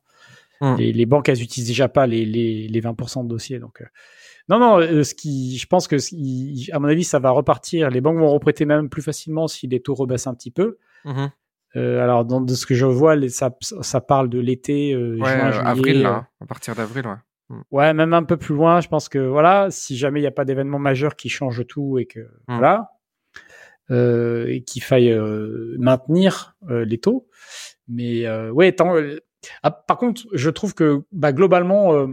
Hmm. 0.61 0.77
Les, 0.77 0.93
les 0.93 1.07
banques, 1.07 1.29
elles 1.29 1.43
utilisent 1.43 1.69
déjà 1.69 1.89
pas 1.89 2.07
les, 2.07 2.25
les, 2.25 2.69
les 2.69 2.81
20% 2.81 3.25
de 3.25 3.29
dossiers. 3.29 3.59
Donc, 3.59 3.81
euh, 3.81 3.87
non, 4.51 4.59
non, 4.59 4.81
euh, 4.81 5.05
ce 5.05 5.15
qui, 5.15 5.57
je 5.57 5.67
pense 5.69 5.87
que, 5.87 5.97
à 6.75 6.79
mon 6.81 6.89
avis, 6.89 7.05
ça 7.05 7.21
va 7.21 7.31
repartir. 7.31 7.89
Les 7.89 8.01
banques 8.01 8.19
vont 8.19 8.29
reprêter 8.31 8.65
même 8.65 8.89
plus 8.89 9.01
facilement 9.01 9.47
si 9.47 9.69
les 9.69 9.81
taux 9.81 9.95
rebaissent 9.95 10.27
un 10.27 10.35
petit 10.35 10.51
peu. 10.51 10.77
Euh, 11.77 12.03
alors, 12.03 12.25
dans, 12.25 12.41
de 12.41 12.53
ce 12.55 12.67
que 12.67 12.75
je 12.75 12.85
vois, 12.85 13.15
les, 13.15 13.29
ça, 13.29 13.57
ça 13.61 14.01
parle 14.01 14.29
de 14.29 14.41
l'été, 14.41 14.93
euh, 14.93 15.17
Ouais, 15.21 15.31
juin, 15.31 15.53
juillet, 15.53 15.67
avril, 15.69 16.03
là, 16.03 16.27
à 16.41 16.47
partir 16.47 16.75
d'avril, 16.75 17.07
ouais. 17.07 17.57
Ouais, 17.71 17.95
même 17.95 18.13
un 18.13 18.25
peu 18.25 18.37
plus 18.37 18.55
loin, 18.55 18.81
je 18.81 18.89
pense 18.89 19.09
que 19.09 19.19
voilà, 19.19 19.69
si 19.71 19.97
jamais 19.97 20.19
il 20.19 20.23
n'y 20.23 20.29
a 20.29 20.33
pas 20.33 20.45
d'événement 20.45 20.79
majeur 20.79 21.15
qui 21.17 21.29
change 21.29 21.67
tout 21.67 21.99
et 21.99 22.07
que 22.07 22.29
voilà, 22.47 22.91
euh, 23.91 24.47
et 24.49 24.63
qu'il 24.63 24.83
faille 24.85 25.13
maintenir 25.77 26.57
les 26.69 26.99
taux. 26.99 27.29
Mais 27.89 28.29
ouais, 28.51 28.71
tant, 28.71 28.95
ah, 29.65 29.71
par 29.73 29.97
contre, 29.97 30.23
je 30.33 30.51
trouve 30.51 30.75
que 30.75 31.03
bah, 31.11 31.33
globalement, 31.33 32.07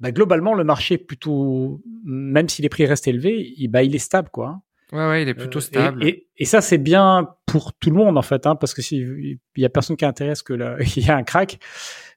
bah, 0.00 0.12
globalement, 0.12 0.54
le 0.54 0.64
marché 0.64 0.94
est 0.94 0.98
plutôt, 0.98 1.80
même 2.04 2.48
si 2.48 2.62
les 2.62 2.68
prix 2.68 2.86
restent 2.86 3.08
élevés, 3.08 3.52
il, 3.56 3.68
bah, 3.68 3.82
il 3.82 3.94
est 3.94 3.98
stable, 3.98 4.28
quoi. 4.30 4.48
hein. 4.48 4.62
Ouais, 4.90 5.06
ouais, 5.08 5.22
il 5.22 5.28
est 5.28 5.34
plutôt 5.34 5.58
Euh, 5.58 5.62
stable. 5.62 6.02
Et, 6.04 6.08
et, 6.08 6.26
et 6.38 6.44
ça, 6.46 6.60
c'est 6.62 6.78
bien 6.78 7.28
pour 7.46 7.74
tout 7.74 7.90
le 7.90 7.96
monde, 7.96 8.16
en 8.16 8.22
fait, 8.22 8.46
hein, 8.46 8.56
parce 8.56 8.72
que 8.72 8.80
s'il 8.80 9.38
y 9.56 9.64
a 9.64 9.68
personne 9.68 9.96
qui 9.96 10.04
intéresse 10.06 10.42
que 10.42 10.82
qu'il 10.84 11.04
y 11.06 11.10
a 11.10 11.16
un 11.16 11.24
crack, 11.24 11.58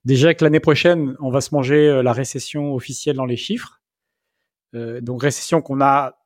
déjà 0.05 0.33
que 0.33 0.43
l'année 0.45 0.59
prochaine, 0.61 1.15
on 1.19 1.31
va 1.31 1.41
se 1.41 1.53
manger 1.53 1.87
euh, 1.89 2.01
la 2.01 2.13
récession 2.13 2.73
officielle 2.73 3.17
dans 3.17 3.25
les 3.25 3.35
chiffres. 3.35 3.81
Euh, 4.73 5.01
donc 5.01 5.21
récession 5.21 5.61
qu'on 5.61 5.81
a, 5.81 6.17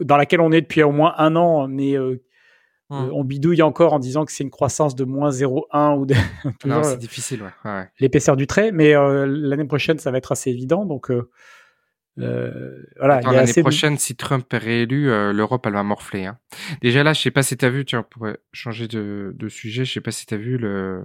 dans 0.00 0.16
laquelle 0.16 0.40
on 0.40 0.50
est 0.50 0.62
depuis 0.62 0.82
au 0.82 0.92
moins 0.92 1.12
un 1.18 1.36
an, 1.36 1.68
mais 1.68 1.98
euh, 1.98 2.22
Hum. 2.88 3.06
euh, 3.08 3.10
on 3.12 3.24
bidouille 3.24 3.62
encore 3.62 3.94
en 3.94 3.98
disant 3.98 4.24
que 4.24 4.30
c'est 4.30 4.44
une 4.44 4.50
croissance 4.50 4.94
de 4.94 5.04
moins 5.04 5.30
0,1 5.30 5.98
ou 5.98 6.06
de, 6.06 6.14
Non, 6.64 6.82
c'est 6.84 6.98
difficile, 6.98 7.42
ouais. 7.64 7.88
l'épaisseur 7.98 8.36
du 8.36 8.46
trait, 8.46 8.70
mais 8.70 8.94
euh, 8.94 9.26
l'année 9.26 9.64
prochaine, 9.64 9.98
ça 9.98 10.10
va 10.12 10.18
être 10.18 10.30
assez 10.32 10.50
évident. 10.50 10.84
Donc, 10.84 11.10
euh, 11.10 11.28
Euh, 12.18 12.82
voilà. 12.98 13.20
L'année 13.20 13.38
assez 13.38 13.60
prochaine, 13.62 13.98
si 13.98 14.14
Trump 14.16 14.46
est 14.54 14.58
réélu, 14.58 15.06
l'Europe 15.32 15.66
elle 15.66 15.74
va 15.74 15.82
morfler. 15.82 16.24
Hein. 16.26 16.38
Déjà 16.80 17.02
là, 17.02 17.12
je 17.12 17.20
sais 17.20 17.30
pas 17.30 17.42
si 17.42 17.56
t'as 17.56 17.68
vu, 17.68 17.84
tiens, 17.84 18.00
on 18.00 18.08
pourrait 18.08 18.38
changer 18.52 18.88
de, 18.88 19.32
de 19.34 19.48
sujet. 19.48 19.84
Je 19.84 19.92
sais 19.92 20.00
pas 20.00 20.12
si 20.12 20.24
t'as 20.24 20.36
vu 20.38 20.56
le 20.56 21.04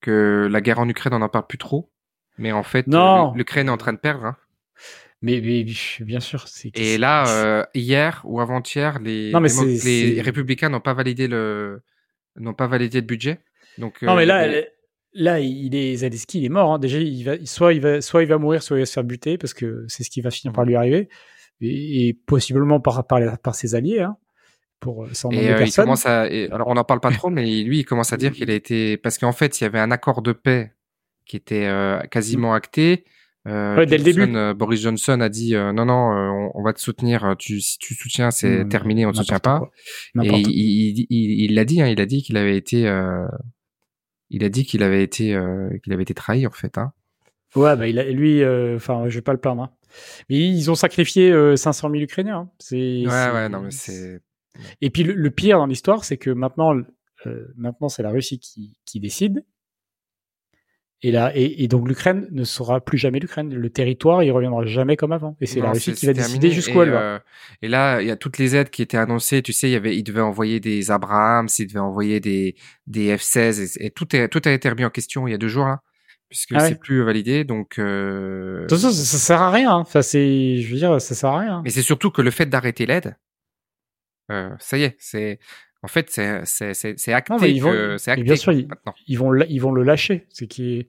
que 0.00 0.48
la 0.50 0.60
guerre 0.60 0.80
en 0.80 0.88
Ukraine, 0.88 1.14
on 1.14 1.20
n'en 1.20 1.28
parle 1.28 1.46
plus 1.46 1.56
trop, 1.58 1.90
mais 2.36 2.50
en 2.52 2.62
fait, 2.62 2.86
l'Ukraine 3.34 3.68
est 3.68 3.70
en 3.70 3.76
train 3.76 3.92
de 3.92 3.98
perdre. 3.98 4.24
Hein. 4.26 4.36
Mais, 5.24 5.40
mais, 5.40 5.64
bien 6.00 6.20
sûr. 6.20 6.44
Et 6.74 6.98
là, 6.98 7.24
euh, 7.28 7.64
hier 7.72 8.20
ou 8.24 8.40
avant-hier, 8.40 8.98
les, 8.98 9.32
les 9.32 10.20
républicains 10.20 10.68
n'ont 10.68 10.80
pas 10.80 10.92
validé 10.92 11.28
le 11.28 11.80
n'ont 12.36 12.52
pas 12.52 12.66
validé 12.66 13.00
le 13.00 13.06
budget. 13.06 13.38
Donc, 13.78 14.02
non, 14.02 14.16
mais 14.16 14.26
là, 14.26 14.46
là, 15.14 15.40
il 15.40 15.74
est 15.74 15.96
Zelensky, 15.96 16.40
il 16.40 16.44
est 16.44 16.50
mort. 16.50 16.74
Hein. 16.74 16.78
Déjà, 16.78 16.98
il 16.98 17.24
va, 17.24 17.36
soit 17.46 17.72
il 17.72 17.80
va, 17.80 18.02
soit 18.02 18.22
il 18.22 18.28
va 18.28 18.36
mourir, 18.36 18.62
soit 18.62 18.76
il 18.76 18.80
va 18.80 18.86
se 18.86 18.92
faire 18.92 19.04
buter 19.04 19.38
parce 19.38 19.54
que 19.54 19.86
c'est 19.88 20.04
ce 20.04 20.10
qui 20.10 20.20
va 20.20 20.30
finir 20.30 20.52
par 20.52 20.66
lui 20.66 20.76
arriver, 20.76 21.08
et, 21.62 22.18
possiblement 22.26 22.80
par, 22.80 23.06
par, 23.06 23.38
par 23.38 23.54
ses 23.54 23.74
alliés. 23.74 24.00
Hein, 24.00 24.18
pour 24.80 25.04
euh, 25.04 25.30
et 25.32 25.50
euh, 25.50 25.64
il 25.64 25.72
commence 25.72 26.04
à, 26.04 26.22
alors 26.22 26.68
on 26.68 26.74
n'en 26.74 26.84
parle 26.84 27.00
pas 27.00 27.12
trop, 27.12 27.30
mais 27.30 27.62
lui, 27.62 27.78
il 27.78 27.84
commence 27.84 28.12
à 28.12 28.18
dire 28.18 28.32
qu'il 28.34 28.50
a 28.50 28.54
été, 28.54 28.98
parce 28.98 29.16
qu'en 29.16 29.32
fait, 29.32 29.58
il 29.58 29.64
y 29.64 29.66
avait 29.66 29.78
un 29.78 29.90
accord 29.90 30.20
de 30.20 30.32
paix 30.32 30.74
qui 31.24 31.36
était 31.36 31.64
euh, 31.64 32.00
quasiment 32.10 32.52
acté. 32.52 33.06
Euh, 33.46 33.84
dès 33.84 33.98
le 33.98 34.04
début. 34.04 34.54
Boris 34.54 34.80
Johnson 34.80 35.20
a 35.20 35.28
dit 35.28 35.54
non 35.54 35.84
non, 35.84 36.50
on, 36.54 36.62
va 36.62 36.72
te 36.72 36.80
soutenir. 36.80 37.34
Tu, 37.38 37.60
si 37.60 37.78
tu 37.78 37.94
soutiens, 37.94 38.30
c'est 38.30 38.64
mmh, 38.64 38.68
terminé, 38.68 39.06
on 39.06 39.10
ne 39.10 39.14
soutient 39.14 39.38
pas. 39.38 39.60
Et 40.22 40.42
il 41.10 41.54
l'a 41.54 41.64
dit, 41.64 41.82
hein, 41.82 41.88
il 41.88 42.00
a 42.00 42.06
dit 42.06 42.22
qu'il 42.22 42.36
avait 42.36 42.56
été 42.56 42.88
il 44.30 44.44
a 44.44 44.48
dit 44.48 44.64
qu'il 44.64 44.82
avait 44.82 45.02
été 45.02 45.34
euh, 45.34 45.70
qu'il 45.82 45.92
avait 45.92 46.02
été 46.02 46.14
trahi 46.14 46.46
en 46.46 46.50
fait. 46.50 46.76
Hein. 46.78 46.92
Ouais, 47.54 47.76
bah 47.76 47.86
il 47.86 48.00
a, 48.00 48.10
lui, 48.10 48.42
euh, 48.42 48.74
enfin, 48.76 49.08
je 49.08 49.14
vais 49.14 49.22
pas 49.22 49.32
le 49.32 49.38
plaindre. 49.38 49.62
Hein. 49.62 49.70
Mais 50.28 50.38
ils 50.38 50.70
ont 50.72 50.74
sacrifié 50.74 51.30
500 51.56 51.88
euh, 51.88 51.92
000 51.92 52.02
Ukrainiens. 52.02 52.38
Hein. 52.38 52.50
C'est, 52.58 53.06
ouais, 53.06 53.30
ouais, 53.32 53.48
non 53.48 53.60
mais 53.60 53.70
c'est. 53.70 54.20
Et 54.80 54.90
puis 54.90 55.04
le, 55.04 55.30
pire 55.30 55.58
dans 55.58 55.66
l'histoire, 55.66 56.04
c'est 56.04 56.16
que 56.16 56.30
maintenant, 56.30 56.74
maintenant 57.56 57.88
c'est 57.88 58.02
la 58.02 58.10
Russie 58.10 58.40
qui, 58.40 58.76
qui 58.84 58.98
décide. 58.98 59.44
Et, 61.06 61.10
là, 61.10 61.32
et, 61.34 61.68
donc 61.68 61.86
l'Ukraine 61.86 62.26
ne 62.32 62.44
sera 62.44 62.80
plus 62.80 62.96
jamais 62.96 63.18
l'Ukraine. 63.18 63.54
Le 63.54 63.68
territoire, 63.68 64.22
il 64.22 64.30
reviendra 64.32 64.64
jamais 64.64 64.96
comme 64.96 65.12
avant. 65.12 65.36
Et 65.38 65.44
c'est 65.44 65.60
la 65.60 65.72
Russie 65.72 65.92
qui 65.92 66.06
va 66.06 66.14
décider 66.14 66.50
jusqu'où 66.50 66.80
elle 66.80 66.92
va. 66.92 67.22
et 67.60 67.68
là, 67.68 68.00
il 68.00 68.08
y 68.08 68.10
a 68.10 68.16
toutes 68.16 68.38
les 68.38 68.56
aides 68.56 68.70
qui 68.70 68.80
étaient 68.80 68.96
annoncées. 68.96 69.42
Tu 69.42 69.52
sais, 69.52 69.68
il 69.68 69.72
y 69.72 69.76
avait, 69.76 69.94
il 69.94 70.02
devait 70.02 70.22
envoyer 70.22 70.60
des 70.60 70.90
Abrahams, 70.90 71.48
il 71.58 71.66
devait 71.66 71.78
envoyer 71.78 72.20
des, 72.20 72.56
des 72.86 73.14
F-16 73.14 73.76
et, 73.80 73.90
tout, 73.90 74.16
est, 74.16 74.28
tout 74.28 74.40
a 74.46 74.50
été 74.50 74.66
remis 74.70 74.86
en 74.86 74.90
question 74.90 75.28
il 75.28 75.32
y 75.32 75.34
a 75.34 75.38
deux 75.38 75.48
jours 75.48 75.66
là, 75.66 75.82
puisque 76.30 76.52
ah 76.54 76.66
c'est 76.66 76.80
plus 76.80 77.02
validé. 77.02 77.44
Donc, 77.44 77.78
euh... 77.78 78.62
de 78.62 78.66
toute 78.66 78.78
façon, 78.78 78.90
ça, 78.90 79.18
sert 79.18 79.42
à 79.42 79.50
rien. 79.50 79.74
Enfin, 79.74 80.00
c'est, 80.00 80.56
je 80.62 80.72
veux 80.72 80.78
dire, 80.78 80.98
ça 81.02 81.14
sert 81.14 81.28
à 81.28 81.38
rien. 81.40 81.60
Mais 81.64 81.70
c'est 81.70 81.82
surtout 81.82 82.10
que 82.10 82.22
le 82.22 82.30
fait 82.30 82.46
d'arrêter 82.46 82.86
l'aide, 82.86 83.14
euh, 84.30 84.48
ça 84.58 84.78
y 84.78 84.84
est, 84.84 84.96
c'est 84.98 85.38
en 85.84 85.88
fait, 85.88 86.08
c'est 86.08 86.44
c'est 86.44 87.12
acté. 87.12 87.50
ils 87.50 87.60
vont, 87.60 87.96
acté 88.06 88.22
bien 88.22 88.36
sûr, 88.36 88.52
ils, 88.52 88.66
ils, 89.06 89.18
vont 89.18 89.34
ils 89.48 89.58
vont 89.58 89.70
le 89.70 89.82
lâcher. 89.82 90.26
C'est 90.30 90.46
qui 90.46 90.88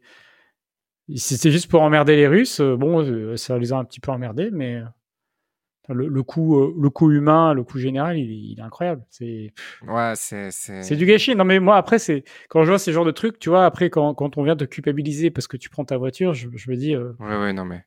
c'était 1.16 1.52
juste 1.52 1.70
pour 1.70 1.82
emmerder 1.82 2.16
les 2.16 2.28
Russes. 2.28 2.60
Euh, 2.62 2.78
bon, 2.78 3.04
euh, 3.04 3.38
ça 3.38 3.58
les 3.58 3.74
a 3.74 3.78
un 3.78 3.86
petit 3.86 4.00
peu 4.00 4.12
emmerdés, 4.12 4.50
mais 4.52 4.78
euh, 4.78 5.93
le, 5.93 6.08
le 6.08 7.12
humain, 7.12 7.54
le 7.54 7.64
coût 7.64 7.78
général, 7.78 8.18
il, 8.18 8.58
est 8.58 8.62
incroyable. 8.62 9.04
C'est 9.10 9.54
ouais, 9.86 10.14
c'est 10.16 10.50
c'est 10.52 10.96
du 10.96 11.06
gâchis. 11.06 11.36
Non 11.36 11.43
mais 11.43 11.60
moi 11.60 11.76
après 11.78 12.00
c'est 12.00 12.24
quand 12.50 12.64
je 12.64 12.70
vois 12.70 12.80
ces 12.80 12.91
genres 12.91 13.06
de 13.06 13.12
trucs, 13.12 13.38
tu 13.38 13.50
vois, 13.50 13.66
après 13.66 13.89
quand 13.89 14.16
quand 14.16 14.38
on 14.38 14.43
vient 14.43 14.56
te 14.56 14.64
culpabiliser 14.64 15.30
parce 15.30 15.48
que 15.48 15.58
tu 15.58 15.70
prends 15.70 15.86
ta 15.86 15.98
voiture, 15.98 16.34
je, 16.34 16.48
je 16.56 16.72
me 16.72 16.76
dis. 16.76 16.96
ouais 16.96 17.38
ouais 17.38 17.54
non 17.54 17.66
mais. 17.66 17.84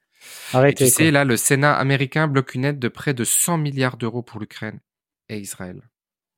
Arrêtez. 0.53 0.87
tu 0.87 0.91
sais 0.91 1.11
là, 1.11 1.25
le 1.25 1.37
Sénat 1.37 1.75
américain 1.75 2.27
bloque 2.27 2.55
une 2.55 2.65
aide 2.65 2.81
de 2.81 2.89
près 2.89 3.15
de 3.15 3.23
100 3.23 3.59
milliards 3.59 3.97
d'euros 3.97 4.23
pour 4.23 4.41
l'Ukraine 4.41 4.81
et 5.29 5.39
Israël. 5.39 5.81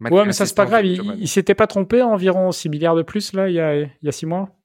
Ouais, 0.00 0.24
mais 0.24 0.32
ça, 0.32 0.46
c'est 0.46 0.56
pas 0.56 0.66
grave. 0.66 0.84
Il, 0.86 1.28
s'était 1.28 1.54
pas 1.54 1.66
trompé 1.66 2.02
environ 2.02 2.52
6 2.52 2.68
milliards 2.70 2.96
de 2.96 3.02
plus, 3.02 3.32
là, 3.32 3.48
il 3.48 3.54
y 3.54 3.60
a, 3.60 3.76
il 3.76 3.90
y 4.02 4.08
a 4.08 4.12
6 4.12 4.26
mois 4.26 4.56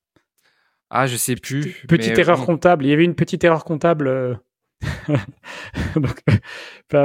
Ah, 0.90 1.08
je 1.08 1.18
sais 1.18 1.36
plus. 1.36 1.84
Petite, 1.88 2.18
erreur 2.18 2.46
comptable. 2.46 2.86
Il 2.86 2.90
y 2.90 2.94
avait 2.94 3.04
une 3.04 3.16
petite 3.16 3.44
erreur 3.44 3.66
comptable. 3.66 4.08
Euh. 4.08 4.36
Donc, 5.96 6.22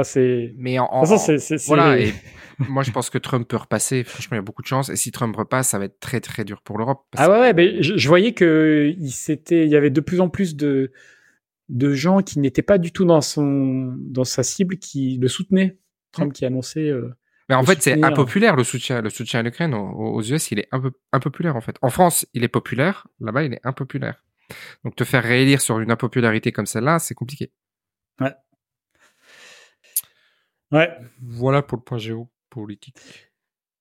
c'est. 0.03 0.53
Mais 0.57 0.79
en. 0.79 1.03
façon, 1.05 1.37
c'est. 1.37 1.57
Voilà. 1.67 1.99
Et 1.99 2.13
moi, 2.69 2.83
je 2.83 2.91
pense 2.91 3.09
que 3.09 3.17
Trump 3.17 3.45
peut 3.47 3.57
repasser. 3.57 4.03
Franchement, 4.05 4.35
il 4.35 4.39
y 4.39 4.39
a 4.39 4.43
beaucoup 4.43 4.61
de 4.61 4.67
chance. 4.67 4.89
Et 4.89 4.95
si 4.95 5.11
Trump 5.11 5.35
repasse, 5.35 5.69
ça 5.69 5.79
va 5.79 5.85
être 5.85 5.99
très, 5.99 6.21
très 6.21 6.45
dur 6.45 6.61
pour 6.61 6.77
l'Europe. 6.77 7.03
Ah 7.17 7.29
ouais, 7.29 7.39
ouais. 7.39 7.53
Mais 7.53 7.81
je, 7.83 8.07
voyais 8.07 8.33
que 8.33 8.93
il, 8.97 9.13
il 9.51 9.67
y 9.67 9.75
avait 9.75 9.89
de 9.89 10.01
plus 10.01 10.21
en 10.21 10.29
plus 10.29 10.55
de, 10.55 10.93
de 11.67 11.93
gens 11.93 12.21
qui 12.21 12.39
n'étaient 12.39 12.61
pas 12.61 12.77
du 12.77 12.93
tout 12.93 13.03
dans, 13.03 13.21
son, 13.21 13.93
dans 13.97 14.23
sa 14.23 14.43
cible 14.43 14.77
qui 14.77 15.17
le 15.17 15.27
soutenaient. 15.27 15.77
Trump 16.13 16.29
mmh. 16.29 16.33
qui 16.33 16.45
annonçait. 16.45 16.87
Euh, 16.87 17.13
mais 17.51 17.57
en 17.57 17.65
fait, 17.65 17.81
c'est 17.81 18.01
impopulaire 18.01 18.55
le 18.55 18.63
soutien, 18.63 19.01
le 19.01 19.09
soutien 19.09 19.41
à 19.41 19.43
l'Ukraine 19.43 19.73
aux, 19.73 20.21
US, 20.21 20.51
il 20.51 20.59
est 20.59 20.69
un 20.71 20.79
peu 20.79 20.91
impopulaire 21.11 21.57
en 21.57 21.59
fait. 21.59 21.75
En 21.81 21.89
France, 21.89 22.25
il 22.33 22.45
est 22.45 22.47
populaire, 22.47 23.07
là-bas, 23.19 23.43
il 23.43 23.53
est 23.53 23.59
impopulaire. 23.65 24.23
Donc 24.85 24.95
te 24.95 25.03
faire 25.03 25.21
réélire 25.21 25.59
sur 25.59 25.81
une 25.81 25.91
impopularité 25.91 26.53
comme 26.53 26.65
celle-là, 26.65 26.99
c'est 26.99 27.13
compliqué. 27.13 27.51
Ouais. 28.21 28.33
Ouais. 30.71 30.91
Voilà 31.21 31.61
pour 31.61 31.77
le 31.77 31.83
point 31.83 31.97
géopolitique. 31.97 32.95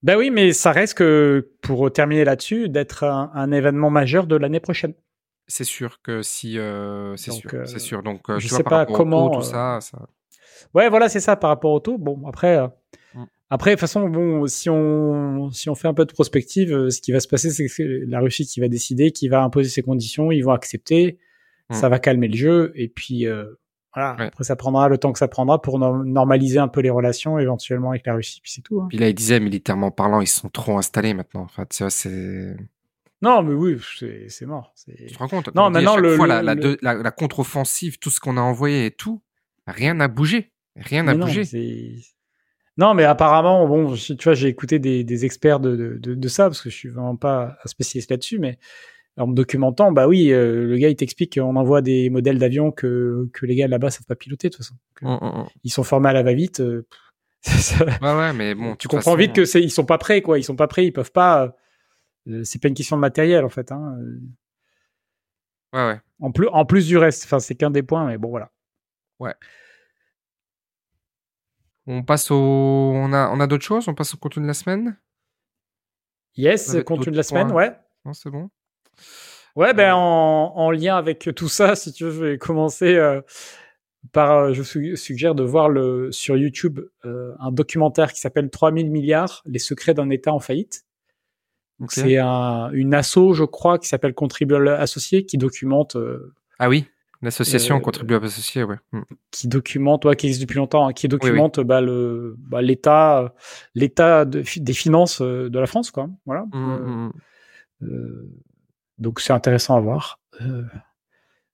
Ben 0.03 0.17
oui, 0.17 0.31
mais 0.31 0.53
ça 0.53 0.73
reste 0.73 0.95
que, 0.95 1.53
pour 1.63 1.93
terminer 1.93 2.25
là-dessus, 2.25 2.69
d'être 2.69 3.05
un, 3.05 3.53
événement 3.53 3.91
majeur 3.91 4.27
de 4.27 4.35
l'année 4.35 4.59
prochaine. 4.59 4.95
C'est 5.47 5.63
sûr 5.63 6.03
que 6.03 6.23
si, 6.23 6.59
euh, 6.59 7.15
c'est 7.17 7.31
sûr, 7.31 7.51
c'est 7.67 7.79
sûr. 7.79 8.03
Donc, 8.03 8.29
euh, 8.31 8.41
je 8.41 8.49
sais 8.49 8.65
pas 8.65 8.85
comment 8.85 9.31
tout 9.31 9.43
ça, 9.43 9.77
euh, 9.77 9.81
ça, 9.81 10.09
Ouais, 10.75 10.89
voilà, 10.89 11.09
c'est 11.09 11.21
ça 11.21 11.37
par 11.37 11.51
rapport 11.51 11.71
au 11.71 11.79
taux. 11.79 11.99
Bon, 11.99 12.27
après, 12.27 12.59
après, 13.51 13.71
de 13.71 13.75
toute 13.75 13.81
façon, 13.81 14.09
bon, 14.09 14.47
si 14.47 14.71
on 14.71 15.51
si 15.51 15.69
on 15.69 15.75
fait 15.75 15.89
un 15.89 15.95
peu 15.95 16.05
de 16.05 16.13
prospective, 16.13 16.73
euh, 16.73 16.91
ce 16.91 17.01
qui 17.01 17.11
va 17.11 17.19
se 17.19 17.27
passer, 17.27 17.51
c'est 17.51 17.67
que 17.67 17.83
la 18.07 18.21
Russie 18.21 18.47
qui 18.47 18.61
va 18.61 18.69
décider, 18.69 19.11
qui 19.11 19.29
va 19.29 19.43
imposer 19.43 19.69
ses 19.69 19.83
conditions, 19.83 20.31
ils 20.31 20.43
vont 20.43 20.53
accepter, 20.53 21.19
mm. 21.69 21.75
ça 21.75 21.89
va 21.89 21.99
calmer 21.99 22.29
le 22.29 22.37
jeu, 22.37 22.73
et 22.77 22.89
puis 22.89 23.27
euh, 23.27 23.45
voilà. 23.93 24.17
Après, 24.19 24.45
ça 24.45 24.55
prendra 24.55 24.89
le 24.89 24.99
temps 24.99 25.13
que 25.13 25.19
ça 25.19 25.27
prendra 25.27 25.61
pour 25.61 25.81
normaliser 25.81 26.61
un 26.61 26.69
peu 26.69 26.81
les 26.81 26.91
relations 26.91 27.41
éventuellement 27.41 27.91
avec 27.91 28.07
la 28.07 28.15
Russie, 28.15 28.41
puis 28.41 28.53
c'est 28.53 28.63
tout. 28.63 28.81
Hein. 28.81 28.87
Puis 28.89 28.99
là, 28.99 29.09
il 29.09 29.15
disait 29.15 29.41
militairement 29.41 29.91
parlant, 29.91 30.21
ils 30.21 30.29
sont 30.29 30.49
trop 30.49 30.79
installés 30.79 31.13
maintenant. 31.13 31.43
Enfin, 31.43 31.67
tu 31.69 31.83
vois, 31.83 31.91
c'est 31.91 32.57
non, 33.23 33.43
mais 33.43 33.53
oui, 33.53 33.79
c'est 34.29 34.47
mort. 34.47 34.73
Tu 34.87 35.13
te 35.13 35.19
rends 35.19 35.29
compte? 35.29 35.55
Non, 35.55 35.69
maintenant 35.71 35.97
le, 35.97 36.17
fois, 36.17 36.27
la, 36.27 36.43
la, 36.43 36.55
la 36.95 37.11
contre-offensive, 37.11 37.99
tout 37.99 38.09
ce 38.09 38.19
qu'on 38.19 38.39
a 38.39 38.41
envoyé 38.41 38.87
et 38.87 38.91
tout, 38.91 39.21
rien 39.67 39.93
n'a 39.93 40.09
bougé. 40.09 40.53
Rien 40.77 41.03
n'a 41.03 41.15
bougé. 41.15 41.45
Non, 42.81 42.95
mais 42.95 43.05
apparemment, 43.05 43.69
bon, 43.69 43.95
tu 43.95 44.15
vois, 44.25 44.33
j'ai 44.33 44.49
écouté 44.49 44.79
des, 44.79 45.05
des 45.05 45.25
experts 45.27 45.61
de, 45.61 45.99
de, 46.01 46.15
de, 46.15 46.29
ça 46.29 46.45
parce 46.45 46.63
que 46.63 46.71
je 46.71 46.75
suis 46.75 46.89
vraiment 46.89 47.15
pas 47.15 47.59
un 47.63 47.69
spécialiste 47.69 48.11
là-dessus, 48.11 48.39
mais 48.39 48.59
en 49.19 49.27
me 49.27 49.35
documentant, 49.35 49.93
bah 49.93 50.09
oui, 50.09 50.33
euh, 50.33 50.65
le 50.65 50.79
gars 50.79 50.89
il 50.89 50.97
t'explique 50.97 51.39
qu'on 51.39 51.57
envoie 51.57 51.83
des 51.83 52.09
modèles 52.09 52.39
d'avions 52.39 52.71
que, 52.71 53.29
que 53.35 53.45
les 53.45 53.55
gars 53.55 53.69
là-bas 53.69 53.91
savent 53.91 54.07
pas 54.07 54.15
piloter 54.15 54.49
de 54.49 54.55
toute 54.55 54.65
façon. 54.65 54.77
Mm, 55.03 55.11
mm, 55.11 55.41
mm. 55.43 55.47
Ils 55.65 55.71
sont 55.71 55.83
formés 55.83 56.09
à 56.09 56.15
la 56.15 56.23
va-vite. 56.23 56.61
Euh, 56.61 56.87
ouais, 58.01 58.17
ouais, 58.17 58.33
mais 58.33 58.55
bon, 58.55 58.77
tu 58.77 58.89
comprends 58.89 59.15
vite 59.15 59.35
que 59.35 59.45
c'est 59.45 59.61
ils 59.61 59.71
sont 59.71 59.85
pas 59.85 59.99
prêts, 59.99 60.23
quoi. 60.23 60.39
Ils 60.39 60.45
sont 60.45 60.57
pas 60.57 60.67
prêts, 60.67 60.87
ils 60.87 60.93
peuvent 60.93 61.13
pas. 61.13 61.55
Euh, 62.29 62.45
c'est 62.45 62.63
pas 62.63 62.69
une 62.69 62.75
question 62.75 62.97
de 62.97 63.03
matériel 63.03 63.45
en 63.45 63.51
fait. 63.51 63.73
Hein. 63.73 63.95
Ouais, 65.75 65.87
ouais. 65.87 66.01
En 66.19 66.33
plus, 66.33 66.49
en 66.49 66.65
plus 66.65 66.87
du 66.87 66.97
reste, 66.97 67.25
enfin, 67.25 67.41
c'est 67.41 67.57
qu'un 67.57 67.71
des 67.71 67.83
points, 67.83 68.07
mais 68.07 68.17
bon, 68.17 68.31
voilà. 68.31 68.51
Ouais. 69.19 69.35
On 71.87 72.03
passe 72.03 72.31
au. 72.31 72.37
On 72.37 73.13
a, 73.13 73.31
on 73.31 73.41
a 73.41 73.47
d'autres 73.47 73.65
choses? 73.65 73.89
On 73.89 73.95
passe 73.95 74.15
au 74.15 74.17
contenu 74.17 74.43
de 74.43 74.49
la 74.49 74.55
semaine? 74.55 74.97
Yes, 76.37 76.77
contenu 76.87 77.13
de 77.13 77.17
la 77.17 77.23
semaine, 77.23 77.51
ouais. 77.53 77.73
Non, 78.05 78.13
c'est 78.13 78.31
bon. 78.31 78.51
Ouais, 79.57 79.75
ben 79.75 79.95
en, 79.95 80.53
en, 80.57 80.71
lien 80.71 80.97
avec 80.97 81.31
tout 81.35 81.49
ça, 81.49 81.75
si 81.77 81.93
tu 81.93 82.05
veux, 82.05 82.11
je 82.11 82.25
vais 82.25 82.39
commencer 82.39 82.95
euh, 82.95 83.21
par. 84.13 84.31
Euh, 84.31 84.53
je 84.53 84.63
vous 84.63 84.97
suggère 84.97 85.35
de 85.35 85.43
voir 85.43 85.69
le, 85.69 86.13
sur 86.13 86.37
YouTube 86.37 86.81
euh, 87.05 87.35
un 87.41 87.51
documentaire 87.51 88.13
qui 88.13 88.21
s'appelle 88.21 88.51
3000 88.51 88.91
milliards, 88.91 89.43
les 89.47 89.59
secrets 89.59 89.95
d'un 89.95 90.11
État 90.11 90.33
en 90.33 90.41
faillite. 90.41 90.85
C'est 91.89 92.19
un, 92.19 92.71
une 92.73 92.93
asso, 92.93 93.33
je 93.33 93.45
crois, 93.45 93.79
qui 93.79 93.89
s'appelle 93.89 94.13
Contribuable 94.13 94.69
Associé, 94.69 95.25
qui 95.25 95.39
documente. 95.39 95.97
ah 96.59 96.69
oui 96.69 96.87
L'association 97.23 97.77
euh, 97.77 97.81
contribuable 97.81 98.27
associée, 98.27 98.65
ouais. 98.65 98.77
Mm. 98.93 99.03
Qui 99.31 99.49
documente, 99.49 100.05
ouais, 100.07 100.17
qui 100.17 100.27
existe 100.27 100.43
depuis 100.43 100.57
longtemps, 100.57 100.89
hein, 100.89 100.93
qui 100.93 101.07
documente 101.07 101.61
Bah, 101.61 101.81
le 101.81 102.35
bah, 102.39 102.63
l'état 102.63 103.35
l'état 103.75 104.25
de, 104.25 104.43
des 104.57 104.73
finances 104.73 105.21
euh, 105.21 105.51
de 105.51 105.59
la 105.59 105.67
France, 105.67 105.91
quoi. 105.91 106.09
Voilà. 106.25 106.47
Mm, 106.53 106.59
mm, 106.59 107.13
euh, 107.83 108.31
donc 108.99 109.21
c'est 109.21 109.35
intéressant 109.35 109.77
à 109.77 109.81
voir. 109.81 110.21
Euh, 110.41 110.63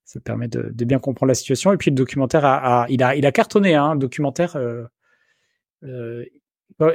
ça 0.05 0.21
permet 0.21 0.47
de, 0.47 0.71
de, 0.73 0.85
bien 0.85 1.01
comprendre 1.01 1.29
la 1.29 1.35
situation. 1.35 1.73
Et 1.73 1.77
puis 1.77 1.91
le 1.91 1.97
documentaire 1.97 2.45
a, 2.45 2.85
a 2.85 2.89
il 2.89 3.03
a 3.03 3.17
il 3.17 3.27
a 3.27 3.33
cartonné, 3.33 3.75
hein, 3.75 3.95
le 3.95 4.01
documentaire. 4.01 4.57
Euh, 4.57 6.25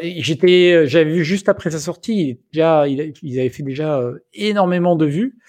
J'étais, 0.02 0.86
j'avais 0.86 1.12
vu 1.12 1.24
juste 1.24 1.50
après 1.50 1.72
sa 1.72 1.80
sortie, 1.80 2.40
déjà, 2.54 2.88
il, 2.88 3.14
il 3.24 3.40
avait 3.40 3.50
fait 3.50 3.64
déjà 3.64 4.00
énormément 4.34 4.96
de 4.96 5.06
vues. 5.06 5.40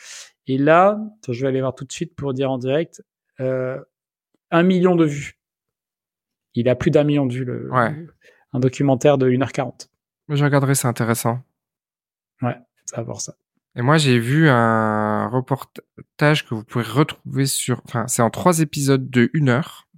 Et 0.47 0.59
là, 0.59 0.99
je 1.29 1.41
vais 1.41 1.49
aller 1.49 1.61
voir 1.61 1.75
tout 1.75 1.85
de 1.85 1.93
suite 1.93 2.15
pour 2.15 2.33
dire 2.33 2.51
en 2.51 2.59
direct, 2.59 3.01
euh, 3.01 3.12
un 4.51 4.63
million 4.63 4.97
de 4.97 5.05
vues 5.05 5.39
Il 6.55 6.69
a 6.69 6.75
plus 6.75 6.91
d'un 6.91 7.05
million 7.05 7.27
de 7.27 7.33
vues, 7.33 7.45
le, 7.45 7.71
Ouais. 7.73 7.95
un 8.53 8.61
documentaire 8.61 9.19
de 9.19 9.29
1h40. 9.29 9.89
Je 10.29 10.45
regarderai, 10.45 10.75
c'est 10.75 10.89
intéressant. 10.89 11.41
Ouais, 12.43 12.57
ça 12.85 12.97
va 12.99 13.03
voir 13.03 13.21
ça. 13.21 13.35
Et 13.75 13.83
moi, 13.83 13.97
j'ai 13.97 14.19
vu 14.19 14.49
un 14.51 15.29
reportage 15.29 16.47
que 16.47 16.55
vous 16.55 16.65
pouvez 16.65 16.85
retrouver 16.85 17.47
sur, 17.47 17.81
enfin, 17.87 18.07
c'est 18.07 18.21
en 18.23 18.29
trois 18.31 18.61
épisodes 18.61 19.09
de 19.09 19.31
une 19.33 19.49
heure. 19.49 19.89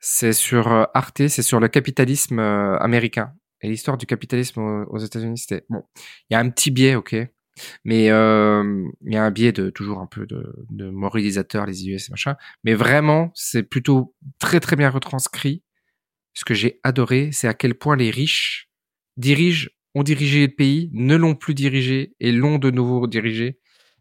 C'est 0.00 0.32
sur 0.32 0.70
euh, 0.72 0.84
Arte, 0.94 1.28
c'est 1.28 1.42
sur 1.42 1.60
le 1.60 1.68
capitalisme 1.68 2.38
euh, 2.38 2.76
américain 2.78 3.32
et 3.60 3.68
l'histoire 3.68 3.96
du 3.96 4.04
capitalisme 4.06 4.60
aux, 4.60 4.84
aux 4.90 4.98
États-Unis. 4.98 5.38
C'était 5.38 5.64
bon, 5.70 5.84
il 6.28 6.34
y 6.34 6.36
a 6.36 6.40
un 6.40 6.50
petit 6.50 6.70
biais, 6.70 6.96
ok, 6.96 7.14
mais 7.84 8.10
euh, 8.10 8.88
il 9.04 9.12
y 9.12 9.16
a 9.16 9.24
un 9.24 9.30
biais 9.30 9.52
de 9.52 9.70
toujours 9.70 10.00
un 10.00 10.06
peu 10.06 10.26
de, 10.26 10.54
de 10.70 10.90
moralisateur, 10.90 11.66
les 11.66 11.88
US 11.88 12.08
et 12.08 12.12
machin. 12.12 12.36
Mais 12.64 12.74
vraiment, 12.74 13.30
c'est 13.34 13.62
plutôt 13.62 14.14
très 14.38 14.60
très 14.60 14.76
bien 14.76 14.90
retranscrit. 14.90 15.62
Ce 16.34 16.44
que 16.44 16.54
j'ai 16.54 16.80
adoré, 16.82 17.30
c'est 17.32 17.48
à 17.48 17.54
quel 17.54 17.74
point 17.74 17.96
les 17.96 18.10
riches 18.10 18.68
dirigent 19.16 19.68
ont 19.94 20.02
dirigé 20.02 20.46
le 20.46 20.52
pays, 20.52 20.90
ne 20.92 21.16
l'ont 21.16 21.36
plus 21.36 21.54
dirigé 21.54 22.14
et 22.20 22.32
l'ont 22.32 22.58
de 22.58 22.70
nouveau 22.70 23.06
dirigé. 23.06 23.60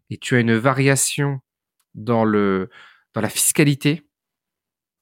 Et 0.10 0.18
tu 0.18 0.36
as 0.36 0.40
une 0.40 0.56
variation 0.56 1.40
dans 1.94 2.26
le 2.26 2.70
dans 3.14 3.22
la 3.22 3.30
fiscalité. 3.30 4.04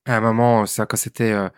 À 0.06 0.18
un 0.18 0.22
moment, 0.22 0.66
ça 0.66 0.86
quand 0.86 0.97
c'était 0.97 1.32
euh, 1.32 1.49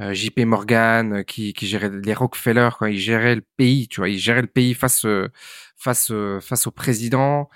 euh, 0.00 0.14
JP 0.14 0.40
Morgan 0.40 1.24
qui, 1.24 1.54
gérait 1.62 1.90
les 1.90 2.14
Rockefeller 2.14 2.70
quand 2.78 2.86
il 2.86 2.98
gérait 2.98 3.36
le 3.36 3.44
pays, 3.56 3.88
tu 3.88 4.00
vois, 4.00 4.08
il 4.08 4.18
gérait 4.18 4.42
le 4.42 4.48
pays 4.48 4.74
face 4.74 5.06
face 5.82 6.10
euh, 6.10 6.40
face 6.40 6.66
au 6.66 6.70
président. 6.70 7.48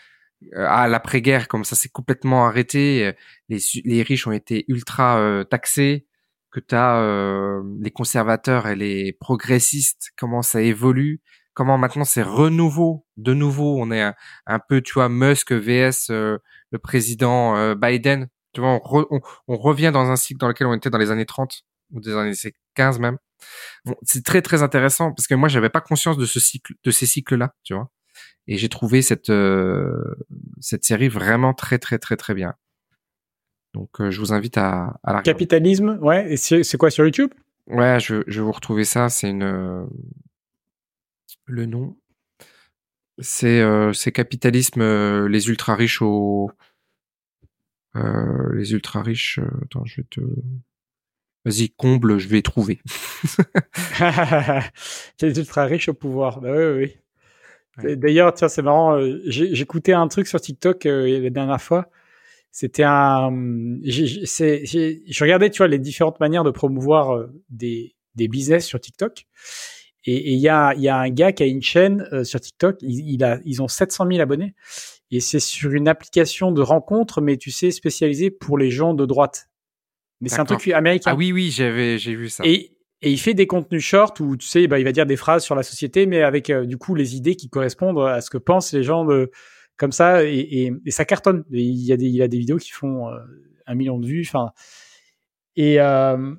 Euh, 0.55 0.67
à 0.69 0.89
l'après-guerre, 0.89 1.49
comme 1.49 1.65
ça, 1.65 1.77
c'est 1.77 1.89
complètement 1.91 2.47
arrêté. 2.47 3.07
euh, 3.07 3.13
Les 3.49 3.59
les 3.85 4.03
riches 4.03 4.27
ont 4.27 4.33
été 4.33 4.65
ultra 4.69 5.19
euh, 5.19 5.45
taxés. 5.45 6.07
Que 6.53 6.61
t'as 6.61 7.01
euh, 7.03 7.63
les 7.81 7.91
conservateurs 7.91 8.67
et 8.69 8.77
les 8.77 9.13
progressistes, 9.13 10.11
comment 10.19 10.43
ça 10.43 10.63
évolue 10.63 11.21
comment 11.55 11.79
maintenant 11.79 12.05
c'est 12.05 12.23
renouveau, 12.23 13.07
de 13.17 13.33
nouveau, 13.33 13.79
on 13.81 13.91
est 13.91 14.03
un, 14.47 14.59
peu, 14.69 14.83
tu 14.83 14.93
vois, 14.95 15.09
Musk 15.09 15.53
vs 15.53 16.11
euh, 16.11 16.37
le 16.71 16.79
président 16.79 17.75
Biden. 17.75 18.29
Tu 18.53 18.61
vois, 18.61 18.73
on, 18.73 18.79
re- 18.79 19.23
on 19.49 19.57
revient 19.57 19.91
dans 19.93 20.11
un 20.11 20.17
cycle 20.17 20.39
dans 20.39 20.49
lequel 20.49 20.67
on 20.67 20.75
était 20.75 20.91
dans 20.91 20.99
les 20.99 21.11
années 21.11 21.25
30 21.27 21.63
ou 21.93 22.01
des 22.01 22.15
années 22.15 22.35
15 22.75 22.99
même. 22.99 23.17
Bon, 23.87 23.95
c'est 24.03 24.23
très 24.25 24.43
très 24.43 24.63
intéressant 24.63 25.13
parce 25.15 25.27
que 25.29 25.35
moi 25.35 25.49
j'avais 25.49 25.71
pas 25.71 25.81
conscience 25.81 26.19
de 26.19 26.27
ce 26.27 26.41
cycle, 26.41 26.75
de 26.85 26.91
ces 26.91 27.07
cycles-là, 27.07 27.55
tu 27.65 27.73
vois. 27.75 27.91
Et 28.49 28.57
j'ai 28.57 28.69
trouvé 28.69 29.03
cette 29.03 29.31
euh, 29.31 30.17
cette 30.61 30.85
série 30.85 31.09
vraiment 31.09 31.53
très 31.55 31.79
très 31.79 31.99
très 31.99 32.17
très 32.17 32.35
bien. 32.35 32.55
Donc 33.75 34.01
euh, 34.01 34.11
je 34.11 34.21
vous 34.21 34.33
invite 34.33 34.57
à, 34.59 34.99
à 35.03 35.13
la. 35.13 35.23
Capitalisme, 35.23 35.99
ouais. 36.01 36.33
Et 36.33 36.37
c'est 36.37 36.63
c'est 36.63 36.79
quoi 36.79 36.91
sur 36.91 37.05
YouTube? 37.05 37.33
Ouais, 37.67 37.99
je, 38.01 38.23
je 38.27 38.41
vais 38.41 38.45
vous 38.45 38.53
retrouver 38.53 38.85
ça. 38.85 39.09
C'est 39.09 39.31
une 39.31 39.89
le 41.47 41.67
nom. 41.67 41.97
C'est 43.19 43.61
euh, 43.61 43.93
c'est 43.93 44.13
capitalisme 44.13 44.83
euh, 44.83 45.29
les 45.29 45.49
ultra 45.49 45.75
riches 45.75 46.03
au 46.03 46.51
euh, 47.97 48.55
les 48.55 48.73
ultra 48.73 49.03
riches. 49.03 49.39
euh, 49.39 49.49
attends, 49.65 49.85
je 49.87 49.97
vais 50.03 50.07
te 50.11 50.21
vas-y 51.45 51.71
comble, 51.71 52.19
je 52.19 52.29
vais 52.29 52.43
trouver. 52.43 52.81
C'est 55.19 55.37
ultra 55.37 55.65
riche 55.65 55.89
au 55.89 55.95
pouvoir. 55.95 56.41
Bah 56.41 56.51
oui, 56.53 56.59
oui, 56.65 56.85
oui. 56.85 56.97
Ouais. 57.83 57.97
D'ailleurs, 57.97 58.33
tiens, 58.35 58.49
c'est 58.49 58.63
marrant. 58.63 58.97
euh, 58.99 59.21
J'écoutais 59.27 59.93
un 59.93 60.09
truc 60.09 60.27
sur 60.27 60.41
TikTok 60.41 60.87
euh, 60.87 61.21
la 61.21 61.31
dernière 61.31 61.61
fois. 61.61 61.89
C'était 62.51 62.85
un. 62.85 63.31
j'ai- 63.83 64.25
Je 65.07 65.25
regardais, 65.25 65.51
tu 65.51 65.59
vois, 65.59 65.69
les 65.69 65.79
différentes 65.79 66.21
manières 66.21 66.45
de 66.45 66.51
promouvoir 66.51 67.15
euh, 67.15 67.27
des, 67.51 67.95
des 68.15 68.29
business 68.29 68.65
sur 68.67 68.81
TikTok. 68.81 69.27
Et 70.09 70.33
il 70.33 70.39
y 70.39 70.49
a, 70.49 70.73
il 70.75 70.81
y 70.83 70.89
a 70.89 70.97
un 70.97 71.11
gars 71.11 71.33
qui 71.33 71.43
a 71.43 71.47
une 71.47 71.63
chaîne 71.63 72.09
euh, 72.13 72.25
sur 72.25 72.41
TikTok. 72.41 72.77
Il, 72.81 73.09
il 73.15 73.25
a, 73.25 73.41
ils 73.45 73.61
ont 73.61 73.69
700 73.69 74.07
000 74.09 74.21
abonnés. 74.21 74.55
Et 75.11 75.21
c'est 75.21 75.41
sur 75.41 75.73
une 75.73 75.89
application 75.89 76.53
de 76.53 76.63
rencontre, 76.63 77.21
mais 77.21 77.37
tu 77.37 77.51
sais, 77.51 77.71
spécialisée 77.71 78.31
pour 78.31 78.57
les 78.57 78.71
gens 78.71 78.95
de 78.95 79.05
droite. 79.05 79.49
Mais 80.21 80.29
c'est 80.29 80.41
un 80.41 80.45
truc 80.47 80.73
américain. 80.73 81.11
Ah 81.13 81.17
oui 81.17 81.33
oui, 81.33 81.51
j'avais 81.51 81.99
j'ai 81.99 82.15
vu 82.15 82.29
ça. 82.31 82.45
Et, 82.47 82.76
et 83.03 83.11
il 83.11 83.19
fait 83.19 83.35
des 83.35 83.47
contenus 83.47 83.83
shorts 83.83 84.15
où 84.21 84.37
tu 84.37 84.47
sais, 84.47 84.67
bah, 84.67 84.79
il 84.79 84.85
va 84.85 84.93
dire 84.93 85.07
des 85.07 85.17
phrases 85.17 85.45
sur 85.45 85.55
la 85.55 85.63
société, 85.63 86.07
mais 86.07 86.23
avec 86.23 86.51
euh, 86.51 86.65
du 86.65 86.79
coup 86.79 86.95
les 86.95 87.17
idées 87.17 87.37
qui 87.37 87.49
correspondent 87.49 88.01
à 88.01 88.21
ce 88.21 88.31
que 88.31 88.39
pensent 88.39 88.73
les 88.73 88.83
gens 88.83 89.05
de 89.05 89.31
comme 89.77 89.93
ça, 89.93 90.25
et, 90.25 90.39
et, 90.39 90.73
et 90.87 90.91
ça 90.91 91.05
cartonne. 91.05 91.45
Il 91.51 91.85
y 91.85 91.93
a 91.93 91.97
des, 91.97 92.07
il 92.07 92.23
a 92.23 92.29
des 92.29 92.39
vidéos 92.39 92.57
qui 92.57 92.71
font 92.71 93.09
euh, 93.09 93.19
un 93.67 93.75
million 93.75 93.99
de 93.99 94.07
vues. 94.07 94.25
Enfin, 94.27 94.53
et 95.55 95.81
euh, 95.81 96.35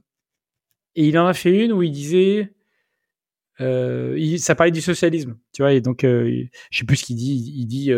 et 0.96 1.08
il 1.08 1.18
en 1.20 1.28
a 1.28 1.34
fait 1.34 1.66
une 1.66 1.72
où 1.72 1.84
il 1.84 1.92
disait, 1.92 2.54
euh, 3.62 4.16
il, 4.18 4.40
ça 4.40 4.56
parlait 4.56 4.72
du 4.72 4.82
socialisme, 4.82 5.38
tu 5.54 5.62
vois. 5.62 5.74
Et 5.74 5.82
donc, 5.82 6.00
je 6.02 6.48
sais 6.72 6.86
plus 6.86 6.98
ce 6.98 7.06
qu'il 7.06 7.16
dit. 7.16 7.54
Il, 7.56 7.68
dit, 7.68 7.92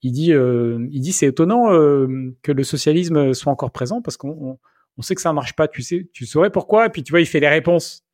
il 0.00 0.12
dit, 0.12 0.32
il 0.32 1.00
dit, 1.00 1.12
c'est 1.12 1.26
étonnant 1.26 1.66
que 1.68 2.52
le 2.52 2.64
socialisme 2.64 3.34
soit 3.34 3.52
encore 3.52 3.70
présent 3.70 4.00
parce 4.00 4.16
qu'on 4.16 4.58
on, 4.98 5.02
sait 5.02 5.14
que 5.14 5.20
ça 5.22 5.32
marche 5.32 5.54
pas. 5.54 5.68
Tu 5.68 5.82
sais, 5.82 6.08
tu 6.12 6.26
saurais 6.26 6.50
pourquoi 6.50 6.86
Et 6.86 6.90
puis 6.90 7.02
tu 7.02 7.10
vois, 7.12 7.20
il 7.20 7.26
fait 7.26 7.40
les 7.40 7.48
réponses. 7.48 8.04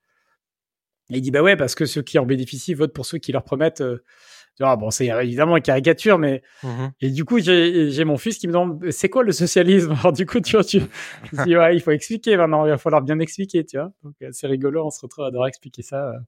Et 1.10 1.16
il 1.18 1.20
dit 1.22 1.30
bah 1.30 1.42
ouais 1.42 1.56
parce 1.56 1.74
que 1.74 1.86
ceux 1.86 2.02
qui 2.02 2.18
en 2.18 2.26
bénéficient 2.26 2.74
votent 2.74 2.92
pour 2.92 3.06
ceux 3.06 3.18
qui 3.18 3.32
leur 3.32 3.42
promettent. 3.44 3.80
Euh, 3.80 4.04
vois, 4.60 4.74
bon, 4.76 4.90
c'est 4.90 5.06
évidemment 5.06 5.56
une 5.56 5.62
caricature, 5.62 6.18
mais 6.18 6.42
Mhm. 6.64 6.90
et 7.00 7.10
du 7.10 7.24
coup, 7.24 7.38
j'ai 7.38 8.04
mon 8.04 8.18
fils 8.18 8.38
qui 8.38 8.48
me 8.48 8.52
demande 8.52 8.90
c'est 8.90 9.08
quoi 9.08 9.22
le 9.22 9.30
socialisme? 9.32 9.92
Alors 10.00 10.12
du 10.12 10.26
coup, 10.26 10.40
tu 10.40 10.52
vois, 10.56 10.64
tu 10.64 10.80
je 11.32 11.36
me 11.40 11.44
dis 11.44 11.56
ouais, 11.56 11.76
il 11.76 11.80
faut 11.80 11.92
expliquer 11.92 12.36
maintenant, 12.36 12.66
il 12.66 12.70
va 12.70 12.76
falloir 12.78 13.00
bien 13.02 13.18
expliquer, 13.20 13.64
tu 13.64 13.76
vois. 13.78 13.92
Donc 14.02 14.14
euh, 14.22 14.30
c'est 14.32 14.48
rigolo, 14.48 14.84
on 14.86 14.90
se 14.90 15.00
retrouve 15.00 15.24
à 15.26 15.30
devoir 15.30 15.46
expliquer 15.48 15.82
ça. 15.82 16.10
euh. 16.10 16.18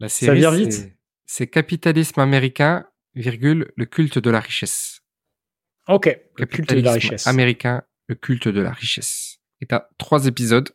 La 0.00 0.08
série 0.08 0.38
vient 0.40 0.50
c'est- 0.52 0.58
vite. 0.58 0.92
C'est 1.26 1.46
capitalisme 1.46 2.20
américain, 2.20 2.86
virgule, 3.14 3.72
le 3.76 3.86
culte 3.86 4.18
de 4.18 4.30
la 4.30 4.40
richesse. 4.40 5.00
Ok, 5.88 6.20
le 6.36 6.46
culte 6.46 6.74
de 6.74 6.80
la 6.80 6.92
richesse. 6.92 7.26
américain, 7.26 7.82
le 8.08 8.14
culte 8.16 8.48
de 8.48 8.60
la 8.60 8.72
richesse. 8.72 9.33
Et 9.60 9.66
t'as 9.66 9.88
trois 9.98 10.26
épisodes. 10.26 10.70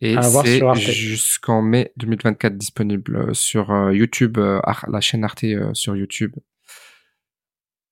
Et 0.00 0.16
À 0.16 0.22
c'est 0.22 0.60
jusqu'en 0.92 1.62
mai 1.62 1.92
2024 1.96 2.56
disponible 2.56 3.16
euh, 3.16 3.34
sur 3.34 3.70
euh, 3.70 3.94
YouTube, 3.94 4.38
euh, 4.38 4.60
la 4.88 5.00
chaîne 5.00 5.22
Arte 5.24 5.44
sur 5.74 5.94
YouTube. 5.94 6.34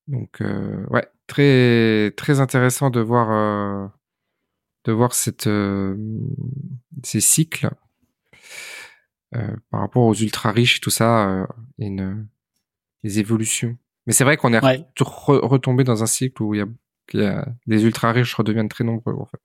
Donc 0.08 0.40
euh, 0.40 0.84
ouais, 0.88 1.06
très 1.28 2.10
très 2.16 2.40
intéressant 2.40 2.90
de 2.90 2.98
voir 3.00 3.30
euh, 3.30 3.86
de 4.86 4.92
voir 4.92 5.14
cette 5.14 5.46
euh, 5.46 5.96
ces 7.04 7.20
cycles 7.20 7.70
par 9.70 9.80
rapport 9.80 10.02
aux 10.02 10.14
ultra 10.14 10.50
riches 10.50 10.78
et 10.78 10.80
tout 10.80 10.90
ça, 10.90 11.46
et 11.78 11.86
une 11.86 12.26
les 13.04 13.20
évolutions. 13.20 13.78
Mais 14.06 14.12
c'est 14.12 14.24
vrai 14.24 14.36
qu'on 14.36 14.52
est 14.52 14.64
Ouais. 14.64 14.84
re- 14.98 15.46
retombé 15.46 15.84
dans 15.84 16.02
un 16.02 16.06
cycle 16.06 16.42
où 16.42 16.54
il 16.54 16.58
y 16.58 16.60
a, 16.62 16.66
les 17.14 17.84
ultra 17.84 18.12
riches 18.12 18.34
redeviennent 18.34 18.68
très 18.68 18.84
nombreux 18.84 19.14
en 19.14 19.26
fait. 19.26 19.40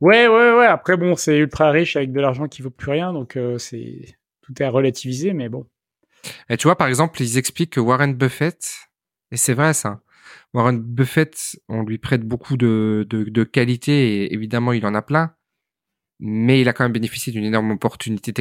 Ouais, 0.00 0.26
ouais, 0.26 0.52
ouais. 0.56 0.66
Après, 0.66 0.96
bon, 0.96 1.14
c'est 1.14 1.38
ultra 1.38 1.70
riche 1.70 1.96
avec 1.96 2.12
de 2.12 2.20
l'argent 2.20 2.48
qui 2.48 2.62
vaut 2.62 2.70
plus 2.70 2.90
rien, 2.90 3.12
donc 3.12 3.36
euh, 3.36 3.58
c'est 3.58 4.16
tout 4.42 4.52
est 4.60 4.64
à 4.64 4.70
relativiser, 4.70 5.32
mais 5.32 5.48
bon. 5.48 5.66
Et 6.48 6.56
tu 6.56 6.66
vois, 6.66 6.76
par 6.76 6.88
exemple, 6.88 7.22
ils 7.22 7.38
expliquent 7.38 7.74
que 7.74 7.80
Warren 7.80 8.14
Buffett, 8.14 8.88
et 9.30 9.36
c'est 9.36 9.54
vrai 9.54 9.74
ça, 9.74 10.02
Warren 10.54 10.80
Buffett, 10.80 11.56
on 11.68 11.82
lui 11.82 11.98
prête 11.98 12.22
beaucoup 12.22 12.56
de, 12.56 13.06
de, 13.08 13.24
de 13.24 13.44
qualités, 13.44 14.24
et 14.24 14.34
évidemment, 14.34 14.72
il 14.72 14.84
en 14.86 14.94
a 14.94 15.02
plein, 15.02 15.34
mais 16.18 16.60
il 16.60 16.68
a 16.68 16.72
quand 16.72 16.84
même 16.84 16.92
bénéficié 16.92 17.32
d'une 17.32 17.44
énorme 17.44 17.70
opportunité 17.70 18.32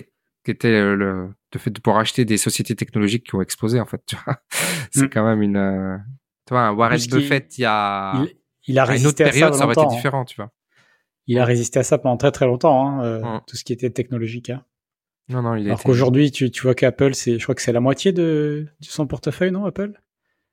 qui 0.44 0.49
était 0.52 0.68
euh, 0.70 0.95
le, 0.95 1.30
le 1.53 1.60
fait 1.60 1.70
de 1.70 1.80
pouvoir 1.80 2.02
acheter 2.02 2.26
des 2.26 2.38
sociétés 2.38 2.76
technologiques 2.76 3.28
qui 3.28 3.36
ont 3.36 3.41
explosé, 3.41 3.80
en 3.80 3.86
fait, 3.86 4.02
tu 4.08 4.16
vois. 4.26 4.41
C'est 4.91 5.06
Mm. 5.06 5.10
quand 5.10 5.24
même 5.26 5.41
une... 5.44 6.03
Tu 6.47 6.53
vois, 6.53 6.72
Warren 6.73 6.99
Buffett, 7.09 7.57
il 7.57 7.61
y 7.61 7.65
a... 7.65 8.13
Il, 8.23 8.35
il 8.68 8.80
a 8.80 8.84
à 8.84 8.85
une 8.95 9.05
autre 9.07 9.23
résisté 9.23 9.23
à 9.23 9.31
ça 9.31 9.39
ça 9.53 9.63
aurait 9.65 9.73
été 9.73 9.81
longtemps. 9.81 9.91
hein. 9.91 9.95
différent, 9.95 10.26
tu 10.26 10.35
vois. 10.35 10.51
Il 11.27 11.39
a 11.39 11.45
résisté 11.45 11.80
à 11.80 11.84
ça 11.84 11.97
pendant 11.97 12.18
très 12.18 12.31
très 12.31 12.45
longtemps, 12.45 12.88
hein, 12.99 13.03
euh, 13.05 13.39
tout 13.47 13.55
ce 13.55 13.63
qui 13.63 13.73
était 13.73 13.89
technologique. 13.91 14.49
Hein. 14.49 14.63
Non, 15.30 15.41
non, 15.41 15.55
il 15.55 15.65
Alors 15.68 15.80
été- 15.80 15.85
qu'aujourd'hui, 15.88 16.31
tu, 16.31 16.51
tu 16.51 16.61
vois 16.63 16.76
qu'Apple, 16.76 17.13
c'est, 17.13 17.38
je 17.39 17.43
crois 17.43 17.55
que 17.55 17.61
c'est 17.61 17.72
la 17.72 17.80
moitié 17.80 18.11
de, 18.11 18.68
de 18.80 18.85
son 18.85 19.07
portefeuille, 19.07 19.51
non, 19.51 19.65
Apple? 19.65 19.93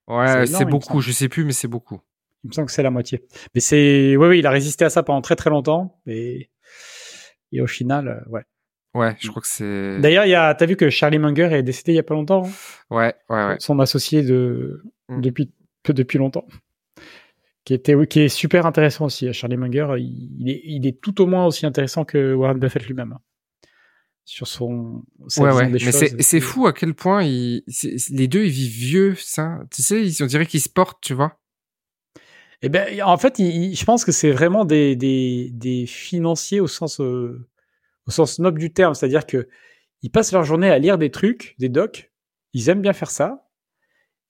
Ouais, 0.06 0.26
c'est 0.46 0.48
énorme, 0.50 0.70
beaucoup, 0.70 1.00
je 1.00 1.10
sais 1.12 1.28
plus, 1.28 1.44
mais 1.44 1.52
c'est 1.52 1.68
beaucoup. 1.68 2.00
Il 2.44 2.48
me 2.48 2.52
semble 2.52 2.66
que 2.66 2.72
c'est 2.72 2.82
la 2.82 2.90
moitié. 2.90 3.26
Mais 3.54 3.60
c'est, 3.60 4.16
oui, 4.16 4.28
oui, 4.28 4.38
il 4.38 4.46
a 4.46 4.50
résisté 4.50 4.84
à 4.84 4.90
ça 4.90 5.02
pendant 5.02 5.20
très 5.22 5.36
très 5.36 5.50
longtemps, 5.50 6.00
et, 6.06 6.50
et 7.52 7.60
au 7.60 7.66
final, 7.66 8.08
euh, 8.08 8.30
ouais. 8.30 8.42
Ouais, 8.94 9.16
je 9.20 9.28
crois 9.28 9.42
que 9.42 9.48
c'est... 9.48 9.98
D'ailleurs, 10.00 10.24
il 10.24 10.30
y 10.30 10.34
a, 10.34 10.54
t'as 10.54 10.64
vu 10.66 10.76
que 10.76 10.88
Charlie 10.90 11.18
Munger 11.18 11.52
est 11.52 11.62
décédé 11.62 11.92
il 11.92 11.96
y 11.96 11.98
a 11.98 12.02
pas 12.02 12.14
longtemps, 12.14 12.46
hein? 12.46 12.50
Ouais, 12.90 13.14
ouais, 13.28 13.46
ouais. 13.48 13.56
son 13.58 13.78
associé 13.80 14.22
de 14.22 14.82
Mm. 15.10 15.22
depuis 15.22 15.50
depuis 15.92 16.18
longtemps, 16.18 16.46
qui 17.64 17.74
était, 17.74 17.94
qui 18.06 18.20
est 18.20 18.28
super 18.28 18.66
intéressant 18.66 19.06
aussi. 19.06 19.32
Charlie 19.32 19.56
Munger, 19.56 19.94
il, 19.98 20.48
est, 20.48 20.60
il 20.64 20.86
est 20.86 21.00
tout 21.00 21.20
au 21.20 21.26
moins 21.26 21.46
aussi 21.46 21.66
intéressant 21.66 22.04
que 22.04 22.34
Warren 22.34 22.58
Buffett 22.58 22.86
lui-même 22.86 23.12
hein, 23.12 23.20
sur 24.24 24.46
son. 24.46 25.04
Ouais, 25.38 25.52
ouais. 25.52 25.66
des 25.66 25.84
Mais 25.84 25.92
c'est, 25.92 26.22
c'est 26.22 26.40
fou 26.40 26.66
à 26.66 26.72
quel 26.72 26.94
point 26.94 27.22
ils, 27.22 27.62
c'est- 27.68 28.10
les 28.10 28.28
deux 28.28 28.44
ils 28.44 28.50
vivent 28.50 28.72
vieux, 28.72 29.14
ça. 29.16 29.60
Tu 29.70 29.82
sais, 29.82 30.04
ils, 30.04 30.22
on 30.22 30.26
dirait 30.26 30.46
qu'ils 30.46 30.60
se 30.60 30.68
portent, 30.68 31.00
tu 31.02 31.14
vois. 31.14 31.38
Eh 32.60 32.68
ben, 32.68 33.02
en 33.02 33.16
fait, 33.16 33.38
je 33.38 33.84
pense 33.84 34.04
que 34.04 34.10
c'est 34.10 34.32
vraiment 34.32 34.64
des, 34.64 34.96
des, 34.96 35.50
des, 35.52 35.86
financiers 35.86 36.58
au 36.58 36.66
sens, 36.66 37.00
euh, 37.00 37.46
au 38.06 38.10
sens 38.10 38.40
noble 38.40 38.58
du 38.58 38.72
terme. 38.72 38.94
C'est-à-dire 38.94 39.26
que 39.26 39.48
ils 40.02 40.10
passent 40.10 40.32
leur 40.32 40.44
journée 40.44 40.70
à 40.70 40.78
lire 40.78 40.98
des 40.98 41.10
trucs, 41.10 41.54
des 41.58 41.68
docs. 41.68 42.12
Ils 42.54 42.68
aiment 42.68 42.82
bien 42.82 42.92
faire 42.92 43.10
ça. 43.10 43.47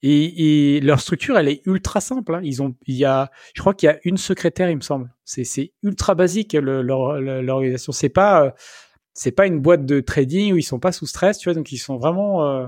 Et, 0.01 0.77
et 0.77 0.79
leur 0.79 1.01
structure, 1.01 1.37
elle 1.37 1.49
est 1.49 1.61
ultra 1.65 1.99
simple. 1.99 2.35
Hein. 2.35 2.41
Ils 2.43 2.61
ont, 2.61 2.75
il 2.87 2.95
y 2.95 3.05
a, 3.05 3.31
je 3.53 3.61
crois 3.61 3.73
qu'il 3.73 3.87
y 3.87 3.91
a 3.91 3.99
une 4.03 4.17
secrétaire, 4.17 4.69
il 4.69 4.77
me 4.77 4.81
semble. 4.81 5.13
C'est, 5.25 5.73
ultra 5.83 6.15
basique 6.15 6.53
le, 6.53 6.81
leur, 6.81 7.19
l'organisation. 7.19 7.91
C'est 7.91 8.09
pas, 8.09 8.45
euh, 8.45 8.51
c'est 9.13 9.31
pas 9.31 9.47
une 9.47 9.59
boîte 9.59 9.85
de 9.85 9.99
trading 9.99 10.53
où 10.53 10.57
ils 10.57 10.63
sont 10.63 10.79
pas 10.79 10.93
sous 10.93 11.05
stress, 11.05 11.37
tu 11.37 11.49
vois. 11.49 11.53
Donc 11.53 11.71
ils 11.71 11.77
sont 11.77 11.97
vraiment, 11.97 12.45
euh, 12.45 12.67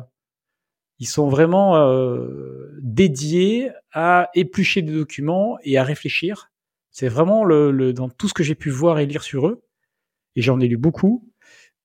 ils 0.99 1.07
sont 1.07 1.29
vraiment 1.29 1.77
euh, 1.77 2.77
dédiés 2.81 3.71
à 3.93 4.29
éplucher 4.35 4.81
des 4.81 4.93
documents 4.93 5.57
et 5.63 5.77
à 5.77 5.83
réfléchir. 5.83 6.51
C'est 6.91 7.07
vraiment 7.07 7.45
le, 7.45 7.71
le, 7.71 7.93
dans 7.93 8.09
tout 8.09 8.27
ce 8.27 8.33
que 8.33 8.43
j'ai 8.43 8.55
pu 8.55 8.69
voir 8.69 8.99
et 8.99 9.05
lire 9.05 9.23
sur 9.23 9.47
eux, 9.47 9.63
et 10.35 10.41
j'en 10.41 10.59
ai 10.59 10.67
lu 10.67 10.77
beaucoup. 10.77 11.31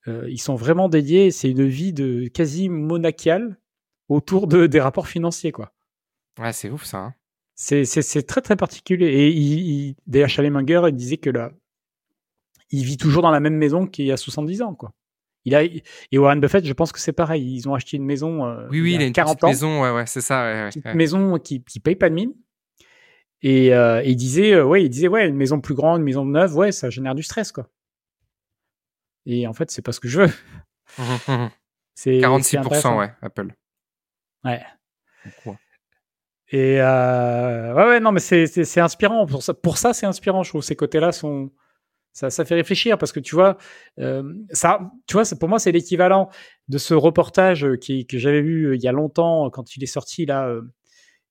Euh, 0.09 0.29
ils 0.29 0.41
sont 0.41 0.57
vraiment 0.57 0.89
dédiés. 0.89 1.31
C'est 1.31 1.51
une 1.51 1.67
vie 1.67 1.93
de 1.93 2.29
quasi 2.29 2.69
monachiale 2.69 3.59
autour 4.09 4.47
de 4.47 4.67
des 4.67 4.81
rapports 4.81 5.09
financiers, 5.09 5.53
quoi. 5.53 5.73
Ouais, 6.39 6.53
c'est 6.53 6.71
ouf 6.71 6.85
ça. 6.85 6.99
Hein. 6.99 7.15
C'est 7.55 8.27
très 8.27 8.43
très 8.43 8.57
particulier. 8.57 9.07
Et 9.07 9.29
il, 9.31 9.59
il, 9.59 9.97
d'ailleurs, 10.07 10.29
Munger 10.51 10.83
il 10.89 10.95
disait 10.95 11.17
que 11.17 11.31
là, 11.31 11.53
il 12.71 12.85
vit 12.85 12.99
toujours 12.99 13.23
dans 13.23 13.31
la 13.31 13.41
même 13.41 13.57
maison 13.57 13.87
qu'il 13.87 14.07
y 14.07 14.13
a 14.13 14.17
70 14.17 14.63
ans, 14.63 14.75
quoi. 14.75 14.93
Il 15.45 15.55
a, 15.55 15.63
et 15.63 16.19
Warren 16.19 16.41
Buffett, 16.41 16.67
je 16.67 16.73
pense 16.73 16.91
que 16.91 16.99
c'est 16.99 17.13
pareil. 17.13 17.55
Ils 17.55 17.69
ont 17.69 17.75
acheté 17.75 17.97
une 17.97 18.05
maison. 18.05 18.45
Euh, 18.45 18.67
oui, 18.69 18.81
oui, 18.81 18.95
il, 18.95 19.01
a 19.01 19.07
une 19.07 19.13
40 19.13 19.45
ans, 19.45 19.49
maison, 19.49 19.83
ouais, 19.83 19.93
ouais, 19.93 20.07
c'est 20.07 20.21
ça. 20.21 20.69
Ouais, 20.75 20.95
maison 20.95 21.39
qui, 21.39 21.63
qui 21.63 21.79
paye 21.79 21.95
pas 21.95 22.09
de 22.09 22.15
mine. 22.15 22.35
Et, 23.43 23.73
euh, 23.73 24.03
il 24.03 24.17
disait, 24.17 24.55
euh, 24.55 24.65
ouais, 24.65 24.83
il 24.83 24.89
disait, 24.89 25.07
ouais, 25.07 25.29
une 25.29 25.37
maison 25.37 25.61
plus 25.61 25.75
grande, 25.75 26.01
une 26.01 26.05
maison 26.05 26.25
neuve, 26.25 26.57
ouais, 26.57 26.73
ça 26.73 26.91
génère 26.91 27.15
du 27.15 27.23
stress, 27.23 27.53
quoi. 27.53 27.69
Et 29.25 29.47
en 29.47 29.53
fait, 29.53 29.71
c'est 29.71 29.83
pas 29.83 29.93
ce 29.93 30.01
que 30.01 30.09
je 30.09 30.23
veux. 30.23 30.33
c'est 31.95 32.19
46%, 32.19 32.99
ouais, 32.99 33.13
Apple. 33.23 33.55
Ouais. 34.47 34.63
Et 36.49 36.81
euh, 36.81 37.75
ouais, 37.75 37.85
ouais, 37.87 38.01
non, 38.01 38.13
mais 38.13 38.21
c'est 38.21 38.81
inspirant. 38.81 39.27
Pour 39.27 39.43
ça, 39.43 39.53
pour 39.55 39.79
ça 39.79 39.93
c'est 39.93 40.07
inspirant. 40.07 40.43
Je 40.43 40.51
trouve 40.51 40.63
ces 40.63 40.77
côtés-là 40.77 41.13
sont 41.13 41.51
ça, 42.17 42.31
ça 42.31 42.47
fait 42.47 42.55
réfléchir 42.55 42.97
parce 42.97 43.13
que 43.13 43.21
tu 43.21 43.35
vois, 43.35 43.59
euh, 43.99 44.33
ça, 44.51 44.81
tu 45.07 45.13
vois, 45.13 45.25
pour 45.39 45.51
moi, 45.51 45.59
c'est 45.59 45.71
l'équivalent 45.71 46.31
de 46.69 46.79
ce 46.79 46.95
reportage 46.95 47.63
euh, 47.63 47.77
qui, 47.77 48.07
que 48.07 48.17
j'avais 48.17 48.41
vu 48.41 48.69
euh, 48.69 48.77
il 48.77 48.83
y 48.83 48.89
a 48.89 48.93
longtemps 48.93 49.51
quand 49.51 49.77
il 49.77 49.83
est 49.83 49.87
sorti 49.87 50.25
là, 50.25 50.49
euh, 50.49 50.63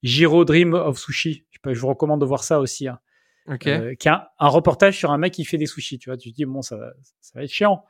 Giro 0.03 0.45
Dream 0.45 0.75
of 0.75 0.99
Sushi. 0.99 1.47
Je, 1.49 1.73
je, 1.73 1.79
vous 1.79 1.87
recommande 1.87 2.21
de 2.21 2.25
voir 2.25 2.43
ça 2.43 2.59
aussi. 2.59 2.87
Hein. 2.87 2.99
Okay. 3.47 3.71
Euh, 3.71 3.95
qui 3.95 4.09
a 4.09 4.31
un 4.37 4.47
reportage 4.47 4.95
sur 4.95 5.11
un 5.11 5.17
mec 5.17 5.33
qui 5.33 5.43
fait 5.43 5.57
des 5.57 5.65
sushis. 5.65 5.97
Tu 5.97 6.11
vois, 6.11 6.17
tu 6.17 6.29
te 6.29 6.35
dis 6.35 6.45
bon, 6.45 6.61
ça, 6.61 6.77
ça 7.19 7.31
va 7.33 7.43
être 7.43 7.51
chiant, 7.51 7.83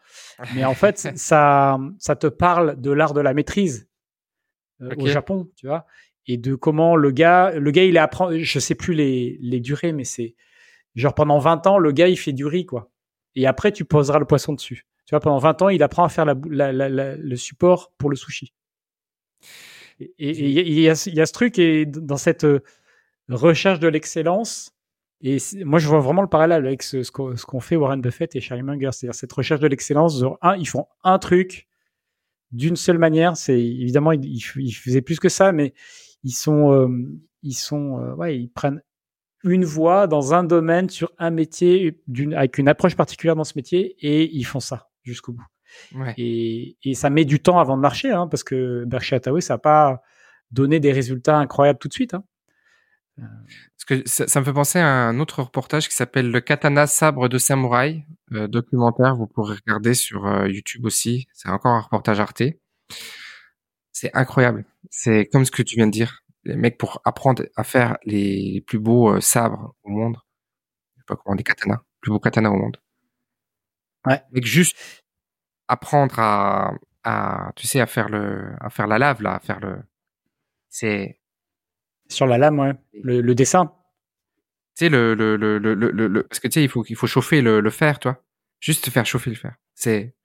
mais 0.53 0.63
en 0.63 0.73
fait, 0.73 0.97
ça, 1.17 1.77
ça 1.99 2.15
te 2.15 2.27
parle 2.27 2.79
de 2.79 2.91
l'art 2.91 3.13
de 3.13 3.19
la 3.19 3.33
maîtrise 3.33 3.89
okay. 4.81 5.01
au 5.01 5.07
Japon, 5.07 5.49
tu 5.55 5.67
vois, 5.67 5.85
et 6.27 6.37
de 6.37 6.55
comment 6.55 6.95
le 6.95 7.11
gars, 7.11 7.51
le 7.51 7.71
gars, 7.71 7.83
il 7.83 7.95
est 7.95 7.99
apprend, 7.99 8.31
je 8.37 8.59
sais 8.59 8.75
plus 8.75 8.93
les, 8.93 9.37
les 9.41 9.59
durées, 9.59 9.91
mais 9.91 10.03
c'est 10.03 10.35
Genre 10.95 11.13
pendant 11.13 11.39
20 11.39 11.67
ans, 11.67 11.77
le 11.77 11.91
gars, 11.91 12.07
il 12.07 12.17
fait 12.17 12.33
du 12.33 12.45
riz, 12.45 12.65
quoi. 12.65 12.89
Et 13.35 13.45
après, 13.45 13.71
tu 13.71 13.83
poseras 13.83 14.19
le 14.19 14.25
poisson 14.25 14.53
dessus. 14.53 14.87
Tu 15.05 15.11
vois, 15.11 15.19
pendant 15.19 15.37
20 15.37 15.61
ans, 15.61 15.69
il 15.69 15.83
apprend 15.83 16.05
à 16.05 16.09
faire 16.09 16.25
la, 16.25 16.35
la, 16.49 16.71
la, 16.71 17.15
le 17.15 17.35
support 17.35 17.91
pour 17.97 18.09
le 18.09 18.15
sushi. 18.15 18.53
Et 19.99 20.07
il 20.17 20.79
y, 20.79 20.89
a, 20.89 21.09
y 21.13 21.21
a 21.21 21.25
ce 21.25 21.33
truc, 21.33 21.59
et 21.59 21.85
dans 21.85 22.17
cette 22.17 22.45
euh, 22.45 22.63
recherche 23.29 23.79
de 23.79 23.87
l'excellence, 23.87 24.71
et 25.21 25.37
moi, 25.63 25.79
je 25.79 25.87
vois 25.87 25.99
vraiment 25.99 26.21
le 26.21 26.27
parallèle 26.27 26.65
avec 26.65 26.83
ce, 26.83 27.03
ce 27.03 27.11
qu'ont 27.11 27.59
fait 27.59 27.75
Warren 27.75 28.01
Buffett 28.01 28.35
et 28.35 28.41
Charlie 28.41 28.63
Munger. 28.63 28.89
C'est-à-dire 28.91 29.15
cette 29.15 29.31
recherche 29.31 29.61
de 29.61 29.67
l'excellence. 29.67 30.21
Un, 30.41 30.55
ils 30.55 30.67
font 30.67 30.87
un 31.03 31.17
truc 31.19 31.67
d'une 32.51 32.75
seule 32.75 32.97
manière. 32.97 33.37
C'est 33.37 33.59
évidemment, 33.59 34.11
ils, 34.11 34.25
ils, 34.25 34.73
faisaient 34.73 35.01
plus 35.01 35.19
que 35.19 35.29
ça, 35.29 35.51
mais 35.51 35.73
ils 36.23 36.31
sont, 36.31 36.71
euh, 36.71 36.87
ils 37.43 37.53
sont, 37.53 37.99
euh, 37.99 38.15
ouais, 38.15 38.37
ils 38.37 38.49
prennent 38.49 38.81
une 39.43 39.65
voie 39.65 40.07
dans 40.07 40.33
un 40.33 40.43
domaine 40.43 40.89
sur 40.89 41.11
un 41.19 41.29
métier 41.29 42.01
avec 42.35 42.57
une 42.57 42.67
approche 42.67 42.95
particulière 42.95 43.35
dans 43.35 43.43
ce 43.43 43.53
métier 43.55 43.95
et 43.99 44.35
ils 44.35 44.43
font 44.43 44.59
ça 44.59 44.89
jusqu'au 45.03 45.33
bout. 45.33 45.45
Ouais. 45.93 46.13
Et, 46.17 46.77
et, 46.83 46.93
ça 46.95 47.09
met 47.09 47.25
du 47.25 47.39
temps 47.39 47.59
avant 47.59 47.75
de 47.75 47.81
marcher 47.81 48.09
hein, 48.09 48.27
parce 48.27 48.43
que 48.43 48.85
Berkshire 48.85 49.17
Hathaway 49.17 49.41
ça 49.41 49.55
n'a 49.55 49.57
pas 49.59 50.01
donné 50.51 50.79
des 50.79 50.91
résultats 50.91 51.37
incroyables 51.37 51.79
tout 51.79 51.87
de 51.87 51.93
suite. 51.93 52.13
Hein. 52.13 52.23
Parce 53.17 53.85
que 53.87 54.07
ça, 54.07 54.27
ça, 54.27 54.39
me 54.39 54.45
fait 54.45 54.53
penser 54.53 54.79
à 54.79 54.87
un 54.87 55.19
autre 55.19 55.41
reportage 55.43 55.87
qui 55.87 55.95
s'appelle 55.95 56.29
Le 56.31 56.41
Katana 56.41 56.87
Sabre 56.87 57.29
de 57.29 57.37
Samouraï, 57.37 58.03
euh, 58.33 58.47
documentaire, 58.47 59.15
vous 59.15 59.27
pourrez 59.27 59.55
regarder 59.55 59.93
sur 59.93 60.25
euh, 60.25 60.47
YouTube 60.47 60.85
aussi. 60.85 61.27
C'est 61.33 61.49
encore 61.49 61.73
un 61.73 61.81
reportage 61.81 62.19
Arte. 62.19 62.43
C'est 63.91 64.11
incroyable. 64.13 64.65
C'est 64.89 65.27
comme 65.27 65.45
ce 65.45 65.51
que 65.51 65.63
tu 65.63 65.75
viens 65.77 65.87
de 65.87 65.91
dire 65.91 66.23
les 66.43 66.55
mecs 66.55 66.77
pour 66.77 67.01
apprendre 67.05 67.43
à 67.55 67.63
faire 67.63 67.97
les, 68.03 68.61
plus 68.67 68.79
beaux 68.79 69.15
euh, 69.15 69.21
sabres 69.21 69.75
au 69.83 69.89
monde. 69.89 70.17
Je 70.95 71.01
sais 71.01 71.05
pas 71.07 71.15
comment 71.15 71.35
des 71.35 71.43
katanas, 71.43 71.81
plus 72.01 72.11
beaux 72.11 72.19
katanas 72.19 72.49
au 72.49 72.57
monde. 72.57 72.77
Ouais. 74.05 74.21
Mec, 74.31 74.45
juste 74.45 74.77
apprendre 75.67 76.19
à, 76.19 76.73
à, 77.03 77.51
tu 77.55 77.65
sais, 77.65 77.79
à 77.79 77.87
faire 77.87 78.09
le, 78.09 78.53
à 78.59 78.69
faire 78.69 78.87
la 78.87 78.99
lave 78.99 79.21
là, 79.21 79.35
à 79.35 79.39
faire 79.39 79.59
le, 79.59 79.77
c'est 80.69 81.19
sur 82.07 82.25
la 82.27 82.37
lame, 82.37 82.59
ouais. 82.59 82.73
Le, 83.03 83.21
le 83.21 83.35
dessin. 83.35 83.73
Tu 84.77 84.85
sais 84.85 84.89
le, 84.89 85.13
le, 85.15 85.37
le, 85.37 85.57
le, 85.57 85.73
le, 85.73 86.23
parce 86.23 86.39
que 86.39 86.47
tu 86.47 86.55
sais 86.55 86.63
il 86.63 86.69
faut 86.69 86.83
il 86.89 86.95
faut 86.95 87.07
chauffer 87.07 87.41
le, 87.41 87.61
le 87.61 87.69
fer, 87.69 87.99
toi. 87.99 88.23
Juste 88.59 88.89
faire 88.89 89.05
chauffer 89.05 89.29
le 89.29 89.35
fer. 89.35 89.55
C'est, 89.73 90.15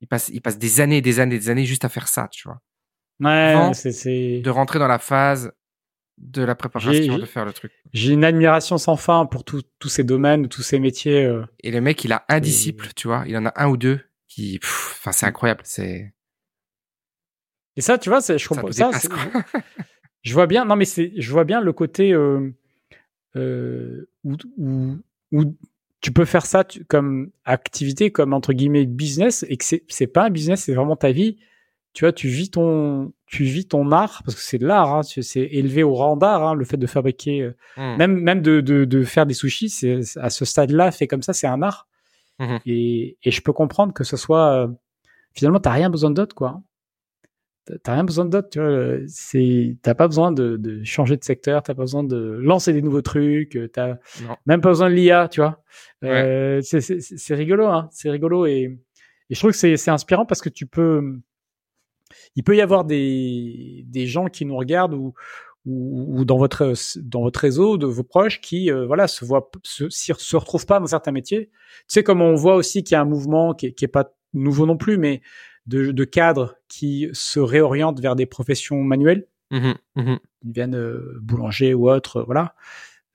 il 0.00 0.08
passe 0.08 0.28
il 0.28 0.40
passe 0.42 0.58
des 0.58 0.80
années, 0.80 1.00
des 1.00 1.20
années, 1.20 1.38
des 1.38 1.48
années 1.48 1.64
juste 1.64 1.84
à 1.84 1.88
faire 1.88 2.08
ça, 2.08 2.28
tu 2.30 2.48
vois. 2.48 2.60
Ouais, 3.20 3.72
c'est 3.74 4.40
de 4.40 4.50
rentrer 4.50 4.78
dans 4.78 4.88
la 4.88 4.98
phase 4.98 5.52
de 6.18 6.42
la 6.42 6.54
préparation 6.54 7.18
de 7.18 7.24
faire 7.24 7.44
le 7.44 7.52
truc. 7.52 7.72
J'ai 7.92 8.12
une 8.12 8.24
admiration 8.24 8.78
sans 8.78 8.96
fin 8.96 9.26
pour 9.26 9.44
tous 9.44 9.64
ces 9.88 10.04
domaines, 10.04 10.48
tous 10.48 10.62
ces 10.62 10.78
métiers. 10.78 11.24
Euh. 11.24 11.44
Et 11.60 11.70
le 11.70 11.80
mec, 11.80 12.04
il 12.04 12.12
a 12.12 12.24
un 12.28 12.40
disciple, 12.40 12.88
tu 12.94 13.08
vois, 13.08 13.24
il 13.26 13.36
en 13.36 13.46
a 13.46 13.52
un 13.56 13.68
ou 13.68 13.76
deux 13.76 14.00
qui, 14.28 14.58
enfin, 14.62 15.12
c'est 15.12 15.26
incroyable, 15.26 15.62
c'est. 15.64 16.14
Et 17.76 17.80
ça, 17.80 17.98
tu 17.98 18.10
vois, 18.10 18.20
je 18.20 18.48
comprends 18.48 18.70
ça. 18.70 18.90
Je 20.24 20.34
vois 20.34 20.46
bien, 20.46 20.64
non 20.64 20.74
mais 20.74 20.84
c'est, 20.84 21.12
je 21.16 21.30
vois 21.30 21.44
bien 21.44 21.60
le 21.60 21.72
côté 21.72 22.12
euh, 22.12 22.50
euh, 23.36 24.08
où, 24.24 24.34
où, 24.58 24.96
où, 25.30 25.44
tu 26.00 26.12
peux 26.12 26.24
faire 26.24 26.44
ça 26.44 26.64
comme 26.88 27.30
activité, 27.44 28.10
comme 28.10 28.34
entre 28.34 28.52
guillemets 28.52 28.84
business, 28.84 29.46
et 29.48 29.56
que 29.56 29.64
c'est 29.64 30.06
pas 30.06 30.24
un 30.24 30.30
business, 30.30 30.64
c'est 30.64 30.74
vraiment 30.74 30.96
ta 30.96 31.12
vie 31.12 31.38
tu 31.94 32.04
vois, 32.04 32.12
tu 32.12 32.28
vis 32.28 32.50
ton, 32.50 33.12
tu 33.26 33.44
vis 33.44 33.66
ton 33.66 33.92
art 33.92 34.22
parce 34.24 34.34
que 34.34 34.42
c'est 34.42 34.58
de 34.58 34.66
l'art, 34.66 34.92
hein, 34.92 35.02
c'est 35.04 35.42
élevé 35.42 35.84
au 35.84 35.94
rang 35.94 36.16
d'art, 36.16 36.42
hein, 36.42 36.54
le 36.54 36.64
fait 36.64 36.76
de 36.76 36.88
fabriquer, 36.88 37.42
euh, 37.42 37.56
mmh. 37.76 37.96
même 37.96 38.20
même 38.20 38.42
de, 38.42 38.60
de, 38.60 38.84
de, 38.84 39.04
faire 39.04 39.26
des 39.26 39.34
sushis, 39.34 39.70
c'est 39.70 40.00
à 40.16 40.28
ce 40.28 40.44
stade-là 40.44 40.90
fait 40.90 41.06
comme 41.06 41.22
ça, 41.22 41.32
c'est 41.32 41.46
un 41.46 41.62
art. 41.62 41.86
Mmh. 42.40 42.56
Et, 42.66 43.16
et 43.22 43.30
je 43.30 43.40
peux 43.40 43.52
comprendre 43.52 43.94
que 43.94 44.02
ce 44.02 44.16
soit, 44.16 44.64
euh, 44.64 44.68
finalement, 45.34 45.60
t'as 45.60 45.70
rien 45.70 45.88
besoin 45.88 46.10
d'autre, 46.10 46.34
quoi. 46.34 46.60
T'as 47.82 47.94
rien 47.94 48.04
besoin 48.04 48.26
d'autre, 48.26 48.48
tu 48.50 48.60
vois. 48.60 48.98
C'est, 49.06 49.76
t'as 49.82 49.94
pas 49.94 50.06
besoin 50.06 50.32
de, 50.32 50.56
de, 50.56 50.84
changer 50.84 51.16
de 51.16 51.24
secteur, 51.24 51.62
t'as 51.62 51.74
pas 51.74 51.82
besoin 51.82 52.04
de 52.04 52.38
lancer 52.42 52.72
des 52.72 52.82
nouveaux 52.82 53.00
trucs, 53.02 53.58
t'as 53.72 53.96
même 54.46 54.60
pas 54.60 54.68
besoin 54.68 54.90
de 54.90 54.94
l'IA, 54.94 55.28
tu 55.28 55.40
vois. 55.40 55.62
Euh, 56.04 56.60
c'est 56.62 57.34
rigolo, 57.34 57.66
hein, 57.66 57.88
c'est 57.90 58.10
rigolo 58.10 58.46
et, 58.46 58.78
et 59.30 59.34
je 59.34 59.38
trouve 59.38 59.52
que 59.52 59.76
c'est 59.76 59.90
inspirant 59.90 60.26
parce 60.26 60.42
que 60.42 60.50
tu 60.50 60.66
peux 60.66 61.18
il 62.36 62.44
peut 62.44 62.56
y 62.56 62.60
avoir 62.60 62.84
des, 62.84 63.84
des 63.86 64.06
gens 64.06 64.26
qui 64.26 64.44
nous 64.44 64.56
regardent 64.56 64.94
ou, 64.94 65.14
ou, 65.66 66.20
ou 66.20 66.24
dans 66.24 66.36
votre 66.36 66.74
dans 67.00 67.22
votre 67.22 67.40
réseau 67.40 67.78
de 67.78 67.86
vos 67.86 68.02
proches 68.02 68.40
qui 68.40 68.70
euh, 68.70 68.86
voilà 68.86 69.08
se 69.08 69.24
voient 69.24 69.50
se, 69.62 69.88
se 69.88 70.36
retrouvent 70.36 70.66
pas 70.66 70.80
dans 70.80 70.86
certains 70.86 71.12
métiers. 71.12 71.50
Tu 71.50 71.84
sais 71.88 72.02
comme 72.02 72.20
on 72.20 72.34
voit 72.34 72.56
aussi 72.56 72.84
qu'il 72.84 72.94
y 72.94 72.96
a 72.96 73.00
un 73.00 73.06
mouvement 73.06 73.54
qui 73.54 73.74
qui 73.74 73.84
est 73.84 73.88
pas 73.88 74.14
nouveau 74.34 74.66
non 74.66 74.76
plus, 74.76 74.98
mais 74.98 75.22
de, 75.66 75.92
de 75.92 76.04
cadres 76.04 76.56
qui 76.68 77.08
se 77.12 77.40
réorientent 77.40 78.00
vers 78.00 78.16
des 78.16 78.26
professions 78.26 78.82
manuelles. 78.82 79.26
Mmh, 79.50 79.72
mmh. 79.96 80.16
Ils 80.44 80.52
viennent 80.52 80.76
euh, 80.76 81.18
boulanger 81.20 81.74
ou 81.74 81.90
autre, 81.90 82.22
voilà. 82.22 82.54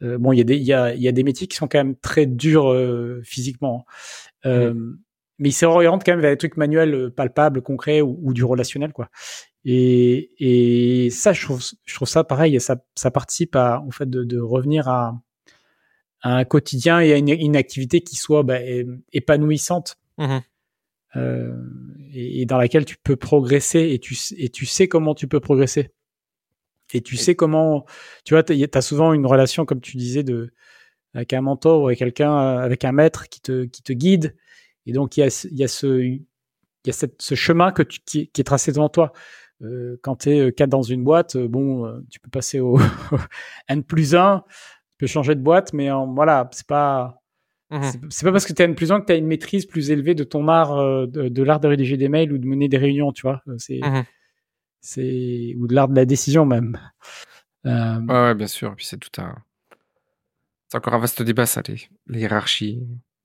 Euh, 0.01 0.17
bon, 0.17 0.31
il 0.31 0.38
y 0.38 0.41
a 0.41 0.45
des 0.45 0.57
y 0.57 0.73
a, 0.73 0.95
y 0.95 1.07
a 1.07 1.11
des 1.11 1.23
métiers 1.23 1.47
qui 1.47 1.57
sont 1.57 1.67
quand 1.67 1.80
même 1.80 1.95
très 1.95 2.26
durs 2.26 2.71
euh, 2.71 3.21
physiquement. 3.23 3.85
Hein. 4.43 4.71
Mmh 4.73 4.97
mais 5.39 5.49
il 5.49 5.53
s'oriente 5.53 6.03
quand 6.05 6.11
même 6.11 6.19
vers 6.19 6.31
des 6.31 6.38
trucs 6.38 6.57
manuels 6.57 6.93
euh, 6.93 7.09
palpables, 7.09 7.61
concrets 7.61 8.01
ou, 8.01 8.19
ou 8.21 8.34
du 8.34 8.43
relationnel, 8.43 8.91
quoi. 8.91 9.09
Et, 9.65 10.31
et 10.38 11.09
ça, 11.09 11.34
je 11.34 11.43
trouve, 11.43 11.63
je 11.85 11.95
trouve 11.95 12.07
ça 12.07 12.23
pareil, 12.23 12.59
ça, 12.61 12.84
ça 12.95 13.09
participe 13.09 13.55
à, 13.55 13.81
au 13.88 13.91
fait 13.91 14.09
de, 14.09 14.23
de 14.23 14.39
revenir 14.39 14.88
à, 14.88 15.19
à, 16.21 16.35
un 16.35 16.45
quotidien 16.45 16.99
et 16.99 17.13
à 17.13 17.17
une, 17.17 17.30
une 17.30 17.55
activité 17.55 18.01
qui 18.01 18.15
soit 18.15 18.43
bah, 18.43 18.59
épanouissante. 19.11 19.97
Euh, 21.15 21.56
et, 22.14 22.41
et, 22.41 22.45
dans 22.45 22.57
laquelle 22.57 22.86
tu 22.86 22.98
peux 22.98 23.15
progresser 23.15 23.90
et 23.91 23.99
tu, 23.99 24.15
et 24.38 24.49
tu 24.49 24.65
sais 24.65 24.88
comment 24.88 25.15
tu 25.15 25.27
peux 25.27 25.40
progresser. 25.40 25.90
Et 26.94 27.02
tu 27.02 27.18
sais 27.18 27.36
comment, 27.36 27.86
tu 28.26 28.34
vois, 28.34 28.44
tu 28.44 28.53
as 28.73 28.81
souvent 28.81 29.14
une 29.14 29.26
relation, 29.26 29.65
comme 29.65 29.81
tu 29.81 29.98
disais, 29.98 30.23
de, 30.23 30.52
avec 31.14 31.34
un 31.34 31.41
mentor 31.41 31.84
ou 31.84 31.88
avec 31.88 31.99
quelqu'un, 31.99 32.36
avec 32.36 32.84
un 32.86 32.91
maître 32.91 33.27
qui 33.30 33.41
te, 33.41 33.65
qui 33.65 33.84
te 33.84 33.94
guide. 33.94 34.36
Et 34.86 34.91
donc, 34.91 35.18
il 35.18 35.22
y 35.22 35.23
a, 35.23 35.48
y 35.52 35.64
a 35.64 35.68
ce, 35.68 36.02
il 36.02 36.88
y 36.88 36.90
a 36.90 36.94
cette, 36.94 37.22
ce 37.22 37.36
chemin 37.36 37.72
que 37.72 37.84
tu, 37.84 37.99
qui, 38.06 38.27
qui 38.30 38.41
est 38.41 38.44
tracé 38.44 38.72
devant 38.72 38.90
toi. 38.90 39.14
Euh, 39.61 39.98
quand 40.02 40.18
tu 40.18 40.30
es 40.30 40.52
cadre 40.53 40.72
dans 40.72 40.81
une 40.81 41.03
boîte, 41.03 41.36
euh, 41.36 41.48
bon, 41.48 41.86
euh, 41.86 41.99
tu 42.10 42.19
peux 42.19 42.30
passer 42.30 42.60
au 42.60 42.80
N 43.68 43.84
plus 43.84 44.15
1, 44.15 44.44
tu 44.48 44.98
peux 44.98 45.07
changer 45.07 45.36
de 45.36 45.41
boîte, 45.41 45.73
mais 45.73 45.90
voilà, 45.90 46.49
c'est 46.53 46.68
pas, 46.68 47.19
mmh 47.72 47.82
c'est 48.10 48.26
pas 48.26 48.32
parce 48.32 48.46
que 48.46 48.54
tu 48.54 48.62
es 48.62 48.66
N 48.66 48.76
plus 48.76 48.91
1 48.91 49.02
que 49.02 49.06
tu 49.06 49.12
as 49.12 49.16
une 49.16 49.28
maîtrise 49.28 49.66
plus 49.66 49.91
élevée 49.91 50.16
de 50.16 50.24
ton 50.24 50.48
art, 50.48 50.76
de, 51.08 51.44
l'art 51.44 51.60
de 51.60 51.68
rédiger 51.68 51.98
des 51.98 52.10
mails 52.10 52.34
ou 52.34 52.38
de 52.38 52.46
mener 52.46 52.68
des 52.68 52.78
réunions, 52.78 53.12
tu 53.12 53.22
vois. 53.22 53.44
C'est, 53.58 53.80
mmh 53.80 54.04
c'est, 54.82 55.56
ou 55.58 55.68
de 55.68 55.76
l'art 55.76 55.90
de 55.90 55.96
la 55.96 56.06
décision 56.06 56.46
même. 56.46 56.80
Euh... 57.66 58.00
Ouais, 58.00 58.14
ouais, 58.14 58.36
bien 58.36 58.48
sûr. 58.48 58.72
Et 58.72 58.76
puis 58.76 58.86
c'est 58.86 58.98
tout 58.98 59.22
un, 59.22 59.36
c'est 60.68 60.78
encore 60.78 60.94
un 60.94 61.00
vaste 61.00 61.22
débat, 61.22 61.46
ça, 61.46 61.62
les, 61.68 61.76
les 62.08 62.22
hiérarchies. 62.22 62.82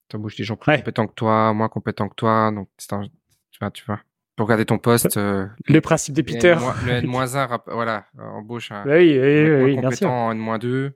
T'embauches 0.08 0.36
des 0.36 0.44
gens 0.44 0.56
plus 0.56 0.76
compétents 0.76 1.06
que 1.06 1.14
toi, 1.14 1.52
moins 1.54 1.68
compétents 1.68 2.08
que 2.08 2.14
toi, 2.14 2.50
donc 2.52 2.68
c'est 2.76 2.92
un, 2.92 3.02
tu 3.02 3.58
vois, 3.60 3.70
tu 3.70 3.84
vois 3.84 4.00
pour 4.36 4.48
garder 4.48 4.64
ton 4.64 4.78
poste. 4.78 5.16
Euh, 5.16 5.46
le 5.66 5.80
principe 5.80 6.14
de 6.14 6.22
Peter. 6.22 6.56
Le 6.84 6.92
N-1, 6.94 7.60
voilà, 7.68 8.06
embauche 8.18 8.72
un 8.72 8.84
bah 8.84 8.96
oui, 8.96 9.18
oui, 9.18 9.62
oui, 9.62 9.76
compétent 9.76 10.26
en 10.26 10.32
N-2. 10.32 10.66
Euh, 10.66 10.90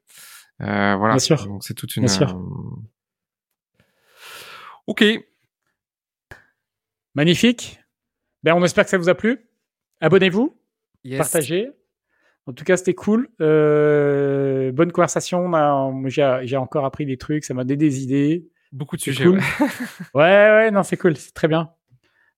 voilà. 0.96 1.14
Bien 1.14 1.18
sûr. 1.18 1.46
Donc 1.46 1.62
c'est 1.62 1.74
toute 1.74 1.96
une. 1.96 2.04
Bien 2.04 2.12
sûr. 2.12 2.36
Ok. 4.88 5.04
Magnifique. 7.14 7.78
Ben, 8.42 8.54
on 8.54 8.64
espère 8.64 8.84
que 8.84 8.90
ça 8.90 8.98
vous 8.98 9.08
a 9.08 9.14
plu. 9.14 9.48
Abonnez-vous. 10.00 10.56
Yes. 11.04 11.18
Partagez. 11.18 11.70
En 12.46 12.54
tout 12.54 12.64
cas, 12.64 12.78
c'était 12.78 12.94
cool. 12.94 13.28
Euh, 13.40 14.72
bonne 14.72 14.90
conversation. 14.90 15.50
J'ai 16.08 16.56
encore 16.56 16.86
appris 16.86 17.04
des 17.04 17.18
trucs. 17.18 17.44
Ça 17.44 17.52
m'a 17.52 17.64
donné 17.64 17.76
des 17.76 18.02
idées. 18.02 18.48
Beaucoup 18.72 18.96
de 18.96 19.02
sujets. 19.02 19.24
Cool. 19.24 19.40
ouais, 20.14 20.22
ouais, 20.24 20.70
non, 20.70 20.82
c'est 20.82 20.96
cool. 20.96 21.16
C'est 21.16 21.34
très 21.34 21.48
bien. 21.48 21.70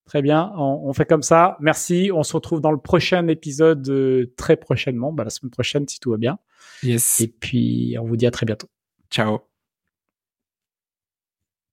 Très 0.07 0.23
bien, 0.23 0.53
on, 0.57 0.93
fait 0.93 1.05
comme 1.05 1.23
ça. 1.23 1.57
Merci. 1.61 2.11
On 2.13 2.25
se 2.25 2.33
retrouve 2.33 2.61
dans 2.61 2.73
le 2.73 2.81
prochain 2.81 3.29
épisode 3.29 3.89
euh, 3.89 4.35
très 4.37 4.57
prochainement, 4.57 5.13
bah, 5.13 5.23
la 5.23 5.31
semaine 5.31 5.53
prochaine 5.53 5.87
si 5.87 6.01
tout 6.01 6.11
va 6.11 6.17
bien. 6.17 6.41
Yes. 6.83 7.21
Et 7.21 7.29
puis 7.29 7.97
on 7.97 8.07
vous 8.07 8.17
dit 8.17 8.27
à 8.27 8.33
très 8.33 8.45
bientôt. 8.45 8.67
Ciao. 9.09 9.50